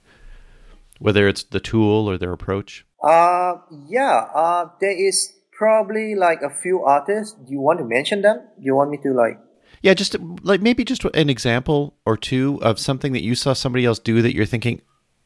Whether 0.99 1.29
it's 1.29 1.45
the 1.45 1.61
tool 1.61 2.11
or 2.11 2.19
their 2.19 2.33
approach. 2.33 2.85
Uh, 3.01 3.59
yeah. 3.87 4.27
Uh, 4.35 4.71
there 4.81 4.91
is 4.91 5.33
probably 5.53 6.17
like 6.17 6.43
a 6.43 6.51
few 6.51 6.83
artists. 6.83 7.35
Do 7.35 7.53
you 7.53 7.61
want 7.61 7.79
to 7.79 7.85
mention 7.85 8.23
them? 8.23 8.39
Do 8.59 8.65
you 8.65 8.75
want 8.75 8.91
me 8.91 8.99
to 9.05 9.13
like? 9.13 9.39
Yeah, 9.83 9.95
just 9.95 10.17
like 10.43 10.61
maybe 10.61 10.83
just 10.83 11.05
an 11.05 11.31
example 11.31 11.95
or 12.05 12.17
two 12.17 12.59
of 12.61 12.81
something 12.81 13.13
that 13.13 13.23
you 13.23 13.37
saw 13.37 13.53
somebody 13.53 13.85
else 13.85 14.01
do 14.01 14.21
that 14.21 14.35
you're 14.35 14.47
thinking, 14.47 14.83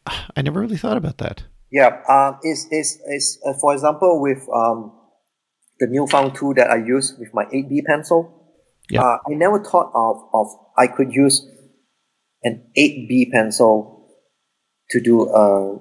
ah, 0.06 0.26
I 0.36 0.42
never 0.42 0.60
really 0.60 0.76
thought 0.76 0.98
about 0.98 1.16
that. 1.16 1.44
Yeah. 1.70 2.02
Um, 2.08 2.38
is 2.42 2.68
is 2.70 2.98
is 3.06 3.38
uh, 3.46 3.54
for 3.60 3.72
example 3.72 4.20
with 4.20 4.46
um 4.54 4.92
the 5.78 5.86
newfound 5.86 6.34
tool 6.34 6.54
that 6.54 6.70
I 6.70 6.76
use 6.76 7.14
with 7.18 7.28
my 7.34 7.44
8B 7.46 7.84
pencil. 7.84 8.32
Yeah. 8.88 9.02
Uh, 9.02 9.18
I 9.28 9.34
never 9.34 9.62
thought 9.62 9.90
of, 9.94 10.28
of 10.32 10.46
I 10.78 10.86
could 10.86 11.12
use 11.12 11.46
an 12.42 12.70
8B 12.78 13.30
pencil 13.32 14.08
to 14.90 15.00
do 15.00 15.28
a, 15.28 15.78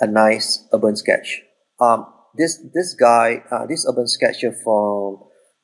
a 0.00 0.06
nice 0.06 0.66
urban 0.72 0.96
sketch. 0.96 1.42
Um, 1.80 2.06
this 2.36 2.58
this 2.74 2.94
guy, 2.94 3.42
uh, 3.50 3.66
this 3.66 3.86
urban 3.88 4.06
sketcher 4.06 4.52
from 4.52 5.22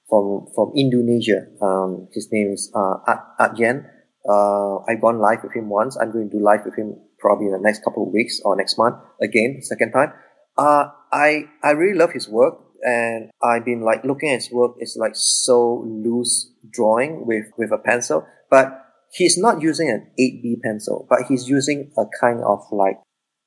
from 0.08 0.46
from 0.54 0.72
Indonesia. 0.76 1.46
Um, 1.60 2.08
his 2.12 2.28
name 2.32 2.52
is 2.52 2.70
uh, 2.74 3.48
Yen. 3.56 3.86
Uh, 4.28 4.78
I've 4.88 5.00
gone 5.00 5.18
live 5.18 5.42
with 5.42 5.54
him 5.54 5.68
once. 5.68 5.98
I'm 6.00 6.12
going 6.12 6.30
to 6.30 6.38
do 6.38 6.42
live 6.42 6.64
with 6.64 6.76
him 6.76 6.96
probably 7.24 7.46
in 7.46 7.52
the 7.52 7.58
next 7.58 7.82
couple 7.82 8.06
of 8.06 8.12
weeks 8.12 8.38
or 8.44 8.54
next 8.54 8.76
month 8.76 8.96
again, 9.22 9.60
second 9.62 9.92
time. 9.92 10.12
Uh, 10.58 10.84
I 11.10 11.48
I 11.62 11.70
really 11.70 11.98
love 11.98 12.12
his 12.12 12.28
work 12.28 12.60
and 12.84 13.30
I've 13.42 13.64
been 13.64 13.80
like 13.80 14.04
looking 14.04 14.28
at 14.28 14.42
his 14.42 14.50
work. 14.52 14.72
It's 14.78 14.96
like 14.96 15.12
so 15.14 15.82
loose 15.86 16.52
drawing 16.70 17.26
with 17.26 17.46
with 17.56 17.72
a 17.72 17.78
pencil, 17.78 18.26
but 18.50 18.68
he's 19.10 19.38
not 19.38 19.62
using 19.62 19.88
an 19.88 20.10
8B 20.20 20.60
pencil, 20.62 21.06
but 21.08 21.20
he's 21.28 21.48
using 21.48 21.90
a 21.96 22.04
kind 22.20 22.40
of 22.44 22.60
like 22.70 23.00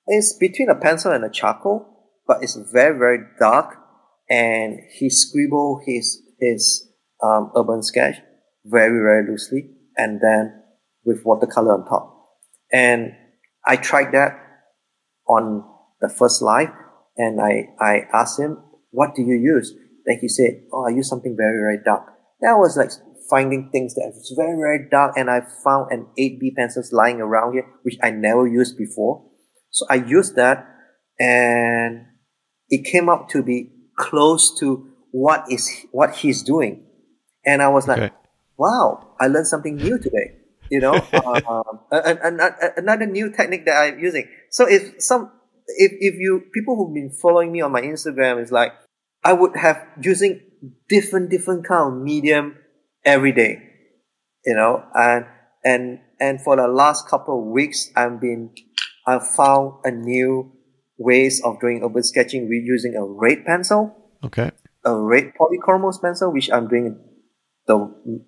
it's 0.08 0.34
between 0.34 0.70
a 0.70 0.76
pencil 0.76 1.12
and 1.12 1.24
a 1.24 1.30
charcoal, 1.30 1.86
but 2.26 2.42
it's 2.42 2.58
very 2.74 2.98
very 2.98 3.20
dark, 3.40 3.76
and 4.30 4.80
he 4.98 5.10
scribble 5.10 5.82
his 5.86 6.20
his 6.40 6.90
um, 7.24 7.52
urban 7.56 7.84
sketch 7.84 8.16
very 8.66 9.00
very 9.00 9.30
loosely, 9.30 9.70
and 9.96 10.20
then 10.20 10.64
with 11.06 11.24
watercolor 11.24 11.74
on 11.74 11.86
top. 11.86 12.16
And 12.74 13.14
I 13.68 13.76
tried 13.76 14.14
that 14.14 14.32
on 15.28 15.64
the 16.02 16.10
first 16.10 16.42
live, 16.42 16.70
and 17.18 17.42
I 17.42 17.70
I 17.80 18.08
asked 18.14 18.40
him 18.40 18.64
what 18.92 19.16
do 19.16 19.22
you 19.22 19.36
use? 19.36 19.74
Then 20.06 20.18
he 20.22 20.28
said, 20.28 20.64
oh, 20.74 20.86
I 20.88 20.90
use 20.90 21.10
something 21.10 21.36
very, 21.38 21.60
very 21.60 21.78
dark. 21.84 22.14
That 22.42 22.54
was 22.54 22.78
like 22.78 22.92
finding 23.30 23.70
things 23.72 23.94
that 23.96 24.12
was 24.14 24.34
very, 24.36 24.56
very 24.56 24.88
dark 24.90 25.14
and 25.18 25.30
I 25.30 25.42
found 25.64 25.92
an 25.92 26.08
8B 26.18 26.56
pencils 26.56 26.92
lying 26.92 27.20
around 27.20 27.54
here, 27.54 27.66
which 27.84 27.98
I 28.02 28.10
never 28.12 28.48
used 28.48 28.78
before. 28.78 29.30
So 29.70 29.86
I 29.90 29.96
used 29.96 30.36
that 30.36 30.66
and 31.20 32.06
it 32.70 32.86
came 32.90 33.10
up 33.10 33.30
to 33.30 33.44
be 33.44 33.70
close 33.98 34.58
to 34.60 34.88
what 35.12 35.46
is, 35.50 35.70
what 35.92 36.16
he's 36.16 36.42
doing. 36.42 36.86
And 37.46 37.62
I 37.62 37.68
was 37.68 37.88
like, 37.88 38.00
okay. 38.00 38.16
wow, 38.58 39.16
I 39.20 39.28
learned 39.28 39.48
something 39.48 39.76
new 39.76 40.00
today. 40.00 40.37
You 40.70 40.80
know, 40.80 40.94
um, 41.48 41.80
another 41.92 43.06
new 43.06 43.32
technique 43.32 43.66
that 43.66 43.78
I'm 43.78 44.00
using. 44.00 44.28
So 44.50 44.68
if 44.68 45.02
some 45.02 45.32
if 45.68 45.92
if 46.00 46.16
you 46.20 46.44
people 46.54 46.76
who've 46.76 46.94
been 46.94 47.10
following 47.10 47.52
me 47.52 47.62
on 47.62 47.72
my 47.72 47.82
Instagram 47.82 48.42
is 48.42 48.52
like 48.52 48.74
I 49.24 49.34
would 49.34 49.56
have 49.56 49.86
using 50.02 50.42
different 50.90 51.30
different 51.30 51.66
kind 51.68 51.94
of 51.94 52.02
medium 52.02 52.56
every 53.06 53.32
day, 53.32 53.62
you 54.46 54.56
know, 54.56 54.84
and 54.94 55.26
and 55.64 56.00
and 56.20 56.42
for 56.42 56.56
the 56.56 56.68
last 56.68 57.08
couple 57.08 57.40
of 57.40 57.46
weeks 57.48 57.92
I've 57.96 58.20
been 58.20 58.52
I 59.06 59.20
found 59.20 59.74
a 59.84 59.92
new 59.92 60.52
ways 60.98 61.42
of 61.44 61.60
doing 61.60 61.82
urban 61.84 62.04
sketching 62.04 62.50
with 62.50 62.64
using 62.64 62.96
a 62.96 63.04
red 63.06 63.46
pencil. 63.46 63.96
Okay. 64.24 64.52
A 64.84 64.96
red 64.96 65.34
polychromos 65.40 66.02
pencil, 66.02 66.32
which 66.32 66.50
I'm 66.52 66.68
doing 66.68 67.00
the 67.68 67.76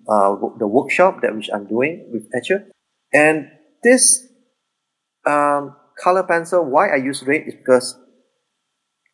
uh, 0.08 0.36
the 0.58 0.66
workshop 0.66 1.22
that 1.22 1.34
which 1.34 1.48
I'm 1.52 1.66
doing 1.66 2.08
with 2.12 2.28
Etchr, 2.32 2.66
and 3.12 3.48
this 3.82 4.26
um, 5.26 5.76
color 6.02 6.22
pencil, 6.22 6.64
why 6.64 6.88
I 6.88 6.96
use 6.96 7.22
red 7.22 7.42
is 7.46 7.54
because 7.54 7.98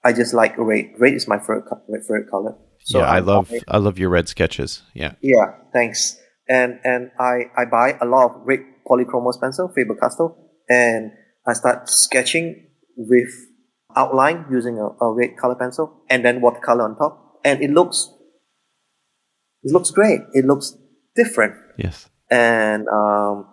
I 0.05 0.13
just 0.13 0.35
like 0.35 0.57
red. 0.59 0.87
Red 0.99 1.15
is 1.15 1.29
my 1.29 1.39
favorite, 1.39 1.65
my 1.89 1.99
favorite 1.99 2.31
color. 2.31 2.57
So 2.81 2.99
yeah, 2.99 3.07
I, 3.11 3.17
I 3.17 3.21
love 3.21 3.51
buy, 3.51 3.61
I 3.69 3.79
love 3.79 3.99
your 3.99 4.11
red 4.11 4.29
sketches. 4.29 4.83
Yeah. 4.95 5.13
Yeah, 5.21 5.47
thanks. 5.73 6.17
And 6.49 6.79
and 6.85 7.11
I 7.19 7.51
I 7.57 7.65
buy 7.65 7.97
a 8.01 8.07
lot 8.07 8.31
of 8.31 8.43
red 8.45 8.61
polychromos 8.89 9.41
pencil, 9.41 9.73
Faber 9.75 9.97
Castell, 9.97 10.37
and 10.69 11.11
I 11.47 11.53
start 11.55 11.89
sketching 11.89 12.67
with 12.97 13.31
outline 13.97 14.47
using 14.51 14.79
a, 14.79 15.05
a 15.05 15.13
red 15.13 15.37
color 15.37 15.57
pencil, 15.57 16.03
and 16.09 16.25
then 16.25 16.41
watercolor 16.41 16.85
on 16.85 16.97
top, 16.97 17.41
and 17.45 17.63
it 17.63 17.71
looks 17.71 18.11
it 19.67 19.73
looks 19.73 19.91
great. 19.91 20.21
It 20.33 20.45
looks 20.45 20.77
different. 21.17 21.55
Yes. 21.77 22.09
And 22.31 22.87
um 22.89 23.47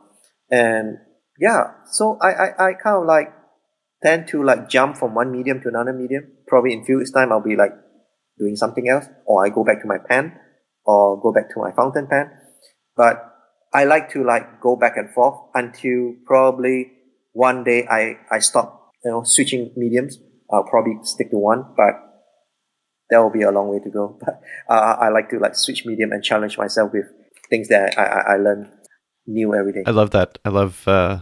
and 0.52 0.98
yeah, 1.40 1.74
so 1.92 2.18
I, 2.22 2.30
I, 2.30 2.68
I 2.70 2.74
kind 2.74 2.98
of 3.02 3.06
like 3.06 3.34
tend 4.04 4.28
to 4.28 4.44
like 4.44 4.70
jump 4.70 4.98
from 4.98 5.16
one 5.16 5.32
medium 5.32 5.62
to 5.62 5.70
another 5.70 5.94
medium. 5.94 6.32
Probably 6.48 6.74
in 6.74 6.86
few 6.86 7.00
weeks 7.00 7.12
time, 7.12 7.32
I'll 7.32 7.42
be 7.42 7.56
like 7.56 7.74
doing 8.38 8.56
something 8.56 8.88
else, 8.88 9.06
or 9.26 9.46
I 9.46 9.50
go 9.50 9.64
back 9.64 9.82
to 9.82 9.88
my 9.88 9.98
pen, 9.98 10.38
or 10.86 11.20
go 11.20 11.34
back 11.34 11.50
to 11.54 11.60
my 11.60 11.72
fountain 11.72 12.06
pen. 12.08 12.30
But 12.96 13.18
I 13.74 13.86
like 13.86 14.12
to 14.12 14.24
like 14.24 14.62
go 14.62 14.76
back 14.76 14.98
and 14.98 15.10
forth 15.10 15.40
until 15.56 16.14
probably 16.26 16.92
one 17.32 17.64
day 17.64 17.88
I, 17.90 18.18
I 18.30 18.40
stop, 18.40 18.92
you 19.04 19.10
know, 19.10 19.24
switching 19.26 19.72
mediums. 19.76 20.20
I'll 20.52 20.64
probably 20.64 21.00
stick 21.02 21.32
to 21.32 21.38
one, 21.38 21.66
but 21.76 22.13
that 23.14 23.20
will 23.22 23.30
be 23.30 23.44
a 23.44 23.52
long 23.52 23.70
way 23.70 23.80
to 23.80 23.90
go. 23.90 24.18
But 24.26 24.42
uh, 24.68 24.98
I 25.00 25.10
like 25.10 25.30
to 25.30 25.38
like 25.40 25.56
switch 25.56 25.86
medium 25.86 26.12
and 26.12 26.24
challenge 26.24 26.58
myself 26.58 26.92
with 26.94 27.06
things 27.50 27.68
that 27.70 27.98
I, 27.98 28.06
I, 28.06 28.34
I 28.34 28.38
learn 28.38 28.72
new 29.28 29.54
every 29.54 29.72
day. 29.72 29.84
I 29.86 29.92
love 29.92 30.12
that. 30.12 30.40
I 30.44 30.50
love. 30.50 30.88
Uh, 30.88 31.20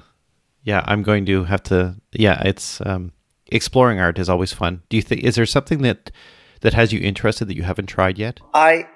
yeah, 0.63 0.83
I'm 0.85 1.03
going 1.03 1.25
to 1.25 1.43
have 1.45 1.63
to. 1.63 1.97
Yeah, 2.13 2.41
it's 2.45 2.79
um, 2.85 3.11
exploring 3.51 3.99
art 3.99 4.17
is 4.17 4.29
always 4.29 4.53
fun. 4.53 4.83
Do 4.89 4.95
you 4.95 5.03
think 5.03 5.23
is 5.23 5.35
there 5.35 5.45
something 5.45 5.81
that 5.81 6.11
that 6.61 6.73
has 6.73 6.93
you 6.93 7.01
interested 7.01 7.45
that 7.45 7.57
you 7.57 7.63
haven't 7.63 7.87
tried 7.87 8.17
yet? 8.17 8.39
I 8.53 8.87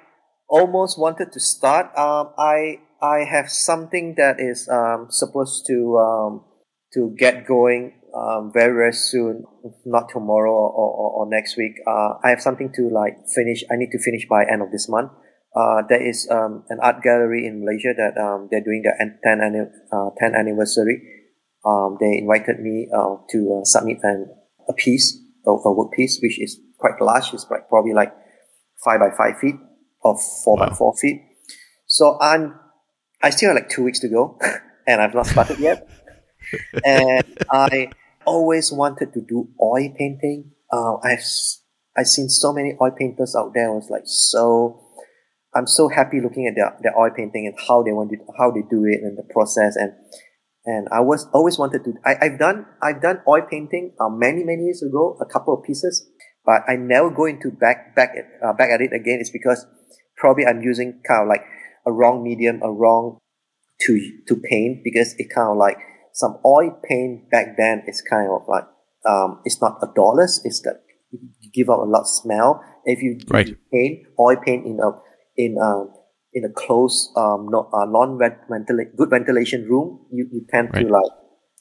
almost 0.47 0.97
wanted 0.97 1.31
to 1.33 1.39
start. 1.39 1.87
Um, 1.97 2.31
I 2.37 2.79
I 3.01 3.25
have 3.25 3.51
something 3.51 4.15
that 4.17 4.39
is 4.39 4.69
um, 4.69 5.07
supposed 5.09 5.65
to 5.67 5.97
um, 5.97 6.45
to 6.93 7.13
get 7.17 7.45
going 7.45 7.93
um, 8.15 8.51
very 8.53 8.73
very 8.73 8.93
soon. 8.93 9.43
Not 9.85 10.09
tomorrow 10.09 10.51
or, 10.51 10.71
or, 10.71 11.11
or 11.11 11.29
next 11.29 11.57
week. 11.57 11.73
Uh, 11.85 12.15
I 12.23 12.29
have 12.29 12.41
something 12.41 12.71
to 12.75 12.89
like 12.89 13.27
finish. 13.33 13.63
I 13.69 13.75
need 13.75 13.91
to 13.91 13.99
finish 13.99 14.25
by 14.29 14.45
end 14.45 14.61
of 14.61 14.71
this 14.71 14.87
month. 14.87 15.11
Uh, 15.55 15.81
there 15.87 16.01
is 16.01 16.27
um, 16.29 16.63
an 16.69 16.79
art 16.81 17.01
gallery 17.01 17.47
in 17.47 17.63
Malaysia 17.63 17.93
that 17.95 18.19
um, 18.21 18.49
they're 18.51 18.63
doing 18.63 18.83
their 18.83 18.97
10th, 18.99 19.71
uh, 19.91 20.09
10th 20.21 20.35
anniversary. 20.35 21.01
Um, 21.63 21.97
they 21.99 22.17
invited 22.17 22.59
me 22.59 22.89
uh, 22.93 23.15
to 23.31 23.61
uh, 23.61 23.63
submit 23.63 23.99
an, 24.03 24.27
a 24.67 24.73
piece, 24.73 25.17
a, 25.47 25.51
a, 25.51 25.73
work 25.73 25.93
piece, 25.93 26.19
which 26.21 26.41
is 26.41 26.59
quite 26.77 26.99
large. 26.99 27.33
It's 27.33 27.47
like 27.49 27.69
probably 27.69 27.93
like 27.93 28.13
five 28.83 28.99
by 28.99 29.15
five 29.17 29.39
feet 29.39 29.55
or 30.01 30.17
four 30.43 30.57
wow. 30.57 30.67
by 30.67 30.75
four 30.75 30.93
feet. 30.97 31.21
So 31.87 32.19
I'm, 32.19 32.59
I 33.23 33.29
still 33.29 33.49
have 33.49 33.55
like 33.55 33.69
two 33.69 33.83
weeks 33.83 33.99
to 33.99 34.09
go, 34.09 34.37
and 34.87 35.01
I've 35.01 35.15
not 35.15 35.25
started 35.25 35.59
yet. 35.59 35.87
and 36.85 37.23
I 37.49 37.89
always 38.25 38.71
wanted 38.71 39.13
to 39.13 39.21
do 39.21 39.49
oil 39.61 39.89
painting. 39.97 40.51
Uh, 40.71 40.97
I've 40.97 41.25
I've 41.97 42.07
seen 42.07 42.29
so 42.29 42.51
many 42.51 42.75
oil 42.81 42.91
painters 42.91 43.35
out 43.35 43.53
there. 43.53 43.71
I 43.71 43.73
was 43.73 43.89
like 43.89 44.03
so 44.05 44.85
I'm 45.55 45.67
so 45.67 45.87
happy 45.87 46.19
looking 46.19 46.47
at 46.47 46.55
their, 46.55 46.75
their 46.83 46.99
oil 46.99 47.11
painting 47.15 47.47
and 47.47 47.55
how 47.67 47.81
they 47.81 47.93
want 47.93 48.11
how 48.37 48.51
they 48.51 48.61
do 48.69 48.83
it 48.83 48.99
and 49.01 49.17
the 49.17 49.23
process. 49.23 49.77
And, 49.77 49.93
and 50.65 50.87
I 50.91 50.99
was 50.99 51.27
always 51.33 51.57
wanted 51.57 51.85
to, 51.85 51.93
I, 52.03 52.15
I've 52.21 52.37
done, 52.37 52.65
I've 52.83 53.01
done 53.01 53.21
oil 53.25 53.43
painting 53.49 53.93
uh, 53.99 54.09
many, 54.09 54.43
many 54.43 54.63
years 54.63 54.83
ago, 54.83 55.17
a 55.21 55.25
couple 55.25 55.57
of 55.57 55.63
pieces, 55.63 56.05
but 56.45 56.63
I 56.67 56.75
never 56.75 57.09
go 57.09 57.25
into 57.25 57.51
back, 57.51 57.95
back 57.95 58.11
at, 58.17 58.25
uh, 58.45 58.51
back 58.51 58.69
at 58.69 58.81
it 58.81 58.91
again. 58.93 59.19
It's 59.21 59.29
because 59.29 59.65
probably 60.17 60.45
I'm 60.45 60.61
using 60.61 60.99
kind 61.07 61.21
of 61.21 61.29
like 61.29 61.45
a 61.85 61.91
wrong 61.91 62.21
medium, 62.21 62.61
a 62.61 62.69
wrong 62.69 63.19
to, 63.83 64.11
to 64.27 64.35
paint 64.35 64.83
because 64.83 65.15
it 65.17 65.29
kind 65.33 65.51
of 65.51 65.57
like 65.57 65.77
some 66.15 66.39
oil 66.45 66.71
paint 66.87 67.29
back 67.29 67.57
then 67.57 67.83
is 67.87 68.01
kind 68.01 68.31
of 68.31 68.47
like, 68.47 68.63
um, 69.05 69.41
it's 69.43 69.61
not 69.61 69.77
odorless. 69.83 70.41
It's 70.45 70.61
that 70.61 70.81
you 71.11 71.51
give 71.53 71.69
out 71.69 71.79
a 71.79 71.89
lot 71.91 72.01
of 72.01 72.07
smell. 72.07 72.63
If 72.85 73.03
you, 73.03 73.19
right. 73.29 73.55
paint 73.71 74.07
oil 74.19 74.37
paint 74.37 74.65
in 74.65 74.79
a 74.79 74.91
in 75.35 75.57
a 75.61 75.85
in 76.33 76.45
a 76.45 76.53
close 76.55 77.11
um 77.17 77.47
not 77.49 77.69
uh, 77.73 77.85
non 77.85 78.17
ventilation 78.17 78.93
good 78.95 79.09
ventilation 79.09 79.67
room, 79.69 80.07
you, 80.09 80.27
you 80.31 80.45
tend 80.49 80.69
right. 80.73 80.87
to 80.87 80.93
like 80.93 81.11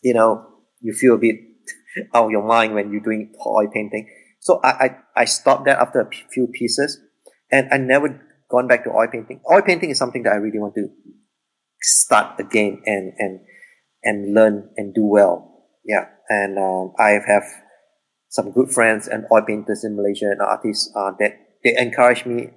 you 0.03 0.15
know 0.15 0.47
you 0.81 0.93
feel 0.93 1.15
a 1.15 1.19
bit 1.19 1.37
out 2.15 2.27
of 2.27 2.31
your 2.31 2.47
mind 2.47 2.75
when 2.75 2.93
you're 2.93 3.03
doing 3.03 3.33
oil 3.45 3.69
painting. 3.73 4.09
So 4.39 4.61
I, 4.63 4.69
I, 4.69 4.97
I 5.17 5.25
stopped 5.25 5.65
that 5.65 5.79
after 5.79 6.01
a 6.01 6.07
p- 6.07 6.25
few 6.31 6.47
pieces 6.47 7.01
and 7.51 7.67
I 7.73 7.79
never 7.79 8.21
gone 8.51 8.69
back 8.69 8.85
to 8.85 8.91
oil 8.91 9.09
painting. 9.11 9.41
Oil 9.51 9.63
painting 9.63 9.91
is 9.91 9.99
something 9.99 10.23
that 10.25 10.35
I 10.35 10.37
really 10.37 10.59
want 10.59 10.75
to 10.75 10.89
start 11.81 12.39
again 12.39 12.83
and, 12.85 13.13
and, 13.19 13.41
and 14.05 14.35
learn 14.35 14.71
and 14.77 14.95
do 14.95 15.05
well. 15.05 15.67
Yeah. 15.85 16.07
And, 16.29 16.59
um, 16.59 16.93
I 16.99 17.19
have 17.27 17.45
some 18.29 18.53
good 18.53 18.71
friends 18.71 19.09
and 19.09 19.25
oil 19.33 19.43
painters 19.43 19.85
in 19.85 19.97
Malaysia 19.97 20.27
and 20.27 20.41
artists, 20.41 20.93
uh, 20.97 21.13
that 21.19 21.33
they 21.63 21.77
encourage 21.77 22.27
me 22.27 22.51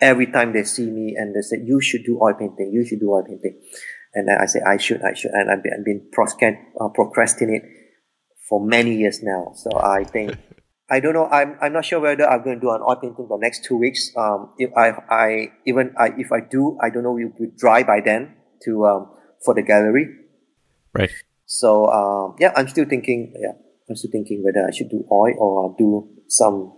every 0.00 0.26
time 0.26 0.52
they 0.52 0.64
see 0.64 0.90
me 0.90 1.14
and 1.16 1.34
they 1.34 1.42
say, 1.42 1.58
you 1.64 1.80
should 1.80 2.04
do 2.04 2.18
oil 2.22 2.34
painting. 2.34 2.70
You 2.72 2.86
should 2.86 3.00
do 3.00 3.10
oil 3.10 3.24
painting. 3.26 3.60
And 4.14 4.28
I 4.30 4.46
say, 4.46 4.60
I 4.66 4.76
should, 4.76 5.02
I 5.02 5.14
should. 5.14 5.30
And 5.32 5.50
I've 5.50 5.62
been, 5.62 5.72
I've 5.78 5.84
been 5.84 6.08
uh, 6.80 6.88
procrastinate 6.88 7.62
for 8.48 8.64
many 8.64 8.96
years 8.96 9.22
now. 9.22 9.52
So 9.54 9.70
I 9.78 10.04
think, 10.04 10.36
I 10.90 10.98
don't 10.98 11.14
know. 11.14 11.26
I'm, 11.26 11.56
I'm 11.62 11.72
not 11.72 11.84
sure 11.84 12.00
whether 12.00 12.28
I'm 12.28 12.42
going 12.42 12.56
to 12.56 12.60
do 12.60 12.70
an 12.70 12.80
oil 12.82 12.96
painting 12.96 13.28
the 13.28 13.38
next 13.38 13.64
two 13.64 13.76
weeks. 13.76 14.10
Um, 14.16 14.54
if 14.58 14.70
I, 14.76 14.90
I, 15.08 15.52
even 15.66 15.94
I, 15.96 16.10
if 16.18 16.32
I 16.32 16.40
do, 16.40 16.76
I 16.82 16.90
don't 16.90 17.04
know, 17.04 17.16
it 17.18 17.32
will 17.38 17.52
dry 17.56 17.84
by 17.84 18.00
then 18.00 18.34
to, 18.64 18.86
um, 18.86 19.10
for 19.44 19.54
the 19.54 19.62
gallery. 19.62 20.08
Right. 20.94 21.10
So, 21.46 21.86
um, 21.86 22.36
yeah, 22.38 22.52
I'm 22.56 22.68
still 22.68 22.84
thinking, 22.84 23.34
yeah, 23.38 23.52
I'm 23.88 23.96
still 23.96 24.10
thinking 24.10 24.42
whether 24.44 24.66
I 24.66 24.70
should 24.70 24.88
do 24.88 25.04
oil 25.10 25.34
or 25.38 25.74
do 25.76 26.08
some, 26.28 26.76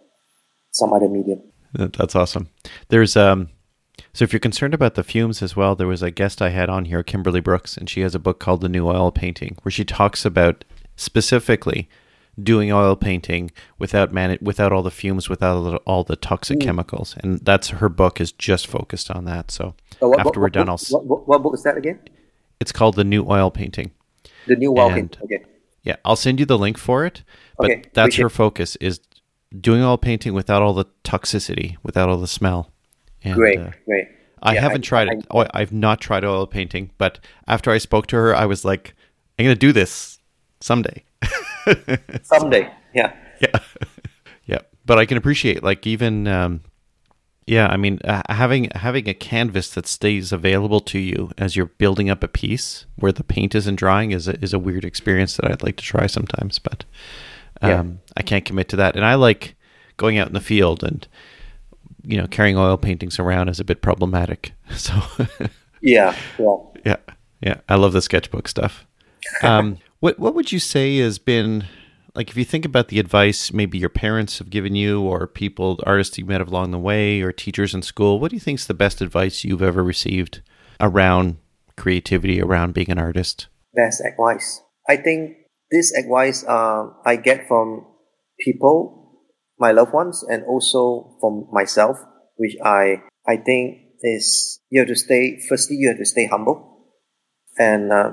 some 0.71 0.93
other 0.93 1.09
medium. 1.09 1.43
That's 1.75 2.15
awesome. 2.15 2.49
There's, 2.89 3.17
um, 3.17 3.49
so 4.13 4.25
if 4.25 4.33
you're 4.33 4.41
concerned 4.41 4.75
about 4.75 4.95
the 4.95 5.05
fumes 5.05 5.43
as 5.43 5.57
well, 5.57 5.75
there 5.75 5.87
was 5.87 6.03
a 6.03 6.11
guest 6.11 6.43
I 6.43 6.51
had 6.51 6.69
on 6.69 6.87
here, 6.87 7.03
Kimberly 7.03 7.41
Brooks, 7.41 7.77
and 7.77 7.89
she 7.89 8.01
has 8.01 8.15
a 8.15 8.19
book 8.19 8.39
called 8.41 8.61
The 8.61 8.69
New 8.69 8.87
Oil 8.89 9.11
Painting, 9.11 9.57
where 9.63 9.73
she 9.73 9.85
talks 9.85 10.25
about 10.25 10.65
specifically 10.97 11.89
doing 12.41 12.73
oil 12.73 12.97
painting 12.97 13.51
without 13.79 14.13
man 14.13 14.39
without 14.41 14.73
all 14.73 14.83
the 14.83 14.91
fumes, 14.91 15.29
without 15.29 15.83
all 15.85 16.05
the 16.05 16.17
toxic 16.17 16.59
mm. 16.59 16.63
chemicals, 16.63 17.15
and 17.21 17.41
that's 17.41 17.69
her 17.69 17.89
book 17.89 18.21
is 18.21 18.33
just 18.33 18.67
focused 18.67 19.11
on 19.11 19.25
that. 19.27 19.51
So 19.51 19.75
oh, 20.01 20.09
what, 20.09 20.21
after 20.21 20.29
what, 20.29 20.37
we're 20.39 20.51
done, 20.51 20.69
I'll. 20.69 20.79
What, 20.91 21.29
what, 21.29 21.43
book 21.43 21.55
is 21.55 21.63
that 21.65 21.77
again? 21.77 22.01
It's 22.61 22.73
called 22.73 22.97
The 22.97 23.05
New 23.05 23.27
Oil 23.29 23.51
Painting. 23.51 23.91
The 24.47 24.57
New 24.57 24.75
Painting. 24.75 25.11
Okay. 25.23 25.45
Yeah, 25.83 25.97
I'll 26.05 26.17
send 26.17 26.39
you 26.39 26.47
the 26.47 26.59
link 26.59 26.79
for 26.79 27.05
it. 27.05 27.23
But 27.59 27.71
okay, 27.71 27.83
that's 27.93 28.17
her 28.17 28.29
focus 28.29 28.77
is 28.77 29.01
doing 29.61 29.83
oil 29.83 29.99
painting 29.99 30.35
without 30.35 30.63
all 30.63 30.73
the 30.73 30.87
toxicity, 31.05 31.77
without 31.83 32.09
all 32.09 32.19
the 32.19 32.29
smell. 32.29 32.71
And, 33.25 33.35
great, 33.35 33.59
uh, 33.59 33.71
great. 33.87 34.09
I 34.43 34.55
yeah, 34.55 34.61
haven't 34.61 34.85
I, 34.87 34.89
tried 34.89 35.09
I, 35.09 35.13
it. 35.13 35.27
I, 35.31 35.61
I've 35.61 35.73
not 35.73 36.01
tried 36.01 36.25
oil 36.25 36.47
painting, 36.47 36.91
but 36.99 37.19
after 37.47 37.71
I 37.71 37.79
spoke 37.79 38.07
to 38.09 38.17
her, 38.17 38.35
I 38.35 38.47
was 38.47 38.65
like, 38.65 38.95
I'm 39.39 39.45
going 39.45 39.55
to 39.55 39.59
do 39.59 39.73
this 39.73 40.19
someday. 40.61 41.05
someday, 42.23 42.73
yeah. 42.95 43.15
Yeah. 43.41 43.59
yeah. 44.47 44.59
But 44.85 44.99
I 44.99 45.07
can 45.07 45.17
appreciate, 45.17 45.63
like, 45.63 45.87
even, 45.87 46.27
um, 46.27 46.63
yeah, 47.47 47.67
I 47.67 47.77
mean, 47.77 47.99
uh, 48.05 48.23
having 48.29 48.71
having 48.75 49.09
a 49.09 49.15
canvas 49.15 49.71
that 49.75 49.87
stays 49.87 50.33
available 50.33 50.81
to 50.81 50.99
you 50.99 51.33
as 51.39 51.57
you're 51.57 51.67
building 51.67 52.09
up 52.09 52.23
a 52.23 52.29
piece 52.29 52.87
where 52.97 53.13
the 53.13 53.25
paint 53.25 53.55
isn't 53.55 53.77
drying 53.77 54.13
is 54.13 54.29
a, 54.29 54.43
is 54.43 54.53
a 54.53 54.59
weird 54.59 54.85
experience 54.85 55.37
that 55.37 55.51
I'd 55.51 55.63
like 55.63 55.77
to 55.77 55.85
try 55.85 56.07
sometimes, 56.07 56.59
but 56.59 56.85
um, 57.61 57.71
yeah. 57.71 57.85
I 58.17 58.23
can't 58.23 58.45
commit 58.45 58.69
to 58.71 58.77
that. 58.77 58.95
And 58.95 59.05
I 59.05 59.15
like 59.15 59.57
going 59.97 60.19
out 60.19 60.29
in 60.29 60.35
the 60.35 60.41
field 60.41 60.85
and 60.85 61.07
you 62.05 62.17
know, 62.17 62.27
carrying 62.27 62.57
oil 62.57 62.77
paintings 62.77 63.19
around 63.19 63.49
is 63.49 63.61
a 63.61 63.65
bit 63.65 63.83
problematic. 63.83 64.53
So 64.75 64.95
yeah, 65.83 66.17
yeah, 66.39 66.57
yeah, 66.87 66.97
yeah. 67.43 67.57
I 67.69 67.75
love 67.75 67.93
the 67.93 68.01
sketchbook 68.01 68.49
stuff. 68.49 68.87
Um, 69.43 69.79
what 70.01 70.19
what 70.19 70.35
would 70.35 70.51
you 70.51 70.59
say 70.59 70.99
has 70.99 71.19
been 71.19 71.65
like 72.15 72.31
if 72.31 72.37
you 72.37 72.45
think 72.45 72.65
about 72.65 72.89
the 72.89 72.99
advice 72.99 73.53
maybe 73.53 73.79
your 73.79 73.89
parents 73.89 74.39
have 74.39 74.51
given 74.51 74.75
you, 74.75 75.01
or 75.03 75.27
people, 75.27 75.81
artists 75.85 76.19
you 76.19 76.25
met 76.25 76.41
along 76.41 76.71
the 76.71 76.79
way, 76.79 77.21
or 77.23 77.33
teachers 77.33 77.75
in 77.75 77.83
school? 77.83 78.19
What 78.21 78.31
do 78.31 78.37
you 78.37 78.41
think 78.41 78.59
is 78.59 78.67
the 78.67 78.75
best 78.75 79.01
advice 79.01 79.45
you've 79.45 79.63
ever 79.63 79.83
received 79.83 80.43
around 80.81 81.39
creativity, 81.77 82.41
around 82.41 82.75
being 82.75 82.91
an 82.91 82.99
artist? 82.99 83.47
Best 83.75 84.03
advice. 84.05 84.63
I 84.89 84.97
think 84.97 85.37
this 85.71 85.93
advice 85.93 86.45
uh, 86.47 86.89
I 87.07 87.17
get 87.17 87.49
from 87.49 87.87
people 88.39 88.99
my 89.59 89.71
loved 89.73 89.93
ones 89.93 90.25
and 90.29 90.45
also 90.45 91.17
from 91.21 91.47
myself, 91.51 91.99
which 92.37 92.57
I 92.63 93.03
I 93.27 93.37
think 93.37 93.79
is 94.03 94.61
you 94.71 94.81
have 94.81 94.89
to 94.89 94.97
stay. 94.97 95.41
Firstly, 95.49 95.77
you 95.77 95.89
have 95.89 95.99
to 95.99 96.05
stay 96.05 96.27
humble 96.27 96.91
and 97.59 97.93
uh, 97.93 98.11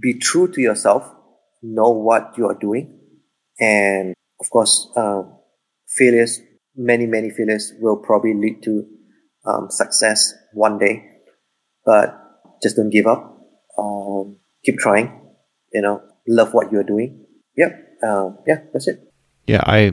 be 0.00 0.14
true 0.18 0.50
to 0.52 0.60
yourself. 0.60 1.04
Know 1.62 1.90
what 1.90 2.34
you 2.38 2.46
are 2.46 2.58
doing, 2.58 2.98
and 3.60 4.14
of 4.40 4.50
course, 4.50 4.88
uh, 4.96 5.22
failures. 5.88 6.40
Many 6.74 7.06
many 7.06 7.30
failures 7.30 7.72
will 7.80 7.96
probably 7.96 8.34
lead 8.34 8.62
to 8.62 8.86
um, 9.44 9.70
success 9.70 10.32
one 10.54 10.78
day, 10.78 11.04
but 11.84 12.18
just 12.62 12.76
don't 12.76 12.90
give 12.90 13.06
up. 13.06 13.38
Um, 13.78 14.38
keep 14.64 14.78
trying. 14.78 15.20
You 15.72 15.82
know, 15.82 16.02
love 16.26 16.54
what 16.54 16.72
you 16.72 16.78
are 16.78 16.84
doing. 16.84 17.26
Yep. 17.56 17.98
Uh, 18.02 18.30
yeah, 18.46 18.60
that's 18.72 18.88
it. 18.88 19.12
Yeah, 19.46 19.62
I 19.64 19.92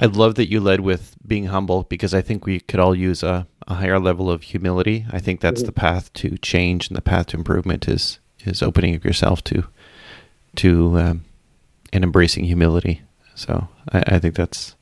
I 0.00 0.06
love 0.06 0.36
that 0.36 0.50
you 0.50 0.60
led 0.60 0.80
with 0.80 1.16
being 1.26 1.46
humble 1.46 1.84
because 1.84 2.14
I 2.14 2.22
think 2.22 2.46
we 2.46 2.60
could 2.60 2.80
all 2.80 2.94
use 2.94 3.22
a, 3.22 3.46
a 3.66 3.74
higher 3.74 3.98
level 3.98 4.30
of 4.30 4.42
humility. 4.42 5.06
I 5.10 5.18
think 5.18 5.40
that's 5.40 5.60
mm-hmm. 5.60 5.66
the 5.66 5.72
path 5.72 6.12
to 6.14 6.38
change 6.38 6.88
and 6.88 6.96
the 6.96 7.02
path 7.02 7.28
to 7.28 7.36
improvement 7.36 7.88
is 7.88 8.18
is 8.44 8.62
opening 8.62 8.94
up 8.94 9.04
yourself 9.04 9.42
to 9.44 9.64
to 10.56 10.98
um, 10.98 11.24
and 11.92 12.04
embracing 12.04 12.44
humility. 12.44 13.02
So 13.34 13.68
I, 13.92 14.02
I, 14.06 14.18
think 14.18 14.34
that's 14.34 14.74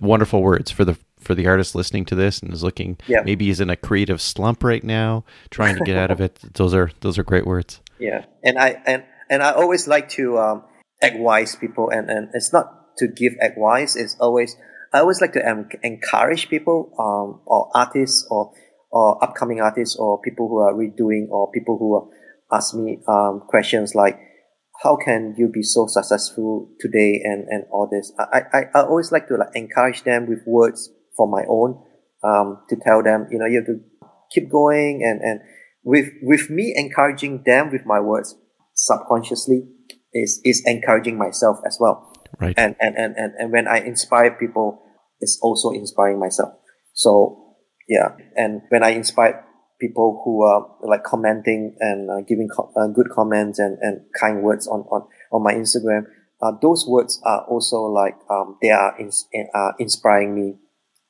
wonderful 0.00 0.42
words 0.42 0.70
for 0.70 0.84
the 0.84 0.96
for 1.20 1.34
the 1.34 1.46
artist 1.46 1.74
listening 1.74 2.04
to 2.06 2.14
this 2.14 2.40
and 2.40 2.52
is 2.52 2.64
looking 2.64 2.98
yeah. 3.06 3.22
maybe 3.24 3.46
he's 3.46 3.60
in 3.60 3.70
a 3.70 3.76
creative 3.76 4.20
slump 4.20 4.64
right 4.64 4.82
now, 4.82 5.24
trying 5.50 5.76
to 5.76 5.84
get 5.84 5.96
out 5.96 6.10
of 6.10 6.20
it. 6.20 6.38
Those 6.54 6.74
are 6.74 6.90
those 7.00 7.18
are 7.18 7.22
great 7.22 7.46
words. 7.46 7.80
Yeah, 7.98 8.24
and 8.42 8.58
I 8.58 8.82
and 8.86 9.04
and 9.30 9.42
I 9.42 9.52
always 9.52 9.86
like 9.86 10.08
to 10.10 10.38
um, 10.38 10.64
advise 11.02 11.54
people, 11.54 11.90
and 11.90 12.10
and 12.10 12.28
it's 12.34 12.52
not 12.52 12.96
to 12.98 13.08
give 13.08 13.32
advice 13.40 13.96
it's 13.96 14.16
always 14.20 14.56
I 14.92 15.00
always 15.00 15.20
like 15.20 15.32
to 15.32 15.50
um, 15.50 15.68
encourage 15.82 16.48
people 16.48 16.92
um, 16.98 17.40
or 17.46 17.70
artists 17.74 18.26
or 18.30 18.52
or 18.90 19.22
upcoming 19.24 19.60
artists 19.60 19.96
or 19.96 20.20
people 20.20 20.48
who 20.48 20.58
are 20.58 20.74
redoing 20.74 21.28
or 21.30 21.50
people 21.50 21.78
who 21.78 22.12
ask 22.54 22.74
me 22.74 22.98
um, 23.08 23.40
questions 23.48 23.94
like 23.94 24.20
how 24.82 24.96
can 24.96 25.34
you 25.38 25.48
be 25.48 25.62
so 25.62 25.86
successful 25.86 26.68
today 26.80 27.20
and, 27.24 27.46
and 27.48 27.64
all 27.70 27.88
this 27.90 28.12
I, 28.18 28.42
I, 28.52 28.62
I 28.74 28.82
always 28.82 29.12
like 29.12 29.28
to 29.28 29.36
like 29.36 29.54
encourage 29.54 30.02
them 30.04 30.28
with 30.28 30.40
words 30.46 30.90
for 31.16 31.28
my 31.28 31.44
own 31.48 31.82
um, 32.24 32.62
to 32.68 32.76
tell 32.76 33.02
them 33.02 33.26
you 33.30 33.38
know 33.38 33.46
you 33.46 33.56
have 33.56 33.66
to 33.66 33.80
keep 34.30 34.50
going 34.50 35.02
and, 35.04 35.20
and 35.20 35.40
with 35.84 36.08
with 36.22 36.50
me 36.50 36.74
encouraging 36.76 37.42
them 37.44 37.70
with 37.70 37.84
my 37.84 38.00
words 38.00 38.36
subconsciously 38.74 39.62
is 40.12 40.40
is 40.44 40.62
encouraging 40.66 41.18
myself 41.18 41.58
as 41.66 41.78
well 41.80 42.12
Right. 42.40 42.54
And, 42.56 42.76
and, 42.80 42.96
and, 42.96 43.14
and, 43.16 43.34
and 43.38 43.52
when 43.52 43.68
I 43.68 43.78
inspire 43.78 44.30
people, 44.32 44.82
it's 45.20 45.38
also 45.42 45.70
inspiring 45.70 46.18
myself. 46.18 46.54
So 46.94 47.56
yeah. 47.88 48.16
And 48.36 48.62
when 48.70 48.82
I 48.82 48.90
inspire 48.90 49.44
people 49.82 50.22
who 50.24 50.42
are 50.42 50.66
like 50.80 51.02
commenting 51.02 51.76
and 51.80 52.10
uh, 52.10 52.20
giving 52.26 52.48
co- 52.48 52.72
uh, 52.76 52.86
good 52.86 53.08
comments 53.10 53.58
and, 53.58 53.76
and 53.80 54.00
kind 54.18 54.42
words 54.42 54.66
on, 54.66 54.80
on, 54.92 55.06
on 55.32 55.42
my 55.42 55.52
Instagram, 55.52 56.06
uh, 56.40 56.52
those 56.62 56.86
words 56.86 57.20
are 57.24 57.44
also 57.46 57.82
like, 57.82 58.16
um, 58.30 58.56
they 58.62 58.70
are, 58.70 58.98
ins- 58.98 59.28
uh, 59.54 59.72
inspiring 59.78 60.34
me 60.34 60.54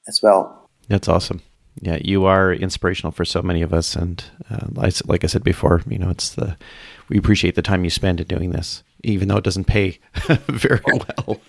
as 0.09 0.21
well. 0.23 0.69
That's 0.89 1.09
awesome. 1.09 1.43
Yeah, 1.81 1.99
you 2.03 2.25
are 2.25 2.53
inspirational 2.53 3.13
for 3.13 3.25
so 3.25 3.41
many 3.41 3.63
of 3.63 3.73
us, 3.73 3.97
and 3.97 4.23
uh, 4.51 4.67
like 5.07 5.25
I 5.25 5.27
said 5.27 5.43
before, 5.43 5.81
you 5.89 5.99
know, 5.99 6.11
it's 6.11 6.31
the 6.31 6.59
we 7.09 7.17
appreciate 7.17 7.55
the 7.55 7.63
time 7.63 7.83
you 7.83 7.89
spend 7.89 8.21
in 8.21 8.27
doing 8.27 8.51
this 8.51 8.83
even 9.05 9.29
though 9.29 9.37
it 9.37 9.45
doesn't 9.45 9.65
pay 9.65 9.99
very 10.49 10.81
well. 10.85 11.41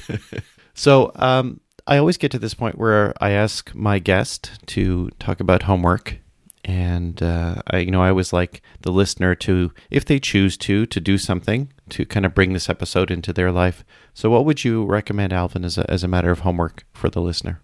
so 0.74 1.12
um, 1.16 1.60
I 1.86 1.98
always 1.98 2.16
get 2.16 2.30
to 2.32 2.38
this 2.38 2.54
point 2.54 2.78
where 2.78 3.12
I 3.20 3.30
ask 3.30 3.74
my 3.74 3.98
guest 3.98 4.50
to 4.66 5.10
talk 5.18 5.40
about 5.40 5.64
homework. 5.64 6.18
And 6.64 7.20
uh, 7.22 7.56
I, 7.68 7.78
you 7.78 7.90
know, 7.90 8.02
I 8.02 8.10
always 8.10 8.32
like 8.32 8.62
the 8.82 8.92
listener 8.92 9.34
to, 9.36 9.72
if 9.90 10.04
they 10.04 10.20
choose 10.20 10.56
to, 10.58 10.86
to 10.86 11.00
do 11.00 11.18
something 11.18 11.72
to 11.90 12.06
kind 12.06 12.24
of 12.24 12.34
bring 12.34 12.52
this 12.52 12.70
episode 12.70 13.10
into 13.10 13.32
their 13.32 13.50
life. 13.50 13.84
So, 14.14 14.30
what 14.30 14.44
would 14.44 14.64
you 14.64 14.84
recommend, 14.84 15.32
Alvin, 15.32 15.64
as 15.64 15.76
a, 15.76 15.90
as 15.90 16.04
a 16.04 16.08
matter 16.08 16.30
of 16.30 16.40
homework 16.40 16.84
for 16.92 17.10
the 17.10 17.20
listener? 17.20 17.62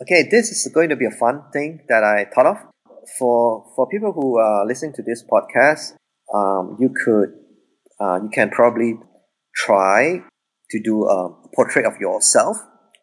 Okay, 0.00 0.28
this 0.30 0.50
is 0.50 0.70
going 0.72 0.88
to 0.88 0.96
be 0.96 1.06
a 1.06 1.10
fun 1.10 1.42
thing 1.52 1.80
that 1.88 2.04
I 2.04 2.26
thought 2.32 2.46
of 2.46 2.56
for 3.18 3.64
for 3.74 3.88
people 3.88 4.12
who 4.12 4.38
are 4.38 4.66
listening 4.66 4.92
to 4.94 5.02
this 5.02 5.24
podcast. 5.24 5.94
Um, 6.32 6.76
you 6.78 6.94
could 7.04 7.30
uh, 8.00 8.22
you 8.22 8.28
can 8.32 8.50
probably 8.50 8.94
try 9.54 10.22
to 10.70 10.82
do 10.82 11.04
a 11.04 11.30
portrait 11.54 11.84
of 11.84 11.94
yourself, 12.00 12.58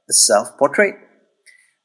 a 0.09 0.13
self 0.13 0.57
portrait. 0.57 0.95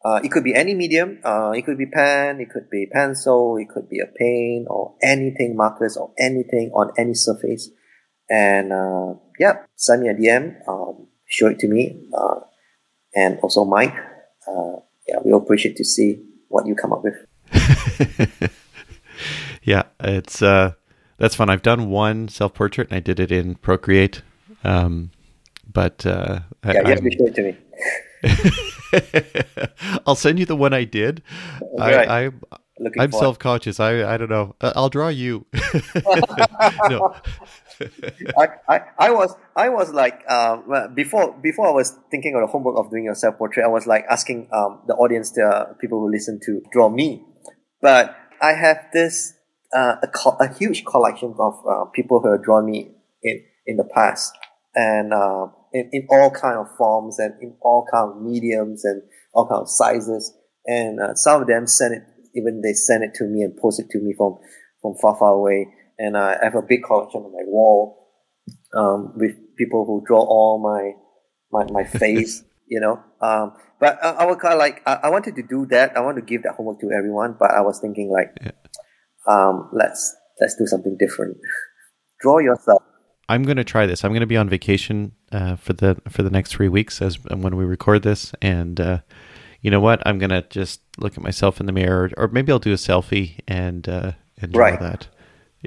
Uh, 0.02 0.20
it 0.24 0.30
could 0.30 0.44
be 0.44 0.54
any 0.54 0.74
medium. 0.74 1.18
Uh, 1.24 1.50
it 1.50 1.62
could 1.62 1.76
be 1.76 1.86
pen, 1.86 2.40
it 2.40 2.48
could 2.50 2.70
be 2.70 2.86
pencil, 2.86 3.56
it 3.58 3.68
could 3.68 3.88
be 3.88 4.00
a 4.00 4.06
paint 4.06 4.66
or 4.70 4.94
anything, 5.02 5.56
markers 5.56 5.96
or 5.96 6.12
anything 6.18 6.70
on 6.72 6.90
any 6.96 7.14
surface. 7.14 7.68
And 8.30 8.72
uh, 8.72 9.14
yeah, 9.38 9.64
send 9.76 10.02
me 10.02 10.08
a 10.08 10.14
DM, 10.14 10.56
um, 10.68 11.08
show 11.26 11.48
it 11.48 11.58
to 11.58 11.68
me. 11.68 12.08
Uh, 12.16 12.40
and 13.14 13.38
also 13.42 13.64
Mike. 13.64 13.94
Uh, 14.48 14.80
yeah, 15.06 15.16
we 15.24 15.32
appreciate 15.32 15.76
to 15.76 15.84
see 15.84 16.22
what 16.48 16.66
you 16.66 16.74
come 16.74 16.92
up 16.92 17.02
with. 17.02 17.26
yeah, 19.62 19.82
it's 19.98 20.40
uh, 20.40 20.72
that's 21.18 21.34
fun. 21.34 21.50
I've 21.50 21.62
done 21.62 21.90
one 21.90 22.28
self 22.28 22.54
portrait, 22.54 22.88
and 22.88 22.96
I 22.96 23.00
did 23.00 23.20
it 23.20 23.32
in 23.32 23.56
Procreate. 23.56 24.22
Um, 24.64 25.10
but 25.70 26.06
uh, 26.06 26.40
yeah, 26.64 26.70
I, 26.70 26.88
you 26.88 26.94
have 26.94 27.02
to 27.02 27.10
show 27.10 27.26
it 27.26 27.34
to 27.34 27.42
me. 27.42 27.56
I'll 30.06 30.14
send 30.14 30.38
you 30.38 30.46
the 30.46 30.56
one 30.56 30.72
I 30.72 30.84
did. 30.84 31.22
Right. 31.78 32.08
I, 32.08 32.26
I 32.26 32.30
I'm 32.98 33.12
self 33.12 33.38
conscious. 33.38 33.78
I 33.78 34.04
I 34.04 34.16
don't 34.16 34.30
know. 34.30 34.54
I'll 34.60 34.88
draw 34.88 35.08
you. 35.08 35.46
no. 36.88 37.14
I, 38.38 38.48
I, 38.68 38.80
I 38.98 39.10
was 39.10 39.34
I 39.54 39.68
was 39.68 39.92
like 39.92 40.28
um, 40.30 40.64
before 40.94 41.32
before 41.42 41.68
I 41.68 41.72
was 41.72 41.98
thinking 42.10 42.34
of 42.34 42.40
the 42.40 42.46
homework 42.46 42.78
of 42.78 42.90
doing 42.90 43.08
a 43.08 43.14
self 43.14 43.36
portrait. 43.36 43.64
I 43.64 43.68
was 43.68 43.86
like 43.86 44.04
asking 44.08 44.48
um, 44.52 44.80
the 44.86 44.94
audience, 44.94 45.30
the 45.32 45.44
uh, 45.44 45.74
people 45.74 46.00
who 46.00 46.10
listen 46.10 46.40
to 46.44 46.62
draw 46.72 46.88
me. 46.88 47.24
But 47.82 48.16
I 48.40 48.52
have 48.52 48.86
this 48.92 49.34
uh, 49.74 49.96
a, 50.02 50.08
co- 50.08 50.36
a 50.40 50.52
huge 50.52 50.84
collection 50.84 51.34
of 51.38 51.62
uh, 51.68 51.84
people 51.86 52.20
who 52.20 52.32
have 52.32 52.42
drawn 52.42 52.64
me 52.64 52.92
in 53.22 53.44
in 53.66 53.76
the 53.76 53.84
past, 53.84 54.36
and 54.74 55.12
uh, 55.12 55.48
in, 55.72 55.88
in 55.92 56.06
all 56.10 56.30
kind 56.30 56.58
of 56.58 56.66
forms 56.76 57.18
and 57.18 57.34
in 57.40 57.54
all 57.60 57.86
kind 57.90 58.10
of 58.10 58.22
mediums 58.22 58.84
and 58.84 59.02
all 59.32 59.48
kind 59.48 59.62
of 59.62 59.68
sizes. 59.68 60.32
And 60.66 61.00
uh, 61.00 61.14
some 61.14 61.42
of 61.42 61.48
them 61.48 61.66
send 61.66 61.94
it, 61.94 62.02
even 62.34 62.60
they 62.62 62.72
send 62.72 63.04
it 63.04 63.14
to 63.14 63.24
me 63.24 63.42
and 63.42 63.56
post 63.56 63.80
it 63.80 63.90
to 63.90 63.98
me 63.98 64.14
from 64.16 64.38
from 64.82 64.94
far 65.00 65.16
far 65.18 65.32
away. 65.32 65.66
And 65.98 66.16
uh, 66.16 66.36
I 66.40 66.44
have 66.44 66.54
a 66.54 66.62
big 66.62 66.82
collection 66.82 67.20
on 67.20 67.32
my 67.32 67.44
wall 67.44 68.08
um, 68.74 69.12
with 69.16 69.32
people 69.56 69.84
who 69.84 70.02
draw 70.06 70.20
all 70.20 70.58
my 70.58 70.92
my, 71.52 71.70
my 71.70 71.84
face, 71.98 72.42
you 72.66 72.80
know. 72.80 73.02
Um, 73.20 73.52
but 73.78 73.98
I, 74.02 74.10
I 74.10 74.24
was 74.26 74.36
kind 74.40 74.54
of 74.54 74.58
like 74.58 74.82
I, 74.86 74.94
I, 75.04 75.10
wanted 75.10 75.36
to 75.36 75.42
do 75.42 75.66
that. 75.66 75.96
I 75.96 76.00
want 76.00 76.16
to 76.16 76.22
give 76.22 76.42
that 76.44 76.54
homework 76.54 76.80
to 76.80 76.90
everyone, 76.90 77.36
but 77.38 77.50
I 77.50 77.60
was 77.60 77.80
thinking 77.80 78.10
like, 78.10 78.36
yeah. 78.42 78.52
um, 79.26 79.70
let's 79.72 80.14
let's 80.40 80.56
do 80.56 80.66
something 80.66 80.96
different. 80.98 81.36
draw 82.20 82.38
yourself 82.38 82.82
I'm 83.30 83.44
going 83.44 83.58
to 83.58 83.64
try 83.64 83.86
this. 83.86 84.04
I'm 84.04 84.10
going 84.10 84.20
to 84.20 84.26
be 84.26 84.36
on 84.36 84.48
vacation 84.48 85.12
uh, 85.30 85.54
for 85.54 85.72
the 85.72 86.02
for 86.08 86.24
the 86.24 86.30
next 86.30 86.50
three 86.50 86.68
weeks 86.68 87.00
as 87.00 87.22
when 87.24 87.56
we 87.56 87.64
record 87.64 88.02
this, 88.02 88.32
and 88.42 88.80
uh, 88.80 88.98
you 89.60 89.70
know 89.70 89.78
what? 89.78 90.04
I'm 90.04 90.18
going 90.18 90.30
to 90.30 90.42
just 90.42 90.80
look 90.98 91.16
at 91.16 91.22
myself 91.22 91.60
in 91.60 91.66
the 91.66 91.72
mirror, 91.72 92.10
or 92.16 92.26
maybe 92.26 92.50
I'll 92.50 92.58
do 92.58 92.72
a 92.72 92.76
selfie 92.76 93.38
and 93.46 93.88
uh, 93.88 94.12
and 94.38 94.52
draw 94.52 94.66
right. 94.66 94.80
that. 94.80 95.06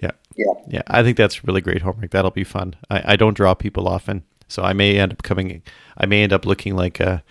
Yeah, 0.01 0.11
yeah, 0.35 0.53
yeah. 0.67 0.81
I 0.87 1.03
think 1.03 1.15
that's 1.15 1.45
really 1.45 1.61
great 1.61 1.83
homework. 1.83 2.11
That'll 2.11 2.31
be 2.31 2.43
fun. 2.43 2.75
I, 2.89 3.13
I 3.13 3.15
don't 3.15 3.37
draw 3.37 3.53
people 3.53 3.87
often, 3.87 4.23
so 4.49 4.61
I 4.61 4.73
may 4.73 4.99
end 4.99 5.13
up 5.13 5.23
coming. 5.23 5.61
I 5.97 6.05
may 6.05 6.21
end 6.21 6.33
up 6.33 6.45
looking 6.45 6.75
like 6.75 6.99
a 6.99 7.23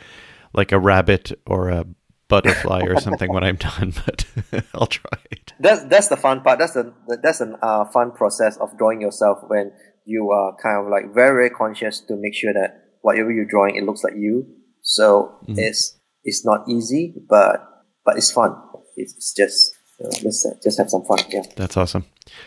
like 0.55 0.73
a 0.73 0.79
rabbit 0.79 1.33
or 1.45 1.69
a 1.69 1.85
butterfly 2.29 2.85
or 2.87 2.99
something 3.07 3.31
when 3.31 3.45
I'm 3.45 3.57
done, 3.57 3.93
but 4.07 4.25
I'll 4.75 4.87
try 4.87 5.19
it. 5.31 5.53
That's 5.61 5.85
that's 5.85 6.09
the 6.09 6.17
fun 6.17 6.41
part. 6.41 6.59
That's 6.59 6.73
the 6.73 6.95
that's 7.23 7.43
a 7.43 7.59
uh, 7.63 7.85
fun 7.91 8.13
process 8.13 8.57
of 8.57 8.79
drawing 8.79 9.03
yourself 9.03 9.41
when 9.47 9.73
you 10.05 10.31
are 10.31 10.57
kind 10.63 10.85
of 10.85 10.91
like 10.91 11.15
very, 11.15 11.49
very 11.49 11.51
conscious 11.51 12.01
to 12.01 12.17
make 12.17 12.35
sure 12.35 12.53
that 12.53 12.83
whatever 13.03 13.31
you're 13.31 13.45
drawing, 13.45 13.77
it 13.77 13.85
looks 13.85 14.03
like 14.03 14.15
you. 14.17 14.47
So 14.83 15.39
mm-hmm. 15.45 15.59
it's 15.59 15.99
it's 16.25 16.45
not 16.45 16.69
easy, 16.69 17.15
but 17.29 17.69
but 18.05 18.17
it's 18.17 18.31
fun. 18.31 18.55
It's 18.97 19.33
just 19.35 19.73
you 19.99 20.07
know, 20.07 20.11
let's 20.25 20.47
just 20.63 20.79
have 20.79 20.91
some 20.91 21.05
fun. 21.05 21.19
Yeah, 21.29 21.43
that's 21.57 21.77
awesome. 21.77 22.05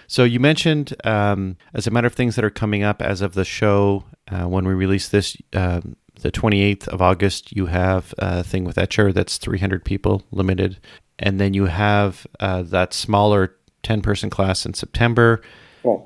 So 0.08 0.24
you 0.24 0.40
mentioned, 0.40 0.96
um, 1.04 1.58
as 1.74 1.88
a 1.88 1.92
matter 1.92 2.08
of 2.08 2.14
things 2.14 2.36
that 2.36 2.46
are 2.46 2.50
coming 2.50 2.84
up 2.84 3.02
as 3.02 3.22
of 3.22 3.34
the 3.34 3.46
show 3.46 4.04
uh, 4.28 4.48
when 4.48 4.68
we 4.68 4.74
release 4.74 5.10
this, 5.10 5.38
um, 5.54 5.96
the 6.22 6.32
28th 6.32 6.88
of 6.88 7.02
August, 7.02 7.52
you 7.56 7.68
have 7.68 8.14
a 8.18 8.44
thing 8.44 8.64
with 8.64 8.78
Etchr 8.78 9.14
that's 9.14 9.38
300 9.38 9.84
people 9.84 10.24
limited, 10.32 10.80
and 11.20 11.40
then 11.40 11.54
you 11.54 11.66
have 11.66 12.26
uh, 12.40 12.62
that 12.64 12.94
smaller 12.94 13.56
10 13.84 14.02
person 14.02 14.30
class 14.30 14.66
in 14.66 14.74
September. 14.74 15.42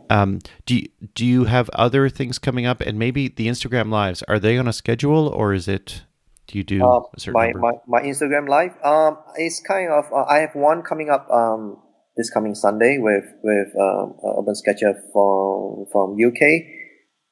Um, 0.10 0.40
do 0.66 0.76
you, 0.76 0.88
do 1.16 1.26
you 1.26 1.46
have 1.46 1.70
other 1.70 2.10
things 2.10 2.38
coming 2.40 2.66
up, 2.66 2.82
and 2.82 3.00
maybe 3.00 3.28
the 3.28 3.48
Instagram 3.48 3.92
lives 3.92 4.24
are 4.28 4.40
they 4.40 4.58
on 4.58 4.68
a 4.68 4.74
schedule, 4.74 5.28
or 5.28 5.54
is 5.54 5.68
it? 5.68 6.04
Do 6.48 6.58
you 6.58 6.64
do 6.64 6.84
uh, 6.84 7.02
my, 7.32 7.54
my, 7.54 7.74
my 7.88 8.02
Instagram 8.02 8.50
live? 8.50 8.74
Um, 8.84 9.18
it's 9.36 9.62
kind 9.62 9.92
of 9.92 10.06
uh, 10.12 10.24
I 10.24 10.40
have 10.40 10.56
one 10.56 10.82
coming 10.82 11.10
up 11.10 11.30
um 11.30 11.78
this 12.18 12.30
coming 12.30 12.56
Sunday 12.56 12.98
with 13.00 13.26
with 13.44 13.70
um, 13.80 14.16
Urban 14.38 14.56
Sketcher 14.56 14.94
from 15.14 15.86
from 15.92 16.18
UK, 16.18 16.42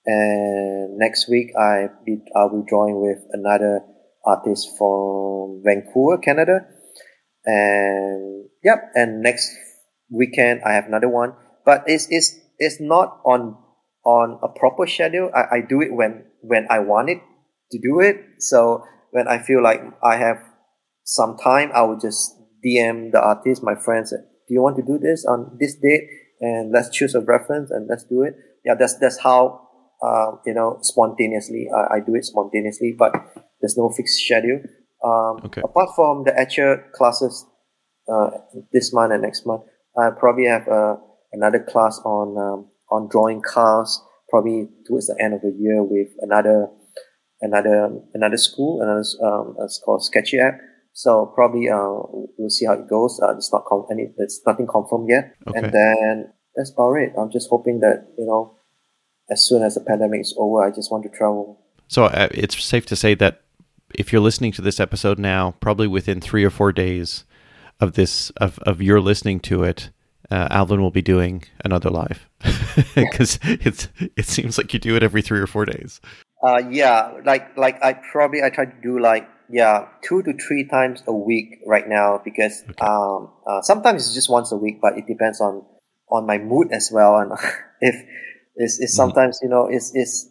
and 0.05 0.97
next 0.97 1.27
week 1.29 1.51
I 1.57 1.87
be 2.05 2.21
I'll 2.35 2.49
be 2.49 2.63
drawing 2.67 3.01
with 3.01 3.19
another 3.31 3.81
artist 4.25 4.69
from 4.77 5.63
Vancouver, 5.65 6.19
Canada, 6.19 6.67
and 7.45 8.45
yep, 8.63 8.91
and 8.93 9.21
next 9.21 9.49
weekend 10.11 10.61
I 10.63 10.73
have 10.73 10.85
another 10.85 11.09
one 11.09 11.33
but 11.67 11.83
it's 11.85 12.07
it's 12.09 12.39
it's 12.57 12.79
not 12.79 13.19
on 13.25 13.57
on 14.05 14.39
a 14.41 14.47
proper 14.47 14.87
schedule. 14.87 15.29
I, 15.35 15.57
I 15.57 15.61
do 15.67 15.81
it 15.81 15.91
when 15.91 16.23
when 16.39 16.65
I 16.71 16.79
want 16.79 17.09
it 17.09 17.19
to 17.71 17.77
do 17.77 17.99
it. 17.99 18.15
So 18.39 18.85
when 19.11 19.27
I 19.27 19.43
feel 19.43 19.61
like 19.61 19.83
I 20.01 20.15
have 20.15 20.37
some 21.03 21.35
time, 21.35 21.71
I 21.75 21.81
will 21.81 21.99
just 21.99 22.33
DM 22.65 23.11
the 23.11 23.19
artist, 23.19 23.61
my 23.61 23.75
friends. 23.75 24.11
Do 24.11 24.53
you 24.53 24.61
want 24.61 24.77
to 24.77 24.81
do 24.81 24.97
this 24.97 25.25
on 25.25 25.57
this 25.59 25.75
date? 25.75 26.07
And 26.39 26.71
let's 26.71 26.89
choose 26.89 27.15
a 27.15 27.19
reference 27.19 27.69
and 27.69 27.87
let's 27.89 28.05
do 28.05 28.21
it. 28.23 28.35
Yeah, 28.63 28.75
that's 28.79 28.97
that's 28.99 29.19
how 29.19 29.67
uh, 30.01 30.39
you 30.45 30.53
know 30.53 30.79
spontaneously 30.81 31.67
I, 31.75 31.95
I 31.95 31.99
do 31.99 32.15
it 32.15 32.23
spontaneously, 32.23 32.95
but 32.97 33.11
there's 33.59 33.75
no 33.75 33.89
fixed 33.89 34.23
schedule. 34.23 34.61
Um, 35.03 35.43
okay. 35.43 35.61
Apart 35.65 35.89
from 35.97 36.23
the 36.23 36.39
actual 36.39 36.77
classes 36.95 37.45
uh, 38.07 38.29
this 38.71 38.93
month 38.93 39.11
and 39.11 39.21
next 39.21 39.45
month, 39.45 39.63
I 39.99 40.11
probably 40.17 40.45
have 40.45 40.65
a 40.67 40.97
another 41.31 41.59
class 41.59 41.99
on 42.05 42.37
um, 42.37 42.67
on 42.89 43.07
drawing 43.09 43.41
cars 43.41 44.01
probably 44.29 44.67
towards 44.85 45.07
the 45.07 45.17
end 45.21 45.33
of 45.33 45.41
the 45.41 45.55
year 45.57 45.83
with 45.83 46.09
another 46.19 46.67
another 47.41 47.89
another 48.13 48.37
school 48.37 48.81
another 48.81 49.03
um, 49.23 49.55
it's 49.59 49.81
called 49.83 50.03
Sketchy 50.03 50.39
App. 50.39 50.59
So 50.93 51.27
probably 51.35 51.69
uh, 51.69 51.77
we'll 52.37 52.49
see 52.49 52.65
how 52.65 52.73
it 52.73 52.89
goes. 52.89 53.19
Uh, 53.21 53.35
it's 53.35 53.53
not 53.53 53.65
com- 53.65 53.85
any 53.91 54.07
it's 54.17 54.41
nothing 54.47 54.67
confirmed 54.67 55.09
yet, 55.09 55.35
okay. 55.47 55.59
and 55.59 55.73
then 55.73 56.33
that's 56.55 56.71
about 56.71 56.95
it. 56.95 57.13
I'm 57.17 57.31
just 57.31 57.49
hoping 57.49 57.81
that 57.81 58.07
you 58.17 58.25
know, 58.25 58.57
as 59.29 59.45
soon 59.45 59.61
as 59.61 59.75
the 59.75 59.81
pandemic 59.81 60.21
is 60.21 60.33
over, 60.37 60.65
I 60.65 60.71
just 60.71 60.91
want 60.91 61.03
to 61.03 61.09
travel. 61.09 61.63
So 61.87 62.05
uh, 62.05 62.29
it's 62.31 62.61
safe 62.63 62.87
to 62.87 62.95
say 62.95 63.13
that 63.15 63.43
if 63.93 64.11
you're 64.11 64.21
listening 64.21 64.51
to 64.53 64.61
this 64.61 64.79
episode 64.79 65.19
now, 65.19 65.55
probably 65.59 65.87
within 65.87 66.19
three 66.19 66.43
or 66.43 66.49
four 66.49 66.71
days 66.71 67.25
of 67.79 67.93
this 67.93 68.31
of 68.31 68.57
of 68.59 68.81
your 68.81 68.99
listening 68.99 69.39
to 69.41 69.63
it, 69.63 69.91
uh, 70.31 70.47
Alvin 70.51 70.81
will 70.81 70.91
be 70.91 71.01
doing 71.01 71.43
another 71.63 71.89
live 71.89 72.27
because 72.95 73.39
it's 73.43 73.87
it 74.15 74.25
seems 74.25 74.57
like 74.57 74.73
you 74.73 74.79
do 74.79 74.95
it 74.95 75.03
every 75.03 75.21
three 75.21 75.39
or 75.39 75.47
four 75.47 75.65
days. 75.65 76.01
Uh, 76.43 76.61
yeah, 76.69 77.13
like 77.25 77.57
like 77.57 77.81
I 77.83 77.93
probably 77.93 78.43
I 78.43 78.49
try 78.49 78.65
to 78.65 78.75
do 78.83 78.99
like 78.99 79.27
yeah 79.49 79.87
two 80.03 80.21
to 80.23 80.33
three 80.33 80.67
times 80.67 81.01
a 81.07 81.13
week 81.13 81.59
right 81.65 81.87
now 81.87 82.21
because 82.23 82.63
okay. 82.69 82.85
um 82.85 83.29
uh, 83.47 83.61
sometimes 83.61 84.05
it's 84.05 84.13
just 84.13 84.29
once 84.29 84.51
a 84.51 84.57
week, 84.57 84.79
but 84.81 84.97
it 84.97 85.07
depends 85.07 85.39
on 85.41 85.63
on 86.09 86.25
my 86.25 86.37
mood 86.37 86.71
as 86.71 86.89
well 86.91 87.17
and 87.17 87.31
if 87.81 87.95
it's, 88.55 88.79
it's 88.79 88.93
mm-hmm. 88.93 88.95
sometimes 88.95 89.39
you 89.41 89.49
know 89.49 89.67
it's 89.69 89.91
it's 89.93 90.29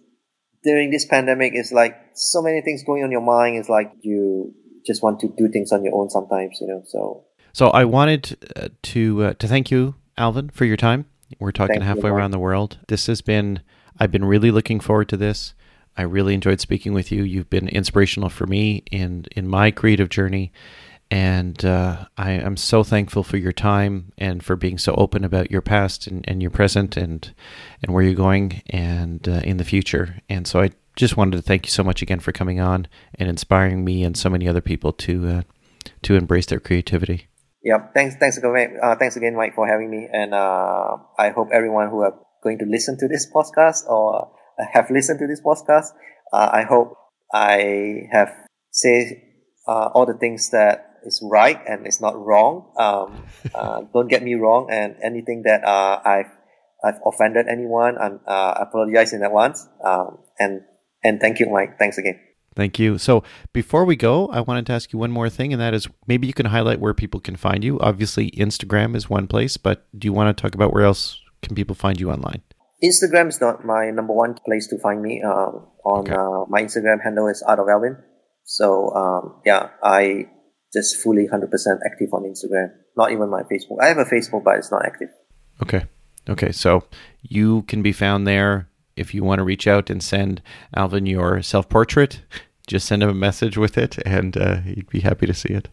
during 0.63 0.91
this 0.91 1.05
pandemic 1.05 1.53
it's 1.55 1.73
like 1.73 1.97
so 2.15 2.43
many 2.43 2.61
things 2.61 2.83
going 2.85 3.05
on 3.05 3.11
your 3.11 3.21
mind 3.21 3.57
it's 3.57 3.69
like 3.69 3.93
you 4.01 4.55
just 4.85 5.03
want 5.03 5.21
to 5.21 5.33
do 5.37 5.49
things 5.49 5.73
on 5.73 5.85
your 5.85 5.95
own 5.95 6.11
sometimes 6.11 6.59
you 6.61 6.67
know 6.67 6.83
so 6.87 7.25
so 7.57 7.69
I 7.69 7.87
wanted 7.87 8.37
uh, 8.55 8.69
to 8.83 9.25
uh, 9.25 9.33
to 9.39 9.49
thank 9.49 9.71
you, 9.71 9.95
Alvin, 10.19 10.51
for 10.51 10.67
your 10.67 10.77
time. 10.77 11.07
We're 11.39 11.53
talking 11.53 11.77
thank 11.77 11.87
halfway 11.87 12.11
you, 12.11 12.15
around 12.15 12.33
the 12.33 12.39
world. 12.39 12.77
This 12.89 13.07
has 13.07 13.23
been 13.23 13.61
I've 13.99 14.11
been 14.11 14.27
really 14.27 14.51
looking 14.51 14.79
forward 14.79 15.09
to 15.09 15.17
this. 15.17 15.55
I 15.97 16.03
really 16.03 16.35
enjoyed 16.35 16.61
speaking 16.61 16.93
with 16.93 17.11
you. 17.11 17.23
You've 17.23 17.49
been 17.49 17.69
inspirational 17.69 18.29
for 18.29 18.47
me 18.47 18.83
in 18.93 19.25
in 19.35 19.49
my 19.49 19.71
creative 19.71 20.11
journey, 20.11 20.53
and 21.11 21.65
uh, 21.65 22.05
I 22.19 22.33
am 22.33 22.59
so 22.59 22.85
thankful 22.85 23.23
for 23.23 23.39
your 23.39 23.53
time 23.53 24.13
and 24.19 24.45
for 24.45 24.55
being 24.55 24.77
so 24.77 24.95
open 24.95 25.25
about 25.25 25.51
your 25.51 25.63
past 25.63 26.07
and, 26.07 26.29
and 26.29 26.43
your 26.43 26.51
present 26.51 26.99
and 26.99 27.33
and 27.83 27.95
where 27.95 28.03
you're 28.03 28.13
going 28.13 28.61
and 28.69 29.27
uh, 29.27 29.41
in 29.45 29.57
the 29.57 29.65
future. 29.65 30.21
And 30.29 30.47
so 30.47 30.61
I 30.61 30.73
just 30.95 31.17
wanted 31.17 31.39
to 31.39 31.43
thank 31.43 31.65
you 31.65 31.71
so 31.71 31.83
much 31.83 32.03
again 32.03 32.21
for 32.21 32.33
coming 32.33 32.61
on 32.61 32.87
and 33.15 33.31
inspiring 33.31 33.83
me 33.83 34.05
and 34.05 34.15
so 34.15 34.29
many 34.29 34.47
other 34.47 34.61
people 34.61 34.93
to 34.93 35.27
uh, 35.27 35.43
to 36.03 36.17
embrace 36.17 36.45
their 36.45 36.61
creativity. 36.61 37.29
Yep. 37.67 37.95
Thanks. 37.95 38.15
Thanks 38.23 38.39
again. 38.39 38.79
Uh, 38.81 38.95
thanks 38.95 39.17
again, 39.17 39.35
Mike, 39.35 39.55
for 39.59 39.67
having 39.67 39.91
me. 39.91 40.07
And 40.07 40.33
uh, 40.33 40.99
I 41.19 41.31
hope 41.31 41.49
everyone 41.53 41.91
who 41.91 42.01
are 42.07 42.15
going 42.43 42.59
to 42.59 42.65
listen 42.65 42.97
to 42.99 43.09
this 43.09 43.27
podcast 43.27 43.87
or 43.91 44.31
have 44.73 44.89
listened 44.89 45.19
to 45.19 45.27
this 45.27 45.43
podcast, 45.43 45.91
uh, 46.33 46.49
I 46.53 46.63
hope 46.63 46.95
I 47.35 48.07
have 48.13 48.31
said 48.71 49.19
uh, 49.67 49.91
all 49.93 50.07
the 50.07 50.15
things 50.15 50.51
that 50.51 51.03
is 51.05 51.21
right 51.27 51.59
and 51.67 51.89
is 51.89 52.01
not 52.01 52.15
wrong. 52.15 52.71
Um, 52.79 53.27
uh, 53.53 53.83
don't 53.93 54.07
get 54.09 54.23
me 54.23 54.35
wrong. 54.37 54.69
And 54.71 54.95
anything 55.03 55.43
that 55.45 55.65
uh, 55.67 56.01
I've 56.07 56.31
I've 56.85 57.01
offended 57.05 57.47
anyone, 57.51 57.97
and 57.99 58.21
I 58.29 58.63
apologize 58.63 59.13
in 59.13 59.25
advance. 59.25 59.67
Um, 59.83 60.19
and 60.39 60.61
and 61.03 61.19
thank 61.21 61.41
you, 61.41 61.51
Mike. 61.51 61.81
Thanks 61.81 61.99
again. 61.99 62.21
Thank 62.57 62.79
you. 62.79 62.97
So 62.97 63.23
before 63.53 63.85
we 63.85 63.97
go, 63.97 64.29
I 64.29 64.41
wanted 64.41 64.65
to 64.67 64.73
ask 64.73 64.91
you 64.91 64.99
one 64.99 65.11
more 65.11 65.29
thing, 65.29 65.53
and 65.53 65.61
that 65.61 65.75
is 65.75 65.87
maybe 66.07 66.27
you 66.27 66.33
can 66.33 66.47
highlight 66.47 66.81
where 66.81 66.95
people 66.95 67.21
can 67.21 67.37
find 67.37 67.63
you. 67.63 67.79
Obviously, 67.81 68.31
Instagram 68.31 68.97
is 68.97 69.11
one 69.11 69.27
place, 69.27 69.59
but 69.59 69.87
do 69.97 70.09
you 70.09 70.13
want 70.15 70.35
to 70.35 70.43
talk 70.43 70.55
about 70.55 70.73
where 70.73 70.85
else 70.85 71.21
can 71.43 71.55
people 71.55 71.77
find 71.77 72.01
you 72.01 72.11
online? 72.11 72.43
Instagram 72.83 73.29
is 73.29 73.41
not 73.43 73.65
my 73.65 73.91
number 73.91 74.15
one 74.15 74.35
place 74.45 74.67
to 74.69 74.79
find 74.79 75.03
me. 75.03 75.23
Uh, 75.23 75.53
on 75.85 76.01
okay. 76.01 76.15
uh, 76.15 76.45
my 76.49 76.63
Instagram 76.63 77.03
handle 77.05 77.29
is 77.29 77.43
Art 77.47 77.59
of 77.59 77.69
Alvin. 77.69 77.99
So 78.45 78.91
um, 78.95 79.43
yeah, 79.45 79.69
I 79.83 80.27
just 80.73 80.97
fully 80.97 81.27
hundred 81.27 81.51
percent 81.51 81.81
active 81.85 82.09
on 82.15 82.23
Instagram. 82.23 82.71
Not 82.97 83.13
even 83.13 83.29
my 83.29 83.43
Facebook. 83.43 83.83
I 83.83 83.89
have 83.89 83.99
a 83.99 84.05
Facebook, 84.05 84.45
but 84.45 84.57
it's 84.57 84.73
not 84.73 84.85
active. 84.85 85.09
Okay. 85.63 85.85
Okay. 86.29 86.53
So 86.53 86.85
you 87.23 87.63
can 87.63 87.83
be 87.83 87.93
found 87.93 88.27
there 88.27 88.69
if 88.97 89.15
you 89.15 89.23
want 89.23 89.39
to 89.39 89.45
reach 89.45 89.67
out 89.67 89.91
and 89.91 90.03
send 90.03 90.43
Alvin 90.75 91.07
your 91.07 91.43
self 91.43 91.69
portrait. 91.69 92.23
Just 92.67 92.87
send 92.87 93.03
him 93.03 93.09
a 93.09 93.15
message 93.15 93.57
with 93.57 93.79
it, 93.79 93.99
and 94.07 94.37
uh, 94.37 94.57
he'd 94.61 94.89
be 94.89 95.01
happy 95.01 95.27
to 95.27 95.35
see 95.35 95.51
it. 95.51 95.69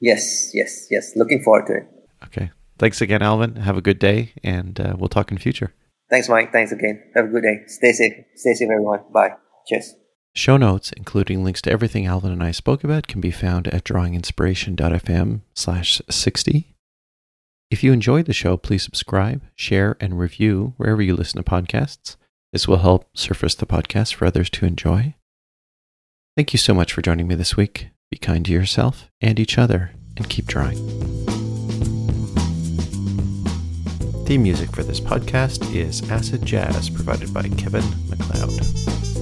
Yes. 0.00 0.50
Yes. 0.54 0.86
Yes. 0.90 1.12
Looking 1.16 1.42
forward 1.42 1.66
to 1.66 1.76
it. 1.76 1.88
Okay. 2.24 2.50
Thanks 2.78 3.00
again, 3.00 3.22
Alvin. 3.22 3.56
Have 3.56 3.76
a 3.76 3.82
good 3.82 3.98
day, 3.98 4.32
and 4.42 4.78
uh, 4.78 4.94
we'll 4.96 5.08
talk 5.08 5.32
in 5.32 5.38
future. 5.38 5.74
Thanks, 6.10 6.28
Mike. 6.28 6.52
Thanks 6.52 6.72
again. 6.72 7.02
Have 7.14 7.26
a 7.26 7.28
good 7.28 7.42
day. 7.42 7.60
Stay 7.66 7.92
safe. 7.92 8.12
Stay 8.34 8.54
safe, 8.54 8.70
everyone. 8.70 9.00
Bye. 9.12 9.34
Cheers. 9.66 9.94
Show 10.34 10.56
notes, 10.56 10.92
including 10.92 11.42
links 11.42 11.60
to 11.62 11.70
everything 11.70 12.06
Alvin 12.06 12.30
and 12.30 12.42
I 12.42 12.52
spoke 12.52 12.84
about, 12.84 13.08
can 13.08 13.20
be 13.20 13.30
found 13.30 13.66
at 13.68 13.84
drawinginspiration.fm 13.84 15.40
slash 15.54 16.00
60. 16.08 16.74
If 17.70 17.82
you 17.82 17.92
enjoyed 17.92 18.26
the 18.26 18.32
show, 18.32 18.56
please 18.56 18.82
subscribe, 18.82 19.42
share, 19.54 19.96
and 20.00 20.18
review 20.18 20.74
wherever 20.76 21.02
you 21.02 21.14
listen 21.14 21.42
to 21.42 21.50
podcasts. 21.50 22.16
This 22.52 22.66
will 22.66 22.78
help 22.78 23.06
surface 23.14 23.54
the 23.54 23.66
podcast 23.66 24.14
for 24.14 24.24
others 24.24 24.48
to 24.50 24.64
enjoy. 24.64 25.14
Thank 26.38 26.52
you 26.52 26.58
so 26.60 26.72
much 26.72 26.92
for 26.92 27.02
joining 27.02 27.26
me 27.26 27.34
this 27.34 27.56
week. 27.56 27.88
Be 28.12 28.16
kind 28.16 28.46
to 28.46 28.52
yourself 28.52 29.10
and 29.20 29.40
each 29.40 29.58
other, 29.58 29.90
and 30.16 30.30
keep 30.30 30.46
drawing. 30.46 30.76
Theme 34.24 34.44
music 34.44 34.70
for 34.70 34.84
this 34.84 35.00
podcast 35.00 35.74
is 35.74 36.08
Acid 36.12 36.44
Jazz, 36.46 36.90
provided 36.90 37.34
by 37.34 37.48
Kevin 37.48 37.82
MacLeod. 38.08 39.17